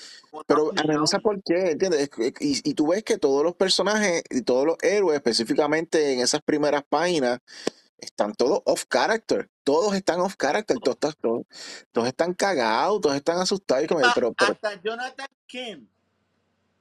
Pero 0.47 0.71
amenaza 0.77 1.19
por 1.19 1.41
qué, 1.43 1.71
¿entiendes? 1.71 2.09
Es- 2.17 2.33
Y, 2.41 2.69
y 2.69 2.73
tú 2.73 2.87
ves 2.87 3.03
que 3.03 3.17
todos 3.17 3.43
los 3.43 3.55
personajes 3.55 4.23
y 4.29 4.41
todos 4.41 4.65
los 4.65 4.77
héroes, 4.81 5.15
específicamente 5.15 6.13
en 6.13 6.19
esas 6.19 6.41
primeras 6.41 6.83
páginas, 6.87 7.39
están 7.97 8.33
todos 8.33 8.61
off 8.65 8.83
character. 8.89 9.49
Todos 9.63 9.95
están 9.95 10.19
off 10.19 10.35
character, 10.37 10.77
todos, 10.77 10.95
están- 10.97 11.13
todos, 11.21 11.43
todos 11.91 12.07
están 12.07 12.33
cagados, 12.33 13.01
todos 13.01 13.15
están 13.15 13.39
asustados. 13.39 13.85
Ah, 14.03 14.11
pero, 14.13 14.33
pero, 14.33 14.51
hasta 14.51 14.79
Jonathan 14.81 15.27
Kent 15.47 15.89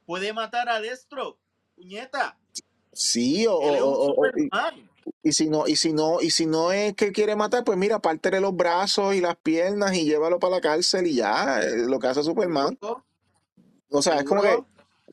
puede 0.05 0.33
matar 0.33 0.69
a 0.69 0.81
Destro. 0.81 1.39
Puñeta, 1.77 2.39
sí, 2.93 3.47
o, 3.47 3.55
o- 3.55 3.85
o- 3.85 4.15
o- 4.21 4.27
y, 4.37 4.49
y 5.23 5.33
si 5.33 5.49
no, 5.49 5.67
y 5.67 5.77
si 5.77 5.93
no, 5.93 6.21
y 6.21 6.31
si 6.31 6.47
no 6.47 6.73
es 6.73 6.95
que 6.95 7.13
quiere 7.13 7.37
matar, 7.37 7.65
pues 7.65 7.77
mira, 7.77 7.99
pártele 8.01 8.41
los 8.41 8.57
brazos 8.57 9.15
y 9.15 9.21
las 9.21 9.37
piernas 9.37 9.95
y 9.95 10.05
llévalo 10.05 10.39
para 10.39 10.57
la 10.57 10.61
cárcel 10.61 11.07
y 11.07 11.15
ya, 11.17 11.61
eh, 11.61 11.77
lo 11.87 11.99
que 11.99 12.07
hace 12.07 12.23
Superman. 12.23 12.79
O 13.91 14.03
sea, 14.03 14.17
es 14.19 14.25
como 14.25 14.43
que. 14.43 14.63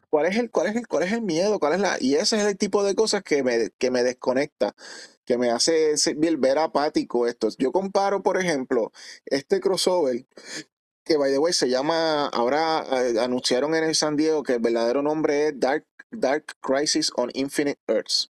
¿cuál 0.09 0.25
es 0.25 0.37
el, 0.37 0.49
cuál 0.51 0.67
es 0.67 0.75
el, 0.75 0.87
cuál 0.87 1.03
es 1.03 1.11
el 1.13 1.21
miedo? 1.21 1.59
¿Cuál 1.59 1.73
es 1.73 1.79
la? 1.79 1.97
Y 1.99 2.15
ese 2.15 2.37
es 2.37 2.45
el 2.45 2.57
tipo 2.57 2.83
de 2.83 2.95
cosas 2.95 3.23
que 3.23 3.43
me, 3.43 3.69
que 3.77 3.91
me 3.91 4.03
desconecta, 4.03 4.75
que 5.25 5.37
me 5.37 5.49
hace 5.51 5.95
ver 6.37 6.57
apático 6.57 7.27
esto. 7.27 7.49
Yo 7.57 7.71
comparo, 7.71 8.21
por 8.23 8.37
ejemplo, 8.37 8.91
este 9.25 9.59
crossover, 9.59 10.25
que 11.03 11.17
by 11.17 11.31
the 11.31 11.37
way 11.39 11.53
se 11.53 11.69
llama, 11.69 12.27
ahora 12.27 12.85
eh, 12.91 13.19
anunciaron 13.19 13.75
en 13.75 13.83
el 13.83 13.95
San 13.95 14.15
Diego 14.15 14.43
que 14.43 14.53
el 14.53 14.59
verdadero 14.59 15.01
nombre 15.01 15.47
es 15.47 15.59
Dark, 15.59 15.85
Dark 16.11 16.57
Crisis 16.61 17.11
on 17.15 17.29
Infinite 17.33 17.79
Earths. 17.87 18.29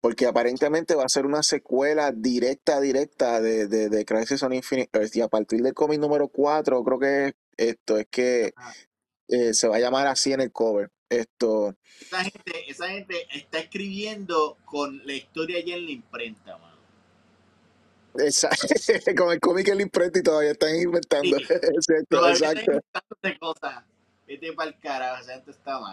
Porque 0.00 0.26
aparentemente 0.26 0.94
va 0.94 1.04
a 1.04 1.08
ser 1.08 1.26
una 1.26 1.42
secuela 1.42 2.12
directa, 2.12 2.80
directa 2.80 3.40
de, 3.40 3.66
de, 3.66 3.88
de 3.88 4.04
Crisis 4.04 4.42
on 4.42 4.52
Infinite 4.52 4.90
Earths. 4.92 5.16
Y 5.16 5.20
a 5.20 5.28
partir 5.28 5.62
del 5.62 5.74
cómic 5.74 5.98
número 5.98 6.28
4, 6.28 6.84
creo 6.84 6.98
que 6.98 7.26
es 7.28 7.34
esto, 7.56 7.96
es 7.98 8.06
que 8.10 8.52
eh, 9.28 9.54
se 9.54 9.66
va 9.68 9.76
a 9.76 9.80
llamar 9.80 10.06
así 10.06 10.32
en 10.32 10.40
el 10.42 10.52
cover. 10.52 10.90
Esto, 11.08 11.74
Esa 12.00 12.22
gente, 12.24 12.68
esa 12.70 12.88
gente 12.88 13.26
está 13.32 13.58
escribiendo 13.60 14.56
con 14.64 15.04
la 15.06 15.12
historia 15.14 15.64
ya 15.64 15.76
en 15.76 15.84
la 15.86 15.92
imprenta, 15.92 16.58
mano. 16.58 16.76
esa- 18.18 18.50
con 19.16 19.30
el 19.32 19.38
cómic 19.40 19.68
en 19.68 19.76
la 19.76 19.82
imprenta 19.82 20.18
y 20.18 20.22
todavía 20.22 20.50
están 20.52 20.74
inventando. 20.74 21.36
Sí, 21.38 21.44
Exacto, 21.50 22.04
todavía 22.10 22.34
están 22.34 22.58
exacto. 22.58 22.82
inventando 23.22 23.38
cosas. 23.40 23.84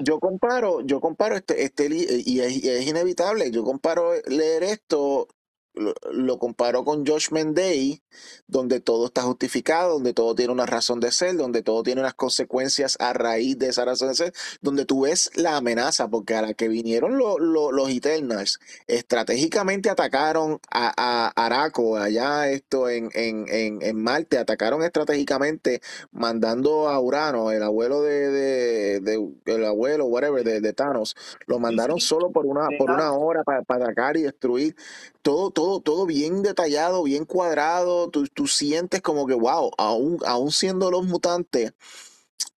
Yo 0.02 0.20
comparo, 0.20 0.82
yo 0.82 1.00
comparo 1.00 1.36
este, 1.36 1.64
este 1.64 1.88
y 1.88 2.40
es, 2.40 2.64
y 2.64 2.70
es 2.70 2.88
inevitable, 2.88 3.52
yo 3.52 3.64
comparo 3.64 4.14
leer 4.28 4.64
esto 4.64 5.28
lo, 5.76 5.94
lo 6.12 6.40
comparó 6.40 6.84
con 6.84 7.06
Josh 7.06 7.30
Day, 7.30 8.02
donde 8.48 8.80
todo 8.80 9.08
está 9.08 9.24
justificado, 9.24 9.94
donde 9.94 10.14
todo 10.14 10.36
tiene 10.36 10.54
una 10.54 10.66
razón 10.66 11.00
de 11.00 11.12
ser, 11.12 11.36
donde 11.36 11.64
todo 11.64 11.84
tiene 11.84 12.02
unas 12.02 12.14
consecuencias 12.14 12.96
a 13.00 13.14
raíz 13.14 13.58
de 13.58 13.70
esa 13.70 13.86
razón 13.86 14.10
de 14.10 14.16
ser, 14.16 14.34
donde 14.62 14.86
tú 14.86 15.02
ves 15.02 15.32
la 15.36 15.58
amenaza, 15.58 16.08
porque 16.08 16.36
a 16.36 16.42
la 16.42 16.54
que 16.54 16.68
vinieron 16.68 17.18
lo- 17.18 17.40
lo- 17.40 17.72
los 17.72 17.90
Eternals, 17.90 18.60
estratégicamente 18.88 19.90
atacaron 19.90 20.60
a, 20.72 20.94
a 20.96 21.46
Araco, 21.46 21.98
allá 21.98 22.50
esto 22.50 22.90
en, 22.90 23.10
en, 23.14 23.46
en, 23.50 23.82
en 23.82 24.04
Marte, 24.04 24.38
atacaron 24.38 24.84
estratégicamente 24.84 25.82
mandando 26.12 26.90
a 26.90 27.00
Urano, 27.00 27.52
el 27.52 27.64
abuelo 27.64 28.02
de, 28.02 28.30
de, 28.30 29.00
de- 29.00 29.30
el 29.46 29.66
abuelo, 29.66 30.06
whatever, 30.06 30.44
de, 30.44 30.62
de 30.62 30.74
Thanos, 30.74 31.16
lo 31.48 31.60
mandaron 31.60 32.00
solo 32.00 32.32
por 32.32 32.46
una, 32.46 32.68
por 32.78 32.90
una 32.92 33.14
hora 33.14 33.44
para, 33.44 33.62
para 33.64 33.86
atacar 33.86 34.18
y 34.18 34.24
destruir. 34.24 34.76
Todo, 35.24 35.52
todo, 35.52 35.80
todo 35.82 36.06
bien 36.06 36.44
detallado, 36.44 37.04
bien 37.04 37.26
cuadrado. 37.26 38.10
Tú, 38.10 38.26
tú 38.28 38.48
sientes 38.48 39.02
como 39.02 39.26
que, 39.26 39.34
wow, 39.34 39.72
aún, 39.78 40.18
aún 40.26 40.52
siendo 40.52 40.92
los 40.92 41.06
mutantes 41.06 41.74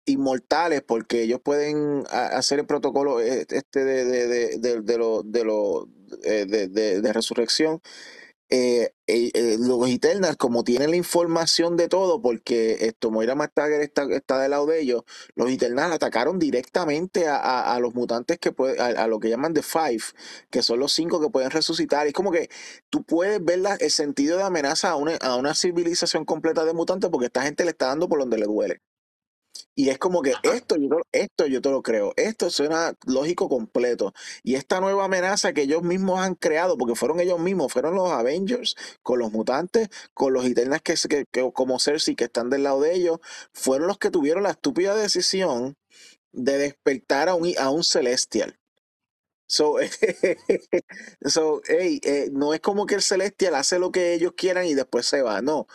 inmortales, 0.06 0.82
porque 0.82 1.22
ellos 1.22 1.40
pueden 1.42 2.04
hacer 2.10 2.60
el 2.60 2.66
protocolo 2.66 3.20
eh, 3.20 3.46
este 3.50 3.84
de, 3.84 4.04
de, 4.04 4.28
de, 4.28 4.58
de, 4.58 4.82
de 4.82 4.98
lo, 4.98 5.22
de, 5.24 5.44
lo, 5.44 5.88
eh, 6.24 6.46
de, 6.46 6.68
de- 6.68 7.00
de 7.02 7.12
resurrección. 7.12 7.80
Eh, 8.50 8.92
eh, 9.08 9.30
eh, 9.34 9.56
los 9.60 9.88
Eternals, 9.90 10.36
como 10.38 10.64
tienen 10.64 10.90
la 10.90 10.96
información 10.96 11.76
de 11.76 11.88
todo, 11.88 12.22
porque 12.22 12.78
esto 12.86 13.10
Moira 13.10 13.34
está, 13.82 14.04
está 14.14 14.38
del 14.40 14.52
lado 14.52 14.66
de 14.66 14.80
ellos, 14.80 15.04
los 15.36 15.50
Eternals 15.50 15.94
atacaron 15.94 16.38
directamente 16.38 17.28
a, 17.28 17.36
a- 17.38 17.74
los 17.80 17.94
mutantes 17.94 18.38
que 18.40 18.52
puede, 18.52 18.80
a, 18.80 18.86
a 19.04 19.08
lo 19.08 19.20
que 19.20 19.30
llaman 19.30 19.54
The 19.54 19.62
Five, 19.64 20.02
que 20.50 20.62
son 20.62 20.80
los 20.80 20.92
cinco 20.94 21.20
que 21.20 21.30
pueden 21.30 21.50
resucitar. 21.52 22.06
Es 22.08 22.14
como 22.14 22.32
que 22.32 22.48
tú 22.90 23.04
puedes 23.04 23.44
ver 23.44 23.60
la- 23.60 23.76
el 23.76 23.90
sentido 23.92 24.38
de 24.38 24.44
amenaza 24.44 24.90
a 24.92 24.96
una, 24.96 25.16
a 25.18 25.36
una 25.36 25.54
civilización 25.54 26.24
completa 26.24 26.64
de 26.64 26.74
mutantes, 26.74 27.10
porque 27.10 27.26
esta 27.26 27.42
gente 27.42 27.64
le 27.64 27.72
está 27.72 27.88
dando 27.88 28.08
por 28.08 28.20
donde 28.20 28.38
le 28.38 28.46
duele. 28.46 28.80
Y 29.74 29.90
es 29.90 29.98
como 29.98 30.22
que 30.22 30.34
esto 30.42 30.76
yo, 30.76 30.88
te 30.88 30.94
lo- 30.96 31.02
esto 31.12 31.46
yo 31.46 31.60
te 31.60 31.70
lo 31.70 31.82
creo, 31.82 32.12
esto 32.16 32.50
suena 32.50 32.94
lógico 33.06 33.48
completo. 33.48 34.12
Y 34.42 34.54
esta 34.54 34.80
nueva 34.80 35.04
amenaza 35.04 35.52
que 35.52 35.62
ellos 35.62 35.82
mismos 35.82 36.20
han 36.20 36.34
creado, 36.34 36.76
porque 36.78 36.94
fueron 36.94 37.20
ellos 37.20 37.38
mismos, 37.40 37.72
fueron 37.72 37.94
los 37.94 38.10
Avengers 38.10 38.74
con 39.02 39.18
los 39.18 39.32
mutantes, 39.32 39.88
con 40.14 40.32
los 40.32 40.44
Eternals 40.46 40.82
que, 40.82 40.94
que, 41.08 41.24
que- 41.30 41.52
como 41.52 41.78
Cersei 41.80 42.14
que 42.16 42.24
están 42.24 42.50
del 42.50 42.62
lado 42.64 42.80
de 42.80 42.94
ellos, 42.94 43.18
fueron 43.52 43.88
los 43.88 43.98
que 43.98 44.10
tuvieron 44.10 44.42
la 44.42 44.50
estúpida 44.50 44.94
decisión 44.94 45.76
de 46.32 46.58
despertar 46.58 47.28
a 47.30 47.34
un, 47.34 47.52
a 47.58 47.70
un 47.70 47.84
Celestial. 47.84 48.56
So, 49.48 49.76
so 51.26 51.60
hey, 51.68 52.00
eh, 52.04 52.28
no 52.32 52.54
es 52.54 52.60
como 52.60 52.86
que 52.86 52.94
el 52.96 53.02
Celestial 53.02 53.54
hace 53.54 53.78
lo 53.78 53.92
que 53.92 54.14
ellos 54.14 54.32
quieran 54.36 54.66
y 54.66 54.74
después 54.74 55.06
se 55.06 55.22
va, 55.22 55.40
no 55.42 55.66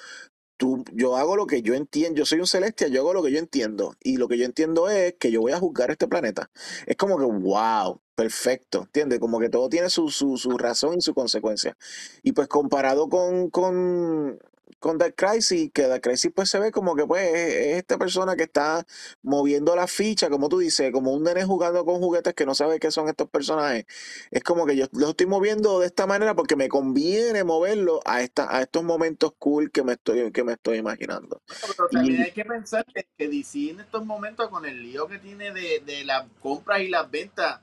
tú, 0.62 0.86
yo 0.94 1.18
hago 1.18 1.36
lo 1.36 1.48
que 1.48 1.64
yo 1.64 1.74
entiendo, 1.74 2.20
yo 2.20 2.26
soy 2.28 2.40
un 2.40 2.46
celestial, 2.46 2.92
yo 2.92 3.02
hago 3.02 3.16
lo 3.16 3.24
que 3.24 3.32
yo 3.32 3.40
entiendo. 3.40 3.96
Y 4.04 4.18
lo 4.18 4.28
que 4.28 4.38
yo 4.38 4.46
entiendo 4.46 4.90
es 4.90 5.16
que 5.16 5.32
yo 5.32 5.42
voy 5.42 5.54
a 5.54 5.60
juzgar 5.60 5.90
este 5.90 6.08
planeta. 6.08 6.52
Es 6.86 6.96
como 6.98 7.18
que, 7.18 7.26
wow, 7.26 8.00
perfecto, 8.14 8.84
¿entiendes? 8.84 9.20
Como 9.20 9.40
que 9.40 9.50
todo 9.50 9.70
tiene 9.70 9.90
su, 9.90 10.10
su, 10.10 10.38
su 10.38 10.60
razón 10.60 11.00
y 11.00 11.02
su 11.02 11.16
consecuencia. 11.16 11.76
Y 12.22 12.34
pues 12.34 12.48
comparado 12.48 13.10
con, 13.10 13.50
con, 13.50 14.40
con 14.80 14.98
Dark 14.98 15.16
Crisis, 15.16 15.72
que 15.74 15.88
Dark 15.88 16.02
Crisis 16.02 16.32
pues 16.34 16.50
se 16.50 16.60
ve 16.60 16.72
como 16.72 16.96
que 16.96 17.06
pues 17.06 17.24
es, 17.24 17.54
es 17.56 17.78
esta 17.78 17.98
persona 17.98 18.36
que 18.36 18.44
está 18.44 18.86
moviendo 19.22 19.76
la 19.76 19.88
ficha, 19.88 20.30
como 20.30 20.50
tú 20.50 20.60
dices, 20.60 20.92
como 20.92 21.14
un 21.14 21.24
nene 21.24 21.46
jugando 21.46 21.86
con 21.86 22.00
juguetes 22.00 22.34
que 22.34 22.46
no 22.46 22.56
sabe 22.56 22.80
qué 22.80 22.92
son 22.92 23.08
estos 23.08 23.30
personajes. 23.30 23.86
Es 24.32 24.44
como 24.44 24.66
que 24.66 24.76
yo 24.76 24.86
los 24.94 25.12
estoy 25.12 25.28
moviendo 25.28 25.80
de 25.80 25.88
esta 25.88 26.08
manera 26.08 26.36
porque 26.36 26.56
me 26.56 26.70
conviene 26.70 27.44
moverlo 27.44 28.00
a, 28.06 28.22
esta, 28.22 28.56
a 28.56 28.62
estos 28.62 28.84
momentos 28.84 29.34
cool 29.38 29.72
que 29.72 29.84
me 29.84 29.94
estoy, 29.94 30.32
que 30.32 30.44
me 30.44 30.54
estoy 30.54 30.78
imaginando. 30.78 31.42
Pero 31.62 31.88
también 31.90 32.22
Y 32.22 32.24
hay 32.24 32.32
que 32.32 32.46
pensar 32.46 32.86
que, 32.86 33.08
que 33.18 33.28
DC 33.28 33.72
en 33.72 33.80
estos 33.80 34.06
momentos 34.06 34.50
con 34.50 34.66
el 34.66 34.82
lío 34.82 35.08
que 35.08 35.20
tiene 35.20 35.52
de, 35.52 35.82
de 35.86 36.04
las 36.06 36.26
compras 36.42 36.82
y 36.82 36.88
las 36.88 37.10
ventas, 37.10 37.60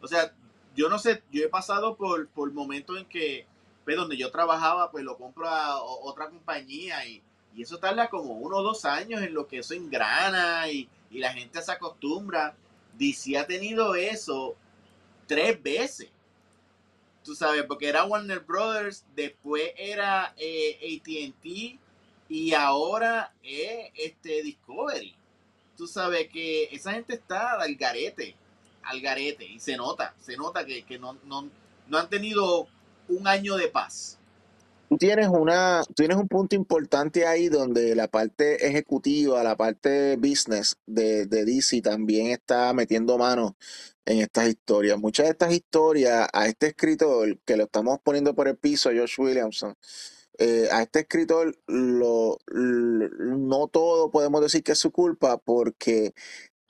o 0.00 0.06
sea, 0.06 0.32
yo 0.74 0.88
no 0.88 0.98
sé, 0.98 1.22
yo 1.30 1.44
he 1.44 1.48
pasado 1.48 1.96
por, 1.96 2.28
por 2.28 2.52
momentos 2.52 2.98
en 2.98 3.06
que, 3.06 3.46
pues 3.84 3.96
donde 3.96 4.16
yo 4.16 4.30
trabajaba, 4.30 4.90
pues 4.90 5.04
lo 5.04 5.16
compro 5.16 5.48
a 5.48 5.82
otra 5.82 6.28
compañía 6.28 7.06
y, 7.06 7.22
y 7.54 7.62
eso 7.62 7.78
tarda 7.78 8.08
como 8.08 8.34
uno 8.34 8.56
o 8.56 8.62
dos 8.62 8.84
años 8.84 9.22
en 9.22 9.34
lo 9.34 9.46
que 9.46 9.58
eso 9.58 9.74
engrana 9.74 10.68
y, 10.68 10.88
y 11.10 11.18
la 11.18 11.32
gente 11.32 11.60
se 11.62 11.72
acostumbra. 11.72 12.56
DC 12.98 13.36
ha 13.36 13.46
tenido 13.46 13.94
eso 13.94 14.56
tres 15.26 15.62
veces. 15.62 16.08
Tú 17.24 17.34
sabes, 17.34 17.64
porque 17.64 17.88
era 17.88 18.04
Warner 18.04 18.40
Brothers, 18.40 19.04
después 19.14 19.72
era 19.76 20.34
eh, 20.36 20.78
ATT 21.00 21.78
y 22.28 22.52
ahora 22.52 23.32
es 23.42 23.90
este 23.94 24.42
Discovery. 24.42 25.14
Tú 25.76 25.86
sabes 25.86 26.28
que 26.28 26.64
esa 26.64 26.92
gente 26.92 27.14
está 27.14 27.60
al 27.60 27.74
garete, 27.76 28.36
al 28.82 29.00
garete, 29.00 29.46
y 29.46 29.58
se 29.58 29.76
nota, 29.76 30.14
se 30.20 30.36
nota 30.36 30.64
que, 30.64 30.84
que 30.84 30.98
no, 30.98 31.16
no, 31.24 31.48
no 31.88 31.98
han 31.98 32.08
tenido 32.08 32.68
un 33.08 33.26
año 33.28 33.56
de 33.56 33.68
paz. 33.68 34.18
tú 34.88 34.98
tienes 34.98 35.28
una, 35.28 35.82
tienes 35.96 36.16
un 36.16 36.28
punto 36.28 36.54
importante 36.56 37.26
ahí 37.26 37.48
donde 37.48 37.94
la 37.96 38.08
parte 38.08 38.66
ejecutiva, 38.66 39.42
la 39.42 39.56
parte 39.56 40.16
business 40.16 40.76
de, 40.86 41.26
de 41.26 41.44
DC 41.44 41.80
también 41.82 42.28
está 42.28 42.72
metiendo 42.74 43.18
mano 43.18 43.56
en 44.04 44.18
estas 44.20 44.48
historias. 44.48 44.98
Muchas 44.98 45.26
de 45.26 45.32
estas 45.32 45.52
historias 45.52 46.28
a 46.32 46.46
este 46.46 46.68
escritor 46.68 47.38
que 47.44 47.56
lo 47.56 47.64
estamos 47.64 47.98
poniendo 48.02 48.34
por 48.34 48.48
el 48.48 48.56
piso, 48.58 48.90
Josh 48.94 49.18
Williamson, 49.18 49.74
eh, 50.38 50.68
a 50.72 50.82
este 50.82 51.00
escritor 51.00 51.56
lo, 51.66 52.38
lo- 52.46 53.08
no 53.18 53.68
todo 53.68 54.10
podemos 54.10 54.42
decir 54.42 54.62
que 54.62 54.72
es 54.72 54.78
su 54.78 54.90
culpa 54.92 55.38
porque 55.38 56.12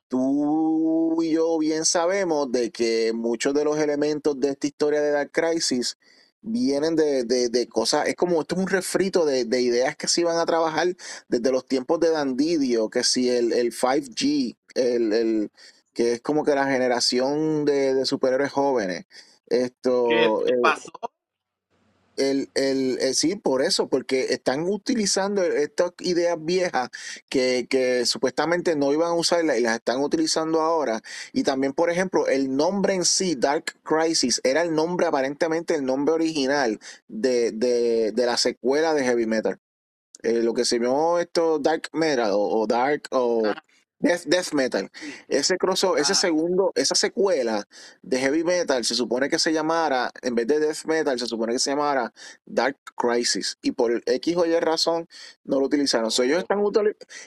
tú 0.08 1.22
y 1.22 1.32
yo 1.32 1.58
bien 1.58 1.84
sabemos 1.84 2.50
de 2.52 2.70
que 2.70 3.12
muchos 3.14 3.54
de 3.54 3.64
los 3.64 3.78
elementos 3.78 4.38
de 4.40 4.50
esta 4.50 4.66
historia 4.66 5.00
de 5.02 5.10
Dark 5.10 5.32
Crisis 5.32 5.98
vienen 6.44 6.94
de, 6.96 7.24
de- 7.24 7.48
de 7.48 7.66
cosas, 7.68 8.06
es 8.06 8.14
como 8.16 8.42
esto 8.42 8.54
es 8.54 8.60
un 8.62 8.68
refrito 8.68 9.24
de, 9.26 9.44
de 9.46 9.60
ideas 9.62 9.96
que 9.96 10.08
se 10.08 10.20
iban 10.22 10.38
a 10.38 10.46
trabajar 10.46 10.94
desde 11.28 11.50
los 11.50 11.66
tiempos 11.66 12.00
de 12.00 12.10
Dandidio, 12.10 12.90
que 12.90 13.02
si 13.02 13.28
el, 13.30 13.52
el 13.52 13.72
5G, 13.72 14.56
el, 14.74 15.12
el- 15.12 15.50
que 15.94 16.14
es 16.14 16.20
como 16.22 16.44
que 16.44 16.54
la 16.54 16.66
generación 16.66 17.64
de, 17.64 18.04
superhéroes 18.04 18.52
jóvenes. 18.52 19.06
¿Qué 19.48 19.64
Esto, 19.64 20.46
eh? 20.46 20.52
El, 22.16 22.50
el, 22.54 22.98
eh, 23.00 23.14
sí, 23.14 23.36
por 23.36 23.62
eso, 23.62 23.88
porque 23.88 24.32
están 24.32 24.64
utilizando 24.64 25.42
estas 25.42 25.92
ideas 26.00 26.36
viejas 26.40 26.90
que, 27.28 27.66
que 27.68 28.06
supuestamente 28.06 28.76
no 28.76 28.92
iban 28.92 29.08
a 29.08 29.14
usarlas 29.14 29.58
y 29.58 29.62
las 29.62 29.76
están 29.76 30.00
utilizando 30.00 30.60
ahora. 30.60 31.02
Y 31.32 31.42
también, 31.42 31.72
por 31.72 31.90
ejemplo, 31.90 32.26
el 32.26 32.54
nombre 32.56 32.94
en 32.94 33.04
sí, 33.04 33.34
Dark 33.34 33.76
Crisis, 33.82 34.40
era 34.44 34.62
el 34.62 34.74
nombre, 34.74 35.06
aparentemente 35.06 35.74
el 35.74 35.84
nombre 35.84 36.14
original 36.14 36.78
de, 37.08 37.52
de, 37.52 38.12
de 38.12 38.26
la 38.26 38.36
secuela 38.36 38.94
de 38.94 39.04
Heavy 39.04 39.26
Metal. 39.26 39.58
Eh, 40.22 40.42
lo 40.42 40.54
que 40.54 40.64
se 40.64 40.78
llamó 40.78 41.18
esto 41.18 41.58
Dark 41.58 41.90
Metal 41.92 42.30
o, 42.32 42.60
o 42.60 42.66
Dark 42.66 43.02
o 43.10 43.46
Ajá, 43.46 43.62
Death, 44.04 44.24
Death 44.26 44.52
Metal. 44.52 44.90
Ese 45.28 45.56
crossover, 45.56 46.02
ese 46.02 46.12
Ajá. 46.12 46.20
segundo, 46.20 46.72
esa 46.74 46.94
secuela 46.94 47.66
de 48.02 48.18
Heavy 48.18 48.44
Metal 48.44 48.84
se 48.84 48.94
supone 48.94 49.30
que 49.30 49.38
se 49.38 49.50
llamara, 49.50 50.12
en 50.20 50.34
vez 50.34 50.46
de 50.46 50.60
Death 50.60 50.84
Metal, 50.84 51.18
se 51.18 51.26
supone 51.26 51.54
que 51.54 51.58
se 51.58 51.70
llamara 51.70 52.12
Dark 52.44 52.76
Crisis. 52.96 53.56
Y 53.62 53.72
por 53.72 54.02
X 54.04 54.36
o 54.36 54.44
Y 54.44 54.60
razón 54.60 55.08
no 55.44 55.58
lo 55.58 55.66
utilizaron. 55.66 56.10
So, 56.10 56.22
ellos, 56.22 56.38
están, 56.38 56.60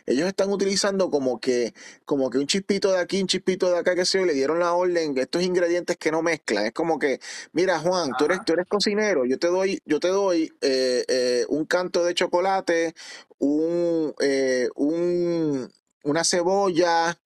ellos 0.06 0.28
están 0.28 0.52
utilizando 0.52 1.10
como 1.10 1.40
que, 1.40 1.74
como 2.06 2.30
que 2.30 2.38
un 2.38 2.45
chispito 2.45 2.91
de 2.91 2.99
aquí, 2.99 3.22
un 3.22 3.28
chispito 3.28 3.72
de 3.72 3.80
acá, 3.80 3.95
que 3.95 4.06
se 4.06 4.24
le 4.24 4.34
dieron 4.34 4.60
la 4.60 4.74
orden 4.74 5.16
de 5.16 5.22
estos 5.22 5.41
ingredientes 5.41 5.98
que 5.98 6.12
no 6.12 6.22
mezclan. 6.22 6.68
Es 6.68 6.74
como 6.74 6.99
que, 6.99 7.20
mira, 7.54 7.80
Juan, 7.80 8.12
tú 8.20 8.26
eres, 8.26 8.45
tú 8.45 8.54
eres 8.54 8.68
cocinero, 8.68 9.26
yo 9.26 9.40
te 9.40 9.48
doy, 9.48 9.82
yo 9.86 9.99
te 9.99 10.10
doy 10.10 10.54
eh, 10.62 11.04
eh, 11.08 11.45
un 11.49 11.66
canto 11.66 12.06
de 12.06 12.14
chocolate, 12.14 12.94
un, 13.40 14.14
eh, 14.20 14.70
un, 14.76 15.72
una 16.08 16.24
cebolla, 16.24 17.18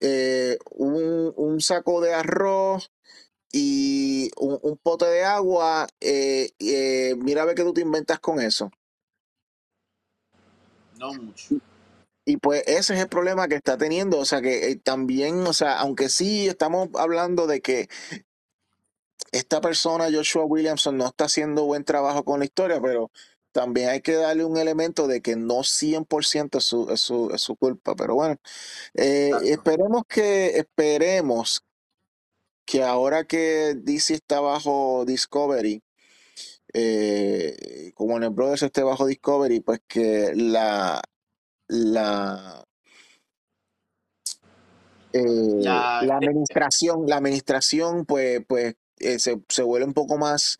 eh, 0.00 0.58
un, 0.70 1.32
un 1.36 1.60
saco 1.60 2.00
de 2.00 2.14
arroz 2.14 2.92
y 3.52 4.30
un, 4.38 4.58
un 4.62 4.76
pote 4.78 5.06
de 5.06 5.24
agua. 5.24 5.86
eh, 6.00 6.50
eh, 6.58 7.14
mira 7.18 7.42
a 7.42 7.44
ver 7.46 7.54
qué 7.54 7.62
tú 7.62 7.72
te 7.72 7.80
inventas 7.80 8.20
con 8.20 8.40
eso. 8.40 8.70
No 10.98 11.12
mucho. 11.14 11.56
Y 12.28 12.38
pues 12.38 12.64
ese 12.66 12.94
es 12.94 13.00
el 13.00 13.08
problema 13.08 13.46
que 13.46 13.54
está 13.54 13.78
teniendo. 13.78 14.18
O 14.18 14.24
sea 14.24 14.42
que 14.42 14.76
también, 14.82 15.46
o 15.46 15.52
sea, 15.52 15.78
aunque 15.78 16.08
sí 16.08 16.48
estamos 16.48 16.88
hablando 16.94 17.46
de 17.46 17.60
que 17.60 17.88
esta 19.32 19.60
persona, 19.60 20.08
Joshua 20.12 20.44
Williamson, 20.44 20.96
no 20.96 21.06
está 21.06 21.26
haciendo 21.26 21.64
buen 21.64 21.84
trabajo 21.84 22.24
con 22.24 22.40
la 22.40 22.46
historia, 22.46 22.80
pero 22.80 23.10
también 23.56 23.88
hay 23.88 24.02
que 24.02 24.12
darle 24.12 24.44
un 24.44 24.58
elemento 24.58 25.06
de 25.06 25.22
que 25.22 25.34
no 25.34 25.62
100% 25.64 26.58
es 26.58 26.64
su, 26.64 26.90
es 26.90 27.00
su, 27.00 27.30
es 27.32 27.40
su 27.40 27.56
culpa. 27.56 27.96
Pero 27.96 28.14
bueno, 28.14 28.36
eh, 28.92 29.30
esperemos 29.44 30.02
que, 30.06 30.58
esperemos 30.58 31.62
que 32.66 32.82
ahora 32.82 33.24
que 33.24 33.74
DC 33.74 34.12
está 34.12 34.40
bajo 34.40 35.04
Discovery, 35.06 35.82
eh, 36.74 37.92
como 37.94 38.12
Warner 38.12 38.28
Brothers 38.30 38.62
esté 38.64 38.82
bajo 38.82 39.06
Discovery, 39.06 39.60
pues 39.60 39.80
que 39.88 40.32
la, 40.34 41.00
la, 41.68 42.62
eh, 45.14 45.24
La- 45.62 46.02
la 46.04 46.16
administración, 46.18 47.04
la 47.06 47.16
administración, 47.16 48.04
pues, 48.04 48.44
pues 48.46 48.74
eh, 48.98 49.18
se, 49.18 49.40
se 49.48 49.62
vuelve 49.62 49.86
un 49.86 49.94
poco 49.94 50.18
más 50.18 50.58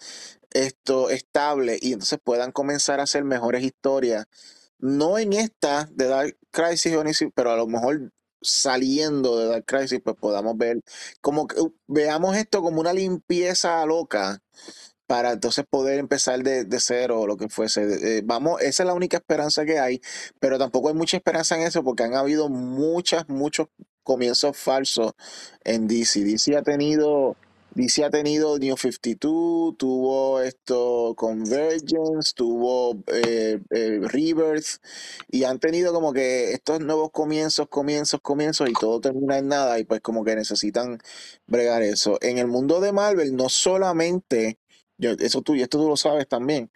esto 0.52 1.10
estable 1.10 1.78
y 1.80 1.92
entonces 1.92 2.18
puedan 2.22 2.52
comenzar 2.52 3.00
a 3.00 3.04
hacer 3.04 3.24
mejores 3.24 3.62
historias. 3.62 4.26
No 4.78 5.18
en 5.18 5.32
esta 5.32 5.88
de 5.92 6.06
Dark 6.06 6.36
Crisis, 6.50 6.94
pero 7.34 7.50
a 7.52 7.56
lo 7.56 7.66
mejor 7.66 8.12
saliendo 8.42 9.38
de 9.38 9.46
Dark 9.48 9.64
Crisis, 9.66 10.00
pues 10.02 10.16
podamos 10.16 10.56
ver, 10.56 10.82
como 11.20 11.46
que 11.46 11.60
uh, 11.60 11.74
veamos 11.86 12.36
esto 12.36 12.62
como 12.62 12.80
una 12.80 12.92
limpieza 12.92 13.84
loca 13.86 14.42
para 15.06 15.32
entonces 15.32 15.64
poder 15.68 15.98
empezar 15.98 16.42
de, 16.42 16.64
de 16.64 16.80
cero 16.80 17.20
o 17.20 17.26
lo 17.26 17.36
que 17.36 17.48
fuese. 17.48 18.18
Eh, 18.18 18.22
vamos, 18.24 18.60
esa 18.60 18.82
es 18.82 18.86
la 18.86 18.94
única 18.94 19.18
esperanza 19.18 19.64
que 19.64 19.78
hay, 19.78 20.00
pero 20.40 20.58
tampoco 20.58 20.88
hay 20.88 20.94
mucha 20.94 21.16
esperanza 21.16 21.56
en 21.56 21.62
eso 21.62 21.84
porque 21.84 22.02
han 22.02 22.14
habido 22.14 22.48
muchas, 22.48 23.28
muchos 23.28 23.68
comienzos 24.02 24.56
falsos 24.56 25.12
en 25.64 25.86
DC. 25.88 26.24
DC 26.24 26.56
ha 26.56 26.62
tenido, 26.62 27.36
DC 27.76 28.04
ha 28.04 28.10
tenido 28.10 28.58
New 28.58 28.74
52, 28.74 29.76
tuvo 29.76 30.40
esto 30.40 31.14
Convergence, 31.14 32.32
tuvo 32.34 33.02
eh, 33.12 33.60
Rebirth 34.00 34.80
y 35.30 35.44
han 35.44 35.58
tenido 35.58 35.92
como 35.92 36.14
que 36.14 36.52
estos 36.52 36.80
nuevos 36.80 37.10
comienzos, 37.10 37.68
comienzos, 37.68 38.22
comienzos 38.22 38.70
y 38.70 38.72
todo 38.72 39.02
termina 39.02 39.36
en 39.36 39.48
nada 39.48 39.78
y 39.78 39.84
pues 39.84 40.00
como 40.00 40.24
que 40.24 40.34
necesitan 40.34 40.98
bregar 41.46 41.82
eso. 41.82 42.16
En 42.22 42.38
el 42.38 42.46
mundo 42.46 42.80
de 42.80 42.92
Marvel 42.92 43.36
no 43.36 43.50
solamente 43.50 44.58
eso 44.98 45.42
tú, 45.42 45.54
y 45.54 45.60
esto 45.60 45.76
tú 45.76 45.86
lo 45.86 45.98
sabes 45.98 46.26
también. 46.26 46.70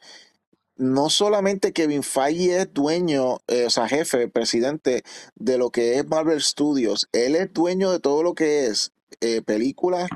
No 0.77 1.09
solamente 1.09 1.73
Kevin 1.73 2.03
Feige 2.03 2.61
es 2.61 2.75
dueño, 2.75 3.39
eh, 3.49 3.65
o 3.65 3.71
sea, 3.71 3.89
jefe, 3.89 4.29
presidente 4.29 5.03
de 5.35 5.57
lo 5.57 5.71
que 5.71 5.99
es 5.99 6.07
Marvel 6.07 6.43
Studios, 6.43 7.09
él 7.13 7.37
es 7.37 7.51
dueño 7.55 7.91
de 7.91 8.01
todo 8.01 8.23
lo 8.23 8.35
que 8.35 8.67
es 8.67 8.93
eh, 9.23 9.43
películas, 9.43 10.09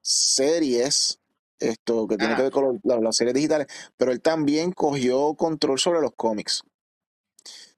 series, 0.00 1.18
esto 1.58 2.06
que 2.06 2.16
tiene 2.16 2.36
que 2.36 2.42
ver 2.42 2.52
con 2.52 2.80
las 2.82 3.16
series 3.16 3.34
digitales, 3.34 3.66
pero 3.96 4.12
él 4.12 4.20
también 4.20 4.72
cogió 4.72 5.34
control 5.34 5.78
sobre 5.78 6.00
los 6.00 6.12
cómics. 6.14 6.62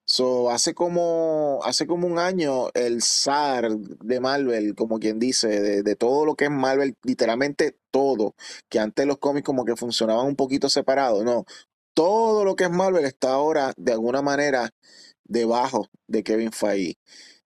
So, 0.04 0.50
hace 0.50 0.74
como, 0.74 1.60
hace 1.62 1.86
como 1.86 2.08
un 2.08 2.18
año, 2.18 2.70
el 2.74 3.00
zar 3.00 3.70
de 3.70 4.18
Marvel, 4.18 4.74
como 4.74 4.98
quien 4.98 5.20
dice, 5.20 5.48
de, 5.60 5.82
de 5.84 5.94
todo 5.94 6.26
lo 6.26 6.34
que 6.34 6.46
es 6.46 6.50
Marvel, 6.50 6.96
literalmente 7.04 7.76
todo, 7.92 8.34
que 8.68 8.80
antes 8.80 9.06
los 9.06 9.18
cómics 9.18 9.46
como 9.46 9.64
que 9.64 9.76
funcionaban 9.76 10.26
un 10.26 10.34
poquito 10.34 10.68
separados, 10.68 11.22
no, 11.24 11.44
todo 11.94 12.44
lo 12.44 12.56
que 12.56 12.64
es 12.64 12.70
Marvel 12.70 13.04
está 13.04 13.30
ahora 13.32 13.72
de 13.76 13.92
alguna 13.92 14.20
manera 14.20 14.70
debajo 15.24 15.86
de 16.08 16.22
Kevin 16.24 16.52
Feige. 16.52 16.96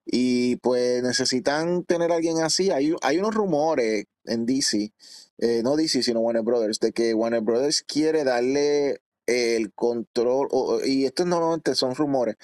Y 0.05 0.57
pues 0.57 1.03
necesitan 1.03 1.83
tener 1.83 2.11
a 2.11 2.15
alguien 2.15 2.41
así. 2.41 2.71
Hay, 2.71 2.95
hay 3.01 3.17
unos 3.17 3.33
rumores 3.33 4.05
en 4.27 4.45
DC, 4.45 4.91
eh, 5.39 5.61
no 5.63 5.75
DC, 5.75 6.03
sino 6.03 6.19
Warner 6.21 6.43
Brothers, 6.43 6.79
de 6.79 6.91
que 6.91 7.13
Warner 7.13 7.41
Brothers 7.41 7.81
quiere 7.83 8.23
darle 8.23 9.01
el 9.27 9.73
control, 9.73 10.47
o- 10.51 10.75
o- 10.75 10.85
y 10.85 11.05
estos 11.05 11.25
normalmente 11.25 11.73
son 11.75 11.95
rumores, 11.95 12.35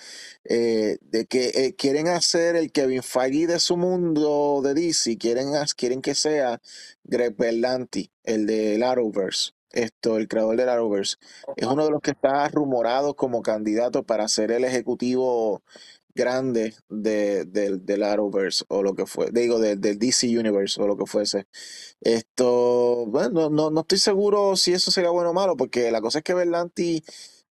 eh, 0.45 0.97
de 1.01 1.25
que 1.27 1.51
eh, 1.53 1.75
quieren 1.75 2.07
hacer 2.07 2.55
el 2.55 2.71
Kevin 2.71 3.03
Feige 3.03 3.47
de 3.47 3.59
su 3.59 3.77
mundo 3.77 4.61
de 4.63 4.73
DC, 4.73 5.17
quieren, 5.17 5.49
quieren 5.77 6.01
que 6.01 6.15
sea 6.15 6.61
Greg 7.03 7.35
Berlanti, 7.37 8.11
el 8.23 8.47
de 8.47 8.83
Arrowverse, 8.83 9.51
esto, 9.71 10.17
el 10.17 10.27
creador 10.27 10.57
del 10.57 10.69
Arrowverse. 10.69 11.17
Es 11.55 11.67
uno 11.67 11.85
de 11.85 11.91
los 11.91 12.01
que 12.01 12.11
está 12.11 12.47
rumorado 12.49 13.15
como 13.15 13.41
candidato 13.43 14.03
para 14.03 14.27
ser 14.27 14.51
el 14.51 14.63
ejecutivo 14.65 15.63
grande 16.15 16.75
de, 16.89 17.45
del 17.45 17.85
del 17.85 18.03
Arrowverse 18.03 18.65
o 18.69 18.83
lo 18.83 18.95
que 18.95 19.05
fue, 19.05 19.29
digo, 19.31 19.59
del, 19.59 19.79
del 19.81 19.99
DC 19.99 20.27
Universe 20.37 20.81
o 20.81 20.87
lo 20.87 20.97
que 20.97 21.05
fuese. 21.05 21.47
Esto, 22.01 23.05
bueno, 23.07 23.49
no, 23.49 23.71
no 23.71 23.81
estoy 23.81 23.99
seguro 23.99 24.55
si 24.55 24.73
eso 24.73 24.91
sería 24.91 25.09
bueno 25.11 25.31
o 25.31 25.33
malo, 25.33 25.55
porque 25.57 25.91
la 25.91 26.01
cosa 26.01 26.19
es 26.19 26.23
que 26.23 26.33
Berlanti, 26.33 27.03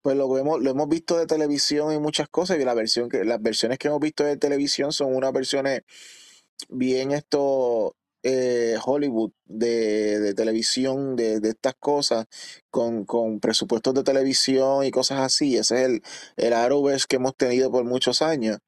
pues 0.02 0.16
lo 0.16 0.28
vemos, 0.30 0.60
lo 0.62 0.70
hemos 0.70 0.88
visto 0.88 1.18
de 1.18 1.26
televisión 1.26 1.92
y 1.92 1.98
muchas 1.98 2.28
cosas, 2.28 2.58
y 2.58 2.64
la 2.64 2.74
versión 2.74 3.08
que, 3.08 3.24
las 3.24 3.42
versiones 3.42 3.78
que 3.78 3.88
hemos 3.88 4.00
visto 4.00 4.24
de 4.24 4.36
televisión 4.36 4.92
son 4.92 5.14
unas 5.14 5.32
versiones 5.32 5.82
bien 6.68 7.12
esto 7.12 7.96
eh, 8.22 8.76
Hollywood 8.84 9.32
de, 9.46 10.20
de 10.20 10.34
televisión, 10.34 11.16
de, 11.16 11.40
de 11.40 11.50
estas 11.50 11.74
cosas, 11.78 12.26
con, 12.70 13.04
con 13.04 13.40
presupuestos 13.40 13.94
de 13.94 14.02
televisión 14.04 14.84
y 14.84 14.90
cosas 14.90 15.20
así. 15.20 15.56
Ese 15.56 15.76
es 15.76 15.88
el, 15.88 16.02
el 16.36 16.52
Arrowverse 16.52 17.06
que 17.08 17.16
hemos 17.16 17.36
tenido 17.36 17.70
por 17.70 17.84
muchos 17.84 18.22
años. 18.22 18.58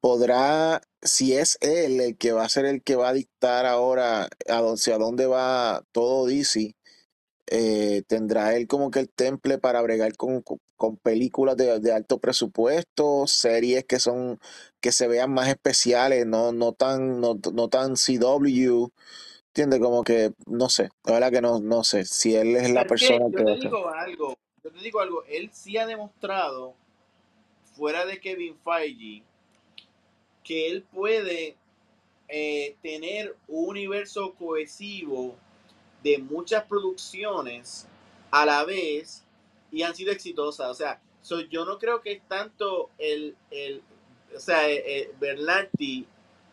Podrá, 0.00 0.82
si 1.02 1.34
es 1.34 1.58
él 1.60 2.00
el 2.00 2.16
que 2.18 2.32
va 2.32 2.44
a 2.44 2.48
ser 2.48 2.64
el 2.66 2.82
que 2.82 2.96
va 2.96 3.10
a 3.10 3.12
dictar 3.14 3.66
ahora 3.66 4.28
a 4.48 4.60
dónde, 4.60 4.98
dónde 4.98 5.26
va 5.26 5.82
todo 5.92 6.26
DC, 6.26 6.76
eh, 7.48 8.02
tendrá 8.08 8.56
él 8.56 8.66
como 8.66 8.90
que 8.90 9.00
el 9.00 9.10
temple 9.10 9.58
para 9.58 9.82
bregar 9.82 10.16
con, 10.16 10.42
con- 10.76 10.96
películas 10.98 11.56
de, 11.56 11.80
de 11.80 11.92
alto 11.92 12.18
presupuesto, 12.18 13.26
series 13.26 13.84
que 13.84 13.98
son 13.98 14.38
que 14.80 14.92
se 14.92 15.08
vean 15.08 15.32
más 15.32 15.48
especiales, 15.48 16.26
no, 16.26 16.52
no 16.52 16.72
tan, 16.72 17.20
no, 17.20 17.38
no 17.52 17.68
tan 17.68 17.96
CW, 17.96 18.92
¿entiendes? 19.48 19.80
Como 19.80 20.04
que, 20.04 20.32
no 20.46 20.68
sé, 20.68 20.90
la 21.04 21.14
verdad 21.14 21.32
que 21.32 21.40
no, 21.40 21.60
no 21.60 21.82
sé 21.84 22.04
si 22.04 22.36
él 22.36 22.56
es 22.56 22.70
la 22.70 22.86
persona 22.86 23.26
que 23.34 23.38
yo 23.38 23.44
te 23.44 23.58
digo 23.58 23.88
algo, 23.88 24.38
yo 24.62 24.70
te 24.70 24.78
digo 24.80 25.00
algo, 25.00 25.24
él 25.24 25.50
sí 25.52 25.76
ha 25.76 25.86
demostrado, 25.86 26.74
fuera 27.74 28.06
de 28.06 28.20
Kevin 28.20 28.56
Feige, 28.64 29.22
que 30.44 30.68
él 30.70 30.82
puede 30.82 31.56
eh, 32.28 32.76
tener 32.82 33.36
un 33.48 33.70
universo 33.70 34.34
cohesivo 34.34 35.36
de 36.02 36.18
muchas 36.18 36.64
producciones 36.64 37.86
a 38.30 38.46
la 38.46 38.64
vez 38.64 39.25
y 39.70 39.82
han 39.82 39.94
sido 39.94 40.12
exitosas. 40.12 40.70
O 40.70 40.74
sea, 40.74 41.00
so, 41.22 41.40
yo 41.42 41.64
no 41.64 41.78
creo 41.78 42.00
que 42.00 42.12
es 42.12 42.28
tanto 42.28 42.90
el, 42.98 43.36
el 43.50 43.82
o 44.34 44.40
sea, 44.40 44.68
eh, 44.68 44.82
eh, 44.86 45.10
Berlanti 45.20 46.06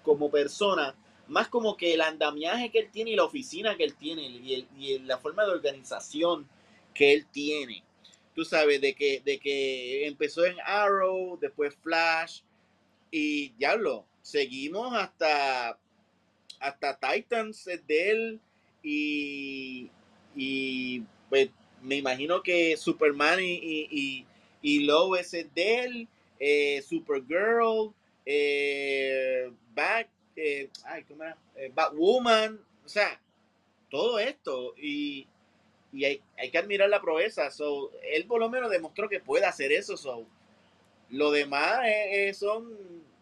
como 0.04 0.30
persona, 0.30 0.96
más 1.28 1.48
como 1.48 1.78
que 1.78 1.94
el 1.94 2.02
andamiaje 2.02 2.70
que 2.70 2.80
él 2.80 2.90
tiene 2.92 3.12
y 3.12 3.16
la 3.16 3.24
oficina 3.24 3.76
que 3.78 3.84
él 3.86 3.96
tiene 3.96 4.24
y, 4.24 4.54
el- 4.56 4.68
y 4.78 4.94
el- 4.94 5.08
la 5.08 5.18
forma 5.18 5.44
de 5.46 5.52
organización 5.52 6.48
que 6.94 7.14
él 7.14 7.26
tiene. 7.32 7.84
Tú 8.36 8.44
sabes, 8.46 8.82
de 8.82 8.94
que, 8.96 9.22
de 9.24 9.40
que 9.40 10.08
empezó 10.08 10.46
en 10.46 10.58
Arrow, 10.66 11.38
después 11.40 11.76
Flash, 11.76 12.42
y 13.12 13.50
diablo, 13.52 14.06
seguimos 14.22 14.94
hasta 14.96 15.78
hasta 16.60 16.98
Titans 16.98 17.66
de 17.66 18.12
él 18.12 18.40
y, 18.82 19.90
y 20.36 21.02
pues 21.30 21.50
me 21.84 21.96
imagino 21.98 22.42
que 22.42 22.76
Superman 22.78 23.40
y, 23.40 23.54
y, 23.54 23.88
y, 23.92 24.26
y 24.62 24.80
Lois 24.86 25.34
es 25.34 25.54
de 25.54 25.80
él, 25.80 26.08
eh, 26.40 26.82
Supergirl, 26.82 27.94
eh, 28.26 29.52
Bat, 29.76 30.08
eh, 30.36 30.70
ay, 30.86 31.04
¿cómo 31.04 31.24
era? 31.24 31.38
Eh, 31.56 31.72
Batwoman, 31.74 32.60
o 32.86 32.88
sea, 32.88 33.20
todo 33.90 34.18
esto 34.20 34.74
y, 34.78 35.28
y 35.92 36.06
hay, 36.06 36.22
hay 36.38 36.50
que 36.50 36.58
admirar 36.58 36.90
la 36.90 37.02
proeza. 37.02 37.52
So, 37.52 37.92
él 38.02 38.26
por 38.26 38.40
lo 38.40 38.50
menos 38.50 38.72
demostró 38.72 39.08
que 39.08 39.20
puede 39.20 39.46
hacer 39.46 39.72
eso. 39.72 39.98
So, 39.98 40.26
lo 41.10 41.32
demás 41.32 41.82
son, 42.34 42.76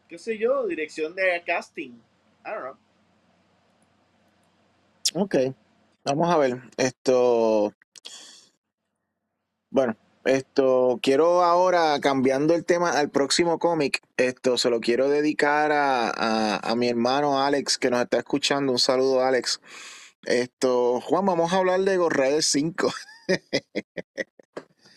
qué 0.07 0.17
sé 0.17 0.37
yo, 0.37 0.67
dirección 0.67 1.13
de 1.15 1.41
casting. 1.45 1.91
I 2.45 2.49
don't 2.49 2.61
know. 2.61 2.77
Ok, 5.23 5.35
vamos 6.05 6.33
a 6.33 6.37
ver. 6.37 6.61
Esto, 6.77 7.73
bueno, 9.71 9.97
esto, 10.23 10.99
quiero 11.01 11.43
ahora, 11.43 11.99
cambiando 11.99 12.53
el 12.53 12.63
tema 12.63 12.91
al 12.91 13.09
próximo 13.09 13.57
cómic, 13.57 14.03
esto 14.17 14.57
se 14.57 14.69
lo 14.69 14.79
quiero 14.79 15.09
dedicar 15.09 15.71
a, 15.71 16.09
a, 16.09 16.57
a 16.57 16.75
mi 16.75 16.87
hermano 16.89 17.41
Alex, 17.41 17.79
que 17.79 17.89
nos 17.89 18.01
está 18.01 18.19
escuchando. 18.19 18.71
Un 18.71 18.79
saludo, 18.79 19.23
Alex. 19.23 19.59
Esto, 20.25 21.01
Juan, 21.01 21.25
vamos 21.25 21.51
a 21.51 21.57
hablar 21.57 21.81
de 21.81 21.97
Gorrael 21.97 22.43
5. 22.43 22.93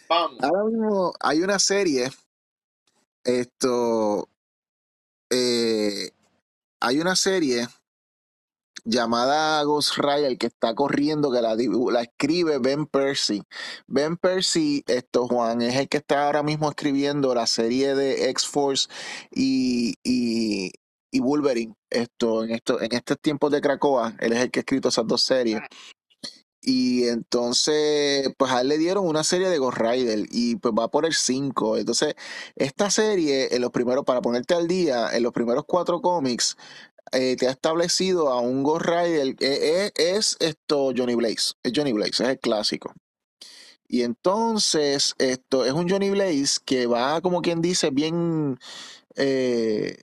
Vamos. 0.09 0.38
Ahora 0.42 0.64
mismo 0.64 1.14
hay 1.20 1.40
una 1.40 1.59
serie, 1.59 2.10
esto, 3.24 4.28
eh, 5.30 6.10
hay 6.80 7.01
una 7.01 7.16
serie 7.16 7.66
llamada 8.85 9.62
Ghost 9.65 9.97
Rider 9.97 10.36
que 10.39 10.47
está 10.47 10.74
corriendo, 10.74 11.32
que 11.32 11.40
la, 11.40 12.02
escribe 12.02 12.59
Ben 12.59 12.86
Percy. 12.86 13.43
Ben 13.86 14.16
Percy, 14.16 14.85
esto 14.86 15.27
Juan, 15.27 15.62
es 15.62 15.74
el 15.77 15.89
que 15.89 15.98
está 15.98 16.27
ahora 16.27 16.43
mismo 16.43 16.69
escribiendo 16.69 17.35
la 17.35 17.47
serie 17.47 17.94
de 17.94 18.31
X-Force 18.31 18.89
y, 19.32 19.94
y, 20.05 20.73
y 21.11 21.20
Wolverine. 21.20 21.74
Esto, 21.90 22.44
en 22.44 22.51
esto, 22.51 22.81
en 22.81 22.93
estos 22.93 23.19
tiempos 23.20 23.51
de 23.52 23.61
Krakoa, 23.61 24.15
él 24.20 24.32
es 24.32 24.40
el 24.40 24.51
que 24.51 24.61
ha 24.61 24.62
escrito 24.62 24.89
esas 24.89 25.06
dos 25.06 25.23
series. 25.23 25.61
y 26.61 27.05
entonces, 27.09 28.28
pues 28.39 28.51
a 28.52 28.62
él 28.62 28.69
le 28.69 28.78
dieron 28.78 29.06
una 29.06 29.23
serie 29.24 29.48
de 29.48 29.59
Ghost 29.59 29.78
Rider 29.78 30.27
y 30.31 30.56
pues 30.56 30.74
va 30.78 30.89
por 30.89 31.06
el 31.06 31.15
5. 31.15 31.78
Entonces, 31.78 32.15
esta 32.56 32.90
serie, 32.90 33.55
en 33.55 33.62
los 33.62 33.70
primeros, 33.70 34.05
para 34.05 34.23
ponerte 34.23 34.55
al 34.55 34.66
día, 34.66 35.15
en 35.15 35.23
los 35.23 35.32
primeros 35.32 35.65
cuatro 35.66 36.01
cómics, 36.01 36.56
eh, 37.12 37.36
te 37.36 37.48
ha 37.48 37.51
establecido 37.51 38.31
a 38.31 38.40
un 38.40 38.62
Ghost 38.62 38.86
Rider, 38.86 39.28
eh, 39.28 39.35
eh, 39.40 39.93
es 39.97 40.36
esto 40.40 40.93
Johnny 40.97 41.14
Blaze, 41.14 41.55
es 41.62 41.72
Johnny 41.74 41.93
Blaze, 41.93 42.24
es 42.24 42.28
el 42.31 42.39
clásico. 42.39 42.93
Y 43.86 44.02
entonces, 44.02 45.14
esto 45.18 45.64
es 45.64 45.72
un 45.72 45.89
Johnny 45.89 46.10
Blaze 46.10 46.59
que 46.64 46.86
va, 46.86 47.20
como 47.20 47.43
quien 47.43 47.60
dice, 47.62 47.90
bien 47.90 48.59
eh, 49.16 49.98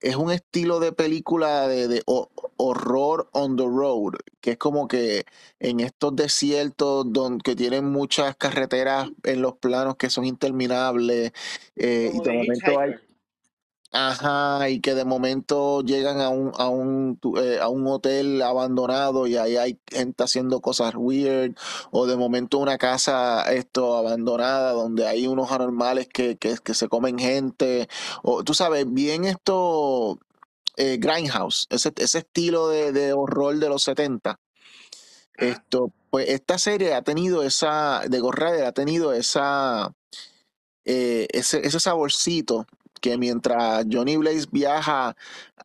es 0.00 0.16
un 0.16 0.30
estilo 0.30 0.78
de 0.80 0.92
película 0.92 1.66
de, 1.66 1.88
de 1.88 2.02
ho- 2.06 2.30
horror 2.56 3.28
on 3.32 3.56
the 3.56 3.64
road, 3.64 4.14
que 4.40 4.52
es 4.52 4.56
como 4.58 4.86
que 4.88 5.24
en 5.58 5.80
estos 5.80 6.14
desiertos 6.14 7.04
donde, 7.12 7.42
que 7.42 7.56
tienen 7.56 7.84
muchas 7.86 8.36
carreteras 8.36 9.10
en 9.24 9.42
los 9.42 9.54
planos 9.58 9.96
que 9.96 10.08
son 10.08 10.24
interminables, 10.24 11.32
eh, 11.76 12.10
y 12.14 12.20
de 12.20 12.32
momento 12.32 12.78
hay. 12.78 12.94
Ajá, 13.92 14.68
y 14.68 14.80
que 14.80 14.94
de 14.94 15.04
momento 15.04 15.82
llegan 15.82 16.20
a 16.20 16.28
un, 16.28 16.52
a 16.58 16.68
un, 16.68 17.18
eh, 17.40 17.58
a 17.60 17.68
un 17.68 17.86
hotel 17.86 18.42
abandonado 18.42 19.26
y 19.26 19.36
ahí 19.36 19.56
hay 19.56 19.80
gente 19.86 20.22
haciendo 20.24 20.60
cosas 20.60 20.94
weird, 20.96 21.54
o 21.90 22.06
de 22.06 22.16
momento 22.16 22.58
una 22.58 22.78
casa 22.78 23.42
esto 23.52 23.96
abandonada 23.96 24.72
donde 24.72 25.06
hay 25.06 25.26
unos 25.26 25.50
anormales 25.52 26.08
que, 26.08 26.36
que, 26.36 26.56
que 26.62 26.74
se 26.74 26.88
comen 26.88 27.18
gente, 27.18 27.88
o 28.22 28.44
tú 28.44 28.54
sabes, 28.54 28.84
bien 28.92 29.24
esto 29.24 30.18
eh, 30.76 30.98
Grindhouse, 30.98 31.66
ese, 31.70 31.92
ese 31.96 32.18
estilo 32.18 32.68
de, 32.68 32.92
de 32.92 33.12
horror 33.12 33.56
de 33.58 33.68
los 33.68 33.82
70. 33.84 34.30
Ajá. 34.30 34.40
Esto, 35.34 35.92
pues 36.10 36.28
esta 36.28 36.58
serie 36.58 36.94
ha 36.94 37.02
tenido 37.02 37.42
esa, 37.42 38.02
de 38.08 38.20
Ghost 38.20 38.38
Rider 38.38 38.64
ha 38.64 38.72
tenido 38.72 39.12
esa, 39.12 39.92
eh, 40.84 41.28
ese, 41.32 41.66
ese 41.66 41.80
saborcito 41.80 42.66
que 42.98 43.16
mientras 43.18 43.84
Johnny 43.90 44.16
Blaze 44.16 44.46
viaja 44.50 45.16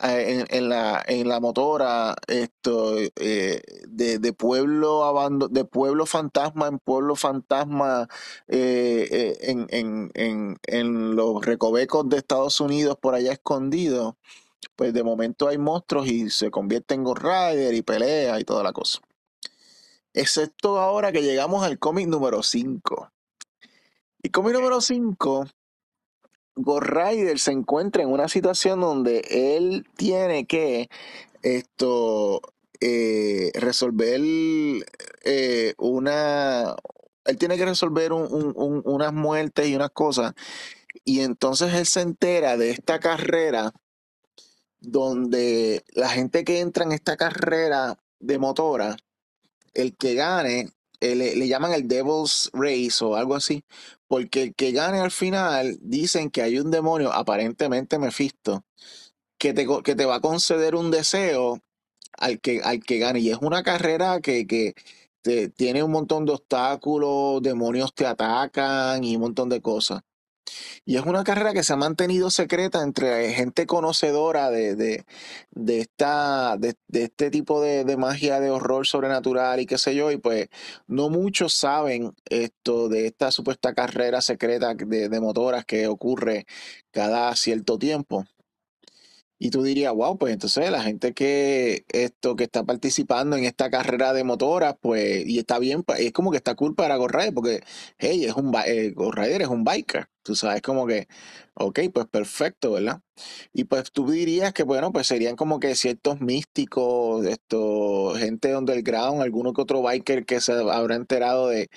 eh, 0.01 0.45
en, 0.49 0.57
en 0.57 0.69
la, 0.69 1.03
en 1.07 1.27
la 1.27 1.39
motora 1.39 2.15
esto, 2.27 2.95
eh, 2.97 3.61
de, 3.87 4.19
de 4.19 4.33
pueblo 4.33 5.03
abando- 5.03 5.47
de 5.49 5.65
pueblo 5.65 6.05
fantasma 6.05 6.67
en 6.67 6.79
pueblo 6.79 7.15
fantasma 7.15 8.07
eh, 8.47 9.37
en, 9.41 9.67
en, 9.69 10.11
en, 10.13 10.57
en 10.67 11.15
los 11.15 11.45
recovecos 11.45 12.07
de 12.09 12.17
Estados 12.17 12.59
Unidos 12.61 12.97
por 13.01 13.15
allá 13.15 13.33
escondidos, 13.33 14.15
pues 14.75 14.93
de 14.93 15.03
momento 15.03 15.47
hay 15.47 15.57
monstruos 15.57 16.07
y 16.07 16.29
se 16.29 16.49
convierte 16.51 16.95
en 16.95 17.03
Ghost 17.03 17.21
Rider 17.23 17.73
y 17.73 17.81
pelea 17.81 18.39
y 18.39 18.43
toda 18.43 18.63
la 18.63 18.73
cosa. 18.73 18.99
Excepto 20.13 20.79
ahora 20.79 21.11
que 21.11 21.23
llegamos 21.23 21.63
al 21.63 21.79
cómic 21.79 22.07
número 22.07 22.43
5. 22.43 23.11
Y 24.21 24.29
cómic 24.29 24.53
número 24.53 24.79
5, 24.79 25.47
Ghost 26.55 26.87
Rider 26.87 27.39
se 27.39 27.51
encuentra 27.51 28.03
en 28.03 28.09
una 28.09 28.27
situación 28.27 28.81
donde 28.81 29.19
él 29.29 29.85
tiene 29.97 30.45
que 30.45 30.89
esto 31.43 32.41
eh, 32.81 33.51
resolver 33.55 34.21
eh, 35.23 35.73
una 35.77 36.75
él 37.25 37.37
tiene 37.37 37.57
que 37.57 37.65
resolver 37.65 38.11
un- 38.11 38.31
un- 38.33 38.53
un- 38.55 38.81
unas 38.85 39.13
muertes 39.13 39.67
y 39.67 39.75
unas 39.75 39.91
cosas. 39.91 40.33
Y 41.05 41.21
entonces 41.21 41.73
él 41.75 41.85
se 41.85 42.01
entera 42.01 42.57
de 42.57 42.71
esta 42.71 42.99
carrera 42.99 43.73
donde 44.81 45.83
la 45.93 46.09
gente 46.09 46.43
que 46.43 46.59
entra 46.59 46.83
en 46.83 46.91
esta 46.91 47.15
carrera 47.17 47.97
de 48.19 48.37
motora 48.37 48.97
el 49.73 49.95
que 49.97 50.15
gane, 50.15 50.69
eh, 51.01 51.15
le, 51.15 51.35
le 51.35 51.47
llaman 51.47 51.73
el 51.73 51.87
Devil's 51.87 52.49
Race 52.53 53.03
o 53.03 53.15
algo 53.15 53.35
así, 53.35 53.63
porque 54.13 54.43
el 54.43 54.53
que 54.53 54.71
gane 54.73 54.99
al 54.99 55.09
final 55.09 55.79
dicen 55.81 56.29
que 56.29 56.43
hay 56.43 56.59
un 56.59 56.69
demonio, 56.69 57.11
aparentemente 57.11 57.97
Mephisto, 57.97 58.63
que 59.39 59.53
te, 59.53 59.67
que 59.83 59.95
te 59.95 60.05
va 60.05 60.17
a 60.17 60.21
conceder 60.21 60.75
un 60.75 60.91
deseo 60.91 61.61
al 62.19 62.39
que, 62.41 62.61
al 62.63 62.81
que 62.83 62.99
gane. 62.99 63.21
Y 63.21 63.31
es 63.31 63.39
una 63.41 63.63
carrera 63.63 64.21
que, 64.21 64.47
que 64.47 64.75
te- 65.23 65.49
tiene 65.49 65.83
un 65.83 65.91
montón 65.91 66.25
de 66.25 66.33
obstáculos, 66.33 67.41
demonios 67.41 67.95
te 67.95 68.05
atacan 68.05 69.03
y 69.03 69.15
un 69.15 69.23
montón 69.23 69.49
de 69.49 69.61
cosas. 69.61 70.03
Y 70.85 70.97
es 70.97 71.05
una 71.05 71.23
carrera 71.23 71.53
que 71.53 71.63
se 71.63 71.73
ha 71.73 71.77
mantenido 71.77 72.29
secreta 72.29 72.81
entre 72.83 73.33
gente 73.33 73.65
conocedora 73.65 74.49
de, 74.49 74.75
de, 74.75 75.05
de 75.51 75.79
esta, 75.79 76.57
de, 76.57 76.75
de 76.87 77.03
este 77.03 77.31
tipo 77.31 77.61
de, 77.61 77.85
magia 77.97 78.39
de 78.39 78.49
horror 78.49 78.85
sobrenatural 78.87 79.59
y 79.59 79.65
qué 79.65 79.77
sé 79.77 79.95
yo, 79.95 80.11
y 80.11 80.17
pues 80.17 80.49
no 80.87 81.09
muchos 81.09 81.53
saben 81.53 82.13
esto 82.29 82.89
de 82.89 83.07
esta 83.07 83.31
supuesta 83.31 83.73
carrera 83.73 84.21
secreta 84.21 84.73
de 84.75 85.19
motoras 85.21 85.65
que 85.65 85.87
ocurre 85.87 86.45
cada 86.91 87.35
cierto 87.35 87.77
tiempo. 87.77 88.25
Y 89.45 89.49
tú 89.49 89.61
dirías, 89.61 89.93
wow, 89.93 90.17
pues 90.17 90.31
entonces 90.33 90.71
la 90.71 90.81
gente 90.83 91.13
que 91.13 91.83
esto 91.89 92.37
que 92.37 92.45
está 92.45 92.63
participando 92.63 93.35
en 93.35 93.43
esta 93.43 93.69
carrera 93.69 94.13
de 94.13 94.23
motoras, 94.23 94.75
pues, 94.79 95.25
y 95.27 95.37
está 95.37 95.59
bien, 95.59 95.83
pa- 95.83 95.97
es 95.97 96.13
como 96.13 96.31
que 96.31 96.37
está 96.37 96.55
cool 96.55 96.75
para 96.75 96.95
Ghost 96.95 97.13
Rider, 97.13 97.33
porque, 97.33 97.61
hey, 97.97 98.23
es 98.23 98.33
un 98.35 98.53
eh, 98.65 98.91
Ghost 98.95 99.17
Rider 99.17 99.41
es 99.41 99.49
un 99.49 99.65
biker, 99.65 100.07
tú 100.23 100.33
sabes, 100.35 100.61
como 100.61 100.87
que, 100.87 101.07
ok, 101.55 101.77
pues 101.93 102.05
perfecto, 102.07 102.71
¿verdad? 102.71 103.01
Y 103.51 103.65
pues 103.65 103.91
tú 103.91 104.09
dirías 104.09 104.53
que, 104.53 104.63
bueno, 104.63 104.93
pues 104.93 105.07
serían 105.07 105.35
como 105.35 105.59
que 105.59 105.75
ciertos 105.75 106.21
místicos, 106.21 107.25
esto, 107.25 108.13
gente 108.15 108.55
underground, 108.55 109.21
alguno 109.21 109.51
que 109.53 109.61
otro 109.61 109.81
biker 109.81 110.25
que 110.25 110.39
se 110.39 110.53
habrá 110.53 110.95
enterado 110.95 111.49
de, 111.49 111.67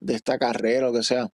de 0.00 0.14
esta 0.14 0.38
carrera 0.38 0.90
o 0.90 0.92
que 0.94 1.02
sea. 1.04 1.28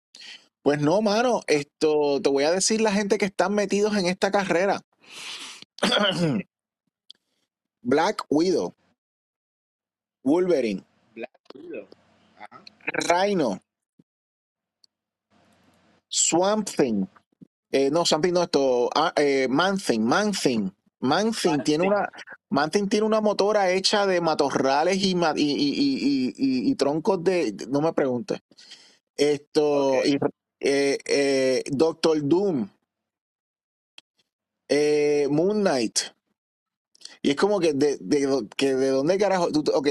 Pues 0.63 0.81
no, 0.81 1.03
mano, 1.03 1.43
esto, 1.49 2.21
te 2.23 2.31
voy 2.31 2.45
a 2.45 2.53
decir 2.53 2.81
la 2.83 2.93
gente 2.93 3.19
que 3.19 3.27
están 3.27 3.55
metidos 3.55 3.97
en 3.97 4.07
esta 4.07 4.31
carrera. 4.33 4.83
Black 7.83 8.23
Widow, 8.31 8.75
Wolverine, 10.25 10.85
Black 11.15 11.41
Widow. 11.55 11.89
Ajá. 12.37 12.67
Rhino, 13.09 13.61
Swamp 16.09 16.69
Thing, 16.69 17.07
eh, 17.73 17.91
no, 17.91 18.05
Swamp 18.07 18.25
Thing 18.25 18.35
no, 18.35 18.43
esto, 18.45 18.91
ah, 18.95 19.13
eh, 19.17 19.49
Man 19.51 19.79
Thing, 19.79 20.05
Man 20.07 20.33
Thing. 20.33 20.73
Man 21.01 21.33
Thing 21.33 21.63
Man 21.63 21.65
tiene 21.65 21.83
Thing. 21.83 21.95
una, 21.95 22.09
Man 22.51 22.71
Thing 22.71 22.89
tiene 22.89 23.07
una 23.07 23.21
motora 23.21 23.71
hecha 23.73 24.07
de 24.07 24.21
matorrales 24.21 25.03
y, 25.05 25.15
ma- 25.15 25.35
y, 25.37 25.43
y, 25.43 25.75
y, 25.75 25.97
y- 25.97 26.35
y- 26.37 26.71
y 26.71 26.77
troncos 26.77 27.23
de, 27.25 27.55
no 27.69 27.81
me 27.83 27.93
preguntes. 27.93 28.41
Esto, 29.17 30.03
eh, 30.61 30.99
eh, 31.07 31.65
Doctor 31.71 32.23
Doom, 32.23 32.69
eh, 34.73 35.29
Moon 35.31 35.61
Knight. 35.61 35.99
Y 37.25 37.31
es 37.31 37.37
como 37.37 37.61
que 37.61 37.73
de, 37.73 37.99
de, 38.01 38.49
que 38.57 38.75
de 38.75 38.89
dónde 38.91 39.17
carajo, 39.17 39.51
tú, 39.53 39.63
ok, 39.75 39.89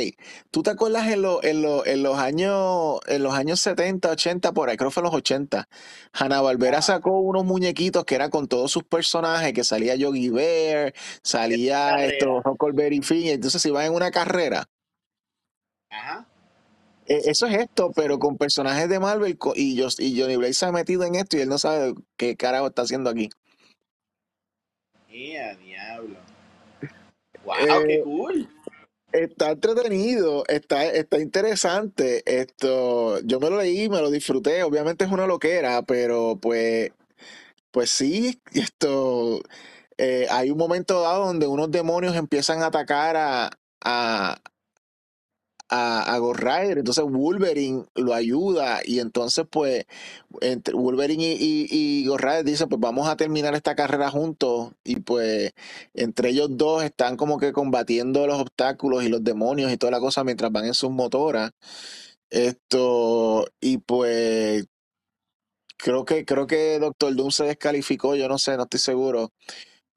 tú 0.52 0.64
te 0.64 0.72
acuerdas 0.72 1.08
en, 1.08 1.22
lo- 1.22 1.42
en, 1.44 1.62
lo- 1.62 1.86
en 1.86 2.04
los 2.04 2.18
años 2.18 3.00
en 3.08 3.24
los 3.24 3.34
años 3.34 3.62
70, 3.62 4.10
80, 4.12 4.52
por 4.52 4.70
ahí, 4.70 4.76
creo 4.78 4.90
que 4.90 4.94
fue 4.94 5.02
en 5.02 5.06
los 5.06 5.14
80, 5.16 5.70
Hanna 6.14 6.42
Barbera 6.42 6.82
sacó 6.82 7.20
unos 7.20 7.46
muñequitos 7.46 8.04
que 8.06 8.16
eran 8.16 8.30
con 8.32 8.48
todos 8.48 8.72
sus 8.72 8.84
personajes, 8.84 9.54
que 9.54 9.64
salía 9.64 9.96
Yogi 9.96 10.30
Bear, 10.30 10.94
salía 11.24 12.04
esto. 12.06 12.42
Huckleberry 12.44 13.02
Finn, 13.02 13.24
y 13.28 13.30
entonces 13.30 13.66
iban 13.66 13.86
en 13.86 13.94
una 13.94 14.12
carrera. 14.12 14.66
Ajá. 15.90 16.28
Eh, 17.06 17.22
Eso 17.26 17.46
es 17.48 17.58
esto, 17.58 17.92
pero 17.96 18.20
con 18.20 18.38
personajes 18.38 18.90
de 18.90 19.00
Marvel 19.00 19.38
y, 19.56 19.76
yo, 19.76 19.88
y 20.00 20.20
Johnny 20.20 20.36
Blaze 20.36 20.54
se 20.54 20.66
ha 20.66 20.72
metido 20.74 21.04
en 21.06 21.16
esto 21.16 21.38
y 21.38 21.42
él 21.42 21.50
no 21.50 21.58
sabe 21.58 21.94
qué 22.18 22.36
carajo 22.36 22.68
está 22.68 22.82
haciendo 22.84 23.10
aquí. 23.10 23.30
¡Eh, 25.14 25.38
a 25.38 25.56
diablo! 25.56 26.18
¡Wow! 27.44 27.56
Eh, 27.60 27.88
¡Qué 27.88 28.02
cool! 28.02 28.50
Está 29.12 29.52
entretenido, 29.52 30.46
está, 30.48 30.86
está 30.86 31.20
interesante. 31.20 32.24
Esto, 32.26 33.20
yo 33.20 33.42
me 33.42 33.50
lo 33.50 33.58
leí, 33.58 33.90
me 33.90 34.00
lo 34.00 34.10
disfruté. 34.10 34.64
Obviamente 34.64 35.04
es 35.04 35.12
una 35.12 35.28
loquera, 35.28 35.82
pero 35.82 36.38
pues, 36.42 36.92
pues 37.72 37.90
sí, 37.90 38.42
esto, 38.54 39.42
eh, 39.98 40.28
hay 40.30 40.50
un 40.50 40.58
momento 40.58 41.02
dado 41.02 41.26
donde 41.26 41.48
unos 41.48 41.70
demonios 41.72 42.16
empiezan 42.16 42.62
a 42.62 42.68
atacar 42.68 43.18
a, 43.18 43.50
a, 43.84 44.42
a, 45.72 46.14
a 46.14 46.18
Ghost 46.20 46.42
Rider. 46.42 46.78
Entonces 46.80 47.04
Wolverine 47.06 47.86
lo 47.96 48.14
ayuda 48.14 48.82
y 48.86 49.00
entonces 49.00 49.46
pues 49.50 49.86
entre 50.42 50.76
Wolverine 50.76 51.36
y, 51.40 51.68
y, 51.70 52.06
Ghost 52.06 52.24
Rider 52.24 52.44
dicen 52.46 52.70
pues 52.70 52.80
vamos 52.82 53.08
a 53.08 53.16
terminar 53.16 53.56
esta 53.56 53.76
carrera 53.76 54.12
juntos 54.12 54.74
y 54.84 54.98
pues 54.98 55.54
entre 55.94 56.30
ellos 56.30 56.50
dos 56.58 56.84
están 56.84 57.18
como 57.18 57.40
que 57.40 57.54
combatiendo 57.54 58.28
los 58.28 58.40
obstáculos 58.40 59.04
y 59.04 59.10
los 59.10 59.24
demonios 59.24 59.72
y 59.72 59.78
toda 59.78 59.92
la 59.92 60.00
cosa 60.00 60.24
mientras 60.24 60.52
van 60.52 60.66
en 60.66 60.74
sus 60.76 60.92
motoras. 60.92 61.52
Esto, 62.30 63.46
y 63.60 63.78
pues 63.80 64.66
creo 65.78 66.06
que, 66.06 66.26
creo 66.26 66.48
que 66.48 66.80
Doctor 66.80 67.16
Doom 67.16 67.32
se 67.32 67.44
descalificó, 67.46 68.16
yo 68.16 68.28
no 68.30 68.38
sé, 68.38 68.56
no 68.58 68.64
estoy 68.64 68.80
seguro. 68.80 69.32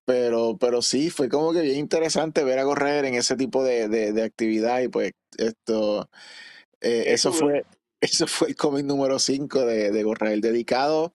Pero, 0.05 0.57
pero 0.59 0.83
sí, 0.83 1.11
fue 1.11 1.29
como 1.29 1.53
que 1.53 1.63
bien 1.63 1.79
interesante 1.79 2.45
ver 2.45 2.59
a 2.59 2.65
correr 2.65 3.05
en 3.05 3.15
ese 3.15 3.37
tipo 3.37 3.65
de, 3.65 3.89
de, 3.89 4.23
actividad 4.23 4.81
y 4.81 4.89
pues 4.89 5.13
esto, 5.39 6.09
eh, 6.81 7.05
eso 7.09 7.33
fue, 7.33 7.65
eso 8.01 8.27
fue 8.27 8.49
el 8.49 8.57
cómic 8.57 8.85
número 8.85 9.19
5 9.19 9.65
de, 9.67 9.91
de 9.91 10.03
Gorrael, 10.03 10.41
dedicado, 10.41 11.15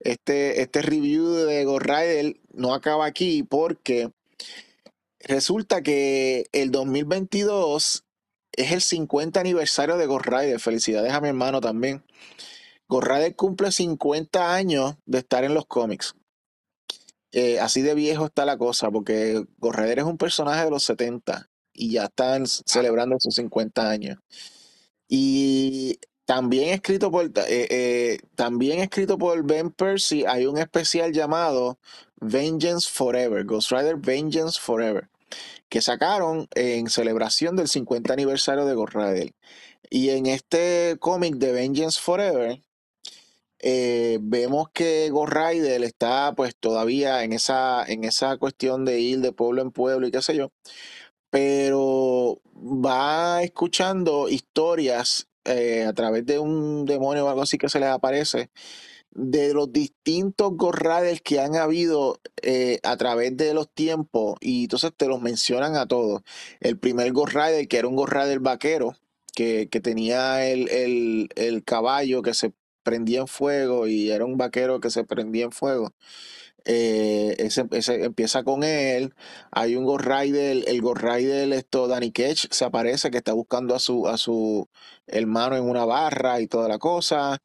este, 0.00 0.62
este 0.62 0.82
review 0.82 1.30
de 1.30 1.64
Gorrael 1.64 2.40
no 2.52 2.74
acaba 2.74 3.04
aquí 3.06 3.42
porque 3.42 4.10
resulta 5.20 5.82
que 5.82 6.46
el 6.52 6.70
2022 6.70 8.04
es 8.52 8.72
el 8.72 8.80
50 8.80 9.40
aniversario 9.40 9.96
de 9.96 10.06
Ghost 10.06 10.26
Felicidades 10.58 11.12
a 11.12 11.20
mi 11.20 11.28
hermano 11.28 11.60
también. 11.60 12.02
Ghost 12.88 13.36
cumple 13.36 13.70
50 13.70 14.54
años 14.54 14.96
de 15.06 15.18
estar 15.18 15.44
en 15.44 15.54
los 15.54 15.66
cómics. 15.66 16.14
Eh, 17.32 17.60
así 17.60 17.82
de 17.82 17.94
viejo 17.94 18.26
está 18.26 18.44
la 18.44 18.56
cosa, 18.58 18.90
porque 18.90 19.44
Ghost 19.60 19.98
es 19.98 20.04
un 20.04 20.18
personaje 20.18 20.64
de 20.64 20.70
los 20.70 20.84
70 20.84 21.48
y 21.72 21.92
ya 21.92 22.04
están 22.04 22.46
celebrando 22.46 23.16
sus 23.20 23.34
50 23.34 23.88
años. 23.88 24.18
Y 25.08 25.98
también 26.24 26.70
escrito 26.70 27.10
por, 27.10 27.26
eh, 27.26 27.32
eh, 27.48 28.18
también 28.36 28.80
escrito 28.80 29.18
por 29.18 29.44
Ben 29.44 29.70
Percy, 29.70 30.24
hay 30.26 30.46
un 30.46 30.58
especial 30.58 31.12
llamado 31.12 31.78
Vengeance 32.20 32.88
Forever, 32.90 33.44
Ghost 33.44 33.72
Rider 33.72 33.96
Vengeance 33.96 34.60
Forever 34.60 35.08
que 35.70 35.80
sacaron 35.80 36.48
en 36.54 36.90
celebración 36.90 37.56
del 37.56 37.68
50 37.68 38.12
aniversario 38.12 38.66
de 38.66 38.74
Ghost 38.74 38.96
Y 39.88 40.10
en 40.10 40.26
este 40.26 40.96
cómic 40.98 41.36
de 41.36 41.52
Vengeance 41.52 42.00
Forever, 42.00 42.60
eh, 43.62 44.18
vemos 44.20 44.68
que 44.72 45.10
Ghost 45.10 45.32
Rider 45.32 45.82
está 45.84 46.34
pues 46.36 46.56
todavía 46.56 47.24
en 47.24 47.32
esa, 47.32 47.84
en 47.86 48.04
esa 48.04 48.36
cuestión 48.38 48.84
de 48.84 49.00
ir 49.00 49.20
de 49.20 49.32
pueblo 49.32 49.62
en 49.62 49.70
pueblo 49.70 50.06
y 50.06 50.10
qué 50.10 50.22
sé 50.22 50.36
yo, 50.36 50.52
pero 51.30 52.40
va 52.54 53.42
escuchando 53.42 54.28
historias 54.28 55.28
eh, 55.44 55.84
a 55.86 55.92
través 55.94 56.26
de 56.26 56.38
un 56.38 56.84
demonio 56.86 57.26
o 57.26 57.28
algo 57.28 57.42
así 57.42 57.58
que 57.58 57.68
se 57.68 57.80
les 57.80 57.88
aparece 57.90 58.50
de 59.12 59.52
los 59.54 59.72
distintos 59.72 60.52
gorrades 60.54 61.20
que 61.20 61.40
han 61.40 61.56
habido 61.56 62.20
eh, 62.42 62.78
a 62.82 62.96
través 62.96 63.36
de 63.36 63.54
los 63.54 63.68
tiempos 63.72 64.36
y 64.40 64.64
entonces 64.64 64.92
te 64.96 65.06
los 65.06 65.20
mencionan 65.20 65.76
a 65.76 65.86
todos. 65.86 66.22
El 66.60 66.78
primer 66.78 67.12
gorrade 67.12 67.66
que 67.68 67.78
era 67.78 67.88
un 67.88 67.96
gorrade 67.96 68.38
vaquero, 68.38 68.94
que, 69.34 69.68
que 69.68 69.80
tenía 69.80 70.46
el, 70.48 70.68
el, 70.68 71.28
el, 71.36 71.64
caballo 71.64 72.22
que 72.22 72.34
se 72.34 72.52
prendía 72.82 73.20
en 73.20 73.28
fuego 73.28 73.86
y 73.86 74.10
era 74.10 74.24
un 74.24 74.36
vaquero 74.36 74.80
que 74.80 74.90
se 74.90 75.04
prendía 75.04 75.44
en 75.44 75.52
fuego. 75.52 75.92
Eh, 76.64 77.36
ese, 77.38 77.66
empieza 78.04 78.42
con 78.44 78.64
él. 78.64 79.14
Hay 79.50 79.76
un 79.76 79.84
Ghost 79.84 80.04
el 80.06 80.80
Ghost 80.82 81.04
esto, 81.04 81.88
Danny 81.88 82.10
Ketch 82.12 82.46
se 82.50 82.64
aparece 82.64 83.10
que 83.10 83.18
está 83.18 83.32
buscando 83.32 83.74
a 83.74 83.78
su, 83.78 84.06
a 84.08 84.16
su 84.18 84.68
hermano 85.06 85.56
en 85.56 85.64
una 85.64 85.84
barra 85.84 86.40
y 86.40 86.46
toda 86.46 86.68
la 86.68 86.78
cosa. 86.78 87.38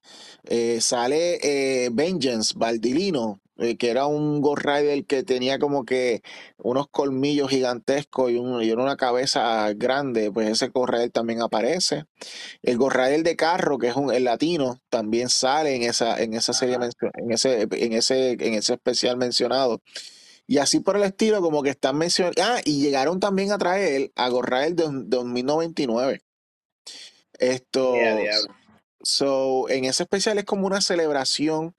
Eh, 0.46 0.80
sale 0.82 1.40
eh, 1.44 1.90
Vengeance, 1.94 2.54
Valdilino, 2.58 3.40
que 3.56 3.90
era 3.90 4.06
un 4.06 4.42
Ghost 4.42 4.64
Rider 4.66 5.06
que 5.06 5.24
tenía 5.24 5.60
como 5.60 5.86
que 5.86 6.22
unos 6.58 6.88
colmillos 6.90 7.50
gigantescos 7.50 8.32
y, 8.32 8.36
un, 8.36 8.62
y 8.62 8.72
una 8.72 8.98
cabeza 8.98 9.72
grande, 9.74 10.32
pues 10.32 10.50
ese 10.50 10.68
Ghost 10.68 10.90
Rider 10.92 11.12
también 11.12 11.42
aparece. 11.42 12.06
El 12.62 12.78
Gorrael 12.78 13.24
de 13.24 13.36
Carro, 13.36 13.78
que 13.78 13.88
es 13.88 13.96
un, 13.96 14.14
el 14.14 14.26
latino, 14.26 14.82
también 14.90 15.30
sale 15.30 15.76
en 15.76 15.84
esa, 15.84 16.22
en 16.22 16.34
esa 16.34 16.54
serie, 16.54 16.76
en 16.76 17.32
ese, 17.32 17.68
en 17.72 17.94
ese, 17.94 18.32
en 18.32 18.54
ese 18.56 18.74
especial 18.74 19.18
mencionado. 19.18 19.82
Y 20.48 20.60
así 20.60 20.80
por 20.80 20.96
el 20.98 21.04
estilo, 21.04 21.42
como 21.42 21.64
que 21.64 21.72
están 21.72 21.98
mencionando. 21.98 22.42
Ah, 22.44 22.62
y 22.64 22.82
llegaron 22.82 23.20
también 23.20 23.52
a 23.52 23.58
traer 23.58 24.12
a 24.16 24.30
Gorrael 24.30 24.76
de, 24.76 24.84
2099. 24.88 26.22
Esto. 27.40 27.94
so, 29.02 29.70
en 29.70 29.86
ese 29.86 30.04
especial 30.04 30.38
es 30.38 30.46
como 30.46 30.68
una 30.68 30.82
celebración 30.82 31.76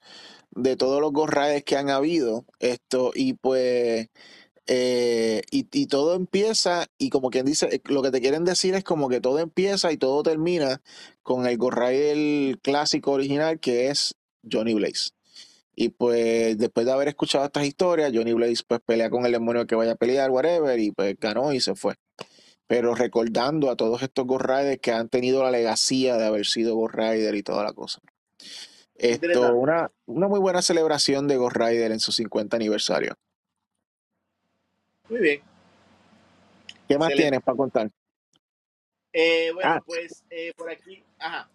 de 0.57 0.75
todos 0.75 1.01
los 1.01 1.13
Gorraels 1.13 1.63
que 1.63 1.77
han 1.77 1.89
habido. 1.89 2.45
Esto, 2.59 3.11
y 3.15 3.33
pues 3.33 4.09
eh, 4.69 5.43
y, 5.49 5.87
todo 5.87 6.13
empieza, 6.15 6.87
y 6.97 7.09
como 7.09 7.29
quien 7.29 7.45
dice, 7.45 7.67
eh, 7.71 7.81
lo 7.85 8.03
que 8.03 8.11
te 8.11 8.19
quieren 8.19 8.43
decir 8.43 8.75
es 8.75 8.83
como 8.83 9.07
que 9.07 9.21
todo 9.21 9.39
empieza 9.39 9.93
y 9.93 9.97
todo 9.97 10.23
termina 10.23 10.81
con 11.23 11.47
el 11.47 11.57
Gorrael 11.57 12.59
clásico 12.61 13.11
original 13.13 13.59
que 13.61 13.87
es 13.89 14.15
Johnny 14.49 14.73
Blaze. 14.73 15.11
Y 15.75 15.89
pues 15.89 16.57
después 16.57 16.85
de 16.85 16.91
haber 16.91 17.07
escuchado 17.07 17.45
estas 17.45 17.65
historias, 17.65 18.11
Johnny 18.13 18.33
Blaze 18.33 18.63
pues 18.67 18.81
pelea 18.85 19.09
con 19.09 19.25
el 19.25 19.31
demonio 19.31 19.67
que 19.67 19.75
vaya 19.75 19.93
a 19.93 19.95
pelear, 19.95 20.31
whatever, 20.31 20.77
y 20.79 20.91
pues 20.91 21.15
ganó 21.19 21.53
y 21.53 21.61
se 21.61 21.75
fue. 21.75 21.95
Pero 22.67 22.95
recordando 22.95 23.69
a 23.69 23.77
todos 23.77 24.01
estos 24.03 24.25
Ghost 24.25 24.45
que 24.81 24.91
han 24.91 25.07
tenido 25.09 25.43
la 25.43 25.51
legacía 25.51 26.17
de 26.17 26.25
haber 26.25 26.45
sido 26.45 26.75
Ghost 26.75 26.95
y 27.33 27.43
toda 27.43 27.63
la 27.63 27.73
cosa. 27.73 28.01
Esto, 28.97 29.55
una, 29.55 29.91
una 30.05 30.27
muy 30.27 30.39
buena 30.39 30.61
celebración 30.61 31.27
de 31.27 31.37
Ghost 31.37 31.55
Rider 31.55 31.91
en 31.91 31.99
su 31.99 32.11
50 32.11 32.55
aniversario. 32.55 33.13
Muy 35.09 35.19
bien. 35.19 35.41
¿Qué 36.87 36.97
más 36.97 37.13
tienes 37.13 37.41
para 37.41 37.57
contar? 37.57 37.91
Eh, 39.13 39.51
bueno, 39.53 39.69
ah. 39.69 39.83
pues 39.85 40.23
eh, 40.29 40.53
por 40.55 40.69
aquí, 40.69 41.03
ajá. 41.19 41.49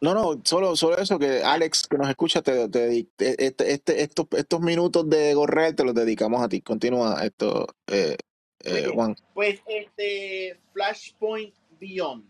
No, 0.00 0.12
no, 0.12 0.40
solo, 0.44 0.76
solo 0.76 0.98
eso, 0.98 1.18
que 1.18 1.42
Alex, 1.42 1.88
que 1.88 1.96
nos 1.96 2.08
escucha, 2.08 2.42
te, 2.42 2.68
te, 2.68 3.06
este, 3.18 3.72
este, 3.74 4.02
estos, 4.02 4.26
estos 4.32 4.60
minutos 4.60 5.08
de 5.08 5.32
Gorrel 5.34 5.74
te 5.74 5.84
los 5.84 5.94
dedicamos 5.94 6.42
a 6.42 6.48
ti. 6.48 6.60
Continúa 6.60 7.24
esto, 7.24 7.66
eh, 7.86 8.16
eh 8.64 8.90
Juan. 8.92 9.16
Pues 9.32 9.60
este 9.66 10.58
Flashpoint 10.72 11.54
Beyond. 11.80 12.24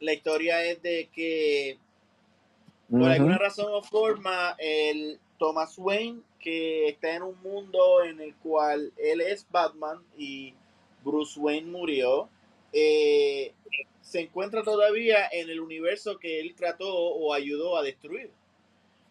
La 0.00 0.12
historia 0.12 0.62
es 0.64 0.80
de 0.80 1.08
que 1.12 1.78
por 2.90 3.10
alguna 3.10 3.38
razón 3.38 3.66
o 3.70 3.82
forma 3.82 4.56
el 4.58 5.18
Thomas 5.38 5.74
Wayne 5.78 6.22
que 6.38 6.88
está 6.88 7.14
en 7.14 7.22
un 7.22 7.40
mundo 7.42 8.04
en 8.04 8.20
el 8.20 8.34
cual 8.36 8.92
él 8.96 9.20
es 9.20 9.46
Batman 9.50 9.98
y 10.16 10.54
Bruce 11.04 11.38
Wayne 11.38 11.70
murió, 11.70 12.28
eh, 12.72 13.52
se 14.00 14.20
encuentra 14.20 14.62
todavía 14.62 15.28
en 15.32 15.50
el 15.50 15.60
universo 15.60 16.18
que 16.18 16.40
él 16.40 16.54
trató 16.54 16.88
o 16.90 17.34
ayudó 17.34 17.76
a 17.76 17.82
destruir. 17.82 18.30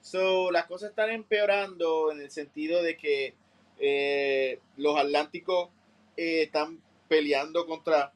So, 0.01 0.51
las 0.51 0.65
cosas 0.65 0.91
están 0.91 1.09
empeorando 1.09 2.11
en 2.11 2.21
el 2.21 2.31
sentido 2.31 2.81
de 2.81 2.97
que 2.97 3.33
eh, 3.79 4.59
los 4.77 4.97
Atlánticos 4.97 5.69
eh, 6.15 6.43
están 6.43 6.81
peleando 7.07 7.65
contra 7.65 8.13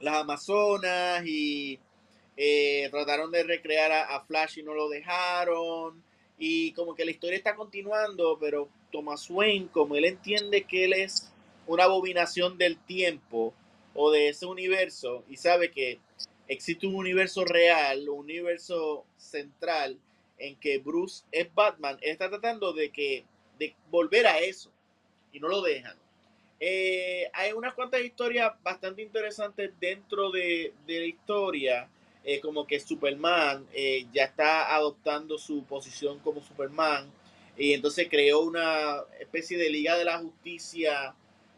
las 0.00 0.16
Amazonas 0.16 1.24
y 1.24 1.78
trataron 2.90 3.30
de 3.30 3.42
recrear 3.42 3.92
a, 3.92 4.20
Flash 4.24 4.58
y 4.58 4.62
no 4.62 4.74
lo 4.74 4.88
dejaron. 4.88 6.02
Y 6.38 6.72
como 6.72 6.94
que 6.94 7.04
la 7.04 7.10
historia 7.10 7.36
está 7.36 7.54
continuando, 7.54 8.38
pero 8.40 8.68
Thomas 8.90 9.28
Wayne, 9.28 9.68
como 9.70 9.96
él 9.96 10.06
entiende 10.06 10.64
que 10.64 10.84
él 10.84 10.94
es 10.94 11.30
una 11.66 11.84
abominación 11.84 12.56
del 12.56 12.78
tiempo 12.78 13.52
o 13.94 14.10
de 14.10 14.28
ese 14.28 14.46
universo 14.46 15.24
y 15.28 15.36
sabe 15.36 15.70
que 15.70 15.98
existe 16.48 16.86
un 16.86 16.94
universo 16.94 17.44
real, 17.44 18.08
un 18.08 18.20
universo 18.20 19.04
central 19.16 19.98
en 20.38 20.56
que 20.56 20.78
Bruce 20.78 21.24
es 21.30 21.52
Batman, 21.54 21.98
él 22.00 22.10
está 22.10 22.28
tratando 22.28 22.72
de 22.72 22.90
que 22.90 23.24
de 23.58 23.74
volver 23.90 24.26
a 24.26 24.38
eso 24.38 24.72
y 25.32 25.40
no 25.40 25.48
lo 25.48 25.60
dejan. 25.60 25.96
Eh, 26.58 27.30
hay 27.32 27.52
unas 27.52 27.74
cuantas 27.74 28.00
historias 28.00 28.52
bastante 28.62 29.02
interesantes 29.02 29.70
dentro 29.78 30.30
de, 30.30 30.72
de 30.86 31.00
la 31.00 31.06
historia 31.06 31.88
eh, 32.22 32.40
como 32.40 32.66
que 32.66 32.78
Superman 32.78 33.66
eh, 33.72 34.06
ya 34.12 34.24
está 34.24 34.74
adoptando 34.74 35.38
su 35.38 35.64
posición 35.64 36.18
como 36.18 36.42
Superman 36.42 37.10
y 37.56 37.72
entonces 37.72 38.08
creó 38.10 38.40
una 38.40 38.98
especie 39.18 39.56
de 39.56 39.70
Liga 39.70 39.96
de 39.96 40.04
la 40.04 40.18
Justicia 40.18 41.14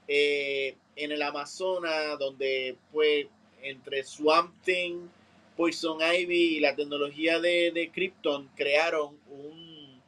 eh, 0.07 0.77
en 0.95 1.11
el 1.11 1.21
Amazonas 1.21 2.17
donde 2.21 2.77
pues 2.93 3.27
entre 3.63 4.05
Swamp 4.05 4.55
Thing, 4.65 5.09
Poison 5.57 5.99
Ivy 6.01 6.57
y 6.57 6.61
la 6.61 6.77
tecnología 6.77 7.41
de, 7.41 7.73
de 7.73 7.91
Krypton 7.91 8.49
crearon 8.55 9.19
un, 9.31 10.01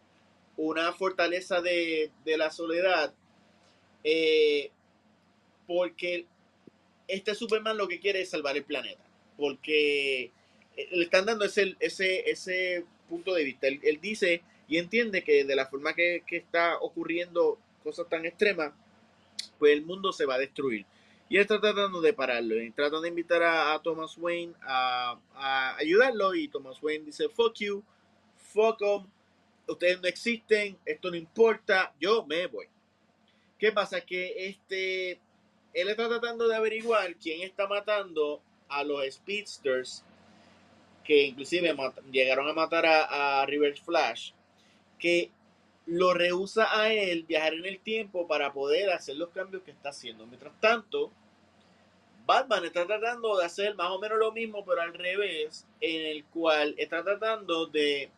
una 0.57 0.93
fortaleza 0.93 1.61
de, 1.61 2.13
de 2.25 2.37
la 2.37 2.51
soledad 2.51 3.13
porque 5.67 6.27
este 7.09 7.35
Superman 7.35 7.77
lo 7.77 7.89
que 7.89 7.99
quiere 7.99 8.21
es 8.21 8.31
salvar 8.31 8.57
el 8.57 8.65
planeta 8.65 9.03
porque 9.37 10.31
le 10.77 11.05
están 11.05 11.27
dando 11.27 11.45
ese, 11.45 11.77
ese, 11.81 12.31
ese 12.31 12.85
punto 13.09 13.35
de 13.35 13.45
vista. 13.45 13.67
Él, 13.67 13.99
dice 14.01 14.43
y 14.67 14.79
entiende 14.79 15.23
que 15.23 15.45
de 15.45 15.57
la 15.57 15.67
forma 15.67 15.95
que, 15.95 16.23
está 16.31 16.79
ocurriendo 16.79 17.59
cosas 17.83 18.09
tan 18.09 18.25
extremas, 18.25 18.73
pues 19.59 19.73
el 19.73 19.85
mundo 19.85 20.13
se 20.13 20.27
va 20.27 20.35
a 20.35 20.39
destruir. 20.39 20.87
Y 21.29 21.37
él 21.37 21.43
está 21.43 21.61
tratando 21.61 22.01
de 22.01 22.13
pararlo. 22.13 22.61
Y 22.61 22.71
tratan 22.71 23.03
de 23.03 23.09
invitar 23.09 23.43
a, 23.43 23.79
Thomas 23.83 24.17
Wayne 24.19 24.55
a, 24.63 25.77
ayudarlo. 25.79 26.35
Y 26.35 26.49
Thomas 26.49 26.83
Wayne 26.83 27.07
dice, 27.07 27.29
fuck 27.29 27.55
you, 27.59 27.83
fuck 28.37 28.79
them, 28.79 29.07
ustedes 29.67 30.01
no 30.01 30.09
existen, 30.09 30.77
esto 30.85 31.11
no 31.11 31.17
importa, 31.17 31.93
yo 32.01 32.25
me 32.27 32.47
voy. 32.47 32.67
¿Qué 33.59 33.73
pasa? 33.73 34.01
Que 34.01 34.49
este, 34.49 35.13
él 35.73 35.89
está 35.89 36.09
tratando 36.09 36.49
de 36.49 36.57
averiguar 36.57 37.17
quién 37.17 37.43
está 37.43 37.67
matando 37.67 38.43
a 38.69 38.85
los 38.85 39.05
Speedsters, 39.13 40.05
que 41.05 41.27
inclusive 41.27 41.75
llegaron 42.11 42.49
a 42.49 42.53
matar 42.53 42.87
a, 42.87 43.43
a 43.43 43.47
River 43.47 43.77
Flash, 43.79 44.33
que 44.99 45.31
lo 45.87 46.15
rehúsa 46.15 46.81
a 46.81 46.93
él 46.93 47.25
viajar 47.25 47.55
en 47.55 47.67
el 47.67 47.79
tiempo 47.79 48.27
para 48.27 48.53
poder 48.53 48.91
hacer 48.91 49.17
los 49.17 49.29
cambios 49.31 49.63
que 49.63 49.71
está 49.71 49.91
haciendo. 49.91 50.27
Mientras 50.27 50.59
tanto, 50.61 51.13
Batman 52.27 52.65
está 52.65 52.87
tratando 52.87 53.37
de 53.37 53.45
hacer 53.45 53.75
más 53.75 53.91
o 53.91 53.99
menos 53.99 54.19
lo 54.19 54.33
mismo, 54.33 54.65
pero 54.65 54.81
al 54.81 54.95
revés, 54.95 55.67
en 55.81 56.07
el 56.07 56.25
cual 56.25 56.75
está 56.79 57.03
tratando 57.03 57.67
de 57.67 58.11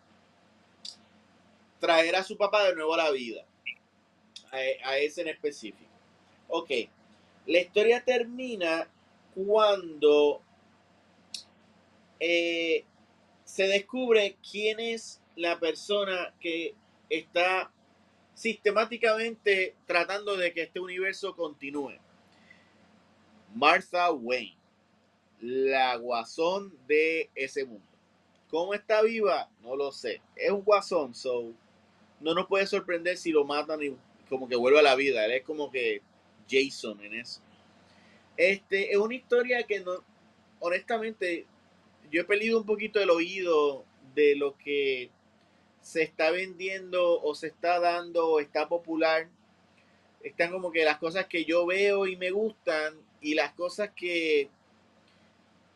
traer 1.80 2.14
a 2.16 2.22
su 2.22 2.36
papá 2.36 2.64
de 2.64 2.74
nuevo 2.74 2.94
a 2.94 2.98
la 2.98 3.10
vida, 3.10 3.44
a, 4.84 4.98
ese 4.98 5.22
en 5.22 5.28
específico. 5.28 5.90
Ok, 6.48 6.70
la 7.46 7.58
historia 7.58 8.04
termina 8.04 8.88
cuando 9.34 10.40
eh, 12.20 12.84
se 13.44 13.64
descubre 13.64 14.36
quién 14.48 14.80
es 14.80 15.20
la 15.36 15.58
persona 15.58 16.34
que 16.40 16.74
está 17.08 17.70
sistemáticamente 18.34 19.74
tratando 19.86 20.36
de 20.36 20.52
que 20.52 20.62
este 20.62 20.80
universo 20.80 21.34
continúe. 21.34 21.98
Martha 23.54 24.12
Wayne, 24.12 24.56
la 25.40 25.96
guasón 25.96 26.76
de 26.86 27.30
ese 27.34 27.64
mundo. 27.64 27.86
¿Cómo 28.48 28.74
está 28.74 29.02
viva? 29.02 29.48
No 29.60 29.74
lo 29.74 29.90
sé. 29.90 30.20
Es 30.36 30.50
un 30.50 30.62
guasón, 30.62 31.14
so 31.14 31.52
no 32.20 32.34
nos 32.34 32.46
puede 32.46 32.66
sorprender 32.66 33.16
si 33.16 33.30
lo 33.32 33.44
matan 33.44 33.82
y 33.82 33.96
como 34.28 34.48
que 34.48 34.56
vuelve 34.56 34.78
a 34.78 34.82
la 34.82 34.94
vida. 34.94 35.24
Él 35.24 35.32
es 35.32 35.42
como 35.42 35.70
que 35.70 36.02
Jason 36.48 37.00
en 37.02 37.14
eso. 37.14 37.40
Este 38.36 38.92
es 38.92 38.98
una 38.98 39.14
historia 39.14 39.62
que 39.62 39.80
no, 39.80 40.04
honestamente, 40.60 41.46
yo 42.10 42.22
he 42.22 42.24
perdido 42.24 42.58
un 42.58 42.66
poquito 42.66 43.00
el 43.00 43.10
oído 43.10 43.84
de 44.14 44.36
lo 44.36 44.56
que 44.58 45.10
se 45.80 46.02
está 46.02 46.30
vendiendo 46.30 47.20
o 47.22 47.34
se 47.34 47.46
está 47.46 47.78
dando 47.78 48.28
o 48.28 48.40
está 48.40 48.68
popular. 48.68 49.28
Están 50.22 50.50
como 50.50 50.72
que 50.72 50.84
las 50.84 50.98
cosas 50.98 51.26
que 51.26 51.44
yo 51.44 51.64
veo 51.66 52.06
y 52.06 52.16
me 52.16 52.30
gustan 52.30 52.94
y 53.20 53.34
las 53.34 53.52
cosas 53.52 53.90
que 53.94 54.48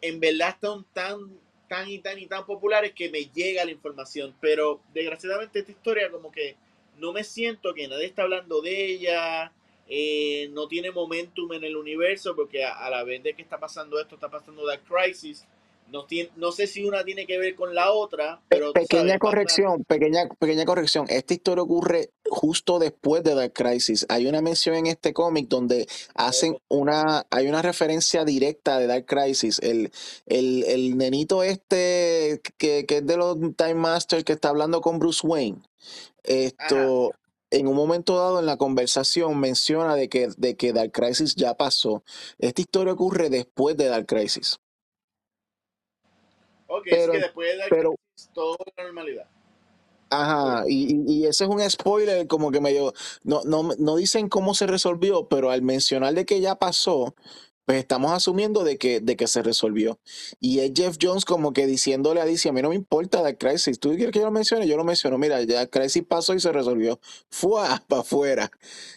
en 0.01 0.19
verdad 0.19 0.51
están 0.51 0.85
tan, 0.93 1.39
tan 1.69 1.89
y 1.89 1.99
tan 1.99 2.19
y 2.19 2.27
tan 2.27 2.45
populares 2.45 2.93
que 2.93 3.09
me 3.11 3.27
llega 3.27 3.65
la 3.65 3.71
información. 3.71 4.35
Pero 4.41 4.81
desgraciadamente 4.93 5.61
esta 5.61 5.71
historia 5.71 6.11
como 6.11 6.33
que 6.33 6.57
no 6.99 7.13
me 7.13 7.23
siento 7.23 7.73
que 7.73 7.87
nadie 7.87 8.07
está 8.07 8.23
hablando 8.23 8.61
de 8.63 8.87
ella. 8.87 9.53
Eh, 9.93 10.49
no 10.53 10.69
tiene 10.69 10.93
momentum 10.93 11.53
en 11.53 11.65
el 11.65 11.77
universo 11.77 12.37
porque 12.37 12.65
a, 12.65 12.73
a, 12.79 12.91
la 12.91 13.03
vez 13.03 13.25
de 13.25 13.35
que 13.35 13.43
está 13.43 13.59
pasando 13.59 14.01
esto, 14.01 14.15
está 14.15 14.29
pasando 14.29 14.65
Dark 14.65 14.83
Crisis 14.85 15.45
no, 15.91 16.07
no 16.37 16.53
sé 16.53 16.67
si 16.67 16.85
una 16.85 17.05
tiene 17.05 17.27
que 17.27 17.39
ver 17.39 17.55
con 17.55 17.75
la 17.75 17.93
otra, 17.93 18.41
pero... 18.49 18.73
Pequeña 18.73 19.19
corrección, 19.19 19.85
pequeña, 19.85 20.29
pequeña 20.39 20.65
corrección. 20.65 21.07
Esta 21.09 21.35
historia 21.35 21.63
ocurre 21.63 22.11
justo 22.29 22.79
después 22.79 23.23
de 23.25 23.35
Dark 23.35 23.53
Crisis. 23.53 24.07
Hay 24.09 24.27
una 24.27 24.41
mención 24.41 24.77
en 24.77 24.87
este 24.87 25.13
cómic 25.13 25.49
donde 25.49 25.87
hacen 26.15 26.57
una... 26.69 27.27
Hay 27.31 27.49
una 27.49 27.63
referencia 27.63 28.25
directa 28.25 28.79
de 28.79 28.87
Dark 28.87 29.07
Crisis. 29.07 29.59
El, 29.61 29.91
el, 30.27 30.65
el 30.65 30.97
nenito 30.97 31.43
este 31.43 32.41
que, 32.59 32.87
que, 32.87 32.99
es 32.99 33.07
de 33.07 33.17
los 33.17 33.37
Time 33.57 33.75
Masters 33.75 34.25
que 34.25 34.33
está 34.33 34.49
hablando 34.49 34.81
con 34.81 34.99
Bruce 34.99 35.27
Wayne. 35.27 35.59
Esto... 36.25 37.13
en 37.53 37.67
un 37.67 37.75
momento 37.75 38.17
dado 38.17 38.39
en 38.39 38.47
la 38.47 38.57
conversación 38.57 39.41
menciona 39.41 39.97
de 39.97 40.09
que, 40.09 40.29
de 40.37 40.55
que 40.55 40.73
Dark 40.73 40.93
Crisis 40.93 41.35
ya 41.35 41.55
pasó. 41.55 42.05
Esta 42.39 42.61
historia 42.61 42.93
ocurre 42.93 43.29
después 43.29 43.77
de 43.77 43.87
Dark 43.87 44.07
Crisis. 44.07 44.61
Ok, 46.71 46.85
pero, 46.89 47.13
es 47.13 47.19
que 47.19 47.25
después 47.25 47.59
de 47.59 47.65
pero, 47.69 47.95
todo 48.33 48.57
la 48.77 48.85
normalidad. 48.85 49.27
Ajá, 50.09 50.65
y, 50.69 51.03
y, 51.07 51.27
ese 51.27 51.45
es 51.45 51.51
un 51.51 51.69
spoiler 51.69 52.27
como 52.27 52.51
que 52.51 52.61
medio, 52.61 52.93
no, 53.23 53.43
no, 53.45 53.71
no 53.79 53.97
dicen 53.97 54.29
cómo 54.29 54.55
se 54.55 54.67
resolvió, 54.67 55.29
pero 55.29 55.51
al 55.51 55.63
mencionar 55.63 56.15
de 56.15 56.27
que 56.27 56.41
ya 56.41 56.57
pasó, 56.57 57.15
pues 57.71 57.79
estamos 57.79 58.11
asumiendo 58.11 58.65
de 58.65 58.79
que, 58.79 58.99
de 58.99 59.15
que 59.15 59.29
se 59.29 59.43
resolvió. 59.43 60.01
Y 60.41 60.59
es 60.59 60.73
Jeff 60.75 60.97
Jones 61.01 61.25
como 61.25 61.53
que 61.53 61.69
diciéndole 61.69 62.21
a 62.21 62.25
DC, 62.25 62.49
a 62.49 62.53
mí 62.53 62.63
no 62.63 62.71
me 62.71 62.75
importa 62.75 63.23
la 63.23 63.35
crisis, 63.35 63.79
tú 63.79 63.91
quieres 63.91 64.11
que 64.11 64.19
yo 64.19 64.25
lo 64.25 64.33
mencione, 64.33 64.67
yo 64.67 64.77
lo 64.77 64.83
menciono, 64.83 65.19
mira, 65.19 65.41
ya 65.45 65.69
crisis 65.69 66.03
pasó 66.03 66.35
y 66.35 66.41
se 66.41 66.51
resolvió, 66.51 66.99
fue 67.31 67.63
para 67.87 68.01
afuera. 68.01 68.51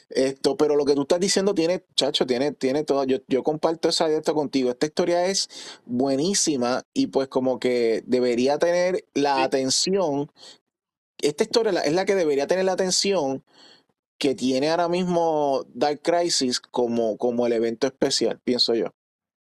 Esto, 0.10 0.58
pero 0.58 0.76
lo 0.76 0.86
que 0.86 0.96
tú 0.96 1.04
estás 1.04 1.20
diciendo 1.20 1.54
tiene, 1.54 1.86
chacho, 1.96 2.26
tiene, 2.26 2.52
tiene 2.52 2.84
todo, 2.84 3.04
yo, 3.04 3.20
yo 3.28 3.44
comparto 3.44 3.90
esa 3.90 4.10
idea 4.10 4.22
contigo, 4.22 4.72
esta 4.72 4.88
historia 4.88 5.28
es 5.28 5.50
buenísima 5.86 6.84
y 6.96 7.06
pues 7.06 7.28
como 7.28 7.60
que 7.60 8.04
debería 8.08 8.58
tener 8.58 9.06
la 9.14 9.44
atención, 9.44 10.32
esta 11.20 11.44
historia 11.44 11.80
es 11.82 11.94
la 11.94 12.06
que 12.06 12.16
debería 12.16 12.48
tener 12.48 12.66
la 12.66 12.72
atención 12.72 13.44
que 14.24 14.36
tiene 14.36 14.70
ahora 14.70 14.88
mismo 14.88 15.66
Dark 15.74 16.02
Crisis 16.02 16.58
como, 16.58 17.18
como 17.18 17.46
el 17.46 17.52
evento 17.52 17.88
especial, 17.88 18.40
pienso 18.42 18.74
yo. 18.74 18.86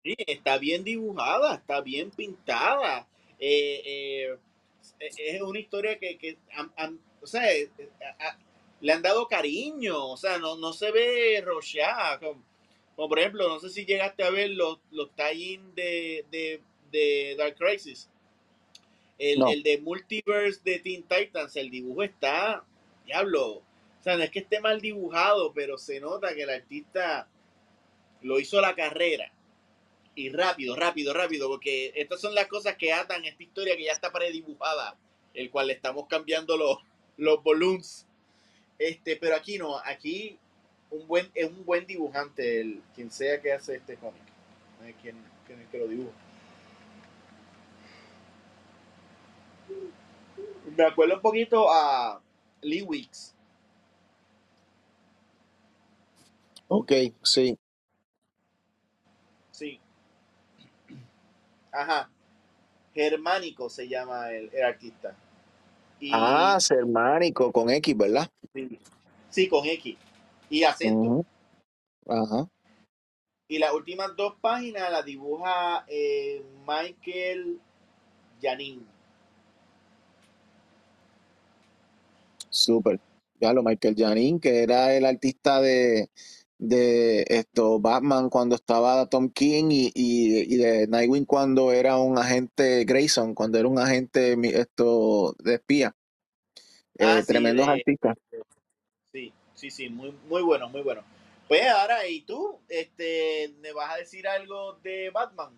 Sí, 0.04 0.14
está 0.28 0.58
bien 0.58 0.84
dibujada, 0.84 1.56
está 1.56 1.80
bien 1.80 2.12
pintada. 2.12 3.08
Eh, 3.40 3.82
eh, 3.86 4.38
es 5.00 5.42
una 5.42 5.60
historia 5.60 5.98
que, 5.98 6.38
o 7.22 7.26
sea, 7.26 7.50
eh, 7.50 7.70
le 8.82 8.92
han 8.92 9.02
dado 9.02 9.26
cariño, 9.30 10.06
o 10.06 10.18
sea, 10.18 10.38
no, 10.38 10.58
no 10.58 10.74
se 10.74 10.92
ve 10.92 11.42
rocheada. 11.46 12.20
Como, 12.20 13.08
por 13.08 13.20
ejemplo, 13.20 13.48
no 13.48 13.62
sé 13.62 13.70
si 13.70 13.86
llegaste 13.86 14.26
a 14.26 14.32
ver 14.32 14.50
los, 14.50 14.80
los 14.92 15.12
tie 15.16 15.62
de, 15.76 16.60
de, 16.92 17.36
Dark 17.38 17.56
Crisis. 17.56 18.10
El, 19.18 19.42
el 19.50 19.64
de 19.64 19.78
Multiverse 19.78 20.60
de 20.66 20.80
Teen 20.80 21.04
Titans, 21.04 21.56
el 21.56 21.72
dibujo 21.72 22.04
está, 22.04 22.66
diablo, 23.06 23.64
o 24.04 24.06
sea, 24.06 24.18
no 24.18 24.24
es 24.24 24.32
que 24.32 24.40
esté 24.40 24.60
mal 24.60 24.82
dibujado, 24.82 25.54
pero 25.54 25.78
se 25.78 26.02
nota 26.02 26.36
que 26.36 26.44
el 26.44 26.50
artista 26.50 27.26
lo 28.22 28.38
hizo 28.38 28.60
la 28.60 28.76
carrera. 28.76 29.32
Y 30.14 30.28
rápido, 30.28 30.76
rápido, 30.76 31.14
rápido, 31.14 31.48
porque 31.48 31.94
estas 31.96 32.20
son 32.20 32.36
las 32.36 32.48
cosas 32.48 32.76
que 32.76 32.92
atan 32.92 33.24
esta 33.24 33.42
historia 33.42 33.78
que 33.78 33.86
ya 33.86 33.94
está 33.94 34.12
predibujada, 34.12 34.98
el 35.34 35.50
cual 35.50 35.68
le 35.68 35.74
estamos 35.74 36.08
cambiando 36.10 36.58
los, 36.58 36.80
los 37.16 37.42
balloons. 37.46 38.06
Este, 38.78 39.16
pero 39.16 39.38
aquí 39.38 39.58
no, 39.58 39.78
aquí 39.78 40.38
un 40.92 41.08
buen, 41.08 41.32
es 41.34 41.50
un 41.50 41.64
buen 41.64 41.88
dibujante, 41.88 42.60
el, 42.60 42.82
quien 42.94 43.10
sea 43.10 43.40
que 43.40 43.54
hace 43.54 43.78
este 43.78 43.96
cómic. 43.96 44.22
Quien, 45.02 45.16
quien 45.48 45.66
que 45.72 45.78
lo 45.78 45.88
dibuja. 45.88 46.12
Me 50.76 50.84
acuerdo 50.84 51.16
un 51.16 51.22
poquito 51.22 51.72
a 51.72 52.22
Lee 52.62 52.82
Weeks 52.82 53.34
Ok, 56.76 56.92
sí. 57.22 57.56
Sí. 59.52 59.80
Ajá. 61.72 62.10
Germánico 62.96 63.70
se 63.70 63.88
llama 63.88 64.32
el, 64.32 64.50
artista. 64.64 65.16
ah, 66.12 66.58
Germánico, 66.68 67.52
con 67.52 67.70
X, 67.70 67.96
¿verdad? 67.96 68.28
Sí, 69.30 69.48
con 69.48 69.68
X. 69.68 69.96
Y 70.50 70.64
acento. 70.64 71.24
Ajá. 72.08 72.48
Y 73.48 73.60
las 73.60 73.72
últimas 73.72 74.16
dos 74.16 74.34
páginas 74.42 74.92
las 74.92 75.06
dibuja 75.06 75.86
eh, 75.88 76.44
Michael 76.68 77.60
Janin. 78.42 78.84
Súper. 82.50 83.00
Ya 83.40 83.54
lo 83.54 83.62
Michael 83.62 83.94
Janin, 83.96 84.40
que 84.40 84.64
era 84.64 84.96
el 84.96 85.06
artista 85.06 85.62
de, 85.62 86.10
de 86.64 87.26
esto 87.28 87.78
Batman 87.82 88.30
cuando 88.30 88.56
estaba 88.56 89.06
Tom 89.08 89.30
King 89.30 89.66
y, 89.70 90.56
de 90.56 90.88
Nightwing 90.88 91.26
cuando 91.26 91.74
era 91.74 91.98
un 91.98 92.18
agente 92.18 92.86
Grayson, 92.86 93.36
cuando 93.36 93.60
era 93.60 93.68
un 93.68 93.80
agente 93.80 94.38
esto 94.58 95.36
de 95.40 95.56
espía. 95.56 95.94
Eh, 96.98 97.06
ah, 97.06 97.22
tremendos 97.28 97.68
artistas. 97.68 98.16
Sí, 99.12 99.34
sí, 99.54 99.72
sí, 99.72 99.90
muy, 99.90 100.16
muy 100.30 100.42
bueno, 100.42 100.70
muy 100.70 100.82
bueno. 100.82 101.02
Pues 101.50 101.68
ahora, 101.68 102.08
¿y 102.08 102.22
tú? 102.22 102.60
Este, 102.70 103.54
¿Me 103.60 103.74
vas 103.74 103.94
a 103.94 103.98
decir 103.98 104.26
algo 104.26 104.80
de 104.84 105.10
Batman? 105.10 105.52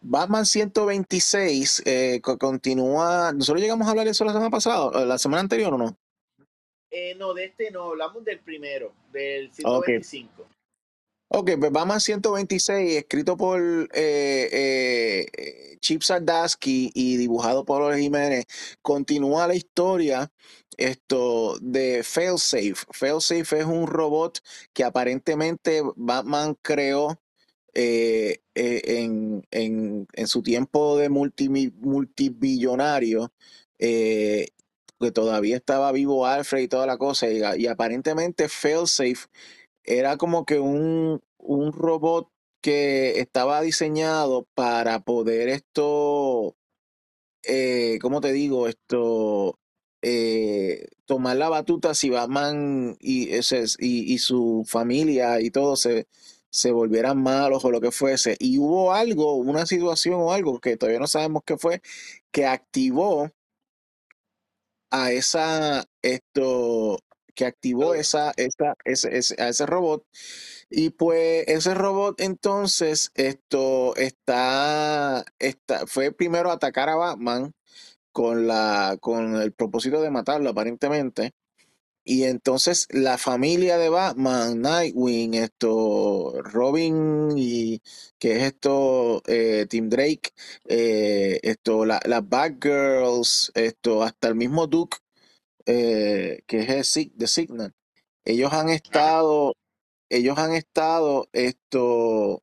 Batman 0.00 0.46
126 0.46 1.82
eh, 1.84 2.20
continúa. 2.22 3.32
Nosotros 3.34 3.60
llegamos 3.60 3.86
a 3.86 3.90
hablar 3.90 4.06
de 4.06 4.12
eso 4.12 4.24
la 4.24 4.32
semana 4.32 4.50
pasada, 4.50 5.04
la 5.04 5.18
semana 5.18 5.42
anterior 5.42 5.74
o 5.74 5.78
no? 5.78 5.98
Eh, 6.94 7.14
no, 7.14 7.32
de 7.32 7.46
este 7.46 7.70
no, 7.70 7.84
hablamos 7.84 8.22
del 8.22 8.40
primero, 8.40 8.92
del 9.10 9.50
125. 9.52 10.46
Ok, 11.34 11.52
pues 11.58 11.72
Batman 11.72 11.98
126, 11.98 12.96
escrito 12.98 13.38
por 13.38 13.58
eh, 13.94 15.26
eh, 15.32 15.76
Chip 15.80 16.02
Sardaski 16.02 16.90
y 16.94 17.16
dibujado 17.16 17.64
por 17.64 17.80
Jorge 17.80 18.02
Jiménez, 18.02 18.44
continúa 18.82 19.46
la 19.46 19.54
historia 19.54 20.30
esto 20.76 21.56
de 21.62 22.02
Failsafe. 22.04 22.74
Failsafe 22.90 23.60
es 23.60 23.64
un 23.64 23.86
robot 23.86 24.40
que 24.74 24.84
aparentemente 24.84 25.80
Batman 25.96 26.54
creó 26.60 27.18
eh, 27.72 28.42
en, 28.54 29.42
en- 29.50 30.06
en 30.12 30.26
su 30.26 30.42
tiempo 30.42 30.98
de 30.98 31.08
multi, 31.08 31.48
multibillonario, 31.48 33.32
que 35.02 35.12
todavía 35.12 35.56
estaba 35.56 35.92
vivo 35.92 36.26
Alfred 36.26 36.62
y 36.62 36.68
toda 36.68 36.86
la 36.86 36.96
cosa, 36.96 37.28
y, 37.30 37.66
aparentemente 37.66 38.48
Failsafe 38.48 39.28
era 39.84 40.16
como 40.16 40.46
que 40.46 40.58
un, 40.60 41.20
un 41.38 41.72
robot 41.72 42.30
que 42.62 43.20
estaba 43.20 43.60
diseñado 43.60 44.46
para 44.54 45.00
poder 45.00 45.48
esto, 45.50 46.56
eh, 47.44 47.98
¿cómo 48.00 48.20
te 48.20 48.32
digo? 48.32 48.68
Esto, 48.68 49.58
eh, 50.02 50.86
tomar 51.04 51.36
la 51.36 51.48
batuta 51.48 51.94
si 51.94 52.10
Batman 52.10 52.96
y, 53.00 53.30
ese, 53.32 53.64
y, 53.78 54.12
y 54.12 54.18
su 54.18 54.64
familia 54.66 55.40
y 55.40 55.50
todo 55.50 55.76
se, 55.76 56.06
se 56.52 56.70
volvieran 56.70 57.22
malos 57.22 57.64
o 57.64 57.70
lo 57.70 57.80
que 57.80 57.90
fuese. 57.90 58.36
Y 58.38 58.58
hubo 58.58 58.92
algo, 58.92 59.34
una 59.34 59.66
situación 59.66 60.16
o 60.16 60.32
algo 60.32 60.60
que 60.60 60.76
todavía 60.76 61.00
no 61.00 61.06
sabemos 61.06 61.42
qué 61.44 61.56
fue, 61.56 61.82
que 62.30 62.46
activó 62.46 63.30
a 64.92 65.12
esa, 65.12 65.84
esto, 66.02 66.98
que 67.34 67.46
activó 67.46 67.94
esa, 67.94 68.32
esa, 68.38 68.76
ese, 68.86 69.18
ese- 69.18 69.42
a 69.42 69.50
ese 69.50 69.66
robot. 69.66 70.04
Y 70.70 70.90
pues 70.90 71.44
ese 71.48 71.74
robot 71.74 72.20
entonces, 72.20 73.10
esto 73.14 73.96
está, 73.96 75.24
está, 75.38 75.86
fue 75.86 76.12
primero 76.12 76.50
a 76.50 76.54
atacar 76.54 76.88
a 76.88 76.96
Batman 76.96 77.52
con 78.12 78.46
la, 78.48 78.98
con 79.00 79.36
el 79.36 79.52
propósito 79.52 80.00
de 80.02 80.10
matarlo 80.10 80.50
aparentemente. 80.50 81.32
Y 82.04 82.24
entonces 82.24 82.86
la 82.90 83.16
familia 83.18 83.78
de 83.78 83.88
Batman, 83.88 84.60
Nightwing, 84.60 85.34
esto, 85.34 86.32
Robin 86.42 87.30
y 87.36 87.80
que 88.18 88.36
es 88.36 88.42
esto, 88.44 89.22
eh, 89.26 89.66
Tim 89.68 89.88
Drake, 89.88 90.30
eh, 90.68 91.38
esto, 91.42 91.84
la- 91.86 92.00
las 92.06 92.28
Batgirls, 92.28 93.52
esto, 93.54 94.02
hasta 94.02 94.28
el 94.28 94.34
mismo 94.34 94.66
Duke, 94.66 94.98
eh, 95.66 96.42
que 96.46 96.60
es 96.60 96.96
el 96.96 97.12
de 97.16 97.26
Signal. 97.28 97.74
Ellos 98.24 98.52
han 98.52 98.68
estado, 98.70 99.54
ellos 100.10 100.38
han 100.38 100.54
estado 100.54 101.28
esto 101.32 102.42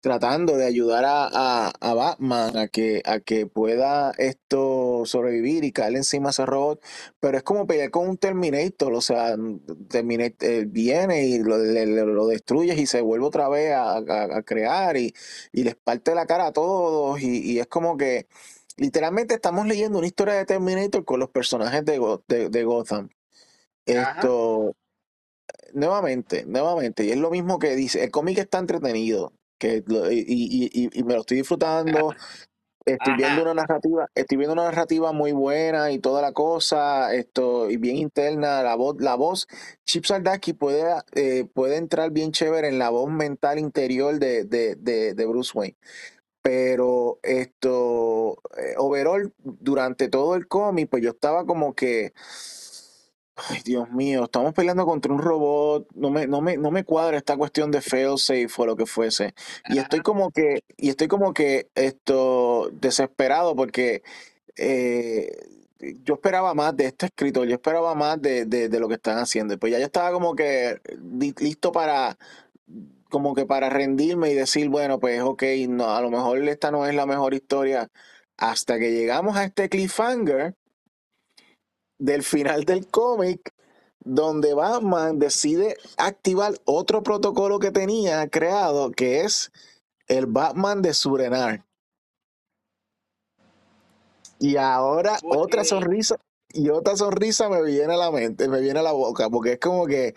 tratando 0.00 0.56
de 0.56 0.66
ayudar 0.66 1.04
a, 1.04 1.26
a- 1.32 1.72
a 1.80 1.94
Batman 1.94 2.56
a 2.56 2.68
que, 2.68 3.02
a 3.04 3.20
que 3.20 3.46
pueda 3.46 4.12
esto 4.18 4.56
sobrevivir 5.06 5.64
y 5.64 5.72
caerle 5.72 5.98
encima 5.98 6.28
a 6.28 6.30
ese 6.30 6.46
robot, 6.46 6.82
pero 7.20 7.36
es 7.36 7.42
como 7.42 7.66
pelear 7.66 7.90
con 7.90 8.08
un 8.08 8.16
Terminator, 8.18 8.92
o 8.92 9.00
sea, 9.00 9.36
Terminator 9.88 10.48
eh, 10.48 10.64
viene 10.66 11.26
y 11.26 11.38
lo, 11.38 11.58
le- 11.58 11.86
lo 11.86 12.26
destruyes 12.26 12.78
y 12.78 12.86
se 12.86 13.00
vuelve 13.00 13.26
otra 13.26 13.48
vez 13.48 13.72
a, 13.72 13.96
a- 13.98 14.36
a 14.38 14.42
crear 14.42 14.96
y, 14.96 15.14
y 15.52 15.64
les 15.64 15.74
parte 15.76 16.14
la 16.14 16.26
cara 16.26 16.46
a 16.48 16.52
todos 16.52 17.20
y, 17.20 17.52
y 17.52 17.58
es 17.60 17.66
como 17.66 17.96
que 17.96 18.26
literalmente 18.76 19.34
estamos 19.34 19.66
leyendo 19.66 19.98
una 19.98 20.06
historia 20.06 20.34
de 20.34 20.44
Terminator 20.44 21.04
con 21.04 21.20
los 21.20 21.30
personajes 21.30 21.84
de, 21.84 21.98
Go- 21.98 22.22
de, 22.28 22.48
de 22.48 22.64
Gotham. 22.64 23.08
Ajá. 23.88 24.12
Esto, 24.20 24.74
nuevamente, 25.72 26.44
nuevamente, 26.46 27.04
y 27.04 27.10
es 27.10 27.16
lo 27.18 27.30
mismo 27.30 27.58
que 27.58 27.74
dice, 27.76 28.04
el 28.04 28.10
cómic 28.10 28.38
está 28.38 28.58
entretenido, 28.58 29.32
que 29.58 29.82
lo- 29.86 30.10
y, 30.10 30.18
y- 30.26 30.70
y- 30.72 30.90
y 30.92 31.02
me 31.04 31.14
lo 31.14 31.20
estoy 31.20 31.38
disfrutando, 31.38 32.14
estoy 32.92 33.14
viendo 33.16 33.42
una 33.42 33.54
narrativa, 33.54 34.08
estoy 34.14 34.38
viendo 34.38 34.54
una 34.54 34.64
narrativa 34.64 35.12
muy 35.12 35.32
buena 35.32 35.90
y 35.90 35.98
toda 35.98 36.22
la 36.22 36.32
cosa, 36.32 37.14
esto, 37.14 37.70
y 37.70 37.76
bien 37.76 37.96
interna, 37.96 38.62
la 38.62 38.74
voz, 38.74 38.96
la 39.00 39.14
voz, 39.14 39.46
Chip 39.84 40.06
Zdarsky 40.06 40.52
puede, 40.54 40.84
eh, 41.14 41.46
puede 41.52 41.76
entrar 41.76 42.10
bien 42.10 42.32
chévere 42.32 42.68
en 42.68 42.78
la 42.78 42.90
voz 42.90 43.10
mental 43.10 43.58
interior 43.58 44.18
de, 44.18 44.44
de, 44.44 44.74
de, 44.76 45.14
de 45.14 45.26
Bruce 45.26 45.52
Wayne. 45.54 45.76
Pero 46.42 47.18
esto, 47.22 48.38
eh, 48.56 48.74
overall, 48.78 49.32
durante 49.38 50.08
todo 50.08 50.34
el 50.34 50.48
cómic, 50.48 50.88
pues 50.88 51.02
yo 51.02 51.10
estaba 51.10 51.44
como 51.44 51.74
que, 51.74 52.12
Ay, 53.40 53.60
Dios 53.64 53.88
mío, 53.92 54.24
estamos 54.24 54.52
peleando 54.52 54.84
contra 54.84 55.12
un 55.12 55.20
robot. 55.20 55.86
No 55.94 56.10
me, 56.10 56.26
no 56.26 56.40
me, 56.40 56.56
no 56.56 56.70
me 56.72 56.82
cuadra 56.84 57.16
esta 57.16 57.36
cuestión 57.36 57.70
de 57.70 57.80
failsafe 57.80 58.48
o 58.56 58.66
lo 58.66 58.76
que 58.76 58.84
fuese. 58.86 59.34
Y 59.68 59.78
estoy 59.78 60.00
como 60.00 60.30
que, 60.32 60.64
y 60.76 60.88
estoy 60.88 61.06
como 61.06 61.32
que 61.32 61.68
esto 61.76 62.68
desesperado 62.72 63.54
porque 63.54 64.02
eh, 64.56 65.30
yo 66.04 66.14
esperaba 66.14 66.54
más 66.54 66.76
de 66.76 66.86
este 66.86 67.06
escritor, 67.06 67.46
yo 67.48 67.54
esperaba 67.56 67.94
más 67.94 68.20
de, 68.22 68.46
de, 68.46 68.68
de 68.68 68.80
lo 68.80 68.88
que 68.88 68.94
están 68.96 69.18
haciendo. 69.18 69.54
Y 69.54 69.58
Pues 69.58 69.72
ya 69.72 69.78
yo 69.80 69.86
estaba 69.86 70.12
como 70.12 70.34
que 70.36 70.80
li- 71.18 71.34
listo 71.40 71.72
para, 71.72 72.18
como 73.10 73.34
que 73.34 73.46
para 73.46 73.68
rendirme 73.70 74.30
y 74.30 74.34
decir, 74.34 74.68
bueno, 74.68 74.98
pues 75.00 75.20
ok, 75.22 75.42
no, 75.68 75.90
a 75.94 76.00
lo 76.02 76.10
mejor 76.10 76.38
esta 76.48 76.70
no 76.70 76.86
es 76.86 76.94
la 76.94 77.06
mejor 77.06 77.34
historia. 77.34 77.90
Hasta 78.36 78.78
que 78.78 78.92
llegamos 78.92 79.36
a 79.36 79.44
este 79.44 79.68
cliffhanger 79.68 80.54
del 81.98 82.22
final 82.22 82.64
del 82.64 82.86
cómic, 82.88 83.52
donde 84.00 84.54
Batman 84.54 85.18
decide 85.18 85.76
activar 85.96 86.54
otro 86.64 87.02
protocolo 87.02 87.58
que 87.58 87.70
tenía 87.70 88.28
creado, 88.28 88.90
que 88.90 89.20
es 89.22 89.52
el 90.06 90.26
Batman 90.26 90.82
de 90.82 90.94
Surenar. 90.94 91.64
Y 94.38 94.56
ahora 94.56 95.18
otra 95.24 95.64
sonrisa, 95.64 96.16
y 96.50 96.70
otra 96.70 96.96
sonrisa 96.96 97.48
me 97.48 97.62
viene 97.62 97.94
a 97.94 97.96
la 97.96 98.10
mente, 98.10 98.48
me 98.48 98.60
viene 98.60 98.78
a 98.78 98.82
la 98.82 98.92
boca, 98.92 99.28
porque 99.28 99.52
es 99.52 99.58
como 99.58 99.86
que, 99.86 100.14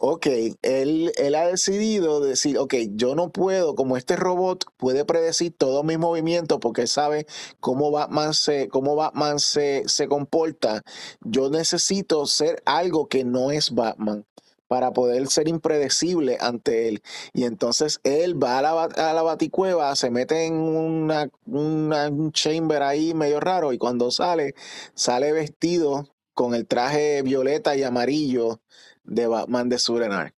ok, 0.00 0.26
él, 0.62 1.12
él 1.16 1.34
ha 1.34 1.46
decidido 1.46 2.20
decir, 2.20 2.56
ok, 2.58 2.74
yo 2.92 3.14
no 3.16 3.32
puedo, 3.32 3.74
como 3.74 3.96
este 3.96 4.14
robot 4.16 4.64
puede 4.76 5.04
predecir 5.04 5.52
todos 5.56 5.84
mis 5.84 5.98
movimientos 5.98 6.58
porque 6.60 6.86
sabe 6.86 7.26
cómo 7.60 7.90
Batman 7.90 8.32
se, 8.32 8.68
cómo 8.68 8.94
Batman 8.94 9.40
se, 9.40 9.82
se 9.88 10.06
comporta, 10.06 10.82
yo 11.22 11.50
necesito 11.50 12.26
ser 12.26 12.62
algo 12.64 13.08
que 13.08 13.24
no 13.24 13.50
es 13.50 13.72
Batman 13.74 14.24
para 14.68 14.92
poder 14.92 15.26
ser 15.28 15.48
impredecible 15.48 16.36
ante 16.40 16.88
él. 16.88 17.02
Y 17.32 17.44
entonces 17.44 18.00
él 18.04 18.40
va 18.40 18.58
a 18.58 18.62
la, 18.62 18.82
a 18.84 19.12
la 19.14 19.22
baticueva, 19.22 19.96
se 19.96 20.10
mete 20.10 20.44
en 20.46 20.54
una, 20.54 21.28
una- 21.46 22.08
un 22.08 22.30
chamber 22.32 22.82
ahí 22.82 23.14
medio 23.14 23.40
raro 23.40 23.72
y 23.72 23.78
cuando 23.78 24.10
sale, 24.12 24.54
sale 24.94 25.32
vestido 25.32 26.06
con 26.34 26.54
el 26.54 26.66
traje 26.68 27.22
violeta 27.22 27.74
y 27.76 27.82
amarillo 27.82 28.60
de 29.08 29.26
Batman 29.26 29.68
de 29.68 29.78
Surenar. 29.78 30.34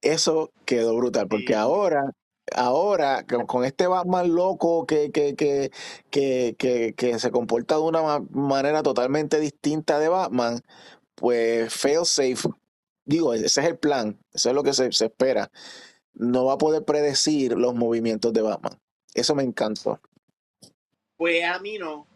Eso 0.00 0.52
quedó 0.66 0.96
brutal, 0.96 1.28
porque 1.28 1.48
sí. 1.48 1.52
ahora, 1.54 2.10
ahora 2.54 3.24
con, 3.24 3.46
con 3.46 3.64
este 3.64 3.86
Batman 3.86 4.34
loco 4.34 4.84
que, 4.84 5.12
que, 5.12 5.36
que, 5.36 5.70
que, 6.10 6.94
que, 6.96 7.18
se 7.18 7.30
comporta 7.30 7.76
de 7.76 7.82
una 7.82 8.02
ma- 8.02 8.26
manera 8.30 8.82
totalmente 8.82 9.38
distinta 9.38 9.98
de 10.00 10.08
Batman, 10.08 10.60
pues 11.14 11.72
Failsafe, 11.72 12.48
digo, 13.04 13.32
ese 13.32 13.46
es 13.46 13.58
el 13.58 13.78
plan, 13.78 14.18
eso 14.32 14.48
es 14.48 14.54
lo 14.54 14.64
que 14.64 14.72
se, 14.72 14.90
se 14.92 15.06
espera. 15.06 15.50
No 16.14 16.46
va 16.46 16.54
a 16.54 16.58
poder 16.58 16.84
predecir 16.84 17.52
los 17.52 17.74
movimientos 17.74 18.32
de 18.32 18.42
Batman. 18.42 18.78
Eso 19.14 19.34
me 19.34 19.44
encantó. 19.44 20.00
Pues 21.16 21.44
a 21.44 21.58
mí 21.60 21.78
no. 21.78 22.06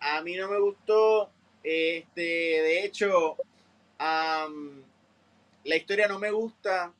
A 0.00 0.20
mí 0.22 0.36
no 0.36 0.48
me 0.48 0.58
gustó. 0.58 1.30
Este, 1.62 2.20
de 2.20 2.84
hecho, 2.84 3.36
am, 3.98 4.82
la 5.68 5.76
historia 5.76 6.08
no 6.08 6.18
me 6.18 6.30
gusta. 6.30 6.92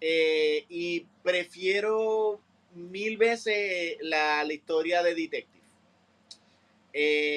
eh, 0.00 0.64
y 0.70 1.00
prefiero 1.22 2.40
mil 2.74 3.18
veces 3.18 3.98
la, 4.00 4.42
la 4.44 4.52
historia 4.52 5.02
de 5.02 5.14
Detective. 5.14 5.60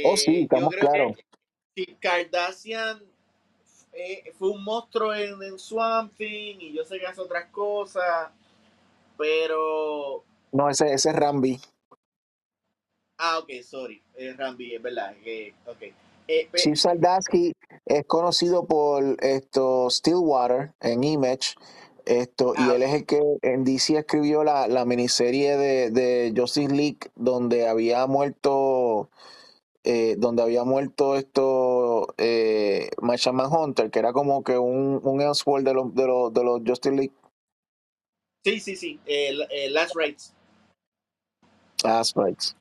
Oh, 0.06 0.16
sí, 0.16 0.36
Eh, 0.38 0.44
estamos 0.44 0.70
creo 0.74 0.90
claros. 0.90 1.18
que 1.18 1.26
si 1.76 1.86
Kardashian 1.96 3.02
eh, 3.92 4.32
fue 4.40 4.50
un 4.52 4.64
monstruo 4.64 5.14
en, 5.14 5.44
en 5.44 5.60
Swamp 5.60 6.16
Thing 6.16 6.58
y 6.60 6.74
yo 6.74 6.84
sé 6.86 7.00
que 7.00 7.06
hace 7.06 7.22
otras 7.22 7.50
cosas, 7.52 8.32
pero 9.18 10.24
No, 10.54 10.70
ese, 10.70 10.94
ese 10.94 11.10
es 11.10 11.16
Rambi. 11.16 11.60
Ah, 13.18 13.40
ok, 13.40 13.50
sorry. 13.64 14.02
Es 14.16 14.36
Rambi, 14.38 14.74
es 14.76 14.82
verdad. 14.82 15.16
que- 15.24 15.54
ok. 15.66 15.84
Eh, 16.28 16.48
Chip 16.56 16.76
Zdarsky 16.76 17.54
es 17.86 18.06
conocido 18.06 18.66
por 18.66 19.18
esto 19.24 19.90
Stillwater 19.90 20.74
en 20.80 21.04
Image. 21.04 21.56
Esto, 22.06 22.54
y 22.58 22.62
ah, 22.64 22.76
él 22.76 22.84
es 22.84 22.94
el 22.94 23.06
que 23.06 23.22
en 23.42 23.64
DC 23.64 23.98
escribió 23.98 24.44
la, 24.44 24.68
la 24.68 24.84
miniserie 24.84 25.56
de, 25.56 25.90
de 25.90 26.34
Justice 26.36 26.74
League 26.74 27.00
donde 27.16 27.66
había 27.66 28.06
muerto 28.08 29.10
eh, 29.86 30.16
donde 30.18 30.44
había 30.44 30.66
muerto 30.66 31.16
esto 31.16 32.14
eh, 32.18 32.90
Martian 33.02 33.36
Manhunter, 33.36 33.90
que 33.90 34.00
era 34.00 34.12
como 34.12 34.44
que 34.44 34.58
un, 34.58 35.00
un 35.02 35.22
Elseworld 35.22 35.66
de 35.66 35.74
los, 35.74 35.96
de 35.96 36.08
los, 36.08 36.34
de 36.34 36.44
los 36.44 36.62
Justice 36.66 36.94
League. 36.94 37.14
Sí, 38.44 38.60
sí, 38.60 38.76
sí. 38.76 39.00
Last 39.70 39.96
Rights. 39.96 40.34
Last 41.86 42.18
Rights. 42.18 42.58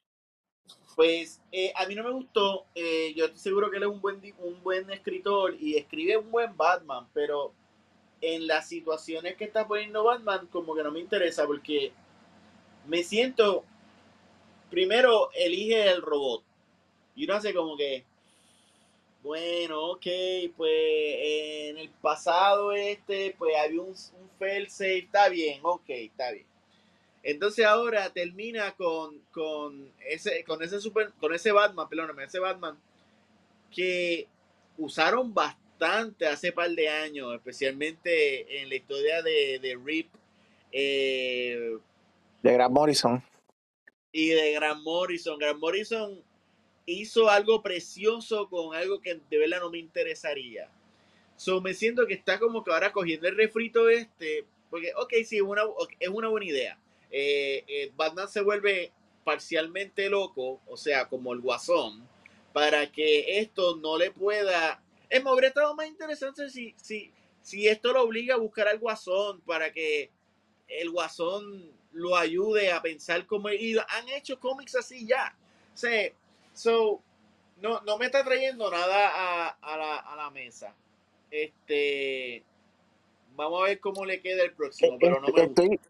Pues 0.95 1.42
eh, 1.53 1.71
a 1.77 1.87
mí 1.87 1.95
no 1.95 2.03
me 2.03 2.11
gustó. 2.11 2.65
Eh, 2.75 3.13
yo 3.15 3.27
estoy 3.27 3.39
seguro 3.41 3.71
que 3.71 3.77
él 3.77 3.83
es 3.83 3.89
un 3.91 4.01
buen, 4.01 4.21
un 4.39 4.63
buen 4.63 4.91
escritor 4.91 5.55
y 5.61 5.77
escribe 5.77 6.17
un 6.17 6.31
buen 6.31 6.57
Batman, 6.57 7.07
pero 7.13 7.53
en 8.23 8.47
las 8.47 8.69
situaciones 8.69 9.37
que 9.37 9.45
está 9.45 9.69
poniendo 9.69 10.03
Batman, 10.05 10.47
como 10.47 10.75
que 10.75 10.83
no 10.83 10.91
me 10.91 11.01
interesa 11.01 11.47
porque 11.47 11.93
me 12.87 13.03
siento. 13.05 13.65
Primero, 14.71 15.31
elige 15.35 15.91
el 15.91 16.01
robot. 16.01 16.43
Y 17.15 17.25
uno 17.25 17.35
hace 17.35 17.53
como 17.55 17.77
que. 17.77 18.05
Bueno, 19.23 19.91
ok, 19.93 20.07
pues 20.57 20.73
en 20.73 21.79
el 21.79 21.91
pasado 21.91 22.73
este, 22.73 23.37
pues 23.39 23.55
había 23.57 23.81
un, 23.81 23.91
un 23.91 24.31
fail 24.39 24.69
safe, 24.69 24.99
está 24.99 25.29
bien, 25.29 25.61
ok, 25.63 25.85
está 25.89 26.33
bien. 26.33 26.52
Entonces 27.23 27.65
ahora 27.65 28.13
termina 28.13 28.73
con, 28.73 29.21
con 29.31 29.93
ese, 30.07 30.43
con 30.45 30.63
ese 30.63 30.81
super, 30.81 31.13
con 31.21 31.33
ese 31.35 31.53
Batman, 31.53 31.89
perdóname, 31.89 32.25
ese 32.25 32.41
Batman 32.41 32.77
que 33.71 34.27
usaron 34.77 35.33
bastante 35.33 36.27
hace 36.27 36.53
par 36.53 36.71
de 36.71 36.89
años, 36.89 37.35
especialmente 37.35 38.61
en 38.61 38.69
la 38.69 38.75
historia 38.75 39.23
de, 39.23 39.59
de 39.61 39.79
Rip 39.83 40.09
eh, 40.73 41.79
De 42.43 42.53
Grant 42.53 42.73
Morrison. 42.73 43.23
y 44.13 44.29
de 44.29 44.53
Grant 44.53 44.83
Morrison. 44.83 45.39
Grant 45.39 45.59
Morrison 45.59 46.21
hizo 46.87 47.29
algo 47.31 47.63
precioso 47.63 48.49
con 48.49 48.75
algo 48.75 49.01
que 49.01 49.21
de 49.31 49.39
verdad 49.39 49.61
no 49.61 49.71
me 49.71 49.79
interesaría. 49.79 50.69
So 51.37 51.61
me 51.61 51.75
siento 51.75 52.07
que 52.07 52.15
está 52.15 52.39
como 52.39 52.63
que 52.65 52.73
ahora 52.73 52.93
cogiendo 52.93 53.29
el 53.29 53.37
refrito 53.37 53.89
este, 53.89 54.45
porque 54.71 54.93
ok, 54.97 55.13
sí, 55.25 55.37
es 55.37 55.43
una, 55.43 55.63
es 56.01 56.09
una 56.09 56.29
buena 56.29 56.47
idea. 56.47 56.79
Eh, 57.13 57.63
eh, 57.69 57.93
Batman 57.95 58.27
se 58.27 58.41
vuelve 58.41 58.91
parcialmente 59.23 60.09
loco, 60.09 60.61
o 60.67 60.77
sea, 60.77 61.09
como 61.09 61.33
el 61.33 61.41
guasón, 61.41 62.09
para 62.53 62.91
que 62.91 63.39
esto 63.39 63.77
no 63.77 63.97
le 63.97 64.11
pueda... 64.11 64.83
Es 65.09 65.23
más, 65.23 65.33
habría 65.35 65.49
estado 65.51 65.77
más 65.77 65.87
interesante 65.87 66.49
si, 66.49 66.75
si, 66.83 67.13
si 67.43 67.69
esto 67.69 67.93
lo 67.93 68.03
obliga 68.03 68.35
a 68.35 68.39
buscar 68.39 68.67
al 68.67 68.79
guasón 68.79 69.41
para 69.43 69.73
que 69.73 70.11
el 70.67 70.91
guasón 70.91 71.71
lo 71.93 72.17
ayude 72.17 72.73
a 72.73 72.83
pensar 72.83 73.27
como... 73.27 73.51
Y 73.51 73.77
han 73.77 74.09
hecho 74.09 74.41
cómics 74.41 74.75
así 74.75 75.07
ya. 75.07 75.37
O 75.75 75.77
sea, 75.77 76.11
so, 76.55 77.03
no, 77.61 77.83
no 77.83 77.99
me 77.99 78.07
está 78.07 78.25
trayendo 78.25 78.71
nada 78.71 79.11
a, 79.15 79.49
a 79.61 79.77
la, 79.77 79.97
a 79.99 80.17
la 80.17 80.31
mesa. 80.31 80.75
Este... 81.31 82.43
Vamos 83.35 83.63
a 83.63 83.65
ver 83.69 83.81
cómo 83.81 84.05
le 84.05 84.21
queda 84.21 84.43
el 84.43 84.53
próximo, 84.53 84.99
pero 85.01 85.15
no 85.15 85.29
me 85.29 85.47
gusta. 85.47 85.63
Estoy, 85.63 85.81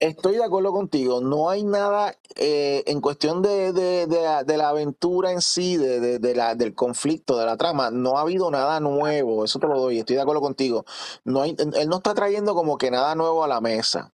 estoy 0.00 0.36
de 0.36 0.44
acuerdo 0.44 0.72
contigo. 0.72 1.20
No 1.20 1.50
hay 1.50 1.64
nada 1.64 2.16
eh, 2.36 2.82
en 2.86 3.00
cuestión 3.00 3.42
de, 3.42 3.72
de, 3.72 4.06
de 4.06 4.22
la, 4.22 4.44
de 4.44 4.56
la 4.56 4.68
aventura 4.70 5.32
en 5.32 5.40
sí, 5.40 5.76
de, 5.76 6.34
la, 6.34 6.54
del 6.54 6.74
conflicto, 6.74 7.36
de 7.38 7.46
la 7.46 7.56
trama. 7.56 7.90
No 7.90 8.18
ha 8.18 8.22
habido 8.22 8.50
nada 8.50 8.80
nuevo. 8.80 9.44
Eso 9.44 9.58
te 9.58 9.66
lo 9.66 9.78
doy. 9.78 9.98
Estoy 9.98 10.16
de 10.16 10.22
acuerdo 10.22 10.40
contigo. 10.42 10.84
No 11.24 11.42
hay, 11.42 11.56
él 11.58 11.88
no 11.88 11.96
está 11.96 12.14
trayendo 12.14 12.54
como 12.54 12.78
que 12.78 12.90
nada 12.90 13.14
nuevo 13.14 13.44
a 13.44 13.48
la 13.48 13.60
mesa. 13.60 14.12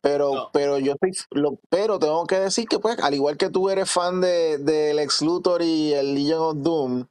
Pero, 0.00 0.32
No. 0.34 0.50
pero 0.52 0.78
yo 0.78 0.92
estoy, 0.92 1.12
lo, 1.32 1.58
pero 1.68 1.98
tengo 1.98 2.24
que 2.26 2.38
decir 2.38 2.68
que 2.68 2.78
pues, 2.78 2.98
al 3.00 3.14
igual 3.14 3.36
que 3.36 3.50
tú 3.50 3.70
eres 3.70 3.90
fan 3.90 4.20
de, 4.20 4.58
del 4.58 4.98
Ex 5.00 5.22
Luthor 5.22 5.62
y 5.62 5.94
el 5.94 6.14
Legion 6.14 6.40
of 6.42 6.56
Doom, 6.58 7.06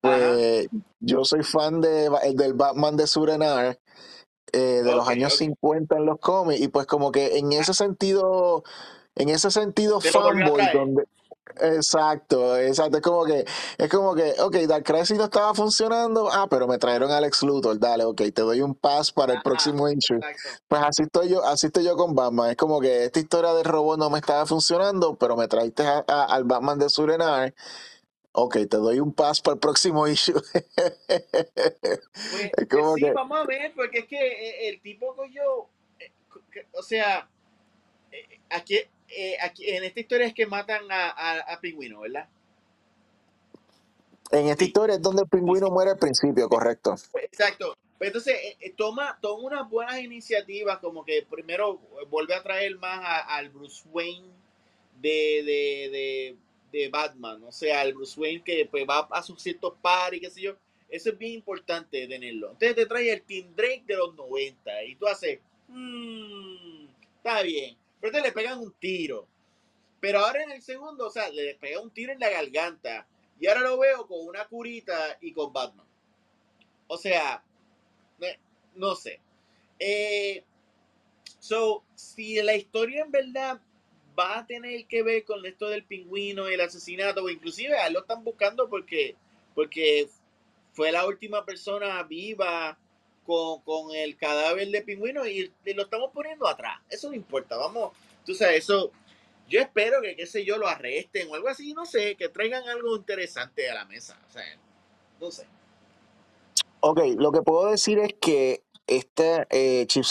pues 0.00 0.68
yo 1.00 1.24
soy 1.24 1.42
fan 1.42 1.80
de, 1.80 2.10
del 2.34 2.54
Batman 2.54 2.96
de 2.96 3.06
Surenar 3.06 3.78
eh, 4.52 4.82
de 4.84 4.94
los 4.94 5.04
Ok, 5.04 5.10
años 5.10 5.32
ok. 5.34 5.38
50 5.38 5.96
en 5.96 6.06
los 6.06 6.18
cómics 6.18 6.60
y 6.60 6.68
pues 6.68 6.86
como 6.86 7.10
que 7.12 7.38
en 7.38 7.52
ese 7.52 7.74
sentido 7.74 8.62
en 9.16 9.28
ese 9.28 9.50
sentido 9.50 9.98
a 9.98 10.00
fanboy 10.00 10.62
donde 10.72 11.04
exacto 11.60 12.56
exacto 12.56 12.96
es 12.98 13.02
como 13.02 13.24
que 13.24 13.44
es 13.76 13.88
como 13.90 14.14
que 14.14 14.34
ok 14.40 14.54
Dark 14.68 14.84
Crisis 14.84 15.18
no 15.18 15.24
estaba 15.24 15.52
funcionando 15.54 16.30
ah 16.30 16.46
pero 16.48 16.66
me 16.68 16.78
trajeron 16.78 17.10
a 17.10 17.18
Alex 17.18 17.42
Luthor 17.42 17.78
dale 17.78 18.04
ok 18.04 18.22
te 18.32 18.42
doy 18.42 18.60
un 18.62 18.74
pass 18.74 19.12
para 19.12 19.32
el 19.32 19.38
Ajá, 19.38 19.42
próximo 19.44 19.88
issue 19.88 20.16
exacto. 20.16 20.48
pues 20.68 20.82
así 20.82 21.02
estoy 21.02 21.28
yo 21.28 21.44
así 21.44 21.66
estoy 21.66 21.84
yo 21.84 21.96
con 21.96 22.14
Batman 22.14 22.50
es 22.50 22.56
como 22.56 22.80
que 22.80 23.04
esta 23.04 23.18
historia 23.18 23.52
del 23.52 23.64
robot 23.64 23.98
no 23.98 24.10
me 24.10 24.18
estaba 24.18 24.46
funcionando 24.46 25.16
pero 25.16 25.36
me 25.36 25.48
traiste 25.48 25.82
a- 25.86 26.04
a- 26.06 26.24
al 26.24 26.44
Batman 26.44 26.78
de 26.78 26.88
Surenar 26.88 27.52
ok 28.32 28.54
te 28.70 28.76
doy 28.76 29.00
un 29.00 29.12
pass 29.12 29.40
para 29.40 29.54
el 29.54 29.60
próximo 29.60 30.06
issue 30.08 30.40
Pues, 32.28 32.52
es 32.56 32.68
pues 32.68 32.68
como 32.68 32.94
sí, 32.94 33.00
que 33.00 33.12
vamos 33.12 33.38
a 33.40 33.44
ver, 33.46 33.72
porque 33.74 34.00
es 34.00 34.06
que 34.06 34.16
eh, 34.18 34.68
el 34.68 34.80
tipo 34.80 35.14
que 35.16 35.32
yo, 35.32 35.70
eh, 35.98 36.12
que- 36.52 36.66
o 36.72 36.82
sea, 36.82 37.28
eh, 38.12 38.40
aquí, 38.50 38.78
aquí 39.42 39.70
en 39.70 39.84
esta 39.84 40.00
historia 40.00 40.26
es 40.26 40.34
que 40.34 40.46
matan 40.46 40.90
a, 40.90 41.10
a, 41.10 41.38
a 41.40 41.60
Pingüino, 41.60 42.00
¿verdad? 42.00 42.28
en 44.32 44.48
esta 44.48 44.64
Sí, 44.64 44.64
historia 44.64 44.96
es 44.96 45.02
donde 45.02 45.22
el 45.22 45.28
pingüino 45.28 45.68
sí. 45.68 45.70
muere 45.70 45.92
al 45.92 45.98
principio 45.98 46.48
correcto 46.48 46.94
Pues, 47.12 47.24
Exacto. 47.26 47.76
Pues 47.98 48.08
entonces 48.08 48.36
toma, 48.76 49.18
toma 49.20 49.44
unas 49.44 49.70
buenas 49.70 50.00
iniciativas, 50.00 50.78
como 50.78 51.04
que 51.04 51.26
primero 51.30 51.78
vuelve 52.08 52.34
a 52.34 52.42
traer 52.42 52.78
más 52.78 53.24
al 53.28 53.50
Bruce 53.50 53.82
Wayne 53.90 54.28
de, 54.96 55.42
de, 55.44 55.90
de, 55.90 56.36
de 56.70 56.88
Batman, 56.88 57.42
o 57.44 57.52
sea, 57.52 57.80
al 57.80 57.94
Bruce 57.94 58.18
Wayne 58.20 58.42
que 58.42 58.66
pues, 58.70 58.84
va 58.88 59.08
a 59.10 59.22
sus 59.22 59.42
ciertos 59.42 59.74
paris, 59.80 60.20
qué 60.20 60.30
sé 60.30 60.40
yo. 60.42 60.56
Eso 60.88 61.10
es 61.10 61.18
bien 61.18 61.34
importante 61.34 62.06
tenerlo. 62.06 62.50
Entonces 62.52 62.74
te 62.74 62.86
trae 62.86 63.12
el 63.12 63.22
Team 63.22 63.54
Drake 63.54 63.84
de 63.86 63.96
los 63.96 64.14
90 64.16 64.84
y 64.84 64.96
tú 64.96 65.06
haces, 65.06 65.38
"Mm, 65.68 66.86
está 67.16 67.42
bien, 67.42 67.76
pero 68.00 68.12
te 68.12 68.20
le 68.20 68.32
pegan 68.32 68.58
un 68.58 68.72
tiro. 68.72 69.26
Pero 70.00 70.20
ahora 70.20 70.42
en 70.42 70.52
el 70.52 70.62
segundo, 70.62 71.06
o 71.06 71.10
sea, 71.10 71.28
le 71.30 71.54
pega 71.56 71.80
un 71.80 71.90
tiro 71.90 72.12
en 72.12 72.20
la 72.20 72.30
garganta. 72.30 73.06
Y 73.38 73.46
ahora 73.46 73.60
lo 73.60 73.78
veo 73.78 74.06
con 74.06 74.26
una 74.26 74.46
curita 74.46 75.18
y 75.20 75.32
con 75.32 75.52
Batman. 75.52 75.86
O 76.88 76.96
sea, 76.96 77.42
no 78.74 78.94
sé. 78.94 79.20
Eh, 79.78 80.42
so, 81.38 81.84
si 81.94 82.40
la 82.42 82.54
historia 82.54 83.02
en 83.02 83.10
verdad 83.10 83.60
va 84.18 84.38
a 84.38 84.46
tener 84.46 84.86
que 84.86 85.02
ver 85.02 85.24
con 85.24 85.44
esto 85.46 85.68
del 85.68 85.84
pingüino 85.84 86.50
y 86.50 86.54
el 86.54 86.60
asesinato, 86.60 87.24
o 87.24 87.30
inclusive 87.30 87.78
a 87.78 87.90
lo 87.90 88.00
están 88.00 88.24
buscando 88.24 88.68
porque, 88.68 89.16
porque 89.54 90.08
fue 90.72 90.92
la 90.92 91.06
última 91.06 91.44
persona 91.44 92.02
viva 92.02 92.78
con, 93.24 93.60
con 93.62 93.94
el 93.94 94.16
cadáver 94.16 94.68
de 94.68 94.82
pingüino 94.82 95.26
y, 95.26 95.52
y 95.64 95.74
lo 95.74 95.84
estamos 95.84 96.10
poniendo 96.12 96.46
atrás. 96.46 96.80
Eso 96.88 97.08
no 97.08 97.14
importa, 97.14 97.56
vamos, 97.56 97.92
tú 98.24 98.34
sabes, 98.34 98.64
eso, 98.64 98.90
yo 99.48 99.60
espero 99.60 100.00
que, 100.00 100.16
qué 100.16 100.26
sé 100.26 100.44
yo, 100.44 100.58
lo 100.58 100.68
arresten 100.68 101.28
o 101.30 101.34
algo 101.34 101.48
así, 101.48 101.72
no 101.74 101.84
sé, 101.84 102.16
que 102.16 102.28
traigan 102.28 102.68
algo 102.68 102.96
interesante 102.96 103.68
a 103.70 103.74
la 103.74 103.84
mesa, 103.84 104.20
o 104.28 104.32
sea, 104.32 104.44
no 105.20 105.30
sé. 105.30 105.46
Ok, 106.80 107.00
lo 107.18 107.30
que 107.30 107.42
puedo 107.42 107.70
decir 107.70 107.98
es 107.98 108.14
que 108.20 108.62
este 108.90 109.46
eh, 109.50 109.86
Chip 109.86 110.04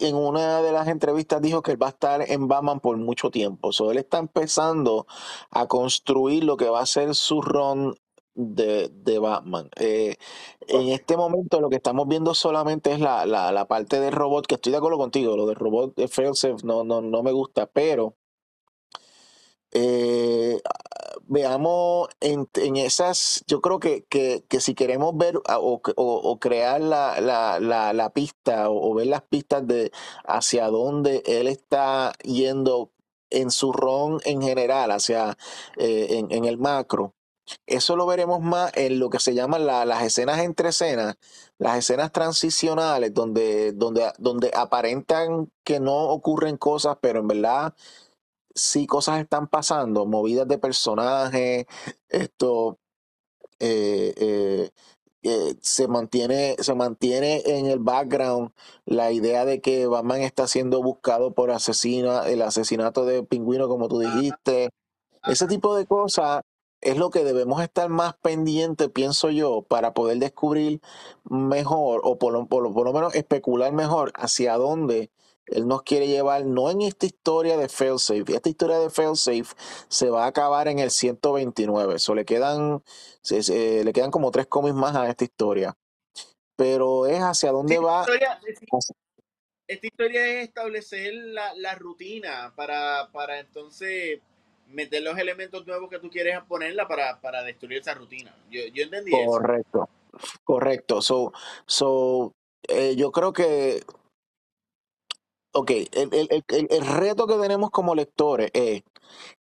en 0.00 0.14
una 0.14 0.62
de 0.62 0.72
las 0.72 0.88
entrevistas 0.88 1.42
dijo 1.42 1.62
que 1.62 1.72
él 1.72 1.82
va 1.82 1.88
a 1.88 1.90
estar 1.90 2.22
en 2.30 2.48
Batman 2.48 2.80
por 2.80 2.96
mucho 2.96 3.30
tiempo. 3.30 3.72
So, 3.72 3.90
él 3.90 3.98
está 3.98 4.18
empezando 4.18 5.06
a 5.50 5.66
construir 5.66 6.44
lo 6.44 6.56
que 6.56 6.68
va 6.68 6.80
a 6.80 6.86
ser 6.86 7.14
su 7.14 7.42
run 7.42 7.94
de, 8.34 8.88
de 8.88 9.18
Batman. 9.18 9.68
Eh, 9.76 10.16
en 10.68 10.88
este 10.88 11.16
momento 11.16 11.60
lo 11.60 11.68
que 11.68 11.76
estamos 11.76 12.06
viendo 12.06 12.34
solamente 12.34 12.92
es 12.92 13.00
la, 13.00 13.26
la, 13.26 13.50
la 13.52 13.66
parte 13.66 14.00
del 14.00 14.12
robot, 14.12 14.46
que 14.46 14.54
estoy 14.54 14.72
de 14.72 14.78
acuerdo 14.78 14.98
contigo, 14.98 15.36
lo 15.36 15.46
del 15.46 15.56
robot 15.56 15.96
de 15.96 16.08
Failsafe 16.08 16.64
no, 16.64 16.84
no, 16.84 17.00
no 17.00 17.22
me 17.22 17.32
gusta, 17.32 17.66
pero 17.66 18.14
eh, 19.72 20.60
veamos 21.24 22.08
en, 22.20 22.48
en 22.54 22.76
esas, 22.76 23.44
yo 23.46 23.60
creo 23.60 23.80
que, 23.80 24.04
que, 24.06 24.44
que 24.48 24.60
si 24.60 24.74
queremos 24.74 25.16
ver 25.16 25.36
o, 25.38 25.80
o- 25.96 26.38
crear 26.38 26.80
la, 26.80 27.20
la, 27.20 27.60
la, 27.60 27.92
la 27.92 28.10
pista 28.10 28.70
o, 28.70 28.94
ver 28.94 29.08
las 29.08 29.22
pistas 29.22 29.66
de 29.66 29.92
hacia 30.26 30.68
dónde 30.68 31.22
él 31.26 31.48
está 31.48 32.12
yendo 32.22 32.92
en 33.30 33.50
su 33.50 33.72
ron 33.72 34.20
en 34.24 34.40
general, 34.42 34.90
hacia 34.90 35.36
eh, 35.78 36.08
en, 36.18 36.32
en 36.32 36.44
el 36.46 36.58
macro, 36.58 37.14
eso 37.66 37.96
lo 37.96 38.06
veremos 38.06 38.40
más 38.40 38.72
en 38.74 38.98
lo 38.98 39.10
que 39.10 39.20
se 39.20 39.34
llaman 39.34 39.66
la- 39.66 39.84
las 39.84 40.02
escenas 40.02 40.40
entre 40.40 40.70
escenas, 40.70 41.16
las 41.58 41.78
escenas 41.78 42.12
transicionales, 42.12 43.14
donde, 43.14 43.72
donde, 43.72 44.12
donde 44.18 44.50
aparentan 44.54 45.50
que 45.64 45.80
no 45.80 45.94
ocurren 46.10 46.56
cosas, 46.56 46.96
pero 47.00 47.20
en 47.20 47.28
verdad 47.28 47.74
sí 48.58 48.86
cosas 48.86 49.20
están 49.20 49.48
pasando, 49.48 50.06
movidas 50.06 50.48
de 50.48 50.58
personajes, 50.58 51.66
esto 52.08 52.78
eh, 53.60 54.14
eh, 54.16 54.70
eh, 55.22 55.54
se 55.60 55.88
mantiene, 55.88 56.56
se 56.60 56.74
mantiene 56.74 57.42
en 57.44 57.66
el 57.66 57.80
background 57.80 58.52
la 58.84 59.10
idea 59.12 59.44
de 59.44 59.60
que 59.60 59.86
Batman 59.86 60.22
está 60.22 60.46
siendo 60.46 60.82
buscado 60.82 61.32
por 61.34 61.50
asesina, 61.50 62.28
el 62.28 62.42
asesinato 62.42 63.04
de 63.04 63.22
Pingüino, 63.24 63.68
como 63.68 63.88
tú 63.88 63.98
dijiste. 63.98 64.70
Ese 65.24 65.46
tipo 65.46 65.74
de 65.76 65.86
cosas 65.86 66.42
es 66.80 66.96
lo 66.96 67.10
que 67.10 67.24
debemos 67.24 67.60
estar 67.62 67.88
más 67.88 68.14
pendientes, 68.22 68.88
pienso 68.90 69.30
yo, 69.30 69.62
para 69.62 69.92
poder 69.94 70.18
descubrir 70.18 70.80
mejor 71.24 72.00
o 72.04 72.18
por 72.18 72.32
lo 72.32 72.92
menos 72.92 73.14
especular 73.14 73.72
mejor 73.72 74.12
hacia 74.14 74.56
dónde 74.56 75.10
Él 75.50 75.66
nos 75.66 75.82
quiere 75.82 76.06
llevar 76.06 76.44
no 76.44 76.70
en 76.70 76.82
esta 76.82 77.06
historia 77.06 77.56
de 77.56 77.68
Failsafe. 77.68 78.34
Esta 78.34 78.48
historia 78.48 78.78
de 78.78 78.90
Failsafe 78.90 79.54
se 79.88 80.10
va 80.10 80.24
a 80.24 80.28
acabar 80.28 80.68
en 80.68 80.78
el 80.78 80.90
129. 80.90 81.96
Eso 81.96 82.14
le 82.14 82.24
quedan, 82.24 82.82
se- 83.22 83.42
se- 83.42 83.84
le 83.84 83.92
quedan 83.92 84.10
como 84.10 84.30
tres 84.30 84.46
cómics 84.46 84.74
más 84.74 84.94
a 84.96 85.08
esta 85.08 85.24
historia. 85.24 85.76
Pero 86.56 87.06
es 87.06 87.20
hacia 87.20 87.52
dónde 87.52 87.78
va. 87.78 88.00
historia, 88.00 88.40
esta 89.68 89.86
historia 89.86 90.26
es 90.26 90.48
establecer 90.48 91.12
la, 91.14 91.54
la 91.54 91.74
rutina 91.74 92.52
para, 92.56 93.10
para 93.12 93.38
entonces 93.38 94.20
meter 94.66 95.02
los 95.02 95.18
elementos 95.18 95.66
nuevos 95.66 95.88
que 95.90 95.98
tú 95.98 96.10
quieres 96.10 96.38
ponerla 96.48 96.88
para, 96.88 97.20
para 97.20 97.42
destruir 97.42 97.78
esa 97.80 97.94
rutina. 97.94 98.34
Yo, 98.50 98.62
yo 98.72 98.82
entendí 98.84 99.12
eso. 99.14 99.30
Correcto, 99.30 99.88
correcto. 100.44 101.02
So, 101.02 101.32
so, 101.66 102.34
eh, 102.66 102.94
yo 102.96 103.12
creo 103.12 103.32
que, 103.32 103.82
ok, 105.60 105.70
el, 105.70 105.88
el- 106.14 106.44
el- 106.48 106.66
el- 106.70 106.86
reto 106.86 107.26
que 107.26 107.34
tenemos 107.36 107.70
como 107.70 107.94
lectores 107.94 108.50
es 108.54 108.82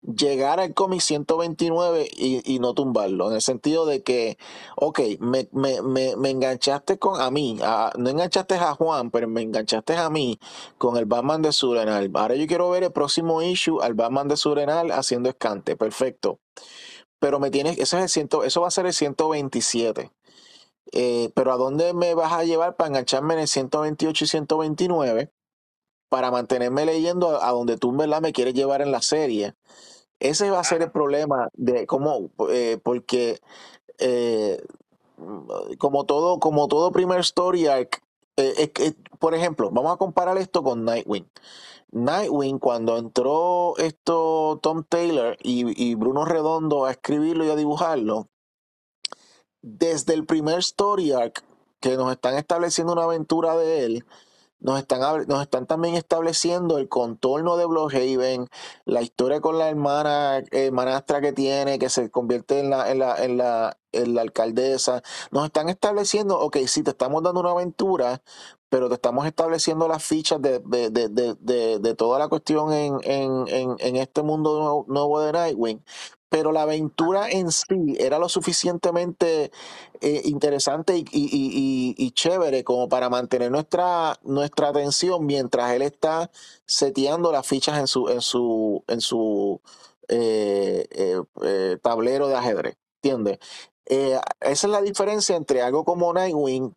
llegar 0.02 0.60
al 0.60 0.74
cómic 0.74 1.01
129 1.01 2.09
y, 2.16 2.55
y 2.55 2.59
no 2.60 2.74
tumbarlo, 2.74 3.28
en 3.28 3.34
el 3.36 3.43
sentido 3.43 3.86
de 3.86 4.02
que, 4.02 4.38
ok, 4.76 5.01
me, 5.20 5.48
me, 5.52 5.82
me, 5.82 6.16
me 6.16 6.30
enganchaste 6.30 6.98
con 6.98 7.20
a 7.20 7.30
mí, 7.30 7.59
no 7.98 8.10
enganchaste 8.10 8.55
a 8.56 8.74
Juan, 8.74 9.10
pero 9.10 9.28
me 9.28 9.43
enganchaste 9.43 9.97
a 9.97 10.10
mí 10.10 10.38
con 10.78 10.97
el 10.97 11.06
Batman 11.06 11.43
de 11.43 11.52
Surenal. 11.52 12.10
Ahora 12.14 12.34
yo 12.36 12.47
quiero 12.47 12.70
ver 12.70 12.84
el 12.84 12.93
próximo 12.93 13.43
issue 13.43 13.80
al 13.82 13.94
Batman 13.94 14.28
de 14.28 14.36
Surenal 14.36 14.93
haciendo 14.93 15.28
escante, 15.28 15.76
perfecto. 15.76 16.40
Pero 17.18 17.40
me 17.40 17.51
tienes, 17.51 17.74
ese 17.78 17.97
es 17.98 18.02
el 18.05 18.09
ciento, 18.09 18.44
eso 18.44 18.60
va 18.60 18.68
a 18.68 18.70
ser 18.70 18.86
el 18.86 18.93
127. 18.93 20.10
Eh, 20.93 21.30
pero 21.34 21.52
¿a 21.52 21.56
dónde 21.56 21.94
me 21.94 22.14
vas 22.14 22.32
a 22.32 22.44
llevar 22.44 22.76
para 22.76 22.88
engancharme 22.88 23.34
en 23.34 23.40
el 23.40 23.48
128 23.48 24.24
y 24.24 24.28
129? 24.28 25.32
Para 26.09 26.31
mantenerme 26.31 26.87
leyendo 26.87 27.31
a, 27.31 27.49
a 27.49 27.53
donde 27.53 27.77
tú 27.77 27.91
en 27.91 27.97
verdad 27.99 28.20
me 28.20 28.33
quieres 28.33 28.55
llevar 28.55 28.83
en 28.83 28.93
la 28.93 29.03
serie. 29.03 29.55
Ese 30.19 30.51
va 30.51 30.61
a 30.61 30.65
ser 30.65 30.83
el 30.83 30.91
problema 30.91 31.51
de 31.55 31.87
cómo, 31.87 32.31
eh, 32.51 32.78
porque 32.83 33.39
eh, 33.99 34.62
como 35.78 36.05
todo, 36.05 36.39
como 36.39 36.69
todo 36.69 36.93
primer 36.93 37.20
story 37.20 37.66
arc, 37.66 38.03
eh, 38.37 38.95
por 39.19 39.35
ejemplo, 39.35 39.70
vamos 39.70 39.93
a 39.95 39.99
comparar 39.99 40.39
esto 40.39 40.62
con 40.62 40.85
Nightwing. 40.85 41.28
Nightwing, 41.93 42.59
cuando 42.59 42.99
entró 42.99 43.77
esto 43.78 44.59
Tom 44.62 44.85
Taylor 44.85 45.37
y, 45.43 45.91
y 45.91 45.95
Bruno 45.95 46.24
Redondo 46.24 46.85
a 46.85 46.91
escribirlo 46.91 47.45
y 47.45 47.51
a 47.51 47.57
dibujarlo, 47.57 48.28
desde 49.62 50.15
el 50.15 50.27
primer 50.27 50.59
story 50.61 51.12
arc 51.12 51.45
que 51.81 51.97
nos 51.97 52.11
están 52.12 52.37
estableciendo 52.37 52.93
una 52.93 53.05
aventura 53.05 53.57
de 53.57 53.85
él, 53.85 54.05
nos 54.66 54.80
están, 54.80 55.26
nos 55.28 55.43
están 55.43 55.66
también 55.66 55.94
estableciendo 55.94 56.78
el 56.78 56.88
contorno 56.88 57.56
de 57.56 57.66
Bloodhaven, 57.66 58.48
la 58.84 59.01
historia 59.01 59.40
con 59.40 59.59
la 59.59 59.68
hermana 59.68 60.43
eh, 60.51 60.72
manastra 60.72 61.20
que 61.20 61.32
tiene, 61.32 61.78
que 61.78 61.88
se 61.88 62.10
convierte 62.10 62.59
en 62.59 62.70
la, 62.70 62.90
en 62.90 62.98
la, 62.98 63.24
en 63.24 63.36
la, 63.36 63.78
en 63.93 64.16
la 64.16 64.22
alcaldesa. 64.22 65.02
Nos 65.30 65.44
están 65.44 65.68
estableciendo, 65.68 66.40
ok, 66.40 66.56
sí, 66.66 66.82
te 66.82 66.90
estamos 66.90 67.22
dando 67.22 67.43
una 67.43 67.52
aventura, 67.52 68.22
pero 68.68 68.88
te 68.88 68.97
estamos 68.97 69.24
estableciendo 69.24 69.86
las 69.86 70.02
fichas 70.02 70.43
de, 70.43 70.59
de, 70.59 70.90
de, 70.90 71.78
de, 71.78 71.94
toda 71.94 72.18
la 72.18 72.26
cuestión 72.26 72.72
en, 72.72 72.98
en, 73.05 73.47
en, 73.47 73.76
en 73.78 73.97
este 73.97 74.24
mundo 74.24 74.84
nuevo 74.88 75.20
de 75.20 75.30
Nightwing. 75.30 75.80
Pero 76.36 76.52
la 76.52 76.62
aventura 76.64 77.30
en 77.30 77.50
sí 77.50 77.96
era 77.98 78.18
lo 78.18 78.28
suficientemente 78.28 79.50
eh, 80.02 80.20
interesante 80.26 81.02
y, 81.10 82.10
chévere 82.10 82.62
como 82.62 82.90
para 82.90 83.08
mantener 83.08 83.50
nuestra, 83.50 84.18
nuestra 84.22 84.68
atención 84.68 85.24
mientras 85.24 85.72
él 85.72 85.80
está 85.80 86.30
seteando 86.66 87.32
las 87.32 87.46
fichas 87.46 87.78
en 87.78 87.86
su, 87.86 88.10
en 88.10 88.20
su, 88.20 88.84
en 88.86 89.00
su 89.00 89.62
eh, 90.08 90.86
eh, 90.90 91.78
tablero 91.80 92.28
de 92.28 92.34
ajedrez. 92.34 92.76
¿Entiendes? 93.02 93.38
Esa 93.86 94.20
es 94.42 94.64
la 94.64 94.82
diferencia 94.82 95.36
entre 95.36 95.62
algo 95.62 95.86
como 95.86 96.12
Nightwing 96.12 96.74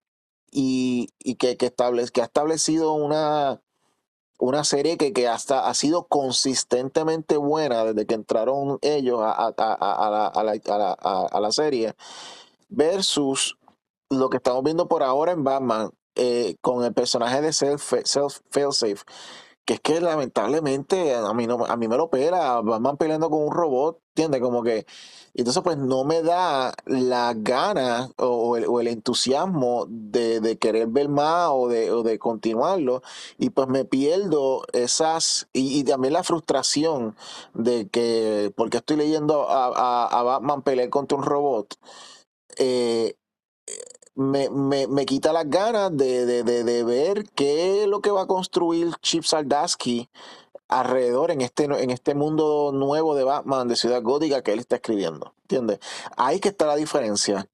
y 0.52 1.36
que, 1.38 1.58
que, 1.58 1.66
establece, 1.66 2.14
que 2.14 2.22
ha 2.22 2.26
establecido 2.26 2.94
una, 2.94 3.60
una 4.40 4.64
serie 4.64 4.98
que, 4.98 5.14
que 5.14 5.28
hasta 5.28 5.68
ha 5.68 5.74
sido 5.74 6.08
consistentemente 6.08 7.38
buena 7.38 7.84
desde 7.86 8.06
que 8.08 8.16
entraron 8.16 8.80
ellos 8.82 9.20
a, 9.22 9.32
a- 9.32 9.48
a- 9.50 10.10
la, 10.10 10.28
a 10.28 10.78
la- 10.78 10.94
a 11.32 11.40
la 11.40 11.52
serie 11.52 11.94
versus 12.70 13.58
lo 14.10 14.30
que 14.30 14.38
estamos 14.38 14.64
viendo 14.64 14.88
por 14.88 15.04
ahora 15.04 15.32
en 15.32 15.44
Batman 15.44 15.92
eh, 16.16 16.56
con 16.62 16.84
el 16.84 16.94
personaje 16.94 17.42
de 17.42 17.54
Self, 17.54 17.94
Self 18.04 18.40
Failsafe, 18.50 19.04
que 19.66 19.76
es 19.76 19.80
que 19.82 20.02
lamentablemente 20.02 21.16
a 21.16 21.34
mí, 21.34 21.48
no, 21.48 21.66
a 21.66 21.76
mí 21.78 21.88
me 21.88 21.98
lo 21.98 22.10
pela, 22.10 22.62
Batman 22.62 22.98
peleando 22.98 23.30
con 23.30 23.44
un 23.44 23.52
robot, 23.52 24.00
¿entiendes? 24.20 24.42
Como 24.42 24.64
que, 24.64 24.86
entonces 25.34 25.64
pues 25.64 25.78
no 25.78 26.04
me 26.04 26.22
da 26.22 26.74
la 26.86 27.34
gana 27.36 28.10
o, 28.18 28.58
el, 28.58 28.66
o 28.66 28.82
el 28.82 28.88
entusiasmo 28.88 29.86
de, 29.88 30.42
de 30.42 30.58
querer 30.58 30.88
ver 30.88 31.08
más 31.08 31.50
o 31.52 31.70
de, 31.70 31.92
o 31.92 32.04
de 32.04 32.20
continuarlo, 32.20 33.02
y 33.38 33.50
pues 33.52 33.70
me 33.70 33.86
pierdo 33.86 34.64
esas, 34.74 35.48
y, 35.54 35.84
también 35.86 36.14
la 36.14 36.24
frustración 36.24 37.16
de 37.54 37.88
que, 37.88 38.52
porque 38.58 38.78
estoy 38.78 38.98
leyendo 38.98 39.50
a, 39.50 39.68
a, 39.68 40.20
a 40.20 40.24
Batman 40.24 40.64
pelear 40.64 40.90
contra 40.90 41.18
un 41.18 41.24
robot, 41.24 41.76
eh, 42.58 43.16
me, 44.16 44.50
me, 44.50 44.88
me 44.88 45.06
quita 45.06 45.32
las 45.32 45.50
ganas 45.50 45.96
de, 45.96 46.26
de, 46.26 46.44
de, 46.44 46.66
de 46.66 46.84
ver 46.84 47.24
qué 47.36 47.84
es 47.84 47.88
lo 47.88 48.02
que 48.02 48.12
va 48.12 48.24
a 48.24 48.28
construir 48.28 48.94
Chip 49.02 49.24
Sardaski 49.24 50.10
alrededor 50.70 51.32
en 51.32 51.42
este, 51.42 51.66
en 51.66 51.90
este 51.90 52.16
mundo 52.16 52.72
nuevo 52.74 53.16
de 53.16 53.24
Batman, 53.26 53.68
de 53.68 53.76
Ciudad 53.76 54.02
Gótica 54.02 54.42
que 54.42 54.54
él 54.54 54.60
está 54.60 54.78
escribiendo. 54.78 55.34
¿Entiendes? 55.42 55.80
Ahí 56.16 56.40
que 56.40 56.50
está 56.50 56.66
la 56.66 56.76
diferencia. 56.76 57.48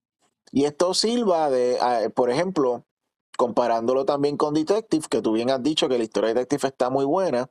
Y 0.51 0.65
esto 0.65 0.93
sirva 0.93 1.49
de, 1.49 1.79
por 2.13 2.29
ejemplo, 2.29 2.83
comparándolo 3.37 4.05
también 4.05 4.37
con 4.37 4.53
Detective, 4.53 5.07
que 5.09 5.21
tú 5.21 5.33
bien 5.33 5.49
has 5.49 5.63
dicho 5.63 5.89
que 5.89 5.97
la 5.97 6.03
historia 6.03 6.29
de 6.29 6.33
Detective 6.35 6.67
está 6.67 6.89
muy 6.89 7.05
buena. 7.05 7.49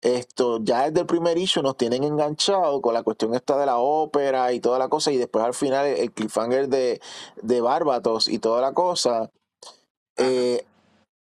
Esto 0.00 0.58
ya 0.60 0.88
desde 0.88 1.00
el 1.00 1.06
primer 1.06 1.38
issue 1.38 1.62
nos 1.62 1.76
tienen 1.76 2.02
enganchado 2.02 2.80
con 2.80 2.94
la 2.94 3.04
cuestión 3.04 3.34
esta 3.34 3.56
de 3.56 3.66
la 3.66 3.78
ópera 3.78 4.52
y 4.52 4.58
toda 4.58 4.78
la 4.80 4.88
cosa, 4.88 5.12
y 5.12 5.16
después 5.16 5.44
al 5.44 5.54
final 5.54 5.86
el 5.86 6.10
cliffhanger 6.10 6.68
de, 6.68 7.00
de 7.40 7.60
Barbatos 7.60 8.26
y 8.26 8.40
toda 8.40 8.60
la 8.60 8.72
cosa. 8.72 9.30
eh, 10.16 10.64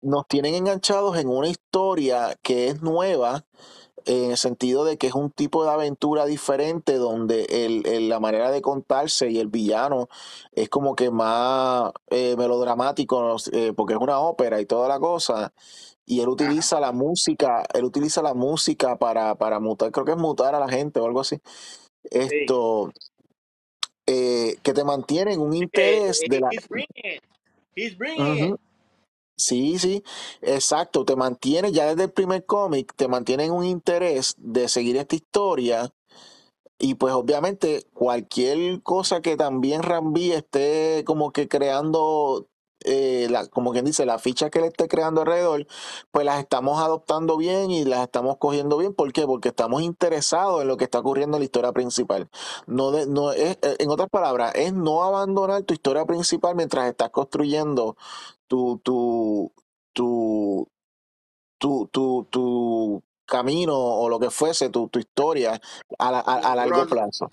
nos 0.02 0.26
tienen 0.28 0.54
enganchados 0.54 1.16
en 1.18 1.28
una 1.28 1.48
historia 1.48 2.36
que 2.42 2.68
es 2.68 2.82
nueva, 2.82 3.44
en 4.06 4.30
el 4.30 4.36
sentido 4.38 4.84
de 4.84 4.96
que 4.96 5.08
es 5.08 5.14
un 5.14 5.30
tipo 5.30 5.64
de 5.64 5.70
aventura 5.70 6.24
diferente 6.24 6.94
donde 6.94 7.44
el, 7.50 7.86
el- 7.86 8.08
la 8.08 8.20
manera 8.20 8.50
de 8.50 8.62
contarse 8.62 9.28
y 9.30 9.38
el 9.38 9.48
villano 9.48 10.08
es 10.52 10.68
como 10.70 10.94
que 10.94 11.10
más 11.10 11.92
eh, 12.10 12.34
melodramático. 12.38 13.36
Eh, 13.52 13.72
porque 13.76 13.94
es 13.94 14.00
una 14.00 14.20
ópera 14.20 14.60
y 14.60 14.66
toda 14.66 14.88
la 14.88 14.98
cosa. 14.98 15.52
Y 16.06 16.20
él 16.20 16.28
utiliza 16.28 16.80
la 16.80 16.92
música, 16.92 17.64
él 17.74 17.84
utiliza 17.84 18.22
la 18.22 18.32
música 18.32 18.96
para, 18.96 19.34
para 19.34 19.60
mutar, 19.60 19.90
creo 19.92 20.06
que 20.06 20.12
es 20.12 20.16
mutar 20.18 20.54
a 20.54 20.60
la 20.60 20.68
gente 20.68 21.00
o 21.00 21.04
algo 21.04 21.20
así. 21.20 21.38
Esto, 22.04 22.90
eh, 24.06 24.56
que 24.62 24.72
te 24.72 24.84
mantiene 24.84 25.34
en 25.34 25.40
un 25.40 25.52
interés 25.54 26.22
de 26.26 26.40
la... 26.40 26.48
he's 26.50 26.66
bringing 26.68 26.88
it. 27.04 27.22
He's 27.76 27.98
bringing 27.98 28.44
Ujú. 28.44 28.54
it. 28.54 28.60
Sí, 29.38 29.78
sí, 29.78 30.02
exacto. 30.42 31.04
Te 31.04 31.14
mantiene 31.16 31.70
ya 31.72 31.86
desde 31.86 32.04
el 32.04 32.12
primer 32.12 32.44
cómic, 32.44 32.92
te 32.96 33.06
mantiene 33.08 33.44
en 33.44 33.52
un 33.52 33.64
interés 33.64 34.34
de 34.38 34.68
seguir 34.68 34.96
esta 34.96 35.14
historia. 35.16 35.94
Y 36.78 36.94
pues 36.96 37.14
obviamente 37.14 37.84
cualquier 37.94 38.82
cosa 38.82 39.22
que 39.22 39.36
también 39.36 39.82
Rambi 39.82 40.32
esté 40.32 41.04
como 41.06 41.32
que 41.32 41.48
creando, 41.48 42.48
eh, 42.84 43.26
la, 43.30 43.46
como 43.48 43.72
quien 43.72 43.84
dice, 43.84 44.06
la 44.06 44.18
ficha 44.18 44.50
que 44.50 44.60
le 44.60 44.68
esté 44.68 44.88
creando 44.88 45.20
alrededor, 45.22 45.66
pues 46.10 46.24
las 46.26 46.38
estamos 46.40 46.80
adoptando 46.80 47.36
bien 47.36 47.70
y 47.70 47.84
las 47.84 48.02
estamos 48.02 48.36
cogiendo 48.38 48.76
bien. 48.78 48.94
¿Por 48.94 49.12
qué? 49.12 49.26
Porque 49.26 49.48
estamos 49.50 49.82
interesados 49.82 50.62
en 50.62 50.68
lo 50.68 50.76
que 50.76 50.84
está 50.84 51.00
ocurriendo 51.00 51.36
en 51.36 51.40
la 51.42 51.44
historia 51.46 51.72
principal. 51.72 52.28
No 52.66 52.90
de, 52.90 53.06
no 53.06 53.32
es, 53.32 53.58
eh, 53.62 53.76
en 53.78 53.90
otras 53.90 54.08
palabras, 54.10 54.52
es 54.54 54.72
no 54.72 55.02
abandonar 55.04 55.62
tu 55.64 55.74
historia 55.74 56.04
principal 56.06 56.54
mientras 56.56 56.88
estás 56.88 57.10
construyendo 57.10 57.96
tu, 58.46 58.78
tu, 58.84 59.52
tu, 59.92 60.68
tu, 61.58 61.88
tu, 61.92 62.26
tu 62.30 63.02
camino 63.26 63.76
o 63.76 64.08
lo 64.08 64.18
que 64.18 64.30
fuese, 64.30 64.70
tu, 64.70 64.88
tu 64.88 64.98
historia 64.98 65.60
a, 65.98 66.10
la- 66.12 66.20
a, 66.20 66.36
a 66.38 66.56
largo 66.56 66.86
plazo. 66.86 67.30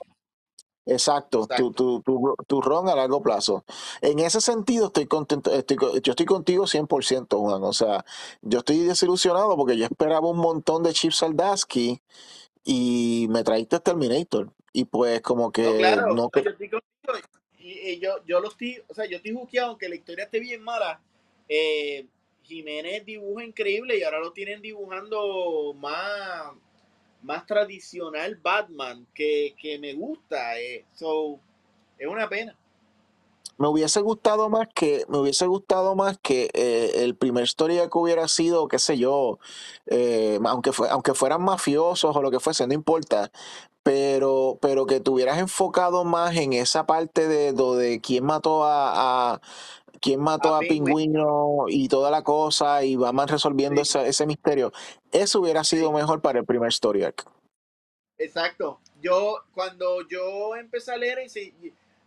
Exacto, 0.86 1.40
tu, 1.48 1.72
Exacto. 1.72 1.72
tu, 1.72 2.02
tu, 2.02 2.36
tu 2.48 2.62
ron 2.62 2.88
a 2.90 2.96
largo 2.96 3.22
plazo. 3.24 3.66
En 4.02 4.20
ese 4.20 4.40
sentido, 4.40 4.88
estoy 4.88 5.08
contento, 5.08 5.52
estoy, 5.52 5.78
yo 6.04 6.12
estoy 6.12 6.26
contigo 6.26 6.68
100%, 6.68 7.40
Juan. 7.40 7.64
O 7.64 7.74
sea, 7.74 8.06
yo 8.42 8.60
estoy 8.60 8.80
desilusionado 8.80 9.56
porque 9.58 9.78
yo 9.78 9.86
esperaba 9.86 10.28
un 10.30 10.38
montón 10.38 10.84
de 10.84 10.94
Chip 10.94 11.12
Saldaski 11.12 12.02
y 12.64 13.28
me 13.30 13.44
traíste 13.44 13.80
Terminator. 13.80 14.52
Y 14.74 14.86
pues 14.86 15.22
como 15.22 15.46
No, 15.46 15.52
que 15.52 15.78
claro, 15.78 16.08
no... 16.10 16.16
no, 16.16 16.30
que- 16.30 16.44
yo 16.44 16.50
estoy 16.52 16.70
contigo. 16.70 16.86
Y, 17.60 17.72
y 17.94 18.00
yo, 18.00 18.24
yo 18.28 18.40
lo 18.40 18.50
estoy, 18.50 18.82
o 18.88 18.94
sea, 18.94 19.06
yo 19.06 19.18
estoy 19.18 19.34
juqueado, 19.34 19.70
aunque 19.70 19.90
la 19.90 19.96
historia 19.96 20.26
esté 20.26 20.40
bien 20.40 20.62
mala. 20.64 21.02
Eh, 21.50 22.06
Jiménez 22.44 23.04
dibuja 23.06 23.44
increíble 23.44 23.98
y 23.98 24.04
ahora 24.04 24.20
lo 24.20 24.32
tienen 24.32 24.62
dibujando 24.62 25.74
más, 25.74 26.52
más 27.26 27.46
tradicional 27.46 28.36
Batman 28.42 29.06
que, 29.14 29.56
que 29.60 29.78
me 29.80 29.94
gusta. 29.94 30.60
Eh. 30.60 30.86
So, 30.94 31.40
es 31.98 32.08
una 32.08 32.30
pena. 32.30 32.56
Me 33.58 33.70
hubiese 33.70 34.02
gustado 34.02 34.50
más 34.50 34.68
que, 34.74 35.06
me 35.08 35.18
hubiese 35.18 35.46
gustado 35.46 35.96
más 35.96 36.18
que 36.22 36.50
eh, 36.54 36.92
el 37.04 37.16
primer 37.16 37.46
historia 37.46 37.90
que 37.90 37.98
hubiera 37.98 38.28
sido, 38.28 38.68
qué 38.68 38.80
sé 38.80 38.98
yo, 38.98 39.40
eh, 39.86 40.40
aunque, 40.46 40.74
fue, 40.74 40.90
aunque 40.90 41.14
fueran 41.14 41.42
mafiosos 41.42 42.14
o 42.16 42.22
lo 42.22 42.32
que 42.32 42.42
fuese, 42.42 42.68
no 42.68 42.74
importa, 42.74 43.32
pero, 43.86 44.58
pero 44.64 44.88
que 44.88 45.00
tuvieras 45.00 45.38
enfocado 45.38 46.04
más 46.06 46.36
en 46.38 46.54
esa 46.54 46.88
parte 46.88 47.28
de, 47.28 47.54
de, 47.54 48.02
quién 48.02 48.26
mató 48.26 48.64
a, 48.66 49.34
a 49.36 49.42
quién 50.02 50.22
mató 50.22 50.56
A 50.56 50.58
a. 50.58 50.62
Pingüino 50.62 51.66
y 51.68 51.88
toda 51.88 52.10
la 52.10 52.24
cosa 52.24 52.84
y 52.84 52.96
vamos 52.96 53.30
resolviendo 53.30 53.84
Sí, 53.86 54.00
ese, 54.00 54.08
ese 54.08 54.26
misterio. 54.26 54.72
Eso 55.12 55.40
hubiera 55.40 55.64
sido 55.64 55.90
sí. 55.90 55.96
mejor 55.96 56.20
para 56.20 56.40
el 56.40 56.46
primer 56.46 56.70
story 56.70 57.04
arc. 57.04 57.30
Exacto. 58.18 58.80
Yo, 59.02 59.44
cuando 59.54 60.08
yo 60.08 60.56
empecé 60.56 60.92
a 60.92 60.98
leer 60.98 61.20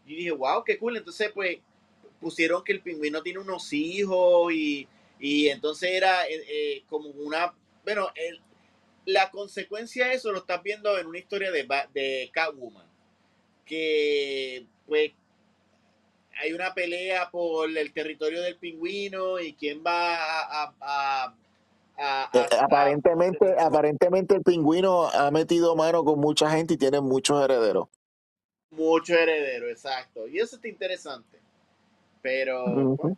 y 0.04 0.16
dije, 0.16 0.32
wow, 0.32 0.64
qué 0.64 0.78
cool. 0.78 0.96
Entonces, 0.96 1.30
pues, 1.32 1.58
pusieron 2.20 2.64
que 2.64 2.72
el 2.72 2.82
pingüino 2.82 3.22
tiene 3.22 3.38
unos 3.38 3.72
hijos 3.72 4.52
y, 4.52 4.88
y 5.20 5.46
entonces 5.48 5.90
era 5.92 6.26
eh, 6.26 6.42
eh, 6.48 6.84
como 6.88 7.10
una, 7.10 7.54
bueno, 7.84 8.08
el- 8.16 8.40
la 9.08 9.30
consecuencia 9.30 10.06
de 10.08 10.14
eso 10.14 10.30
lo 10.32 10.38
estás 10.38 10.62
viendo 10.62 10.98
en 10.98 11.06
una 11.06 11.18
historia 11.18 11.50
de, 11.50 11.66
de 11.94 12.30
Catwoman, 12.30 12.86
que 13.64 14.66
pues 14.86 15.12
hay 16.40 16.52
una 16.52 16.74
pelea 16.74 17.30
por 17.30 17.70
el 17.74 17.92
territorio 17.92 18.42
del 18.42 18.56
pingüino 18.56 19.40
y 19.40 19.54
quién 19.54 19.82
va 19.84 20.14
a, 20.16 20.62
a, 20.62 20.74
a, 20.80 21.34
a- 21.96 22.30
Eh, 22.34 22.46
aparentemente, 22.60 23.54
aparentemente 23.58 24.34
el 24.34 24.42
pingüino 24.42 25.06
ha 25.08 25.30
metido 25.30 25.74
mano 25.74 26.04
con 26.04 26.20
mucha 26.20 26.50
gente 26.50 26.74
y 26.74 26.76
tiene 26.76 27.00
muchos 27.00 27.42
herederos. 27.42 27.88
mucho 28.70 29.14
heredero, 29.14 29.68
exacto. 29.70 30.28
Y 30.28 30.38
eso 30.38 30.56
está 30.56 30.68
interesante. 30.68 31.38
Pero, 32.20 32.62
Bueno, 32.66 33.16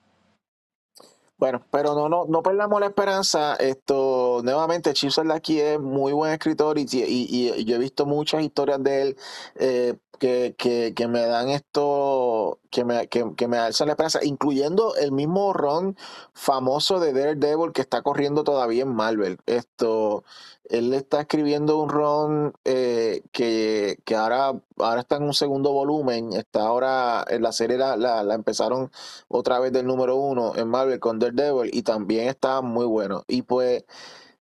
pero 1.70 1.94
no, 1.94 2.08
no, 2.08 2.26
no 2.26 2.42
perdamos 2.42 2.80
la 2.80 2.86
esperanza. 2.86 3.56
Esto, 3.56 4.40
nuevamente, 4.44 4.92
Chip 4.92 5.10
aquí 5.32 5.60
es 5.60 5.80
muy 5.80 6.12
buen 6.12 6.32
escritor 6.32 6.78
y, 6.78 6.82
y, 6.92 7.02
y- 7.04 7.52
y 7.60 7.64
yo 7.64 7.76
he 7.76 7.78
visto 7.78 8.06
muchas 8.06 8.42
historias 8.42 8.82
de 8.82 9.02
él 9.02 9.16
eh, 9.56 9.94
que, 10.20 10.54
que, 10.58 10.92
que 10.94 11.08
me 11.08 11.22
dan 11.26 11.48
esto, 11.48 12.60
que 12.70 12.84
me, 12.84 13.08
que, 13.08 13.34
que 13.36 13.48
me 13.48 13.58
alzan 13.58 13.88
la 13.88 13.94
esperanza, 13.94 14.20
incluyendo 14.22 14.94
el 14.96 15.12
mismo 15.12 15.54
Ron 15.54 15.96
famoso 16.34 17.00
de 17.00 17.14
Daredevil 17.14 17.72
que 17.72 17.80
está 17.80 18.02
corriendo 18.02 18.44
todavía 18.44 18.82
en 18.82 18.94
Marvel. 18.94 19.38
Esto, 19.46 20.24
él 20.64 20.92
está 20.94 21.22
escribiendo 21.22 21.78
un 21.78 21.88
Ron 21.88 22.52
eh, 22.64 23.22
que, 23.32 23.98
que 24.04 24.14
ahora, 24.14 24.60
ahora 24.78 25.00
está 25.00 25.16
en 25.16 25.22
un 25.24 25.34
segundo 25.34 25.72
volumen, 25.72 26.34
está 26.34 26.62
ahora 26.66 27.24
en 27.28 27.42
la 27.42 27.52
serie 27.52 27.78
la, 27.78 27.96
la, 27.96 28.22
la 28.22 28.34
empezaron 28.34 28.90
otra 29.28 29.58
vez 29.58 29.72
del 29.72 29.86
número 29.86 30.16
uno 30.16 30.52
en 30.54 30.68
Marvel 30.68 31.00
con 31.00 31.18
Daredevil 31.18 31.70
y 31.72 31.82
también 31.82 32.28
está 32.28 32.60
muy 32.60 32.84
bueno. 32.84 33.24
Y 33.26 33.42
pues, 33.42 33.84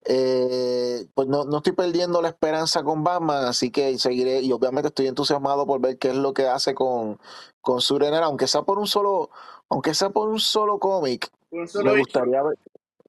eh, 0.05 1.07
pues 1.13 1.27
no, 1.27 1.43
no 1.45 1.57
estoy 1.57 1.73
perdiendo 1.73 2.21
la 2.21 2.29
esperanza 2.29 2.83
con 2.83 3.03
Batman, 3.03 3.45
así 3.45 3.71
que 3.71 3.97
seguiré 3.99 4.41
y 4.41 4.51
obviamente 4.51 4.87
estoy 4.89 5.07
entusiasmado 5.07 5.65
por 5.67 5.81
ver 5.81 5.97
qué 5.97 6.09
es 6.09 6.15
lo 6.15 6.33
que 6.33 6.47
hace 6.47 6.73
con, 6.73 7.19
con 7.61 7.79
aunque 8.23 8.47
sea 8.47 8.63
por 8.63 8.79
un 8.79 8.87
solo, 8.87 9.29
aunque 9.69 9.93
sea 9.93 10.09
por 10.11 10.29
un 10.29 10.39
solo 10.39 10.79
cómic, 10.79 11.31
me 11.81 11.93
issue. 11.93 11.97
gustaría 11.97 12.43
ver. 12.43 12.57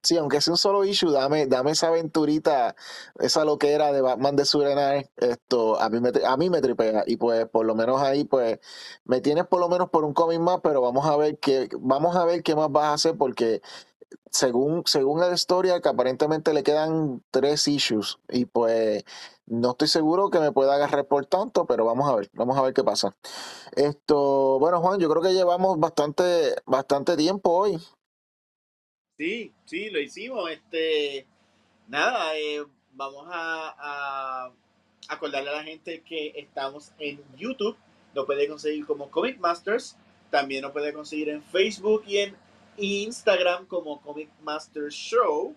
Sí, 0.03 0.17
aunque 0.17 0.41
sea 0.41 0.55
un 0.55 0.57
solo 0.59 0.85
issue, 0.85 1.13
dame, 1.13 1.47
dame 1.47 1.73
esa 1.73 1.89
aventurita, 1.89 2.75
esa 3.19 3.45
loquera 3.45 3.93
de 3.93 4.01
Batman 4.01 4.35
de 4.35 4.47
Surenar, 4.47 5.11
esto 5.19 5.79
a 5.79 5.91
mí 5.91 6.01
me 6.01 6.11
a 6.27 6.37
mí 6.39 6.49
me 6.49 6.63
tripea 6.63 7.05
y 7.07 7.19
pues 7.19 7.47
por 7.49 7.67
lo 7.67 7.75
menos 7.75 8.01
ahí 8.01 8.25
pues 8.25 8.61
me 9.05 9.21
tienes 9.21 9.47
por 9.47 9.61
lo 9.61 9.69
menos 9.69 9.91
por 9.91 10.05
un 10.05 10.15
cómic 10.15 10.41
más, 10.41 10.61
pero 10.63 10.81
vamos 10.81 11.05
a 11.07 11.17
ver 11.19 11.39
qué 11.39 11.69
vamos 11.79 12.17
a 12.17 12.25
ver 12.25 12.43
qué 12.43 12.57
más 12.57 12.73
vas 12.73 12.85
a 12.85 12.93
hacer 12.95 13.17
porque 13.19 13.61
según 14.31 14.83
según 14.87 15.21
la 15.21 15.33
historia 15.33 15.81
que 15.81 15.89
aparentemente 15.89 16.55
le 16.55 16.63
quedan 16.63 17.23
tres 17.31 17.67
issues 17.69 18.19
y 18.29 18.45
pues 18.45 19.05
no 19.47 19.73
estoy 19.73 19.89
seguro 19.89 20.31
que 20.31 20.39
me 20.39 20.53
pueda 20.53 20.75
agarrar 20.75 21.07
por 21.07 21.27
tanto, 21.27 21.67
pero 21.67 21.85
vamos 21.85 22.09
a 22.09 22.17
ver, 22.17 22.31
vamos 22.33 22.57
a 22.57 22.63
ver 22.63 22.73
qué 22.73 22.85
pasa. 22.85 23.17
Esto, 23.75 24.59
bueno 24.59 24.81
Juan, 24.81 25.01
yo 25.01 25.09
creo 25.11 25.23
que 25.23 25.35
llevamos 25.35 25.79
bastante 25.79 26.55
bastante 26.67 27.17
tiempo 27.17 27.51
hoy. 27.51 27.79
Sí, 29.17 29.53
sí, 29.65 29.91
lo 29.91 30.01
hicimos. 30.01 30.51
Este, 30.51 31.27
nada, 31.89 32.37
eh, 32.39 32.65
vamos 32.93 33.27
a, 33.31 33.75
a 33.79 34.53
acordarle 35.09 35.51
a 35.51 35.55
la 35.55 35.65
gente 35.65 36.03
que 36.03 36.33
estamos 36.37 36.93
en 36.99 37.21
YouTube. 37.37 37.77
Lo 38.15 38.25
puede 38.25 38.49
conseguir 38.49 38.87
como 38.87 39.11
Comic 39.11 39.39
Masters. 39.39 39.97
También 40.31 40.63
lo 40.63 40.73
puede 40.73 40.93
conseguir 40.93 41.29
en 41.29 41.43
Facebook 41.43 42.05
y 42.07 42.19
en 42.19 42.37
Instagram 42.81 43.67
como 43.67 44.01
Comic 44.01 44.29
Masters 44.43 44.95
Show. 44.95 45.55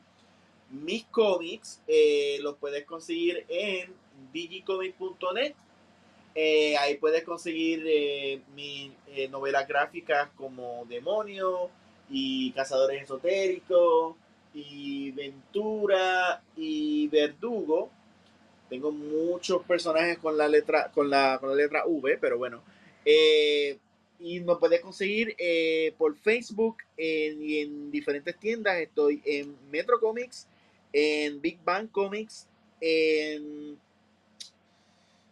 Mis 0.70 1.06
cómics 1.06 1.82
eh, 1.88 2.40
los 2.42 2.58
puedes 2.58 2.86
conseguir 2.86 3.46
en 3.48 3.94
digicomic.net. 4.32 5.54
Eh, 6.36 6.76
ahí 6.78 6.96
puedes 6.96 7.24
conseguir 7.24 7.84
eh, 7.86 8.42
mis 8.56 8.92
eh, 9.08 9.28
novelas 9.30 9.68
gráficas 9.68 10.30
como 10.36 10.86
Demonio 10.90 11.70
y 12.10 12.52
Cazadores 12.54 13.04
Esotéricos 13.04 14.16
y 14.54 15.12
Ventura 15.12 16.42
y 16.58 17.08
Verdugo. 17.08 17.92
Tengo 18.70 18.92
muchos 18.92 19.64
personajes 19.64 20.18
con 20.18 20.36
la 20.36 20.48
letra 20.48 20.92
con 20.92 21.10
la, 21.10 21.38
con 21.40 21.50
la 21.50 21.56
letra 21.56 21.84
V, 21.86 22.18
pero 22.20 22.38
bueno. 22.38 22.62
Eh, 23.06 23.78
y 24.24 24.40
nos 24.40 24.58
puedes 24.58 24.80
conseguir 24.82 25.36
eh, 25.38 25.94
por 25.98 26.16
Facebook 26.18 26.78
en- 26.98 27.44
y 27.44 27.60
en 27.60 27.92
diferentes 27.92 28.38
tiendas. 28.40 28.78
Estoy 28.78 29.22
en 29.26 29.56
Metro 29.70 30.00
Comics, 30.00 30.48
en 30.94 31.42
Big 31.42 31.60
Bang 31.64 31.90
Comics, 31.92 32.48
en 32.80 33.78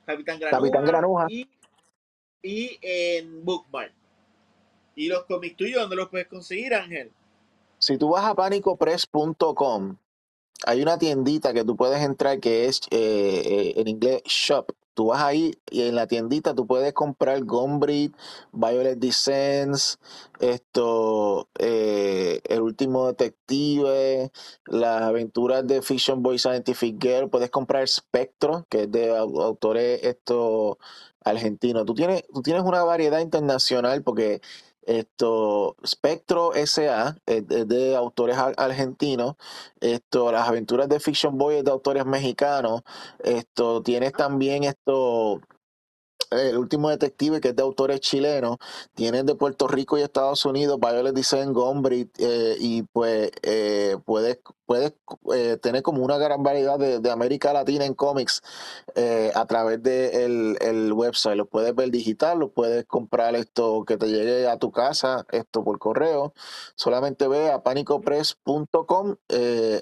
Capitán 0.06 0.40
Capitán 0.40 0.84
Granuja 0.86 1.26
Granuja. 1.26 1.28
y, 1.30 1.48
y 2.44 2.78
en 2.82 3.46
Bookmark. 3.46 3.94
¿Y 4.96 5.08
los 5.08 5.24
cómics 5.26 5.56
tuyos 5.56 5.80
dónde 5.82 5.96
los 5.96 6.10
puedes 6.10 6.28
conseguir, 6.28 6.74
Ángel? 6.74 7.12
Si 7.80 7.98
tú 7.98 8.10
vas 8.10 8.26
a 8.26 8.36
panicopress.com, 8.36 9.96
hay 10.66 10.82
una 10.82 10.98
tiendita 11.00 11.54
que 11.54 11.64
tú 11.64 11.76
puedes 11.76 12.02
entrar 12.04 12.40
que 12.40 12.66
es 12.66 12.82
eh, 12.92 13.42
eh, 13.46 13.74
en 13.78 13.88
inglés 13.88 14.22
shop. 14.26 14.72
Tú 14.94 15.08
vas 15.08 15.22
ahí 15.22 15.54
y 15.70 15.84
en 15.84 15.96
la 15.96 16.08
tiendita 16.08 16.54
tú 16.54 16.68
puedes 16.68 16.94
comprar 16.94 17.44
Gombrich, 17.46 18.14
Violet 18.52 18.98
Descents, 19.00 20.00
esto, 20.40 21.48
eh, 21.60 22.42
El 22.46 22.62
último 22.62 23.08
detective, 23.08 24.32
las 24.66 25.02
aventuras 25.04 25.66
de 25.68 25.82
Fiction 25.82 26.22
Boy 26.22 26.40
Scientific 26.40 27.02
Girl. 27.02 27.30
Puedes 27.30 27.50
comprar 27.50 27.88
Spectro, 27.88 28.66
que 28.70 28.84
es 28.84 28.92
de 28.92 29.12
au- 29.12 29.42
autores 29.44 30.04
esto 30.04 30.78
argentinos. 31.24 31.86
Tú 31.86 31.94
tienes, 31.94 32.24
tú 32.34 32.42
tienes 32.42 32.64
una 32.64 32.84
variedad 32.84 33.20
internacional 33.20 34.04
porque 34.04 34.42
esto 35.00 35.76
Spectro 35.86 36.54
SA 36.56 37.16
es 37.26 37.44
es 37.50 37.68
de 37.68 37.96
autores 37.96 38.38
ar- 38.38 38.54
argentinos. 38.58 39.36
Esto, 39.80 40.32
las 40.32 40.48
aventuras 40.48 40.90
de 40.90 41.00
Fiction 41.00 41.38
Boy 41.38 41.56
es 41.58 41.64
de 41.64 41.72
autores 41.72 42.06
mexicanos. 42.06 42.82
Esto, 43.20 43.82
tienes 43.84 44.14
también 44.14 44.64
esto, 44.64 45.42
el 46.32 46.58
último 46.58 46.90
detective 46.90 47.42
que 47.42 47.50
es 47.50 47.56
de 47.56 47.62
autores 47.62 48.00
chilenos, 48.00 48.58
tienes 48.94 49.26
de 49.26 49.36
Puerto 49.36 49.68
Rico 49.68 49.98
y 49.98 50.02
Estados 50.02 50.46
Unidos, 50.46 50.80
Violet 50.80 51.14
dicen 51.14 51.54
Gombrich, 51.54 52.10
eh, 52.20 52.56
y 52.60 52.84
pues 52.84 53.32
eh, 53.44 53.98
puedes, 54.06 54.40
puedes 54.66 54.94
eh, 55.34 55.58
tener 55.62 55.82
como 55.82 56.04
una 56.04 56.18
gran 56.18 56.42
variedad 56.44 56.80
de, 56.80 57.00
de 57.00 57.12
América 57.12 57.52
Latina 57.52 57.86
en 57.86 57.94
cómics 57.94 58.42
eh, 58.96 59.32
a 59.36 59.46
través 59.46 59.84
del 59.84 60.58
el 60.62 60.94
website. 60.94 61.36
Lo 61.36 61.46
puedes 61.46 61.76
ver 61.76 61.92
digital, 61.92 62.40
lo 62.40 62.50
puedes 62.52 62.86
comprar 62.86 63.36
esto 63.36 63.84
que 63.86 63.98
te 63.98 64.08
llegue 64.08 64.48
a 64.48 64.58
tu 64.58 64.72
casa, 64.72 65.26
esto 65.32 65.64
por 65.64 65.80
correo. 65.80 66.34
Solamente 66.76 67.28
ve 67.28 67.52
a 67.52 67.62
panicopress.com 67.64 69.16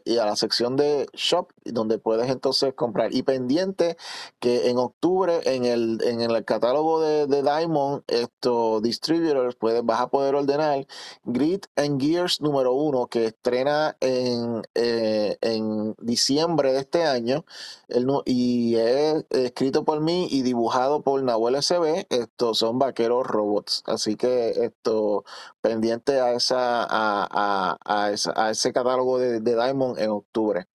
y 0.06 0.18
a 0.18 0.26
la 0.26 0.36
sección 0.36 0.76
de 0.76 1.08
shop, 1.14 1.52
donde 1.66 2.00
puedes 2.00 2.30
entonces 2.30 2.74
comprar. 2.74 3.14
Y 3.14 3.24
pendiente 3.24 3.98
que 4.40 4.70
en 4.70 4.78
octubre, 4.78 5.42
en 5.46 5.66
el, 5.66 6.00
en 6.04 6.22
el 6.22 6.36
el 6.40 6.46
catálogo 6.46 7.02
de, 7.02 7.28
Diamond, 7.44 8.04
esto, 8.08 8.82
Distributors, 8.82 9.56
puedes, 9.56 9.86
vas 9.86 10.02
a 10.02 10.08
poder 10.10 10.36
ordenar 10.36 10.88
Grid 11.24 11.62
and 11.76 12.02
Gears 12.02 12.42
número 12.42 12.74
uno, 12.74 13.08
que 13.08 13.26
estrena 13.28 13.96
en, 14.02 14.64
eh, 14.76 15.38
en 15.42 15.96
diciembre 16.00 16.74
de 16.74 16.80
este 16.80 17.04
año, 17.06 17.46
el 17.88 18.08
y 18.26 18.76
es 18.78 19.26
escrito 19.30 19.84
por 19.86 20.02
mí 20.02 20.28
y 20.32 20.42
dibujado 20.42 21.02
por 21.04 21.22
Nahuel 21.24 21.56
SB. 21.56 22.08
Estos 22.10 22.58
son 22.60 22.80
vaqueros 22.80 23.26
robots, 23.28 23.84
así 23.86 24.16
que 24.16 24.50
esto 24.66 25.24
pendiente 25.62 26.20
a 26.20 26.34
esa, 26.34 26.84
a, 26.84 27.28
a, 27.32 27.78
a 27.86 28.12
esa- 28.12 28.34
a 28.36 28.52
ese 28.52 28.74
catálogo 28.74 29.20
de, 29.20 29.40
de 29.42 29.56
Diamond 29.56 30.00
en 30.00 30.10
octubre. 30.10 30.68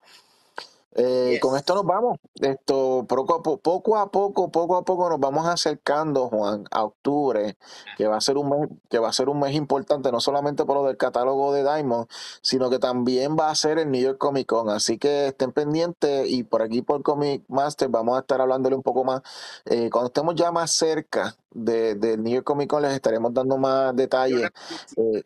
Eh, 0.97 1.39
con 1.41 1.57
esto 1.57 1.75
nos 1.75 1.85
vamos. 1.85 2.19
Esto 2.41 3.05
poco 3.09 3.35
a 3.35 3.43
po- 3.43 3.59
poco 3.59 3.97
a 3.99 4.11
poco, 4.11 4.49
poco 4.51 4.77
a 4.77 4.85
poco 4.85 5.09
nos 5.11 5.19
vamos 5.19 5.47
acercando, 5.47 6.29
Juan, 6.29 6.65
a 6.71 6.85
octubre, 6.85 7.57
que 7.97 8.07
va 8.07 8.17
a 8.17 8.21
ser 8.21 8.37
un 8.39 8.49
mes, 8.49 8.69
que 8.89 8.99
va 9.01 9.09
a 9.09 9.13
ser 9.13 9.29
un 9.29 9.41
mes 9.41 9.55
importante, 9.55 10.13
no 10.13 10.21
solamente 10.21 10.65
por 10.65 10.77
lo 10.77 10.85
del 10.87 10.97
catálogo 10.97 11.53
de 11.53 11.63
Diamond, 11.63 12.07
sino 12.43 12.71
que 12.71 12.79
también 12.79 13.37
va 13.39 13.51
a 13.51 13.55
ser 13.57 13.79
el 13.79 13.91
New 13.91 14.01
York 14.01 14.19
Comic 14.19 14.47
Con. 14.47 14.69
Así 14.71 14.97
que 14.99 15.29
estén 15.29 15.51
pendientes 15.53 16.29
y 16.29 16.45
por 16.45 16.63
aquí 16.63 16.83
por 16.83 17.03
Comic 17.03 17.43
Master 17.49 17.89
vamos 17.89 18.17
a 18.17 18.21
estar 18.21 18.41
hablándole 18.41 18.77
un 18.77 18.83
poco 18.83 19.03
más. 19.05 19.23
Eh, 19.65 19.91
cuando 19.91 20.07
estemos 20.09 20.35
ya 20.37 20.53
más 20.53 20.71
cerca 20.71 21.35
de, 21.51 21.97
del 21.97 22.23
New 22.23 22.35
York 22.35 22.47
Comic 22.47 22.71
Con 22.71 22.83
les 22.83 22.93
estaremos 22.93 23.35
dando 23.35 23.57
más 23.59 23.95
detalles 23.97 24.49
eh, 24.97 25.23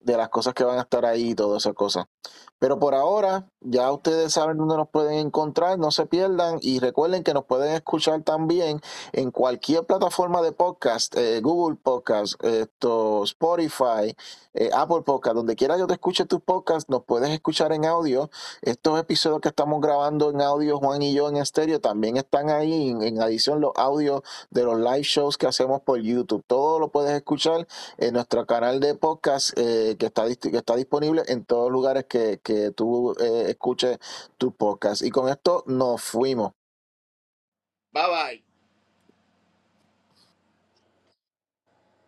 de 0.00 0.16
las 0.16 0.28
cosas 0.28 0.54
que 0.54 0.64
van 0.64 0.78
a 0.78 0.82
estar 0.82 1.04
ahí 1.06 1.30
y 1.30 1.34
todas 1.34 1.62
esas 1.62 1.74
cosas. 1.74 2.04
Pero 2.64 2.78
por 2.78 2.94
ahora, 2.94 3.46
ya 3.60 3.92
ustedes 3.92 4.32
saben 4.32 4.56
dónde 4.56 4.78
nos 4.78 4.88
pueden 4.88 5.18
encontrar, 5.18 5.78
no 5.78 5.90
se 5.90 6.06
pierdan 6.06 6.58
y 6.62 6.78
recuerden 6.78 7.22
que 7.22 7.34
nos 7.34 7.44
pueden 7.44 7.74
escuchar 7.74 8.22
también 8.22 8.80
en 9.12 9.30
cualquier 9.32 9.84
plataforma 9.84 10.40
de 10.40 10.52
podcast, 10.52 11.14
eh, 11.14 11.42
Google 11.42 11.76
Podcast, 11.76 12.42
Spotify, 12.42 14.16
eh, 14.54 14.70
Apple 14.72 15.02
Podcast, 15.02 15.36
donde 15.36 15.56
quiera 15.56 15.76
que 15.76 15.84
te 15.86 15.94
escuches 15.94 16.26
tus 16.26 16.40
podcasts, 16.40 16.88
nos 16.88 17.04
puedes 17.04 17.30
escuchar 17.30 17.72
en 17.72 17.84
audio. 17.84 18.30
Estos 18.62 18.98
episodios 18.98 19.40
que 19.40 19.48
estamos 19.48 19.80
grabando 19.80 20.30
en 20.30 20.40
audio, 20.40 20.78
Juan 20.78 21.02
y 21.02 21.14
yo 21.14 21.28
en 21.28 21.36
estéreo, 21.36 21.80
también 21.80 22.16
están 22.16 22.50
ahí 22.50 22.90
en, 22.90 23.02
en 23.02 23.20
adición 23.20 23.60
los 23.60 23.72
audios 23.76 24.22
de 24.50 24.64
los 24.64 24.78
live 24.78 25.02
shows 25.02 25.36
que 25.36 25.46
hacemos 25.46 25.82
por 25.82 26.00
YouTube. 26.00 26.44
Todo 26.46 26.78
lo 26.78 26.88
puedes 26.88 27.12
escuchar 27.12 27.66
en 27.98 28.14
nuestro 28.14 28.46
canal 28.46 28.80
de 28.80 28.94
podcast 28.94 29.52
eh, 29.56 29.96
que, 29.98 30.06
está, 30.06 30.24
que 30.36 30.56
está 30.56 30.76
disponible 30.76 31.22
en 31.26 31.44
todos 31.44 31.64
los 31.64 31.72
lugares 31.72 32.04
que, 32.06 32.40
que 32.42 32.70
tú 32.70 33.14
eh, 33.20 33.46
escuches 33.48 33.98
tu 34.38 34.52
podcast. 34.52 35.02
Y 35.02 35.10
con 35.10 35.28
esto 35.28 35.64
nos 35.66 36.02
fuimos. 36.02 36.52
Bye 37.92 38.02
bye. 38.08 38.43